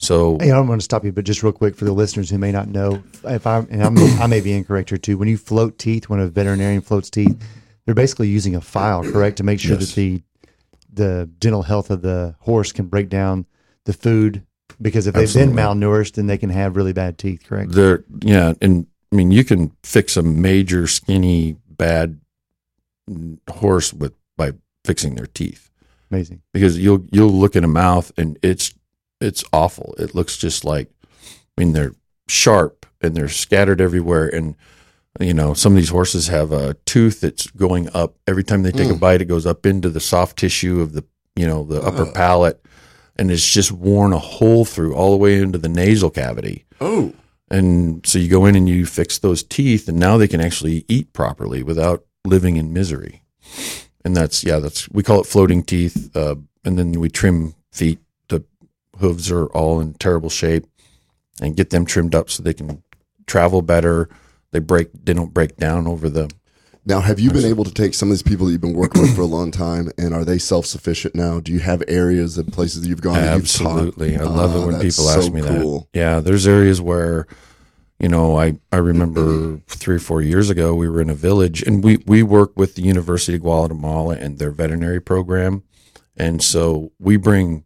So, 0.02 0.38
Hey, 0.40 0.50
I'm 0.50 0.66
going 0.66 0.78
to 0.78 0.84
stop 0.84 1.04
you, 1.04 1.12
but 1.12 1.24
just 1.24 1.42
real 1.42 1.52
quick 1.52 1.76
for 1.76 1.84
the 1.84 1.92
listeners 1.92 2.30
who 2.30 2.38
may 2.38 2.50
not 2.52 2.68
know, 2.68 3.02
if 3.24 3.46
I 3.46 3.58
and 3.58 3.82
I'm, 3.82 3.98
I 4.20 4.26
may 4.26 4.40
be 4.40 4.52
incorrect 4.52 4.88
here 4.88 4.98
too. 4.98 5.18
When 5.18 5.28
you 5.28 5.36
float 5.36 5.78
teeth, 5.78 6.08
when 6.08 6.20
a 6.20 6.26
veterinarian 6.26 6.80
floats 6.80 7.10
teeth, 7.10 7.38
they're 7.84 7.94
basically 7.94 8.28
using 8.28 8.56
a 8.56 8.60
file, 8.62 9.02
correct, 9.04 9.36
to 9.38 9.42
make 9.44 9.60
sure 9.60 9.76
Yes. 9.76 9.88
that 9.88 9.94
the 9.94 10.22
the 10.92 11.30
dental 11.38 11.62
health 11.62 11.90
of 11.90 12.02
the 12.02 12.34
horse 12.40 12.72
can 12.72 12.86
break 12.86 13.08
down 13.10 13.46
the 13.84 13.92
food. 13.92 14.42
Because 14.82 15.06
if 15.06 15.14
they've 15.14 15.22
Absolutely. 15.24 15.54
been 15.54 15.64
malnourished, 15.64 16.14
then 16.14 16.26
they 16.26 16.38
can 16.38 16.48
have 16.50 16.74
really 16.76 16.92
bad 16.94 17.18
teeth, 17.18 17.44
correct? 17.46 17.72
there, 17.72 18.02
yeah, 18.22 18.54
and 18.62 18.86
I 19.12 19.16
mean, 19.16 19.30
you 19.30 19.44
can 19.44 19.72
fix 19.82 20.16
a 20.16 20.22
major 20.22 20.86
skinny 20.86 21.56
bad 21.68 22.20
horse 23.50 23.92
with 23.92 24.14
by 24.36 24.52
fixing 24.84 25.14
their 25.16 25.26
teeth. 25.26 25.70
Amazing. 26.10 26.40
because 26.52 26.76
you'll 26.78 27.04
you'll 27.12 27.30
look 27.32 27.54
in 27.54 27.62
a 27.64 27.68
mouth 27.68 28.10
and 28.16 28.36
it's 28.42 28.74
it's 29.20 29.44
awful. 29.52 29.94
It 29.98 30.14
looks 30.14 30.36
just 30.36 30.64
like 30.64 30.88
I 31.22 31.60
mean 31.60 31.72
they're 31.72 31.94
sharp 32.28 32.86
and 33.00 33.14
they're 33.16 33.28
scattered 33.28 33.80
everywhere 33.80 34.28
and 34.28 34.54
you 35.18 35.34
know 35.34 35.52
some 35.54 35.72
of 35.72 35.76
these 35.76 35.88
horses 35.88 36.28
have 36.28 36.52
a 36.52 36.74
tooth 36.86 37.20
that's 37.20 37.48
going 37.48 37.88
up 37.94 38.14
every 38.26 38.44
time 38.44 38.62
they 38.62 38.70
take 38.70 38.88
a 38.90 38.94
Mm. 38.94 39.00
bite 39.00 39.20
it 39.20 39.24
goes 39.26 39.46
up 39.46 39.66
into 39.66 39.88
the 39.90 40.00
soft 40.00 40.38
tissue 40.38 40.80
of 40.80 40.92
the 40.92 41.04
you 41.36 41.46
know 41.46 41.64
the 41.64 41.82
upper 41.82 42.02
Ugh. 42.02 42.14
palate 42.14 42.64
and 43.16 43.30
it's 43.30 43.46
just 43.52 43.72
worn 43.72 44.12
a 44.12 44.18
hole 44.18 44.64
through 44.64 44.94
all 44.94 45.10
the 45.10 45.16
way 45.16 45.40
into 45.42 45.58
the 45.58 45.68
nasal 45.68 46.08
cavity. 46.10 46.64
Oh. 46.80 47.12
And 47.50 48.06
so 48.06 48.18
you 48.18 48.28
go 48.28 48.46
in 48.46 48.54
and 48.54 48.68
you 48.68 48.86
fix 48.86 49.18
those 49.18 49.42
teeth 49.42 49.88
and 49.88 49.98
now 49.98 50.16
they 50.16 50.28
can 50.28 50.40
actually 50.40 50.84
eat 50.88 51.12
properly 51.12 51.62
without 51.64 52.04
living 52.24 52.56
in 52.56 52.72
misery. 52.72 53.22
And 54.04 54.16
that's 54.16 54.44
yeah, 54.44 54.58
that's 54.60 54.88
we 54.90 55.02
call 55.02 55.20
it 55.20 55.26
floating 55.26 55.62
teeth. 55.64 56.16
Uh, 56.16 56.36
and 56.64 56.78
then 56.78 56.92
we 56.92 57.10
trim 57.10 57.54
feet. 57.72 57.98
Hooves 59.00 59.30
are 59.30 59.46
all 59.46 59.80
in 59.80 59.94
terrible 59.94 60.30
shape, 60.30 60.66
and 61.40 61.56
get 61.56 61.70
them 61.70 61.84
trimmed 61.84 62.14
up 62.14 62.30
so 62.30 62.42
they 62.42 62.54
can 62.54 62.82
travel 63.26 63.62
better. 63.62 64.08
They 64.52 64.58
break. 64.60 64.88
They 65.04 65.12
don't 65.14 65.34
break 65.34 65.56
down 65.56 65.86
over 65.86 66.08
the. 66.08 66.30
Now, 66.86 67.00
have 67.00 67.20
you 67.20 67.30
been 67.30 67.44
able 67.44 67.64
to 67.64 67.72
take 67.74 67.92
some 67.92 68.08
of 68.08 68.12
these 68.14 68.22
people 68.22 68.46
that 68.46 68.52
you've 68.52 68.60
been 68.62 68.72
working 68.72 69.02
with 69.02 69.14
for 69.14 69.20
a 69.20 69.26
long 69.26 69.50
time, 69.50 69.90
and 69.98 70.14
are 70.14 70.24
they 70.24 70.38
self 70.38 70.64
sufficient 70.66 71.14
now? 71.14 71.38
Do 71.38 71.52
you 71.52 71.58
have 71.60 71.82
areas 71.86 72.38
and 72.38 72.50
places 72.52 72.82
that 72.82 72.88
you've 72.88 73.02
gone? 73.02 73.14
that 73.14 73.34
you've? 73.34 73.42
Absolutely, 73.42 74.16
I 74.16 74.22
love 74.24 74.56
Ah, 74.56 74.62
it 74.62 74.66
when 74.66 74.78
that's 74.78 74.96
people 74.96 75.10
ask 75.10 75.22
so 75.26 75.30
me 75.30 75.42
cool. 75.42 75.88
that. 75.92 75.98
Yeah, 75.98 76.20
there's 76.20 76.46
areas 76.46 76.80
where, 76.80 77.26
you 78.00 78.08
know, 78.08 78.36
I 78.38 78.58
I 78.72 78.78
remember 78.78 79.60
three 79.68 79.96
or 79.96 80.00
four 80.00 80.22
years 80.22 80.48
ago 80.48 80.74
we 80.74 80.88
were 80.88 81.02
in 81.02 81.10
a 81.10 81.14
village 81.14 81.62
and 81.62 81.84
we 81.84 81.98
we 82.06 82.22
work 82.22 82.52
with 82.56 82.74
the 82.76 82.82
University 82.82 83.34
of 83.36 83.42
Guatemala 83.42 84.16
and 84.16 84.38
their 84.38 84.50
veterinary 84.50 85.00
program, 85.00 85.62
and 86.16 86.42
so 86.42 86.92
we 86.98 87.16
bring 87.18 87.64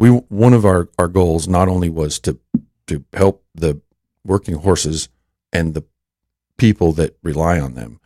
we 0.00 0.08
one 0.08 0.54
of 0.54 0.64
our 0.64 0.88
our 0.98 1.06
goals 1.06 1.46
not 1.46 1.68
only 1.68 1.90
was 1.90 2.18
to 2.20 2.40
to 2.88 3.04
help 3.12 3.44
the 3.54 3.80
working 4.24 4.56
horses 4.56 5.08
and 5.52 5.74
the 5.74 5.84
people 6.56 6.92
that 6.92 7.16
rely 7.22 7.60
on 7.60 7.74
them, 7.74 8.00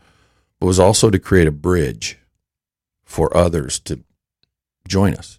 but 0.60 0.66
was 0.66 0.78
also 0.78 1.08
to 1.08 1.18
create 1.18 1.46
a 1.46 1.52
bridge 1.52 2.18
for 3.04 3.34
others 3.34 3.78
to 3.78 4.04
join 4.86 5.14
us. 5.14 5.38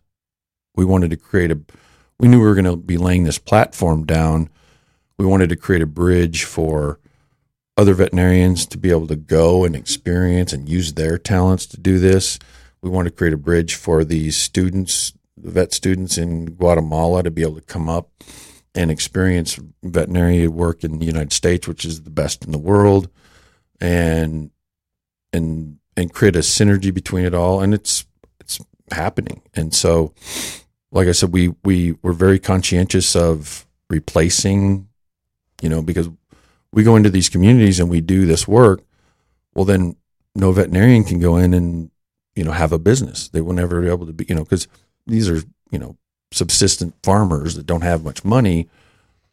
We 0.75 0.85
wanted 0.85 1.11
to 1.11 1.17
create 1.17 1.51
a, 1.51 1.59
we 2.19 2.27
knew 2.27 2.39
we 2.39 2.47
were 2.47 2.55
going 2.55 2.65
to 2.65 2.75
be 2.75 2.97
laying 2.97 3.23
this 3.23 3.37
platform 3.37 4.05
down. 4.05 4.49
We 5.17 5.25
wanted 5.25 5.49
to 5.49 5.55
create 5.55 5.81
a 5.81 5.87
bridge 5.87 6.43
for 6.43 6.99
other 7.77 7.93
veterinarians 7.93 8.65
to 8.67 8.77
be 8.77 8.89
able 8.89 9.07
to 9.07 9.15
go 9.15 9.63
and 9.63 9.75
experience 9.75 10.51
and 10.53 10.67
use 10.67 10.93
their 10.93 11.17
talents 11.17 11.65
to 11.67 11.79
do 11.79 11.99
this. 11.99 12.39
We 12.81 12.89
want 12.89 13.05
to 13.05 13.13
create 13.13 13.33
a 13.33 13.37
bridge 13.37 13.75
for 13.75 14.03
these 14.03 14.37
students, 14.37 15.13
vet 15.37 15.73
students 15.73 16.17
in 16.17 16.45
Guatemala, 16.55 17.23
to 17.23 17.31
be 17.31 17.41
able 17.41 17.55
to 17.55 17.61
come 17.61 17.89
up 17.89 18.09
and 18.73 18.91
experience 18.91 19.59
veterinary 19.83 20.47
work 20.47 20.83
in 20.83 20.99
the 20.99 21.05
United 21.05 21.33
States, 21.33 21.67
which 21.67 21.85
is 21.85 22.03
the 22.03 22.09
best 22.09 22.43
in 22.45 22.51
the 22.51 22.57
world, 22.57 23.09
and 23.79 24.51
and 25.31 25.77
and 25.97 26.13
create 26.13 26.35
a 26.35 26.39
synergy 26.39 26.93
between 26.93 27.25
it 27.25 27.33
all. 27.33 27.61
And 27.61 27.73
it's 27.73 28.05
it's 28.39 28.59
happening. 28.91 29.41
And 29.53 29.73
so, 29.73 30.13
like 30.91 31.07
I 31.07 31.13
said, 31.13 31.33
we 31.33 31.53
we 31.63 31.95
were 32.01 32.13
very 32.13 32.39
conscientious 32.39 33.15
of 33.15 33.65
replacing, 33.89 34.87
you 35.61 35.69
know, 35.69 35.81
because 35.81 36.09
we 36.71 36.83
go 36.83 36.95
into 36.95 37.09
these 37.09 37.29
communities 37.29 37.79
and 37.79 37.89
we 37.89 38.01
do 38.01 38.25
this 38.25 38.47
work. 38.47 38.81
Well, 39.53 39.65
then 39.65 39.95
no 40.35 40.51
veterinarian 40.51 41.05
can 41.05 41.19
go 41.19 41.37
in 41.37 41.53
and 41.53 41.91
you 42.35 42.43
know 42.43 42.51
have 42.51 42.73
a 42.73 42.79
business. 42.79 43.29
They 43.29 43.41
will 43.41 43.53
never 43.53 43.81
be 43.81 43.87
able 43.87 44.05
to 44.05 44.13
be, 44.13 44.25
you 44.27 44.35
know, 44.35 44.43
because 44.43 44.67
these 45.07 45.29
are 45.29 45.41
you 45.71 45.79
know 45.79 45.97
subsistent 46.31 46.93
farmers 47.03 47.55
that 47.55 47.65
don't 47.65 47.81
have 47.81 48.03
much 48.03 48.23
money, 48.23 48.69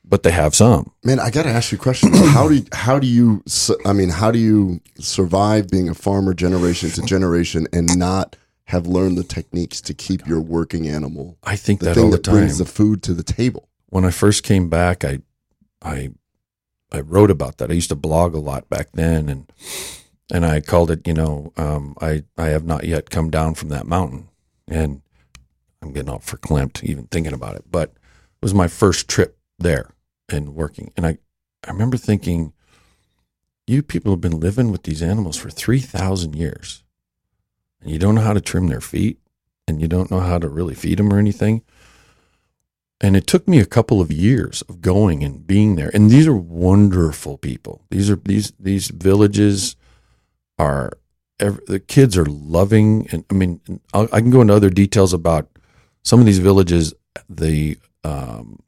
but 0.04 0.22
they 0.22 0.30
have 0.30 0.54
some. 0.54 0.92
Man, 1.04 1.18
I 1.18 1.30
got 1.30 1.44
to 1.44 1.48
ask 1.48 1.72
you 1.72 1.78
a 1.78 1.80
question. 1.80 2.12
how 2.14 2.48
do 2.48 2.54
you, 2.54 2.64
how 2.72 2.98
do 2.98 3.06
you 3.06 3.42
I 3.84 3.92
mean, 3.92 4.10
how 4.10 4.30
do 4.30 4.38
you 4.38 4.80
survive 4.98 5.68
being 5.68 5.88
a 5.88 5.94
farmer 5.94 6.34
generation 6.34 6.90
to 6.90 7.02
generation 7.02 7.66
and 7.72 7.98
not 7.98 8.36
have 8.66 8.86
learned 8.86 9.18
the 9.18 9.24
techniques 9.24 9.80
to 9.82 9.94
keep 9.94 10.26
your 10.26 10.40
working 10.40 10.88
animal? 10.88 11.38
I 11.42 11.56
think 11.56 11.80
the 11.80 11.86
that 11.86 11.94
thing 11.94 12.04
all 12.04 12.10
the 12.10 12.16
that 12.18 12.30
brings 12.30 12.58
the 12.58 12.64
food 12.64 13.02
to 13.04 13.14
the 13.14 13.24
table. 13.24 13.68
When 13.88 14.04
I 14.04 14.10
first 14.10 14.42
came 14.42 14.68
back, 14.68 15.04
I 15.04 15.20
I 15.82 16.10
I 16.90 17.00
wrote 17.00 17.30
about 17.30 17.58
that. 17.58 17.70
I 17.70 17.74
used 17.74 17.90
to 17.90 17.96
blog 17.96 18.34
a 18.34 18.38
lot 18.38 18.68
back 18.68 18.92
then, 18.92 19.28
and 19.28 19.52
and 20.30 20.46
I 20.46 20.60
called 20.60 20.90
it, 20.90 21.06
you 21.06 21.14
know, 21.14 21.52
um, 21.56 21.94
I 22.00 22.24
I 22.38 22.46
have 22.48 22.64
not 22.64 22.84
yet 22.84 23.10
come 23.10 23.30
down 23.30 23.54
from 23.54 23.68
that 23.68 23.86
mountain, 23.86 24.28
and 24.66 25.01
I'm 25.82 25.92
getting 25.92 26.10
all 26.10 26.20
verklempt 26.20 26.84
even 26.84 27.06
thinking 27.06 27.32
about 27.32 27.56
it. 27.56 27.64
But 27.70 27.90
it 27.90 28.42
was 28.42 28.54
my 28.54 28.68
first 28.68 29.08
trip 29.08 29.36
there 29.58 29.90
and 30.28 30.54
working, 30.54 30.92
and 30.96 31.06
I 31.06 31.18
I 31.66 31.70
remember 31.70 31.96
thinking, 31.96 32.52
you 33.66 33.82
people 33.82 34.12
have 34.12 34.20
been 34.20 34.40
living 34.40 34.72
with 34.72 34.84
these 34.84 35.02
animals 35.02 35.36
for 35.36 35.50
three 35.50 35.80
thousand 35.80 36.34
years, 36.34 36.82
and 37.80 37.90
you 37.90 37.98
don't 37.98 38.14
know 38.14 38.22
how 38.22 38.32
to 38.32 38.40
trim 38.40 38.68
their 38.68 38.80
feet, 38.80 39.18
and 39.68 39.80
you 39.80 39.88
don't 39.88 40.10
know 40.10 40.20
how 40.20 40.38
to 40.38 40.48
really 40.48 40.74
feed 40.74 40.98
them 40.98 41.12
or 41.12 41.18
anything. 41.18 41.62
And 43.00 43.16
it 43.16 43.26
took 43.26 43.48
me 43.48 43.58
a 43.58 43.66
couple 43.66 44.00
of 44.00 44.12
years 44.12 44.62
of 44.68 44.80
going 44.80 45.24
and 45.24 45.44
being 45.44 45.74
there. 45.74 45.90
And 45.92 46.08
these 46.08 46.28
are 46.28 46.36
wonderful 46.36 47.36
people. 47.36 47.84
These 47.90 48.08
are 48.08 48.16
these 48.16 48.52
these 48.60 48.88
villages 48.88 49.74
are 50.56 50.92
the 51.38 51.80
kids 51.80 52.16
are 52.16 52.26
loving. 52.26 53.08
And 53.10 53.24
I 53.28 53.34
mean, 53.34 53.60
I 53.92 54.20
can 54.20 54.30
go 54.30 54.40
into 54.40 54.54
other 54.54 54.70
details 54.70 55.12
about 55.12 55.48
some 56.02 56.20
of 56.20 56.26
these 56.26 56.38
villages. 56.38 56.94
The 57.28 57.78
um, 58.04 58.62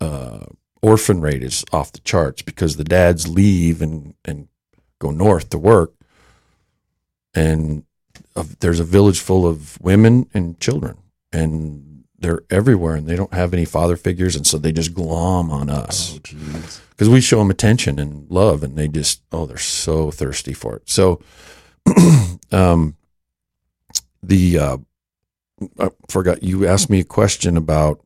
uh, 0.00 0.46
orphan 0.82 1.20
rate 1.20 1.42
is 1.42 1.64
off 1.72 1.92
the 1.92 2.00
charts 2.00 2.42
because 2.42 2.76
the 2.76 2.84
dads 2.84 3.28
leave 3.28 3.80
and 3.80 4.14
and 4.24 4.48
go 4.98 5.10
north 5.10 5.50
to 5.50 5.58
work, 5.58 5.92
and 7.34 7.84
uh, 8.36 8.44
there's 8.60 8.80
a 8.80 8.84
village 8.84 9.20
full 9.20 9.46
of 9.46 9.80
women 9.80 10.28
and 10.34 10.60
children, 10.60 10.98
and 11.32 12.04
they're 12.18 12.42
everywhere, 12.50 12.96
and 12.96 13.06
they 13.06 13.16
don't 13.16 13.34
have 13.34 13.52
any 13.52 13.64
father 13.64 13.96
figures, 13.96 14.34
and 14.34 14.46
so 14.46 14.58
they 14.58 14.72
just 14.72 14.94
glom 14.94 15.50
on 15.50 15.68
us 15.68 16.18
because 16.18 17.08
we 17.08 17.20
show 17.20 17.38
them 17.38 17.50
attention 17.50 17.98
and 17.98 18.30
love, 18.30 18.62
and 18.62 18.76
they 18.76 18.88
just 18.88 19.22
oh, 19.32 19.46
they're 19.46 19.56
so 19.58 20.10
thirsty 20.10 20.52
for 20.52 20.76
it. 20.76 20.88
So, 20.88 21.20
um, 22.52 22.96
the 24.22 24.58
uh, 24.58 24.76
I 25.78 25.90
forgot 26.08 26.42
you 26.42 26.66
asked 26.66 26.90
me 26.90 27.00
a 27.00 27.04
question 27.04 27.56
about 27.56 28.00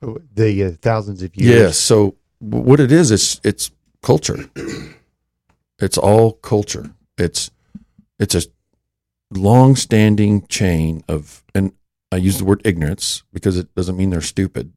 the 0.00 0.64
uh, 0.64 0.70
thousands 0.80 1.22
of 1.22 1.34
years. 1.36 1.60
yeah. 1.60 1.70
So 1.70 2.16
what 2.38 2.80
it 2.80 2.92
is, 2.92 3.10
it's 3.10 3.40
it's 3.44 3.70
culture. 4.02 4.48
It's 5.78 5.98
all 5.98 6.32
culture. 6.32 6.94
It's 7.18 7.50
it's 8.18 8.34
a 8.34 8.42
long-standing 9.32 10.46
chain 10.46 11.02
of, 11.08 11.42
and 11.54 11.72
I 12.12 12.16
use 12.16 12.38
the 12.38 12.44
word 12.44 12.62
ignorance 12.64 13.24
because 13.32 13.58
it 13.58 13.74
doesn't 13.74 13.96
mean 13.96 14.10
they're 14.10 14.20
stupid. 14.20 14.72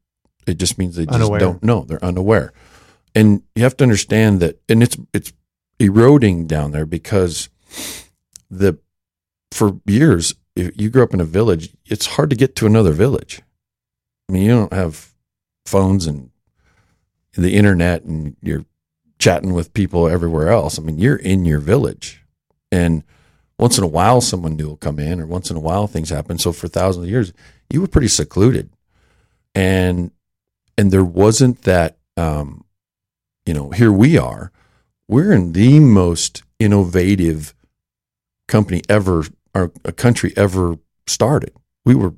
It 0.46 0.58
just 0.58 0.78
means 0.78 0.96
they 0.96 1.04
just 1.04 1.14
Unaware. 1.14 1.40
don't 1.40 1.62
know. 1.62 1.84
They're 1.84 2.04
unaware, 2.04 2.52
and 3.14 3.42
you 3.54 3.62
have 3.62 3.76
to 3.78 3.84
understand 3.84 4.40
that. 4.40 4.60
And 4.68 4.82
it's 4.82 4.96
it's 5.12 5.32
eroding 5.78 6.46
down 6.46 6.72
there 6.72 6.86
because 6.86 7.48
the 8.50 8.78
for 9.52 9.80
years, 9.86 10.34
if 10.58 10.80
you 10.80 10.90
grew 10.90 11.02
up 11.02 11.14
in 11.14 11.20
a 11.20 11.24
village, 11.24 11.70
it's 11.86 12.06
hard 12.06 12.30
to 12.30 12.36
get 12.36 12.56
to 12.56 12.66
another 12.66 12.92
village. 12.92 13.42
I 14.28 14.32
mean, 14.32 14.42
you 14.42 14.50
don't 14.50 14.72
have 14.72 15.12
phones 15.64 16.06
and 16.06 16.30
the 17.34 17.54
internet 17.54 18.02
and 18.02 18.36
you're 18.42 18.64
chatting 19.18 19.52
with 19.52 19.74
people 19.74 20.08
everywhere 20.08 20.48
else. 20.48 20.78
I 20.78 20.82
mean, 20.82 20.98
you're 20.98 21.16
in 21.16 21.44
your 21.44 21.60
village. 21.60 22.22
And 22.72 23.04
once 23.58 23.78
in 23.78 23.84
a 23.84 23.88
while, 23.88 24.20
someone 24.20 24.56
new 24.56 24.68
will 24.68 24.76
come 24.76 24.98
in, 24.98 25.20
or 25.20 25.26
once 25.26 25.50
in 25.50 25.56
a 25.56 25.60
while, 25.60 25.86
things 25.86 26.10
happen. 26.10 26.38
So 26.38 26.52
for 26.52 26.68
thousands 26.68 27.04
of 27.04 27.10
years, 27.10 27.32
you 27.70 27.80
were 27.80 27.88
pretty 27.88 28.08
secluded. 28.08 28.70
And 29.54 30.10
and 30.76 30.90
there 30.92 31.04
wasn't 31.04 31.62
that 31.62 31.98
um, 32.16 32.64
you 33.46 33.54
know, 33.54 33.70
here 33.70 33.92
we 33.92 34.18
are. 34.18 34.52
We're 35.08 35.32
in 35.32 35.52
the 35.52 35.80
most 35.80 36.42
innovative 36.58 37.54
company 38.46 38.82
ever, 38.88 39.24
our 39.54 39.70
a 39.84 39.92
country 39.92 40.32
ever 40.36 40.78
started. 41.06 41.52
We 41.84 41.94
were 41.94 42.14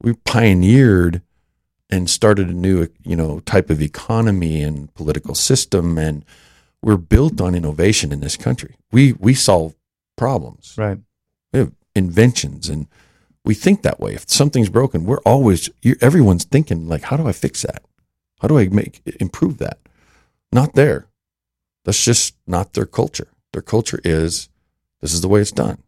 we 0.00 0.14
pioneered 0.14 1.22
and 1.88 2.10
started 2.10 2.48
a 2.48 2.54
new 2.54 2.88
you 3.04 3.16
know 3.16 3.40
type 3.40 3.70
of 3.70 3.82
economy 3.82 4.62
and 4.62 4.92
political 4.94 5.34
system 5.34 5.98
and 5.98 6.24
we're 6.82 6.96
built 6.96 7.40
on 7.40 7.54
innovation 7.54 8.12
in 8.12 8.20
this 8.20 8.36
country. 8.36 8.76
We 8.92 9.12
we 9.14 9.34
solve 9.34 9.74
problems. 10.16 10.74
Right. 10.78 10.98
we 11.52 11.58
have 11.60 11.72
inventions 11.94 12.68
and 12.68 12.86
we 13.44 13.54
think 13.54 13.82
that 13.82 14.00
way. 14.00 14.14
If 14.14 14.28
something's 14.28 14.68
broken 14.68 15.04
we're 15.04 15.20
always 15.20 15.70
everyone's 16.00 16.44
thinking 16.44 16.88
like 16.88 17.02
how 17.02 17.16
do 17.16 17.26
i 17.26 17.32
fix 17.32 17.62
that? 17.62 17.82
How 18.40 18.48
do 18.48 18.58
i 18.58 18.68
make 18.68 19.02
improve 19.20 19.58
that? 19.58 19.78
Not 20.52 20.74
there. 20.74 21.06
That's 21.84 22.04
just 22.04 22.34
not 22.46 22.72
their 22.72 22.86
culture. 22.86 23.28
Their 23.52 23.62
culture 23.62 24.00
is 24.04 24.48
this 25.00 25.12
is 25.12 25.20
the 25.20 25.28
way 25.28 25.40
it's 25.40 25.52
done 25.52 25.82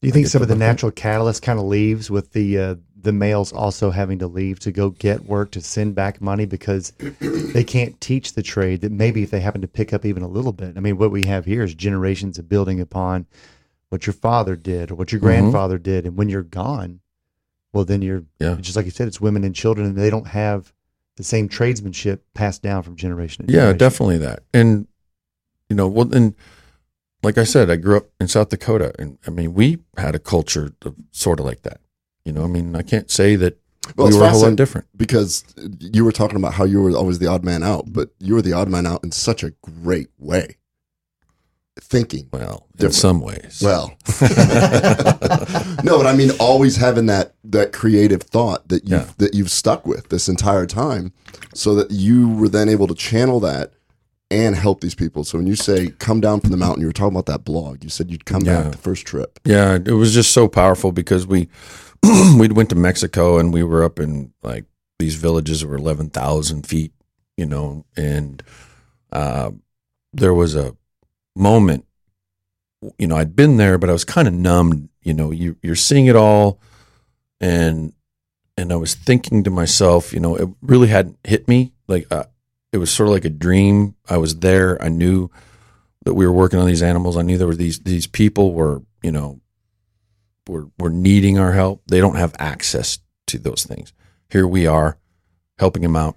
Do 0.00 0.06
you 0.08 0.12
think 0.12 0.28
some 0.28 0.40
of 0.40 0.48
the 0.48 0.54
natural 0.56 0.90
catalyst 0.90 1.42
kind 1.42 1.58
of 1.58 1.66
leaves 1.66 2.10
with 2.10 2.32
the 2.32 2.58
uh, 2.58 2.74
the 3.02 3.12
males 3.12 3.52
also 3.52 3.90
having 3.90 4.18
to 4.20 4.26
leave 4.26 4.58
to 4.60 4.72
go 4.72 4.90
get 4.90 5.24
work 5.26 5.50
to 5.52 5.60
send 5.60 5.94
back 5.94 6.22
money 6.22 6.46
because 6.46 6.90
they 7.20 7.64
can't 7.64 8.00
teach 8.00 8.32
the 8.32 8.42
trade 8.42 8.80
that 8.80 8.92
maybe 8.92 9.22
if 9.22 9.30
they 9.30 9.40
happen 9.40 9.60
to 9.60 9.68
pick 9.68 9.92
up 9.92 10.06
even 10.06 10.22
a 10.22 10.28
little 10.28 10.52
bit. 10.52 10.76
I 10.78 10.80
mean, 10.80 10.96
what 10.96 11.10
we 11.10 11.24
have 11.26 11.44
here 11.44 11.62
is 11.62 11.74
generations 11.74 12.38
of 12.38 12.48
building 12.48 12.80
upon 12.80 13.26
what 13.90 14.06
your 14.06 14.14
father 14.14 14.56
did 14.56 14.90
or 14.90 14.94
what 14.94 15.12
your 15.12 15.18
Mhm. 15.20 15.24
grandfather 15.24 15.76
did, 15.78 16.06
and 16.06 16.16
when 16.16 16.30
you're 16.30 16.42
gone, 16.42 17.00
well, 17.74 17.84
then 17.84 18.00
you're 18.00 18.24
Yeah. 18.38 18.56
just 18.58 18.76
like 18.76 18.86
you 18.86 18.90
said, 18.90 19.06
it's 19.06 19.20
women 19.20 19.44
and 19.44 19.54
children, 19.54 19.86
and 19.86 19.96
they 19.96 20.10
don't 20.10 20.28
have 20.28 20.72
the 21.16 21.24
same 21.24 21.46
tradesmanship 21.46 22.24
passed 22.32 22.62
down 22.62 22.82
from 22.82 22.96
generation 22.96 23.46
to 23.46 23.52
Yeah, 23.52 23.58
generation. 23.58 23.78
definitely 23.78 24.18
that. 24.18 24.44
And 24.54 24.86
you 25.68 25.76
know, 25.76 25.88
well, 25.88 26.12
and 26.14 26.34
like 27.22 27.38
I 27.38 27.44
said, 27.44 27.70
I 27.70 27.76
grew 27.76 27.96
up 27.96 28.06
in 28.20 28.28
South 28.28 28.48
Dakota, 28.48 28.92
and 28.98 29.18
I 29.26 29.30
mean, 29.30 29.54
we 29.54 29.78
had 29.96 30.14
a 30.14 30.18
culture 30.18 30.72
of 30.82 30.94
sort 31.12 31.38
of 31.40 31.46
like 31.46 31.62
that. 31.62 31.80
You 32.24 32.32
know, 32.32 32.44
I 32.44 32.48
mean, 32.48 32.74
I 32.76 32.82
can't 32.82 33.10
say 33.10 33.36
that 33.36 33.58
Well, 33.96 34.08
we 34.08 34.16
were 34.18 34.24
a 34.24 34.30
whole 34.30 34.42
lot 34.42 34.56
different. 34.56 34.86
because 34.96 35.44
you 35.80 36.04
were 36.04 36.12
talking 36.12 36.36
about 36.36 36.54
how 36.54 36.64
you 36.64 36.80
were 36.82 36.92
always 36.92 37.18
the 37.18 37.26
odd 37.26 37.44
man 37.44 37.62
out, 37.62 37.92
but 37.92 38.10
you 38.18 38.34
were 38.34 38.42
the 38.42 38.52
odd 38.52 38.68
man 38.68 38.86
out 38.86 39.02
in 39.04 39.10
such 39.12 39.42
a 39.42 39.50
great 39.62 40.08
way. 40.18 40.56
Thinking 41.82 42.28
well, 42.32 42.66
in 42.78 42.92
some 42.92 43.20
ways. 43.20 43.60
Well, 43.64 43.96
no, 45.82 45.96
but 45.96 46.06
I 46.06 46.14
mean, 46.14 46.30
always 46.38 46.76
having 46.76 47.06
that 47.06 47.34
that 47.44 47.72
creative 47.72 48.22
thought 48.22 48.68
that 48.68 48.84
you 48.84 48.96
Yeah. 48.96 49.06
that 49.18 49.34
you've 49.34 49.50
stuck 49.50 49.86
with 49.86 50.08
this 50.10 50.28
entire 50.28 50.66
time, 50.66 51.12
so 51.54 51.74
that 51.76 51.90
you 51.90 52.28
were 52.28 52.48
then 52.48 52.68
able 52.68 52.86
to 52.86 52.94
channel 52.94 53.40
that 53.40 53.72
and 54.30 54.54
help 54.54 54.80
these 54.80 54.94
people. 54.94 55.24
So 55.24 55.38
when 55.38 55.46
you 55.46 55.56
say 55.56 55.88
come 55.98 56.20
down 56.20 56.40
from 56.40 56.50
the 56.50 56.56
mountain, 56.56 56.80
you 56.80 56.86
were 56.86 56.92
talking 56.92 57.14
about 57.16 57.26
that 57.26 57.44
blog. 57.44 57.82
You 57.82 57.90
said 57.90 58.10
you'd 58.10 58.24
come 58.24 58.42
Yeah. 58.44 58.62
back 58.62 58.72
the 58.72 58.78
first 58.78 59.06
trip. 59.06 59.40
Yeah, 59.44 59.74
it 59.74 59.88
was 59.92 60.14
just 60.14 60.32
so 60.32 60.46
powerful 60.48 60.92
because 60.92 61.26
we 61.26 61.48
we 62.38 62.48
went 62.48 62.70
to 62.70 62.76
Mexico 62.76 63.38
and 63.38 63.52
we 63.52 63.62
were 63.62 63.82
up 63.84 63.98
in 63.98 64.32
like 64.42 64.64
these 64.98 65.16
villages 65.16 65.60
that 65.60 65.68
were 65.68 65.76
eleven 65.76 66.10
thousand 66.10 66.66
feet, 66.66 66.92
you 67.36 67.46
know, 67.46 67.84
and 67.96 68.42
uh, 69.12 69.50
there 70.12 70.34
was 70.34 70.54
a 70.54 70.76
moment, 71.36 71.84
you 72.98 73.06
know, 73.06 73.16
I'd 73.16 73.34
been 73.36 73.56
there, 73.56 73.78
but 73.78 73.90
I 73.90 73.92
was 73.92 74.04
kind 74.04 74.28
of 74.28 74.34
numbed. 74.34 74.88
You 75.02 75.14
know, 75.14 75.30
you 75.30 75.56
you're 75.62 75.74
seeing 75.76 76.06
it 76.06 76.16
all, 76.16 76.60
and 77.40 77.92
and 78.56 78.72
I 78.72 78.76
was 78.76 78.94
thinking 78.94 79.42
to 79.44 79.50
myself, 79.50 80.12
you 80.12 80.20
know, 80.20 80.36
it 80.36 80.48
really 80.62 80.88
hadn't 80.88 81.18
hit 81.24 81.48
me. 81.48 81.72
Like 81.88 82.06
uh, 82.10 82.24
it 82.72 82.78
was 82.78 82.90
sort 82.90 83.08
of 83.08 83.14
like 83.14 83.24
a 83.24 83.30
dream. 83.30 83.96
I 84.08 84.18
was 84.18 84.38
there. 84.38 84.80
I 84.82 84.88
knew 84.88 85.30
that 86.04 86.14
we 86.14 86.26
were 86.26 86.32
working 86.32 86.58
on 86.58 86.66
these 86.66 86.82
animals. 86.82 87.16
I 87.16 87.22
knew 87.22 87.36
there 87.36 87.46
were 87.46 87.54
these 87.54 87.80
these 87.80 88.06
people 88.06 88.52
were 88.52 88.82
you 89.02 89.12
know 89.12 89.40
were 90.48 90.68
were 90.78 90.90
needing 90.90 91.38
our 91.38 91.52
help. 91.52 91.82
They 91.86 92.00
don't 92.00 92.16
have 92.16 92.34
access 92.38 92.98
to 93.28 93.38
those 93.38 93.64
things. 93.64 93.92
Here 94.28 94.46
we 94.46 94.66
are 94.66 94.98
helping 95.58 95.82
them 95.82 95.96
out, 95.96 96.16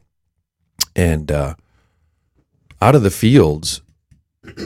and 0.95 1.31
uh, 1.31 1.55
out 2.81 2.95
of 2.95 3.03
the 3.03 3.11
fields. 3.11 3.81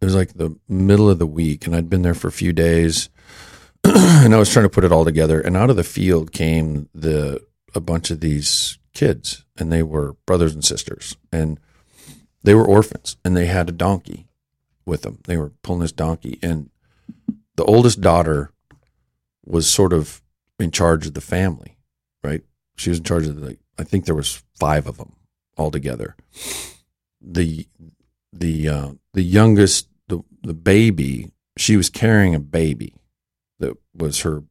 It 0.00 0.06
was 0.06 0.16
like 0.16 0.32
the 0.32 0.56
middle 0.68 1.08
of 1.08 1.20
the 1.20 1.28
week, 1.28 1.64
and 1.64 1.76
I'd 1.76 1.88
been 1.88 2.02
there 2.02 2.12
for 2.12 2.26
a 2.26 2.32
few 2.32 2.52
days, 2.52 3.08
and 3.84 4.34
I 4.34 4.36
was 4.36 4.50
trying 4.50 4.64
to 4.64 4.68
put 4.68 4.82
it 4.82 4.90
all 4.90 5.04
together. 5.04 5.40
And 5.40 5.56
out 5.56 5.70
of 5.70 5.76
the 5.76 5.84
field 5.84 6.32
came 6.32 6.88
the 6.92 7.40
a 7.72 7.78
bunch 7.78 8.10
of 8.10 8.18
these 8.18 8.78
kids, 8.94 9.44
and 9.56 9.72
they 9.72 9.82
were 9.82 10.16
brothers 10.26 10.54
and 10.54 10.64
sisters, 10.64 11.16
and 11.32 11.58
they 12.42 12.54
were 12.54 12.66
orphans, 12.66 13.16
and 13.24 13.36
they 13.36 13.46
had 13.46 13.68
a 13.68 13.72
donkey 13.72 14.26
with 14.84 15.02
them. 15.02 15.18
They 15.24 15.36
were 15.36 15.52
pulling 15.62 15.80
this 15.80 15.92
donkey, 15.92 16.38
and 16.42 16.70
the 17.56 17.64
oldest 17.64 18.00
daughter 18.00 18.50
was 19.44 19.68
sort 19.68 19.92
of 19.92 20.22
in 20.58 20.70
charge 20.70 21.06
of 21.06 21.14
the 21.14 21.20
family, 21.20 21.76
right? 22.22 22.42
She 22.76 22.90
was 22.90 22.98
in 22.98 23.04
charge 23.04 23.26
of 23.26 23.40
the. 23.40 23.56
I 23.78 23.84
think 23.84 24.04
there 24.04 24.14
was 24.14 24.42
five 24.58 24.86
of 24.86 24.98
them 24.98 25.14
altogether. 25.56 26.16
The 27.20 27.66
the 28.32 28.68
uh, 28.68 28.90
the 29.12 29.22
youngest 29.22 29.88
the 30.08 30.20
the 30.42 30.54
baby 30.54 31.30
she 31.56 31.76
was 31.76 31.90
carrying 31.90 32.34
a 32.34 32.40
baby 32.40 32.94
that 33.58 33.76
was 33.94 34.20
her 34.20 34.42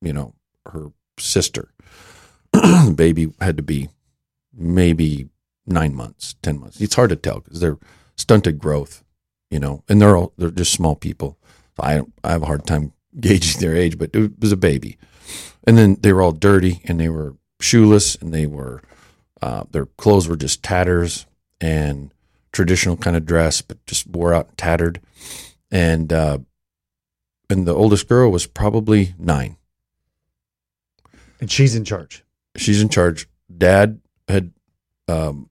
you 0.00 0.12
know 0.12 0.34
her 0.66 0.92
sister 1.18 1.71
the 2.52 2.94
baby 2.96 3.32
had 3.40 3.56
to 3.56 3.62
be 3.62 3.88
maybe 4.54 5.28
nine 5.66 5.94
months 5.94 6.34
ten 6.42 6.58
months 6.58 6.80
it's 6.80 6.94
hard 6.94 7.10
to 7.10 7.16
tell 7.16 7.40
because 7.40 7.60
they're 7.60 7.78
stunted 8.16 8.58
growth 8.58 9.02
you 9.50 9.58
know 9.58 9.82
and 9.88 10.00
they're 10.00 10.16
all 10.16 10.32
they're 10.36 10.50
just 10.50 10.72
small 10.72 10.96
people 10.96 11.38
i 11.78 12.00
i 12.24 12.32
have 12.32 12.42
a 12.42 12.46
hard 12.46 12.66
time 12.66 12.92
gauging 13.20 13.60
their 13.60 13.76
age 13.76 13.98
but 13.98 14.10
it 14.14 14.32
was 14.40 14.52
a 14.52 14.56
baby 14.56 14.98
and 15.64 15.78
then 15.78 15.96
they 16.00 16.12
were 16.12 16.22
all 16.22 16.32
dirty 16.32 16.82
and 16.84 16.98
they 16.98 17.08
were 17.08 17.36
shoeless 17.60 18.16
and 18.16 18.34
they 18.34 18.46
were 18.46 18.82
uh, 19.42 19.64
their 19.70 19.86
clothes 19.86 20.28
were 20.28 20.36
just 20.36 20.62
tatters 20.62 21.26
and 21.60 22.14
traditional 22.52 22.96
kind 22.96 23.16
of 23.16 23.26
dress, 23.26 23.60
but 23.60 23.84
just 23.86 24.06
wore 24.06 24.32
out 24.32 24.48
and 24.48 24.58
tattered. 24.58 25.00
And 25.70 26.12
uh, 26.12 26.38
and 27.50 27.66
the 27.66 27.74
oldest 27.74 28.08
girl 28.08 28.30
was 28.30 28.46
probably 28.46 29.14
nine. 29.18 29.56
And 31.40 31.50
she's 31.50 31.74
in 31.74 31.84
charge. 31.84 32.24
She's 32.56 32.82
in 32.82 32.88
charge. 32.88 33.28
Dad 33.56 34.00
had 34.28 34.52
um, 35.08 35.48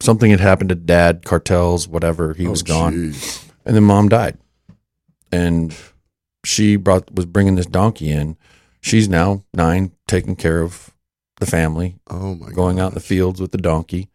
something 0.00 0.30
had 0.30 0.40
happened 0.40 0.70
to 0.70 0.74
dad, 0.74 1.24
cartels, 1.24 1.86
whatever. 1.88 2.34
He 2.34 2.46
Oh, 2.46 2.50
was 2.50 2.62
gone, 2.62 2.94
jeez. 2.94 3.50
and 3.64 3.76
then 3.76 3.84
mom 3.84 4.08
died, 4.08 4.38
and 5.32 5.74
she 6.44 6.76
brought 6.76 7.14
was 7.14 7.26
bringing 7.26 7.56
this 7.56 7.66
donkey 7.66 8.10
in. 8.10 8.36
She's 8.80 9.08
now 9.08 9.44
nine, 9.52 9.92
taking 10.08 10.36
care 10.36 10.62
of 10.62 10.90
the 11.38 11.46
family. 11.46 11.96
Oh 12.08 12.34
my! 12.34 12.50
Going 12.50 12.80
out 12.80 12.88
in 12.92 12.94
the 12.94 13.00
fields 13.00 13.40
with 13.40 13.52
the 13.52 13.58
donkey. 13.58 14.08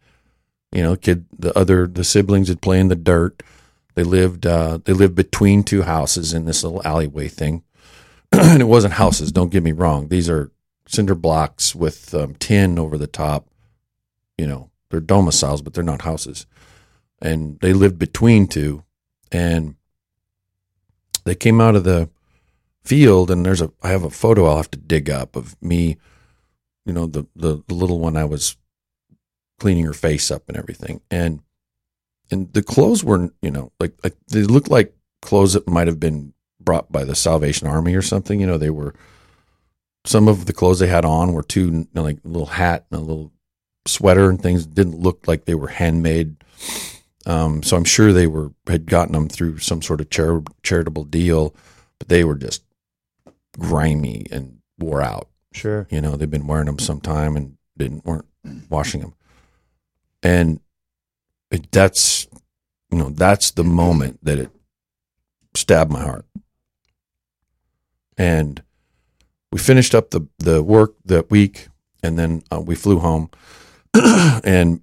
You 0.72 0.82
know, 0.82 0.96
kid. 0.96 1.26
The 1.38 1.56
other 1.56 1.86
the 1.86 2.04
siblings 2.04 2.48
would 2.48 2.60
play 2.60 2.80
in 2.80 2.88
the 2.88 2.96
dirt. 2.96 3.42
They 3.94 4.02
lived 4.02 4.44
uh, 4.46 4.78
they 4.84 4.92
lived 4.92 5.14
between 5.14 5.62
two 5.62 5.82
houses 5.82 6.34
in 6.34 6.44
this 6.44 6.62
little 6.64 6.82
alleyway 6.84 7.28
thing, 7.28 7.62
and 8.32 8.60
it 8.60 8.66
wasn't 8.66 8.94
houses. 8.94 9.30
Don't 9.32 9.50
get 9.52 9.62
me 9.62 9.72
wrong; 9.72 10.08
these 10.08 10.28
are 10.28 10.50
cinder 10.86 11.14
blocks 11.14 11.74
with 11.74 12.14
um, 12.14 12.34
tin 12.36 12.78
over 12.78 12.96
the 12.96 13.06
top. 13.06 13.48
You 14.38 14.46
know, 14.46 14.70
they're 14.90 15.00
domiciles, 15.00 15.62
but 15.62 15.74
they're 15.74 15.84
not 15.84 16.02
houses. 16.02 16.46
And 17.20 17.58
they 17.60 17.72
lived 17.72 17.98
between 17.98 18.46
two, 18.46 18.84
and 19.32 19.76
they 21.24 21.34
came 21.34 21.60
out 21.60 21.76
of 21.76 21.84
the 21.84 22.10
field, 22.84 23.30
and 23.30 23.44
there's 23.44 23.62
a 23.62 23.72
I 23.82 23.88
have 23.88 24.04
a 24.04 24.10
photo 24.10 24.46
I'll 24.46 24.58
have 24.58 24.70
to 24.72 24.78
dig 24.78 25.10
up 25.10 25.36
of 25.36 25.60
me. 25.62 25.96
You 26.84 26.92
know, 26.92 27.06
the 27.06 27.26
the, 27.34 27.62
the 27.66 27.74
little 27.74 27.98
one 27.98 28.16
I 28.16 28.24
was 28.24 28.56
cleaning 29.58 29.86
her 29.86 29.94
face 29.94 30.30
up 30.30 30.48
and 30.48 30.56
everything, 30.56 31.00
and 31.10 31.40
and 32.30 32.52
the 32.52 32.62
clothes 32.62 33.02
were 33.02 33.30
you 33.40 33.50
know 33.50 33.72
like 33.80 33.94
like 34.04 34.14
they 34.28 34.42
looked 34.42 34.70
like 34.70 34.94
clothes 35.22 35.54
that 35.54 35.66
might 35.66 35.88
have 35.88 35.98
been 35.98 36.34
brought 36.60 36.92
by 36.92 37.04
the 37.04 37.14
Salvation 37.14 37.66
Army 37.66 37.94
or 37.94 38.02
something. 38.02 38.40
You 38.40 38.46
know, 38.46 38.58
they 38.58 38.70
were 38.70 38.94
some 40.06 40.28
of 40.28 40.46
the 40.46 40.52
clothes 40.52 40.78
they 40.78 40.86
had 40.86 41.04
on 41.04 41.32
were 41.32 41.42
too 41.42 41.66
you 41.66 41.88
know, 41.92 42.02
like 42.02 42.18
a 42.24 42.28
little 42.28 42.46
hat 42.46 42.86
and 42.90 43.00
a 43.00 43.04
little 43.04 43.32
sweater 43.86 44.30
and 44.30 44.40
things 44.40 44.66
didn't 44.66 44.98
look 44.98 45.26
like 45.26 45.44
they 45.44 45.54
were 45.54 45.68
handmade. 45.68 46.36
Um, 47.26 47.62
so 47.62 47.76
I'm 47.76 47.84
sure 47.84 48.12
they 48.12 48.26
were 48.26 48.52
had 48.66 48.86
gotten 48.86 49.12
them 49.12 49.28
through 49.28 49.58
some 49.58 49.82
sort 49.82 50.00
of 50.00 50.10
char- 50.10 50.44
charitable 50.62 51.04
deal, 51.04 51.54
but 51.98 52.08
they 52.08 52.24
were 52.24 52.36
just 52.36 52.62
grimy 53.58 54.26
and 54.30 54.58
wore 54.78 55.02
out. 55.02 55.28
Sure, 55.52 55.86
you 55.90 56.00
know 56.00 56.16
they've 56.16 56.30
been 56.30 56.46
wearing 56.46 56.66
them 56.66 56.78
some 56.78 57.00
time 57.00 57.36
and 57.36 57.56
didn't 57.76 58.04
weren't 58.04 58.26
washing 58.68 59.00
them, 59.00 59.14
and 60.22 60.60
it, 61.50 61.70
that's 61.72 62.28
you 62.90 62.98
know 62.98 63.10
that's 63.10 63.50
the 63.52 63.64
moment 63.64 64.20
that 64.22 64.38
it 64.38 64.50
stabbed 65.54 65.90
my 65.90 66.02
heart. 66.02 66.26
And 68.18 68.62
we 69.56 69.60
finished 69.60 69.94
up 69.94 70.10
the 70.10 70.20
the 70.36 70.62
work 70.62 70.96
that 71.06 71.30
week, 71.30 71.68
and 72.02 72.18
then 72.18 72.42
uh, 72.52 72.60
we 72.60 72.74
flew 72.74 72.98
home. 72.98 73.30
and 74.44 74.82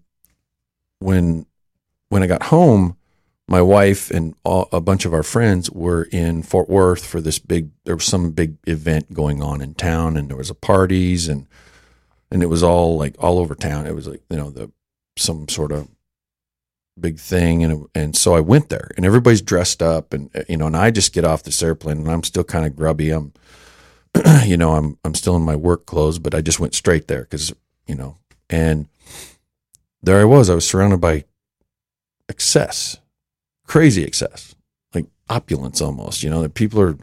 when 0.97 1.45
when 2.09 2.23
I 2.23 2.27
got 2.27 2.45
home, 2.45 2.97
my 3.47 3.61
wife 3.61 4.09
and 4.09 4.33
all, 4.43 4.69
a 4.71 4.81
bunch 4.81 5.05
of 5.05 5.13
our 5.13 5.21
friends 5.21 5.69
were 5.69 6.05
in 6.11 6.41
Fort 6.41 6.71
Worth 6.71 7.05
for 7.05 7.21
this 7.21 7.37
big. 7.37 7.69
There 7.85 7.93
was 7.93 8.05
some 8.05 8.31
big 8.31 8.55
event 8.65 9.13
going 9.13 9.43
on 9.43 9.61
in 9.61 9.75
town, 9.75 10.17
and 10.17 10.27
there 10.27 10.37
was 10.37 10.49
a 10.49 10.55
parties 10.55 11.27
and 11.27 11.45
and 12.31 12.41
it 12.41 12.47
was 12.47 12.63
all 12.63 12.97
like 12.97 13.15
all 13.19 13.37
over 13.37 13.53
town. 13.53 13.85
It 13.85 13.93
was 13.93 14.07
like 14.07 14.23
you 14.31 14.37
know 14.37 14.49
the 14.49 14.71
some 15.17 15.47
sort 15.49 15.71
of 15.71 15.87
big 16.99 17.19
thing, 17.19 17.63
and 17.63 17.85
and 17.93 18.15
so 18.15 18.33
I 18.33 18.39
went 18.39 18.69
there, 18.69 18.89
and 18.97 19.05
everybody's 19.05 19.43
dressed 19.43 19.83
up, 19.83 20.13
and 20.13 20.31
you 20.49 20.57
know, 20.57 20.65
and 20.65 20.75
I 20.75 20.89
just 20.89 21.13
get 21.13 21.25
off 21.25 21.43
this 21.43 21.61
airplane, 21.61 21.99
and 21.99 22.09
I'm 22.09 22.23
still 22.23 22.43
kind 22.43 22.65
of 22.65 22.75
grubby. 22.75 23.11
I'm, 23.11 23.33
you 24.45 24.57
know, 24.57 24.76
I'm 24.76 24.98
I'm 25.03 25.15
still 25.15 25.35
in 25.35 25.41
my 25.41 25.56
work 25.56 25.85
clothes, 25.85 26.19
but 26.19 26.35
I 26.35 26.41
just 26.41 26.60
went 26.60 26.76
straight 26.76 27.07
there 27.07 27.22
because 27.22 27.53
you 27.88 27.95
know, 27.95 28.18
and 28.49 28.88
there 30.02 30.19
I 30.19 30.26
was. 30.26 30.49
I 30.49 30.56
was 30.56 30.68
surrounded 30.68 31.02
by 31.02 31.26
excess, 32.30 32.98
crazy 33.65 34.03
excess, 34.03 34.56
like 34.94 35.06
opulence 35.30 35.81
almost. 35.81 36.23
You 36.23 36.30
know, 36.30 36.41
that 36.41 36.53
people 36.53 36.81
are 36.81 36.98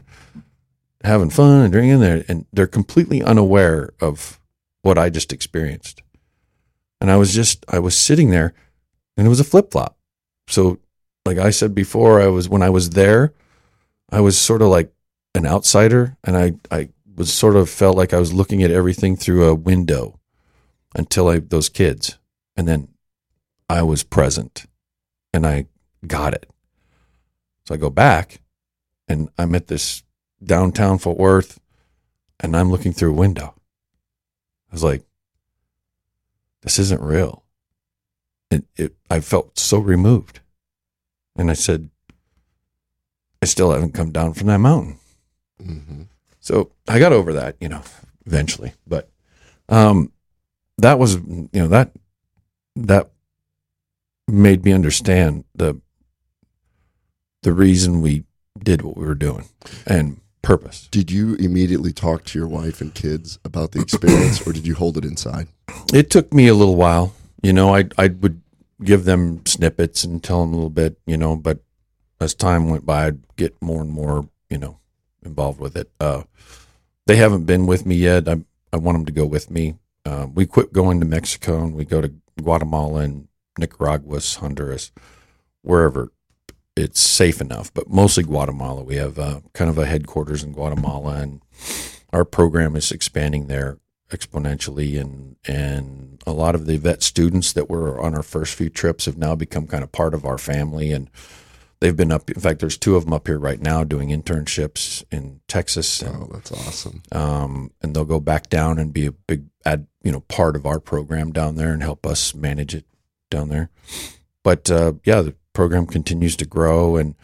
having 1.03 1.29
fun 1.29 1.63
and 1.63 1.71
drinking 1.73 1.99
there, 1.99 2.23
and 2.27 2.45
they're 2.53 2.67
completely 2.67 3.23
unaware 3.23 3.91
of 3.99 4.39
what 4.81 4.97
I 4.97 5.09
just 5.09 5.33
experienced. 5.33 6.01
And 6.99 7.09
I 7.09 7.17
was 7.17 7.33
just, 7.33 7.65
I 7.67 7.79
was 7.79 7.97
sitting 7.97 8.29
there, 8.29 8.53
and 9.17 9.25
it 9.25 9.29
was 9.29 9.39
a 9.39 9.45
flip 9.45 9.71
flop. 9.71 9.97
So, 10.47 10.79
like 11.25 11.37
I 11.37 11.49
said 11.49 11.73
before, 11.73 12.21
I 12.21 12.27
was 12.27 12.47
when 12.47 12.61
I 12.61 12.69
was 12.69 12.91
there, 12.91 13.33
I 14.11 14.21
was 14.21 14.37
sort 14.37 14.61
of 14.61 14.69
like 14.69 14.91
an 15.33 15.45
outsider, 15.45 16.17
and 16.23 16.37
I 16.37 16.53
I 16.69 16.89
was 17.15 17.33
sort 17.33 17.55
of 17.55 17.69
felt 17.69 17.97
like 17.97 18.13
I 18.13 18.19
was 18.19 18.33
looking 18.33 18.63
at 18.63 18.71
everything 18.71 19.15
through 19.15 19.47
a 19.47 19.55
window 19.55 20.19
until 20.95 21.27
I 21.27 21.39
those 21.39 21.69
kids, 21.69 22.17
and 22.55 22.67
then 22.67 22.89
I 23.69 23.83
was 23.83 24.03
present, 24.03 24.65
and 25.33 25.45
I 25.45 25.67
got 26.05 26.33
it. 26.33 26.49
So 27.65 27.75
I 27.75 27.77
go 27.77 27.89
back, 27.89 28.41
and 29.07 29.29
I'm 29.37 29.55
at 29.55 29.67
this 29.67 30.03
downtown 30.43 30.97
Fort 30.97 31.17
Worth, 31.17 31.59
and 32.39 32.55
I'm 32.55 32.71
looking 32.71 32.93
through 32.93 33.11
a 33.11 33.17
window. 33.17 33.53
I 34.69 34.73
was 34.73 34.83
like, 34.83 35.03
this 36.61 36.79
isn't 36.79 37.01
real. 37.01 37.43
It, 38.49 38.65
it, 38.75 38.95
I 39.09 39.19
felt 39.19 39.57
so 39.57 39.77
removed. 39.77 40.39
And 41.35 41.49
I 41.49 41.53
said, 41.53 41.89
I 43.41 43.45
still 43.45 43.71
haven't 43.71 43.93
come 43.93 44.11
down 44.11 44.33
from 44.33 44.47
that 44.47 44.59
mountain. 44.59 44.99
Mm-hmm. 45.61 46.01
So 46.51 46.69
I 46.85 46.99
got 46.99 47.13
over 47.13 47.31
that, 47.31 47.55
you 47.61 47.69
know, 47.69 47.81
eventually. 48.25 48.73
But 48.85 49.09
um, 49.69 50.11
that 50.79 50.99
was, 50.99 51.15
you 51.15 51.49
know, 51.53 51.69
that 51.69 51.93
that 52.75 53.11
made 54.27 54.65
me 54.65 54.73
understand 54.73 55.45
the 55.55 55.79
the 57.43 57.53
reason 57.53 58.01
we 58.01 58.25
did 58.61 58.81
what 58.81 58.97
we 58.97 59.05
were 59.05 59.15
doing 59.15 59.45
and 59.87 60.19
purpose. 60.41 60.89
Did 60.91 61.09
you 61.09 61.35
immediately 61.35 61.93
talk 61.93 62.25
to 62.25 62.37
your 62.37 62.49
wife 62.49 62.81
and 62.81 62.93
kids 62.93 63.39
about 63.45 63.71
the 63.71 63.79
experience, 63.79 64.45
or 64.45 64.51
did 64.51 64.67
you 64.67 64.75
hold 64.75 64.97
it 64.97 65.05
inside? 65.05 65.47
It 65.93 66.09
took 66.09 66.33
me 66.33 66.49
a 66.49 66.53
little 66.53 66.75
while. 66.75 67.13
You 67.41 67.53
know, 67.53 67.73
I 67.73 67.85
I 67.97 68.09
would 68.09 68.41
give 68.83 69.05
them 69.05 69.45
snippets 69.45 70.03
and 70.03 70.21
tell 70.21 70.41
them 70.41 70.51
a 70.51 70.55
little 70.55 70.69
bit, 70.69 70.99
you 71.05 71.15
know, 71.15 71.37
but 71.37 71.59
as 72.19 72.35
time 72.35 72.69
went 72.69 72.85
by, 72.85 73.07
I'd 73.07 73.37
get 73.37 73.55
more 73.61 73.81
and 73.81 73.89
more, 73.89 74.27
you 74.49 74.57
know, 74.57 74.80
involved 75.23 75.59
with 75.59 75.75
it. 75.75 75.91
Uh, 75.99 76.23
they 77.05 77.15
haven't 77.17 77.45
been 77.45 77.67
with 77.67 77.85
me 77.85 77.95
yet. 77.95 78.27
I 78.27 78.43
I 78.73 78.77
want 78.77 78.97
them 78.97 79.05
to 79.05 79.11
go 79.11 79.25
with 79.25 79.49
me. 79.51 79.75
Uh, 80.05 80.27
we 80.33 80.45
quit 80.45 80.73
going 80.73 80.99
to 80.99 81.05
Mexico 81.05 81.63
and 81.63 81.75
we 81.75 81.85
go 81.85 82.01
to 82.01 82.13
Guatemala 82.41 83.01
and 83.01 83.27
Nicaragua, 83.57 84.19
Honduras, 84.39 84.91
wherever. 85.61 86.11
it's 86.75 87.01
safe 87.01 87.41
enough. 87.41 87.73
But 87.73 87.89
mostly 87.89 88.23
Guatemala. 88.23 88.83
We 88.83 88.95
have 88.95 89.19
uh, 89.19 89.41
kind 89.53 89.69
of 89.69 89.77
a 89.77 89.85
headquarters 89.85 90.43
in 90.43 90.53
Guatemala, 90.53 91.15
and 91.15 91.41
our 92.13 92.25
program 92.25 92.75
is 92.75 92.91
expanding 92.91 93.47
there 93.47 93.77
exponentially. 94.09 94.99
And 94.99 95.35
and 95.47 96.21
a 96.25 96.31
lot 96.33 96.55
of 96.55 96.65
the 96.65 96.77
vet 96.77 97.03
students 97.03 97.53
that 97.53 97.69
were 97.69 97.99
on 97.99 98.15
our 98.15 98.23
first 98.23 98.55
few 98.55 98.69
trips 98.69 99.05
have 99.05 99.17
now 99.17 99.35
become 99.35 99.67
kind 99.67 99.83
of 99.83 99.91
part 99.91 100.13
of 100.13 100.25
our 100.25 100.37
family, 100.37 100.91
and 100.91 101.09
they've 101.81 101.95
been 101.97 102.11
up. 102.11 102.29
In 102.31 102.39
fact, 102.39 102.59
there's 102.59 102.77
two 102.77 102.95
of 102.95 103.03
them 103.03 103.13
up 103.13 103.27
here 103.27 103.37
right 103.39 103.59
now 103.59 103.83
doing 103.83 104.09
internships 104.09 105.03
in 105.11 105.41
Texas. 105.47 106.01
And, 106.01 106.15
oh, 106.15 106.29
that's 106.31 106.51
awesome. 106.51 107.03
Um, 107.11 107.71
and 107.81 107.93
they'll 107.95 108.05
go 108.05 108.19
back 108.21 108.49
down 108.49 108.79
and 108.79 108.93
be 108.93 109.07
a 109.07 109.11
big 109.11 109.45
ad, 109.65 109.87
you 110.03 110.11
know, 110.11 110.21
part 110.21 110.55
of 110.55 110.65
our 110.65 110.79
program 110.79 111.31
down 111.31 111.55
there 111.55 111.73
and 111.73 111.83
help 111.83 112.05
us 112.05 112.33
manage 112.33 112.73
it 112.73 112.85
down 113.29 113.49
there. 113.49 113.69
But 114.43 114.71
uh, 114.71 114.93
yeah, 115.05 115.21
the 115.21 115.35
program 115.53 115.85
continues 115.87 116.35
to 116.37 116.45
grow 116.45 116.95
and. 116.95 117.15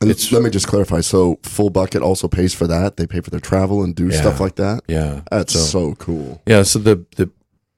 And 0.00 0.10
let 0.32 0.42
me 0.42 0.50
just 0.50 0.66
clarify. 0.66 1.00
So, 1.00 1.38
Full 1.44 1.70
Bucket 1.70 2.02
also 2.02 2.26
pays 2.26 2.52
for 2.52 2.66
that. 2.66 2.96
They 2.96 3.06
pay 3.06 3.20
for 3.20 3.30
their 3.30 3.38
travel 3.38 3.84
and 3.84 3.94
do 3.94 4.08
Yeah. 4.08 4.20
stuff 4.20 4.40
like 4.40 4.56
that. 4.56 4.82
Yeah, 4.88 5.20
that's 5.30 5.52
So- 5.52 5.60
so, 5.60 5.94
cool. 5.94 6.42
Yeah, 6.44 6.64
so 6.64 6.80
the 6.80 7.06
the 7.16 7.30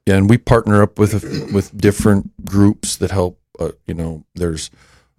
yeah, 0.07 0.15
and 0.15 0.27
we 0.27 0.39
partner 0.39 0.81
up 0.81 0.97
with 0.97 1.13
with 1.53 1.77
different 1.77 2.43
groups 2.43 2.95
that 2.95 3.11
help. 3.11 3.39
Uh, 3.59 3.73
you 3.85 3.93
know, 3.93 4.25
there's 4.33 4.71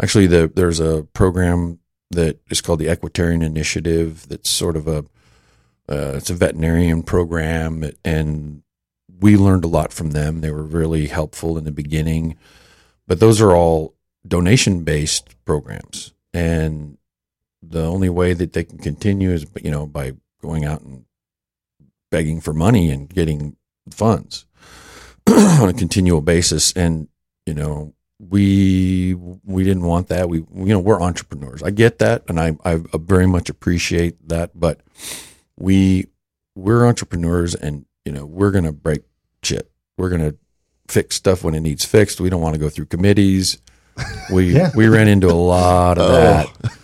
actually 0.02 0.26
the 0.26 0.50
there's 0.54 0.80
a 0.80 1.06
program 1.12 1.78
that 2.10 2.38
is 2.50 2.60
called 2.60 2.78
the 2.78 2.88
Equitarian 2.88 3.42
Initiative. 3.42 4.28
That's 4.28 4.50
sort 4.50 4.76
of 4.76 4.86
a 4.88 5.04
uh, 5.88 6.14
it's 6.16 6.30
a 6.30 6.34
veterinarian 6.34 7.02
program, 7.02 7.90
and 8.04 8.62
we 9.20 9.36
learned 9.36 9.64
a 9.64 9.68
lot 9.68 9.92
from 9.92 10.10
them. 10.10 10.40
They 10.40 10.50
were 10.50 10.62
really 10.62 11.06
helpful 11.06 11.56
in 11.56 11.64
the 11.64 11.72
beginning, 11.72 12.36
but 13.06 13.20
those 13.20 13.40
are 13.40 13.54
all 13.54 13.94
donation 14.26 14.82
based 14.84 15.36
programs, 15.44 16.12
and 16.32 16.98
the 17.62 17.84
only 17.84 18.08
way 18.08 18.32
that 18.34 18.52
they 18.52 18.64
can 18.64 18.78
continue 18.78 19.30
is 19.30 19.46
you 19.62 19.70
know 19.70 19.86
by 19.86 20.14
going 20.42 20.64
out 20.64 20.82
and 20.82 21.04
begging 22.10 22.40
for 22.40 22.52
money 22.52 22.90
and 22.90 23.08
getting 23.08 23.56
funds 23.90 24.46
on 25.28 25.68
a 25.68 25.72
continual 25.72 26.20
basis 26.20 26.72
and 26.72 27.08
you 27.46 27.54
know 27.54 27.94
we 28.18 29.14
we 29.44 29.62
didn't 29.62 29.82
want 29.84 30.08
that 30.08 30.28
we 30.28 30.38
you 30.38 30.46
know 30.66 30.78
we're 30.80 31.00
entrepreneurs 31.02 31.62
i 31.62 31.70
get 31.70 31.98
that 31.98 32.22
and 32.28 32.40
i 32.40 32.56
i 32.64 32.80
very 32.94 33.26
much 33.26 33.50
appreciate 33.50 34.16
that 34.28 34.50
but 34.58 34.80
we 35.58 36.06
we're 36.54 36.86
entrepreneurs 36.86 37.54
and 37.54 37.84
you 38.06 38.12
know 38.12 38.24
we're 38.24 38.50
gonna 38.50 38.72
break 38.72 39.02
shit 39.42 39.70
we're 39.98 40.08
gonna 40.08 40.34
fix 40.88 41.16
stuff 41.16 41.44
when 41.44 41.54
it 41.54 41.60
needs 41.60 41.84
fixed 41.84 42.20
we 42.20 42.30
don't 42.30 42.40
want 42.40 42.54
to 42.54 42.60
go 42.60 42.70
through 42.70 42.86
committees 42.86 43.58
we 44.32 44.46
Yeah. 44.54 44.70
we 44.74 44.88
ran 44.88 45.08
into 45.08 45.28
a 45.28 45.36
lot 45.36 45.98
of 45.98 46.10
Oh. 46.10 46.12
that 46.62 46.76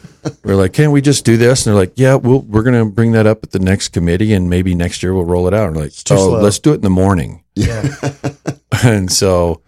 we're 0.45 0.55
like, 0.55 0.73
can't 0.73 0.93
we 0.93 1.01
just 1.01 1.25
do 1.25 1.37
this? 1.37 1.67
And 1.67 1.75
they're 1.75 1.83
like, 1.83 1.95
yeah, 1.97 2.15
we'll, 2.15 2.43
we're 2.43 2.63
going 2.63 2.79
to 2.79 2.89
bring 2.89 3.11
that 3.11 3.27
up 3.27 3.43
at 3.43 3.51
the 3.51 3.59
next 3.59 3.89
committee 3.89 4.33
and 4.35 4.49
maybe 4.49 4.73
next 4.73 5.03
year 5.03 5.13
we'll 5.13 5.25
roll 5.25 5.49
it 5.49 5.53
out. 5.53 5.67
And 5.67 5.75
we're 5.75 5.83
like, 5.83 5.91
oh, 6.11 6.17
slow. 6.29 6.41
let's 6.41 6.61
do 6.61 6.71
it 6.71 6.77
in 6.77 6.81
the 6.83 6.91
morning. 6.91 7.43
Yeah. 7.57 7.89
and 8.85 9.11
so, 9.11 9.63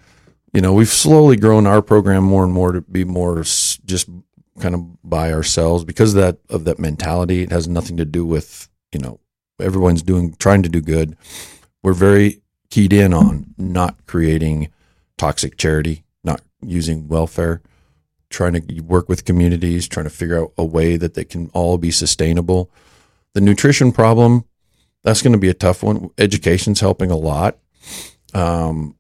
you 0.55 0.61
know, 0.61 0.73
we've 0.73 0.89
slowly 0.89 1.37
grown 1.37 1.67
our 1.67 1.83
program 1.83 2.23
more 2.23 2.45
and 2.45 2.53
more 2.53 2.73
to 2.73 2.81
be 2.81 3.05
more 3.05 3.43
just 3.43 4.09
kind 4.61 4.75
of 4.75 5.03
by 5.03 5.33
ourselves 5.33 5.85
because 5.85 6.15
of 6.15 6.21
that 6.21 6.39
of 6.49 6.65
that 6.65 6.79
mentality. 6.79 7.43
It 7.43 7.51
has 7.51 7.67
nothing 7.67 7.97
to 7.97 8.05
do 8.05 8.25
with, 8.25 8.69
you 8.93 9.01
know, 9.01 9.19
everyone's 9.61 10.03
doing 10.03 10.35
trying 10.39 10.63
to 10.63 10.69
do 10.69 10.81
good. 10.81 11.17
We're 11.83 11.93
very 11.93 12.41
keyed 12.71 12.93
in 12.93 13.13
on 13.13 13.53
not 13.59 14.07
creating 14.07 14.71
toxic 15.19 15.57
charity, 15.57 16.05
not 16.23 16.41
using 16.63 17.09
welfare, 17.09 17.61
trying 18.31 18.53
to 18.53 18.81
work 18.81 19.09
with 19.09 19.25
communities, 19.25 19.89
trying 19.89 20.05
to 20.05 20.11
figure 20.11 20.41
out 20.41 20.53
a 20.57 20.65
way 20.65 20.97
that 20.97 21.15
they 21.15 21.25
can 21.25 21.51
all 21.53 21.79
be 21.79 21.91
sustainable. 21.91 22.71
The 23.33 23.41
nutrition 23.41 23.91
problem, 23.91 24.45
that's 25.03 25.21
going 25.21 25.33
to 25.33 25.39
be 25.39 25.49
a 25.49 25.55
tough 25.55 25.83
one. 25.83 26.11
Education's 26.17 26.79
helping 26.79 27.11
a 27.11 27.17
lot. 27.17 27.59
Um, 28.33 28.97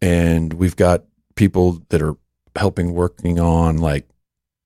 and 0.00 0.54
we've 0.54 0.76
got 0.76 1.04
people 1.34 1.82
that 1.88 2.02
are 2.02 2.16
helping 2.56 2.94
working 2.94 3.38
on 3.38 3.78
like 3.78 4.08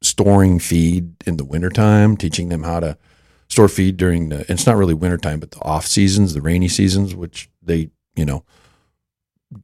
storing 0.02 0.58
feed 0.58 1.14
in 1.26 1.36
the 1.36 1.44
wintertime, 1.44 2.16
teaching 2.16 2.48
them 2.48 2.62
how 2.62 2.80
to 2.80 2.96
store 3.48 3.68
feed 3.68 3.96
during 3.96 4.28
the, 4.28 4.50
it's 4.50 4.66
not 4.66 4.76
really 4.76 4.94
wintertime, 4.94 5.40
but 5.40 5.50
the 5.50 5.60
off 5.60 5.86
seasons, 5.86 6.34
the 6.34 6.40
rainy 6.40 6.68
seasons, 6.68 7.14
which 7.14 7.50
they, 7.62 7.90
you 8.14 8.24
know, 8.24 8.44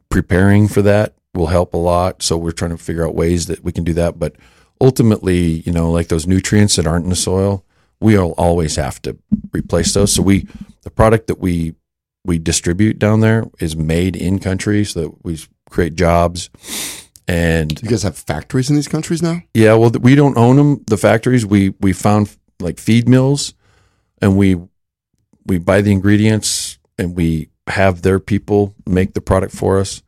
preparing 0.08 0.66
for 0.68 0.82
that 0.82 1.14
will 1.34 1.46
help 1.46 1.72
a 1.72 1.78
lot. 1.78 2.22
So 2.22 2.36
we're 2.36 2.50
trying 2.50 2.72
to 2.72 2.78
figure 2.78 3.06
out 3.06 3.14
ways 3.14 3.46
that 3.46 3.62
we 3.62 3.72
can 3.72 3.84
do 3.84 3.94
that. 3.94 4.18
But 4.18 4.36
ultimately, 4.80 5.60
you 5.60 5.72
know, 5.72 5.90
like 5.90 6.08
those 6.08 6.26
nutrients 6.26 6.76
that 6.76 6.86
aren't 6.86 7.04
in 7.04 7.10
the 7.10 7.16
soil, 7.16 7.64
we'll 8.00 8.32
always 8.32 8.76
have 8.76 9.00
to 9.02 9.16
replace 9.52 9.94
those. 9.94 10.12
So 10.12 10.22
we, 10.22 10.48
the 10.82 10.90
product 10.90 11.28
that 11.28 11.38
we 11.38 11.74
we 12.24 12.40
distribute 12.40 12.98
down 12.98 13.20
there 13.20 13.44
is 13.60 13.76
made 13.76 14.16
in 14.16 14.40
country, 14.40 14.84
so 14.84 15.00
that 15.02 15.24
we 15.24 15.38
create 15.70 15.94
jobs. 15.94 16.50
And 17.28 17.80
You 17.82 17.88
guys 17.88 18.02
have 18.04 18.16
factories 18.16 18.70
in 18.70 18.76
these 18.76 18.86
countries 18.88 19.20
now? 19.22 19.42
yeah, 19.52 19.74
well, 19.74 19.90
we 19.90 20.14
don't 20.14 20.36
own 20.38 20.56
them. 20.56 20.84
The 20.86 20.96
factories 20.96 21.44
we 21.44 21.74
we 21.80 21.92
found 21.92 22.34
like 22.60 22.78
feed 22.78 23.08
mills, 23.08 23.54
and 24.22 24.36
we 24.36 24.56
we 25.44 25.58
buy 25.58 25.80
the 25.80 25.90
ingredients 25.92 26.78
and 26.98 27.16
we 27.16 27.48
have 27.66 28.02
their 28.02 28.20
people 28.20 28.74
make 28.86 29.14
the 29.14 29.20
product 29.20 29.54
for 29.56 29.78
us, 29.80 30.02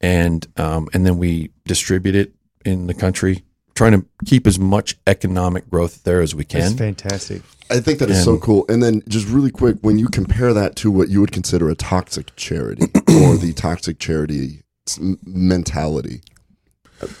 and 0.00 0.46
um, 0.56 0.88
and 0.92 1.06
then 1.06 1.16
we 1.18 1.50
distribute 1.64 2.16
it 2.16 2.32
in 2.64 2.88
the 2.88 2.94
country, 2.94 3.44
trying 3.76 3.92
to 3.92 4.04
keep 4.26 4.44
as 4.46 4.58
much 4.58 4.96
economic 5.06 5.70
growth 5.70 6.02
there 6.02 6.20
as 6.20 6.34
we 6.34 6.42
That's 6.44 6.70
can. 6.70 6.76
fantastic. 6.76 7.42
I 7.70 7.78
think 7.80 8.00
that 8.00 8.10
is 8.10 8.24
so 8.24 8.36
cool. 8.38 8.64
And 8.68 8.82
then 8.82 9.02
just 9.08 9.28
really 9.28 9.50
quick, 9.52 9.76
when 9.82 9.96
you 9.98 10.08
compare 10.08 10.52
that 10.54 10.74
to 10.76 10.90
what 10.90 11.08
you 11.08 11.20
would 11.20 11.30
consider 11.32 11.68
a 11.70 11.74
toxic 11.76 12.34
charity 12.34 12.86
or 13.08 13.36
the 13.36 13.52
toxic 13.54 13.98
charity 13.98 14.44
s- 14.46 14.52
m- 14.54 14.62
mentality, 14.98 16.22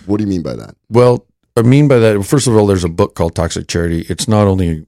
what 0.06 0.18
do 0.18 0.24
you 0.24 0.30
mean 0.30 0.42
by 0.42 0.54
that? 0.54 0.76
Well, 0.88 1.26
I 1.56 1.62
mean 1.62 1.88
by 1.88 1.98
that, 1.98 2.22
first 2.24 2.46
of 2.46 2.56
all, 2.56 2.66
there's 2.66 2.84
a 2.84 2.88
book 2.88 3.14
called 3.14 3.34
Toxic 3.34 3.68
Charity. 3.68 4.06
It's 4.08 4.28
not 4.28 4.46
only 4.46 4.86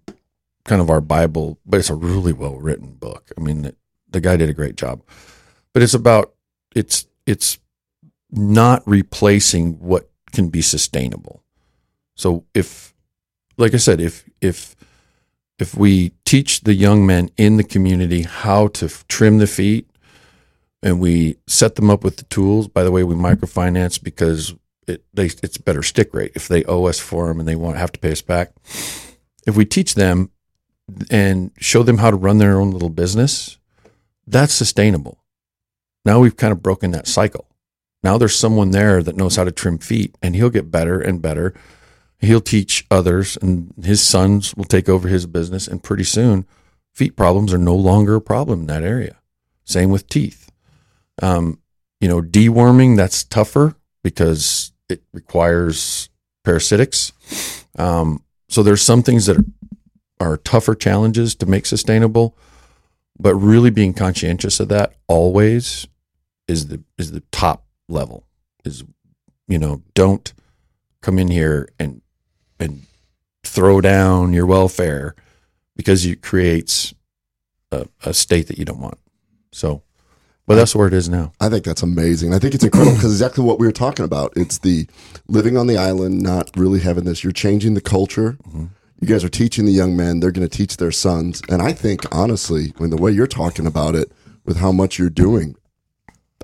kind 0.65 0.81
of 0.81 0.91
our 0.91 1.01
Bible, 1.01 1.59
but 1.67 1.79
it's 1.79 1.91
a 1.91 1.95
really 1.95 2.33
well 2.33 2.57
written 2.57 2.93
book. 2.93 3.31
I 3.37 3.41
mean, 3.41 3.63
the, 3.63 3.75
the 4.09 4.21
guy 4.21 4.37
did 4.37 4.49
a 4.49 4.55
great 4.55 4.77
job. 4.77 5.03
But 5.73 5.83
it's 5.83 5.95
about 5.95 6.35
it's 6.75 7.07
it's 7.27 7.59
not 8.31 8.83
replacing 8.87 9.75
what 9.81 10.09
can 10.33 10.49
be 10.49 10.63
sustainable. 10.63 11.43
So 12.15 12.45
if, 12.55 12.95
like 13.57 13.75
I 13.75 13.79
said, 13.79 14.01
if 14.01 14.25
if 14.41 14.77
if 15.59 15.75
we 15.75 16.13
teach 16.25 16.63
the 16.63 16.75
young 16.75 17.05
men 17.07 17.31
in 17.37 17.57
the 17.57 17.65
community 17.65 18.23
how 18.23 18.69
to 18.69 18.89
trim 19.09 19.39
the 19.39 19.47
feet 19.47 19.90
and 20.83 21.01
we 21.01 21.37
set 21.47 21.75
them 21.75 21.91
up 21.91 22.05
with 22.05 22.17
the 22.17 22.25
tools. 22.25 22.69
By 22.69 22.85
the 22.85 22.91
way 22.91 23.05
we 23.05 23.15
microfinance 23.15 24.03
because 24.03 24.55
it 24.87 25.05
they 25.13 25.27
it's 25.27 25.59
better 25.59 25.83
stick 25.83 26.13
rate 26.15 26.33
if 26.35 26.49
they 26.49 26.65
owe 26.65 26.85
us 26.85 26.99
for 26.99 27.29
them 27.29 27.39
and 27.39 27.49
they 27.49 27.57
won't 27.57 27.79
have 27.79 27.93
to 27.93 28.01
pay 28.01 28.13
us 28.13 28.23
back. 28.23 28.53
If 29.47 29.57
we 29.57 29.65
teach 29.65 29.95
them 29.95 30.31
and 31.11 31.53
show 31.59 31.83
them 31.83 31.99
how 31.99 32.11
to 32.11 32.17
run 32.17 32.39
their 32.39 32.61
own 32.61 32.71
little 32.73 32.91
business 32.91 33.59
that's 34.27 34.55
sustainable. 34.55 35.19
Now 36.05 36.21
we've 36.21 36.37
kind 36.37 36.53
of 36.53 36.63
broken 36.63 36.93
that 36.93 37.09
cycle. 37.09 37.47
Now 38.03 38.17
there's 38.17 38.37
someone 38.37 38.71
there 38.71 39.03
that 39.03 39.17
knows 39.17 39.37
how 39.37 39.45
to 39.45 39.51
trim 39.51 39.79
feet 39.79 40.17
and 40.23 40.35
he'll 40.35 40.51
get 40.51 40.71
better 40.71 41.01
and 41.01 41.21
better. 41.21 41.53
He'll 42.21 42.41
teach 42.41 42.87
others 42.91 43.37
and 43.43 43.73
his 43.83 44.01
sons 44.03 44.55
will 44.55 44.65
take 44.65 44.89
over 44.89 45.09
his 45.09 45.27
business 45.27 45.67
and 45.67 45.83
pretty 45.83 46.05
soon 46.05 46.47
feet 46.95 47.17
problems 47.17 47.53
are 47.53 47.59
no 47.59 47.75
longer 47.75 48.15
a 48.15 48.21
problem 48.21 48.61
in 48.61 48.67
that 48.67 48.85
area. 48.85 49.17
Same 49.65 49.91
with 49.91 50.09
teeth 50.09 50.50
um, 51.21 51.59
you 52.01 52.09
know 52.09 52.21
deworming 52.21 52.97
that's 52.97 53.25
tougher 53.25 53.77
because 54.03 54.73
it 54.89 55.03
requires 55.13 56.09
parasitics 56.45 57.13
um, 57.79 58.23
so 58.49 58.63
there's 58.63 58.83
some 58.83 59.03
things 59.03 59.27
that 59.27 59.37
are, 60.19 60.37
tougher 60.39 60.75
challenges 60.75 61.35
to 61.35 61.47
make 61.47 61.65
sustainable 61.65 62.37
but 63.19 63.35
really 63.35 63.71
being 63.71 63.95
conscientious 63.95 64.61
of 64.61 64.69
that 64.69 64.93
always 65.09 65.87
is 66.47 66.69
the 66.69 66.83
is 66.99 67.13
the 67.13 67.23
top 67.33 67.65
level 67.89 68.25
is 68.65 68.85
you 69.49 69.59
know 69.59 69.83
don't 69.95 70.35
come 71.01 71.19
in 71.19 71.29
here 71.29 71.69
and 71.79 72.03
and 72.59 72.83
throw 73.43 73.81
down 73.81 74.33
your 74.33 74.47
welfare 74.47 75.15
because 75.77 76.05
it 76.05 76.23
creates 76.23 76.95
a, 77.73 77.87
a 78.05 78.13
state 78.13 78.49
that 78.49 78.59
you 78.59 78.65
don't 78.65 78.81
want. 78.81 78.99
So, 79.53 79.83
but 80.47 80.57
that's 80.57 80.75
where 80.75 80.87
it 80.89 80.93
is 80.95 81.09
now. 81.09 81.33
I 81.41 81.49
think 81.49 81.65
that's 81.65 81.83
amazing. 81.83 82.35
I 82.35 82.39
think 82.39 82.55
it's 82.55 82.65
incredible 82.65 82.97
because 82.97 83.13
exactly 83.13 83.45
what 83.45 83.59
we 83.59 83.67
were 83.67 83.73
talking 83.73 84.05
about. 84.05 84.33
It's 84.37 84.59
the 84.59 84.87
living 85.29 85.57
on 85.57 85.67
the 85.67 85.77
island, 85.77 86.21
not 86.23 86.51
really 86.57 86.81
having 86.81 87.05
this. 87.05 87.23
You're 87.23 87.33
changing 87.33 87.75
the 87.75 87.81
culture. 87.81 88.33
Mm-hmm. 88.49 88.67
You 89.01 89.09
guys 89.09 89.25
are 89.25 89.29
teaching 89.31 89.65
the 89.65 89.73
young 89.73 89.97
men. 89.97 90.21
They're 90.21 90.33
going 90.33 90.47
to 90.47 90.57
teach 90.57 90.77
their 90.77 90.93
sons. 90.93 91.41
And 91.49 91.63
I 91.63 91.73
think, 91.73 92.05
honestly, 92.15 92.75
when 92.79 92.91
the 92.91 92.97
way 92.99 93.11
you're 93.13 93.27
talking 93.27 93.67
about 93.67 93.95
it, 93.95 94.13
with 94.45 94.57
how 94.59 94.73
much 94.73 94.99
you're 94.99 95.09
doing, 95.11 95.55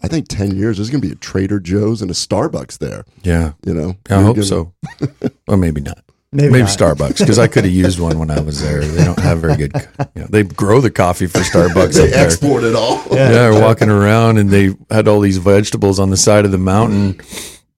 I 0.03 0.09
think 0.09 0.29
10 0.29 0.57
years, 0.57 0.77
there's 0.77 0.91
going 0.91 1.01
to 1.01 1.07
be 1.09 1.13
a 1.13 1.17
Trader 1.17 1.59
Joe's 1.59 2.01
and 2.03 2.11
a 2.11 2.15
Starbucks 2.15 2.79
there. 2.79 3.05
Yeah, 3.23 3.53
You 3.65 3.75
know? 3.75 3.97
I 4.09 4.23
hope 4.23 4.37
gonna- 4.37 4.47
so. 4.47 4.73
well, 5.49 5.57
maybe 5.57 5.81
not. 5.81 5.99
Maybe 6.37 6.53
Maybe. 6.53 6.67
Starbucks 6.67 7.19
because 7.19 7.39
I 7.39 7.47
could 7.47 7.65
have 7.65 7.73
used 7.73 7.99
one 7.99 8.19
when 8.19 8.31
I 8.31 8.41
was 8.41 8.61
there. 8.61 8.81
They 8.81 9.05
don't 9.05 9.19
have 9.21 9.39
very 9.39 9.57
good. 9.57 9.73
You 10.15 10.23
know, 10.23 10.27
they 10.29 10.43
grow 10.43 10.83
the 10.83 10.91
coffee 10.91 11.27
for 11.27 11.39
Starbucks. 11.39 11.95
They 11.95 12.05
up 12.05 12.11
there. 12.11 12.27
export 12.27 12.63
it 12.63 12.75
all. 12.75 13.03
Yeah, 13.11 13.31
they're 13.31 13.61
walking 13.61 13.89
around 13.89 14.37
and 14.37 14.51
they 14.51 14.75
had 14.91 15.09
all 15.09 15.21
these 15.21 15.39
vegetables 15.39 15.99
on 15.99 16.11
the 16.11 16.17
side 16.19 16.45
of 16.45 16.51
the 16.51 16.59
mountain. 16.59 17.19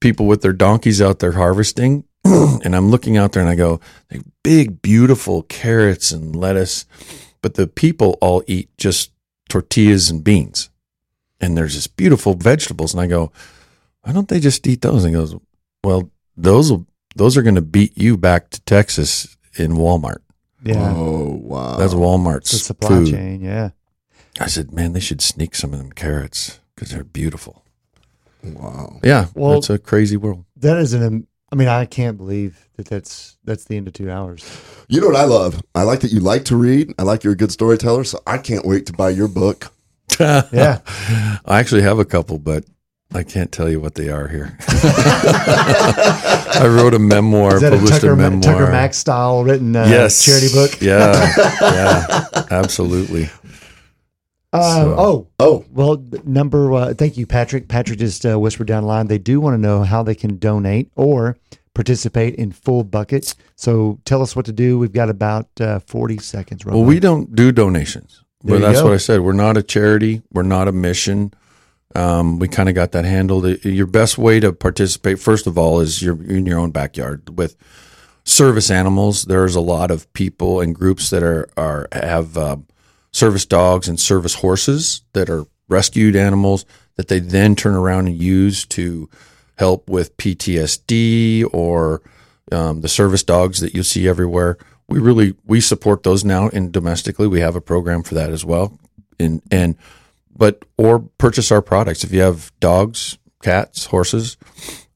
People 0.01 0.27
with 0.27 0.43
their 0.43 0.53
donkeys 0.53 1.01
out 1.01 1.21
there 1.21 1.33
harvesting, 1.33 2.05
and 2.25 2.75
I'm 2.75 2.91
looking 2.91 3.17
out 3.17 3.33
there 3.33 3.43
and 3.43 3.51
I 3.51 3.55
go, 3.55 3.81
they 4.09 4.21
big, 4.43 4.83
beautiful 4.83 5.43
carrots 5.45 6.11
and 6.11 6.35
lettuce, 6.35 6.85
but 7.43 7.55
the 7.55 7.67
people 7.67 8.19
all 8.21 8.43
eat 8.47 8.71
just 8.77 9.13
tortillas 9.49 10.11
and 10.11 10.23
beans, 10.23 10.71
and 11.41 11.57
there's 11.57 11.75
this 11.75 11.87
beautiful 11.87 12.35
vegetables, 12.35 12.93
and 12.93 13.01
I 13.01 13.07
go, 13.07 13.33
why 14.03 14.13
don't 14.13 14.29
they 14.29 14.41
just 14.41 14.67
eat 14.67 14.83
those? 14.83 15.05
And 15.05 15.15
he 15.15 15.21
goes, 15.21 15.35
well, 15.85 16.11
those 16.37 16.71
will 16.71 16.87
those 17.19 17.37
are 17.37 17.43
going 17.43 17.55
to 17.57 17.63
beat 17.63 17.97
you 17.99 18.17
back 18.17 18.51
to 18.51 18.61
Texas 18.63 19.37
in 19.57 19.73
Walmart. 19.73 20.19
Yeah. 20.65 20.93
Oh 20.97 21.39
wow. 21.43 21.77
That's 21.77 21.95
Walmart's 21.95 22.51
The 22.51 22.59
supply 22.59 22.89
food. 22.89 23.11
chain, 23.11 23.41
yeah. 23.43 23.71
I 24.41 24.47
said, 24.47 24.73
man, 24.73 24.93
they 24.93 25.01
should 25.01 25.21
sneak 25.21 25.55
some 25.55 25.73
of 25.73 25.79
them 25.79 25.93
carrots 25.93 26.61
because 26.75 26.91
they're 26.91 27.05
beautiful. 27.05 27.65
Wow. 28.43 29.01
Yeah, 29.03 29.27
Well- 29.35 29.59
it's 29.59 29.71
a 29.71 29.79
crazy 29.79 30.17
world. 30.17 30.45
That 30.57 30.79
is 30.79 30.93
an. 30.95 31.27
I 31.51 31.57
mean, 31.57 31.69
I 31.69 31.87
can't 31.87 32.19
believe 32.19 32.69
that 32.77 32.87
that's 32.87 33.37
that's 33.43 33.65
the 33.65 33.77
end 33.79 33.89
of 33.89 33.95
two 33.95 34.11
hours. 34.11 34.45
You 34.89 35.01
know 35.01 35.07
what 35.07 35.17
I 35.17 35.25
love? 35.25 35.63
I 35.75 35.83
like 35.83 36.01
that 36.01 36.13
you 36.13 36.21
like 36.21 36.45
to 36.47 36.57
read. 36.57 36.93
I 36.99 37.05
like 37.05 37.25
you're 37.25 37.33
a 37.33 37.37
good 37.37 37.51
storyteller. 37.53 38.05
So 38.05 38.21
I 38.27 38.37
can't 38.39 38.67
wait 38.67 38.85
to 38.87 38.93
buy 38.93 39.11
your 39.11 39.29
book. 39.29 39.73
Yeah. 40.21 40.81
I 41.47 41.59
actually 41.61 41.83
have 41.83 41.99
a 42.01 42.05
couple, 42.05 42.39
but 42.39 42.65
I 43.15 43.23
can't 43.23 43.51
tell 43.51 43.71
you 43.71 43.81
what 43.81 43.95
they 43.95 44.11
are 44.11 44.29
here. 44.29 44.57
I 44.69 46.67
wrote 46.67 46.93
a 46.93 46.99
memoir, 46.99 47.55
Is 47.57 47.63
that 47.63 47.73
a 47.73 47.79
Tucker, 47.87 48.13
a 48.13 48.17
memoir. 48.17 48.43
Tucker 48.43 48.71
Max 48.71 48.99
style 48.99 49.45
written 49.45 49.75
uh, 49.75 49.87
yes, 49.89 50.23
charity 50.25 50.49
book? 50.53 50.79
Yeah, 50.81 51.33
yeah, 51.61 52.27
absolutely. 52.51 53.25
Um, 54.53 54.63
So- 54.63 54.95
Oh, 54.99 55.27
oh, 55.39 55.65
well, 55.73 56.03
number. 56.25 56.73
Uh, 56.75 56.95
thank 56.95 57.17
you, 57.17 57.27
Patrick. 57.27 57.69
Patrick 57.69 57.99
just 57.99 58.27
uh, 58.27 58.39
whispered 58.39 58.67
down 58.67 58.83
the 58.83 58.89
line. 58.89 59.07
They 59.07 59.19
do 59.19 59.41
want 59.41 59.55
to 59.55 59.59
know 59.59 59.85
how 59.85 60.03
they 60.03 60.15
can 60.15 60.37
donate 60.39 60.91
or 60.95 61.37
participate 61.75 62.35
in 62.35 62.53
full 62.53 62.85
buckets. 62.85 63.35
So 63.57 64.01
tell 64.05 64.21
us 64.21 64.37
what 64.37 64.45
to 64.47 64.53
do. 64.53 64.79
We've 64.79 64.93
got 64.93 65.09
about 65.09 65.49
uh, 65.61 65.79
forty 65.81 66.19
seconds. 66.19 66.65
Well, 66.65 66.83
we 66.85 67.01
don't 67.01 67.35
do 67.35 67.53
donations. 67.53 68.23
There 68.43 68.59
Well, 68.59 68.69
that's 68.69 68.81
go. 68.81 68.87
what 68.89 68.95
I 68.95 68.99
said. 68.99 69.21
We're 69.21 69.33
not 69.33 69.57
a 69.57 69.63
charity. 69.63 70.23
We're 70.33 70.43
not 70.43 70.69
a 70.69 70.73
mission. 70.73 71.33
Um, 71.95 72.39
we 72.39 72.49
kind 72.49 72.69
of 72.69 72.75
got 72.75 72.93
that 72.93 73.05
handled. 73.05 73.65
Your 73.65 73.87
best 73.87 74.19
way 74.19 74.41
to 74.41 74.53
participate, 74.53 75.19
first 75.19 75.47
of 75.47 75.57
all, 75.57 75.81
is 75.81 76.03
you're 76.03 76.23
in 76.23 76.47
your 76.47 76.59
own 76.59 76.71
backyard 76.71 77.39
with 77.39 77.57
service 78.25 78.71
animals. 78.71 79.25
There's 79.25 79.55
a 79.55 79.61
lot 79.61 79.91
of 79.91 80.13
people 80.13 80.61
and 80.61 80.75
groups 80.75 81.11
that 81.11 81.23
are 81.23 81.49
are 81.57 81.89
have 81.93 82.37
uh, 82.37 82.57
service 83.11 83.47
dogs 83.47 83.89
and 83.89 83.99
service 83.99 84.35
horses 84.35 85.03
that 85.15 85.31
are 85.31 85.47
rescued 85.69 86.17
animals 86.17 86.65
that 86.97 87.09
they 87.09 87.21
then 87.21 87.55
turn 87.55 87.75
around 87.75 88.07
and 88.09 88.21
use 88.21 88.67
to 88.67 89.09
help 89.57 89.89
with 89.89 90.17
PTSD 90.17 91.45
or 91.53 92.03
um, 92.53 92.81
the 92.81 92.89
service 92.89 93.23
dogs 93.23 93.61
that 93.61 93.75
you 93.75 93.83
see 93.83 94.09
everywhere. 94.09 94.59
We 94.89 94.99
really 94.99 95.35
we 95.47 95.61
support 95.61 96.03
those 96.03 96.25
now 96.25 96.49
and 96.49 96.73
domestically. 96.73 97.27
We 97.27 97.41
have 97.41 97.57
a 97.57 97.61
program 97.61 98.03
for 98.03 98.15
that 98.15 98.31
as 98.31 98.45
well. 98.45 98.79
And 99.19 99.43
and 99.51 99.77
but 100.39 100.65
or 100.79 101.01
purchase 101.19 101.53
our 101.53 101.61
products 101.61 102.05
if 102.05 102.13
you 102.13 102.21
have 102.23 102.51
dogs, 102.61 103.19
cats, 103.43 103.87
horses. 103.87 104.37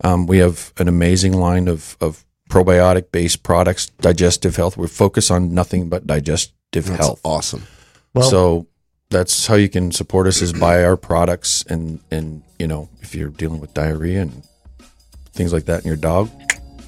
Um, 0.03 0.27
we 0.27 0.39
have 0.39 0.73
an 0.79 0.89
amazing 0.89 1.35
line 1.35 1.69
of 1.69 1.97
of 2.01 2.25
probiotic 2.49 3.11
based 3.13 3.43
products, 3.43 3.87
digestive 4.01 4.57
health. 4.57 4.77
We 4.79 4.87
focus 4.87 5.31
on 5.31 5.53
nothing 5.55 5.89
but 5.89 6.07
digestive 6.07 6.87
That's 6.87 6.97
health. 6.99 7.21
awesome. 7.25 7.65
Well- 8.15 8.31
so 8.31 8.67
that's 9.11 9.47
how 9.47 9.57
you 9.57 9.69
can 9.69 9.93
support 9.93 10.27
us 10.27 10.41
is 10.41 10.55
buy 10.55 10.83
our 10.83 10.97
products 10.97 11.65
and 11.69 12.01
and 12.11 12.43
you 12.59 12.67
know 12.67 12.89
if 13.03 13.15
you're 13.15 13.29
dealing 13.29 13.61
with 13.61 13.75
diarrhea 13.75 14.23
and 14.23 14.43
things 15.35 15.53
like 15.53 15.67
that 15.67 15.83
in 15.83 15.87
your 15.87 15.97
dog, 15.99 16.31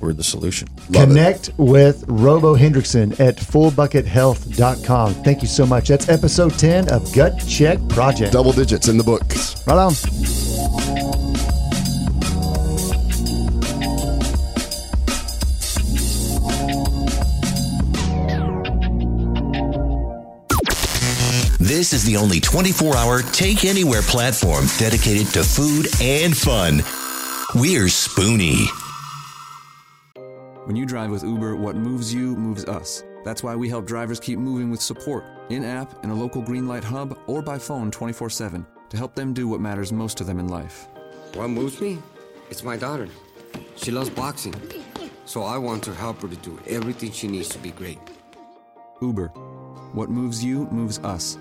we're 0.04 0.12
the 0.12 0.22
solution. 0.22 0.68
Connect 0.92 1.50
with 1.56 2.04
Robo 2.06 2.54
Hendrickson 2.54 3.18
at 3.18 3.36
fullbuckethealth.com. 3.36 5.14
Thank 5.14 5.42
you 5.42 5.48
so 5.48 5.66
much. 5.66 5.88
That's 5.88 6.08
episode 6.08 6.58
10 6.58 6.90
of 6.90 7.12
Gut 7.14 7.42
Check 7.48 7.78
Project. 7.88 8.32
Double 8.32 8.52
digits 8.52 8.88
in 8.88 8.98
the 8.98 9.04
books. 9.04 9.66
Right 9.66 9.78
on. 9.78 9.92
This 21.58 21.92
is 21.92 22.04
the 22.04 22.16
only 22.16 22.40
24 22.40 22.96
hour 22.96 23.22
take 23.22 23.64
anywhere 23.64 24.02
platform 24.02 24.66
dedicated 24.78 25.28
to 25.28 25.42
food 25.42 25.88
and 26.00 26.36
fun. 26.36 26.82
We're 27.54 27.86
Spoonie. 27.86 28.83
When 30.64 30.76
you 30.76 30.86
drive 30.86 31.10
with 31.10 31.22
Uber, 31.24 31.56
what 31.56 31.76
moves 31.76 32.14
you 32.14 32.34
moves 32.36 32.64
us. 32.64 33.04
That's 33.22 33.42
why 33.42 33.54
we 33.54 33.68
help 33.68 33.86
drivers 33.86 34.18
keep 34.18 34.38
moving 34.38 34.70
with 34.70 34.80
support 34.80 35.22
in 35.50 35.62
app, 35.62 36.02
in 36.02 36.08
a 36.08 36.14
local 36.14 36.42
Greenlight 36.42 36.82
hub, 36.82 37.18
or 37.26 37.42
by 37.42 37.58
phone 37.58 37.90
24 37.90 38.30
7 38.30 38.66
to 38.88 38.96
help 38.96 39.14
them 39.14 39.34
do 39.34 39.46
what 39.46 39.60
matters 39.60 39.92
most 39.92 40.16
to 40.16 40.24
them 40.24 40.38
in 40.38 40.48
life. 40.48 40.88
What 41.34 41.50
moves 41.50 41.82
me? 41.82 41.98
It's 42.48 42.62
my 42.62 42.78
daughter. 42.78 43.08
She 43.76 43.90
loves 43.90 44.08
boxing. 44.08 44.54
So 45.26 45.42
I 45.42 45.58
want 45.58 45.82
to 45.84 45.94
help 45.94 46.22
her 46.22 46.28
to 46.28 46.36
do 46.36 46.58
everything 46.66 47.12
she 47.12 47.28
needs 47.28 47.50
to 47.50 47.58
be 47.58 47.70
great. 47.70 47.98
Uber. 49.02 49.28
What 49.92 50.08
moves 50.08 50.42
you 50.42 50.66
moves 50.70 50.98
us. 51.00 51.36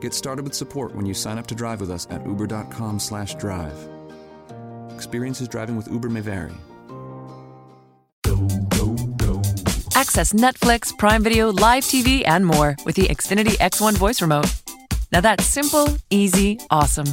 Get 0.00 0.14
started 0.14 0.44
with 0.44 0.54
support 0.54 0.96
when 0.96 1.06
you 1.06 1.14
sign 1.14 1.38
up 1.38 1.46
to 1.46 1.54
drive 1.54 1.80
with 1.80 1.92
us 1.92 2.08
at 2.10 2.26
uber.com 2.26 2.98
slash 2.98 3.36
drive. 3.36 3.88
Experiences 4.90 5.46
driving 5.46 5.76
with 5.76 5.88
Uber 5.92 6.08
may 6.08 6.22
vary. 6.22 6.54
Access 9.94 10.32
Netflix, 10.32 10.96
Prime 10.96 11.22
Video, 11.22 11.50
live 11.52 11.84
TV, 11.84 12.26
and 12.26 12.44
more 12.44 12.76
with 12.84 12.96
the 12.96 13.08
Xfinity 13.08 13.56
X1 13.58 13.96
voice 13.96 14.22
remote. 14.22 14.46
Now 15.12 15.20
that's 15.20 15.44
simple, 15.44 15.88
easy, 16.10 16.58
awesome. 16.70 17.06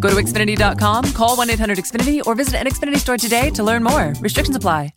Go 0.00 0.10
to 0.10 0.16
Xfinity.com, 0.16 1.12
call 1.12 1.36
1 1.36 1.50
800 1.50 1.78
Xfinity, 1.78 2.26
or 2.26 2.34
visit 2.34 2.54
an 2.60 2.66
Xfinity 2.66 2.98
store 2.98 3.16
today 3.16 3.50
to 3.50 3.62
learn 3.62 3.82
more. 3.82 4.12
Restrictions 4.20 4.56
apply. 4.56 4.92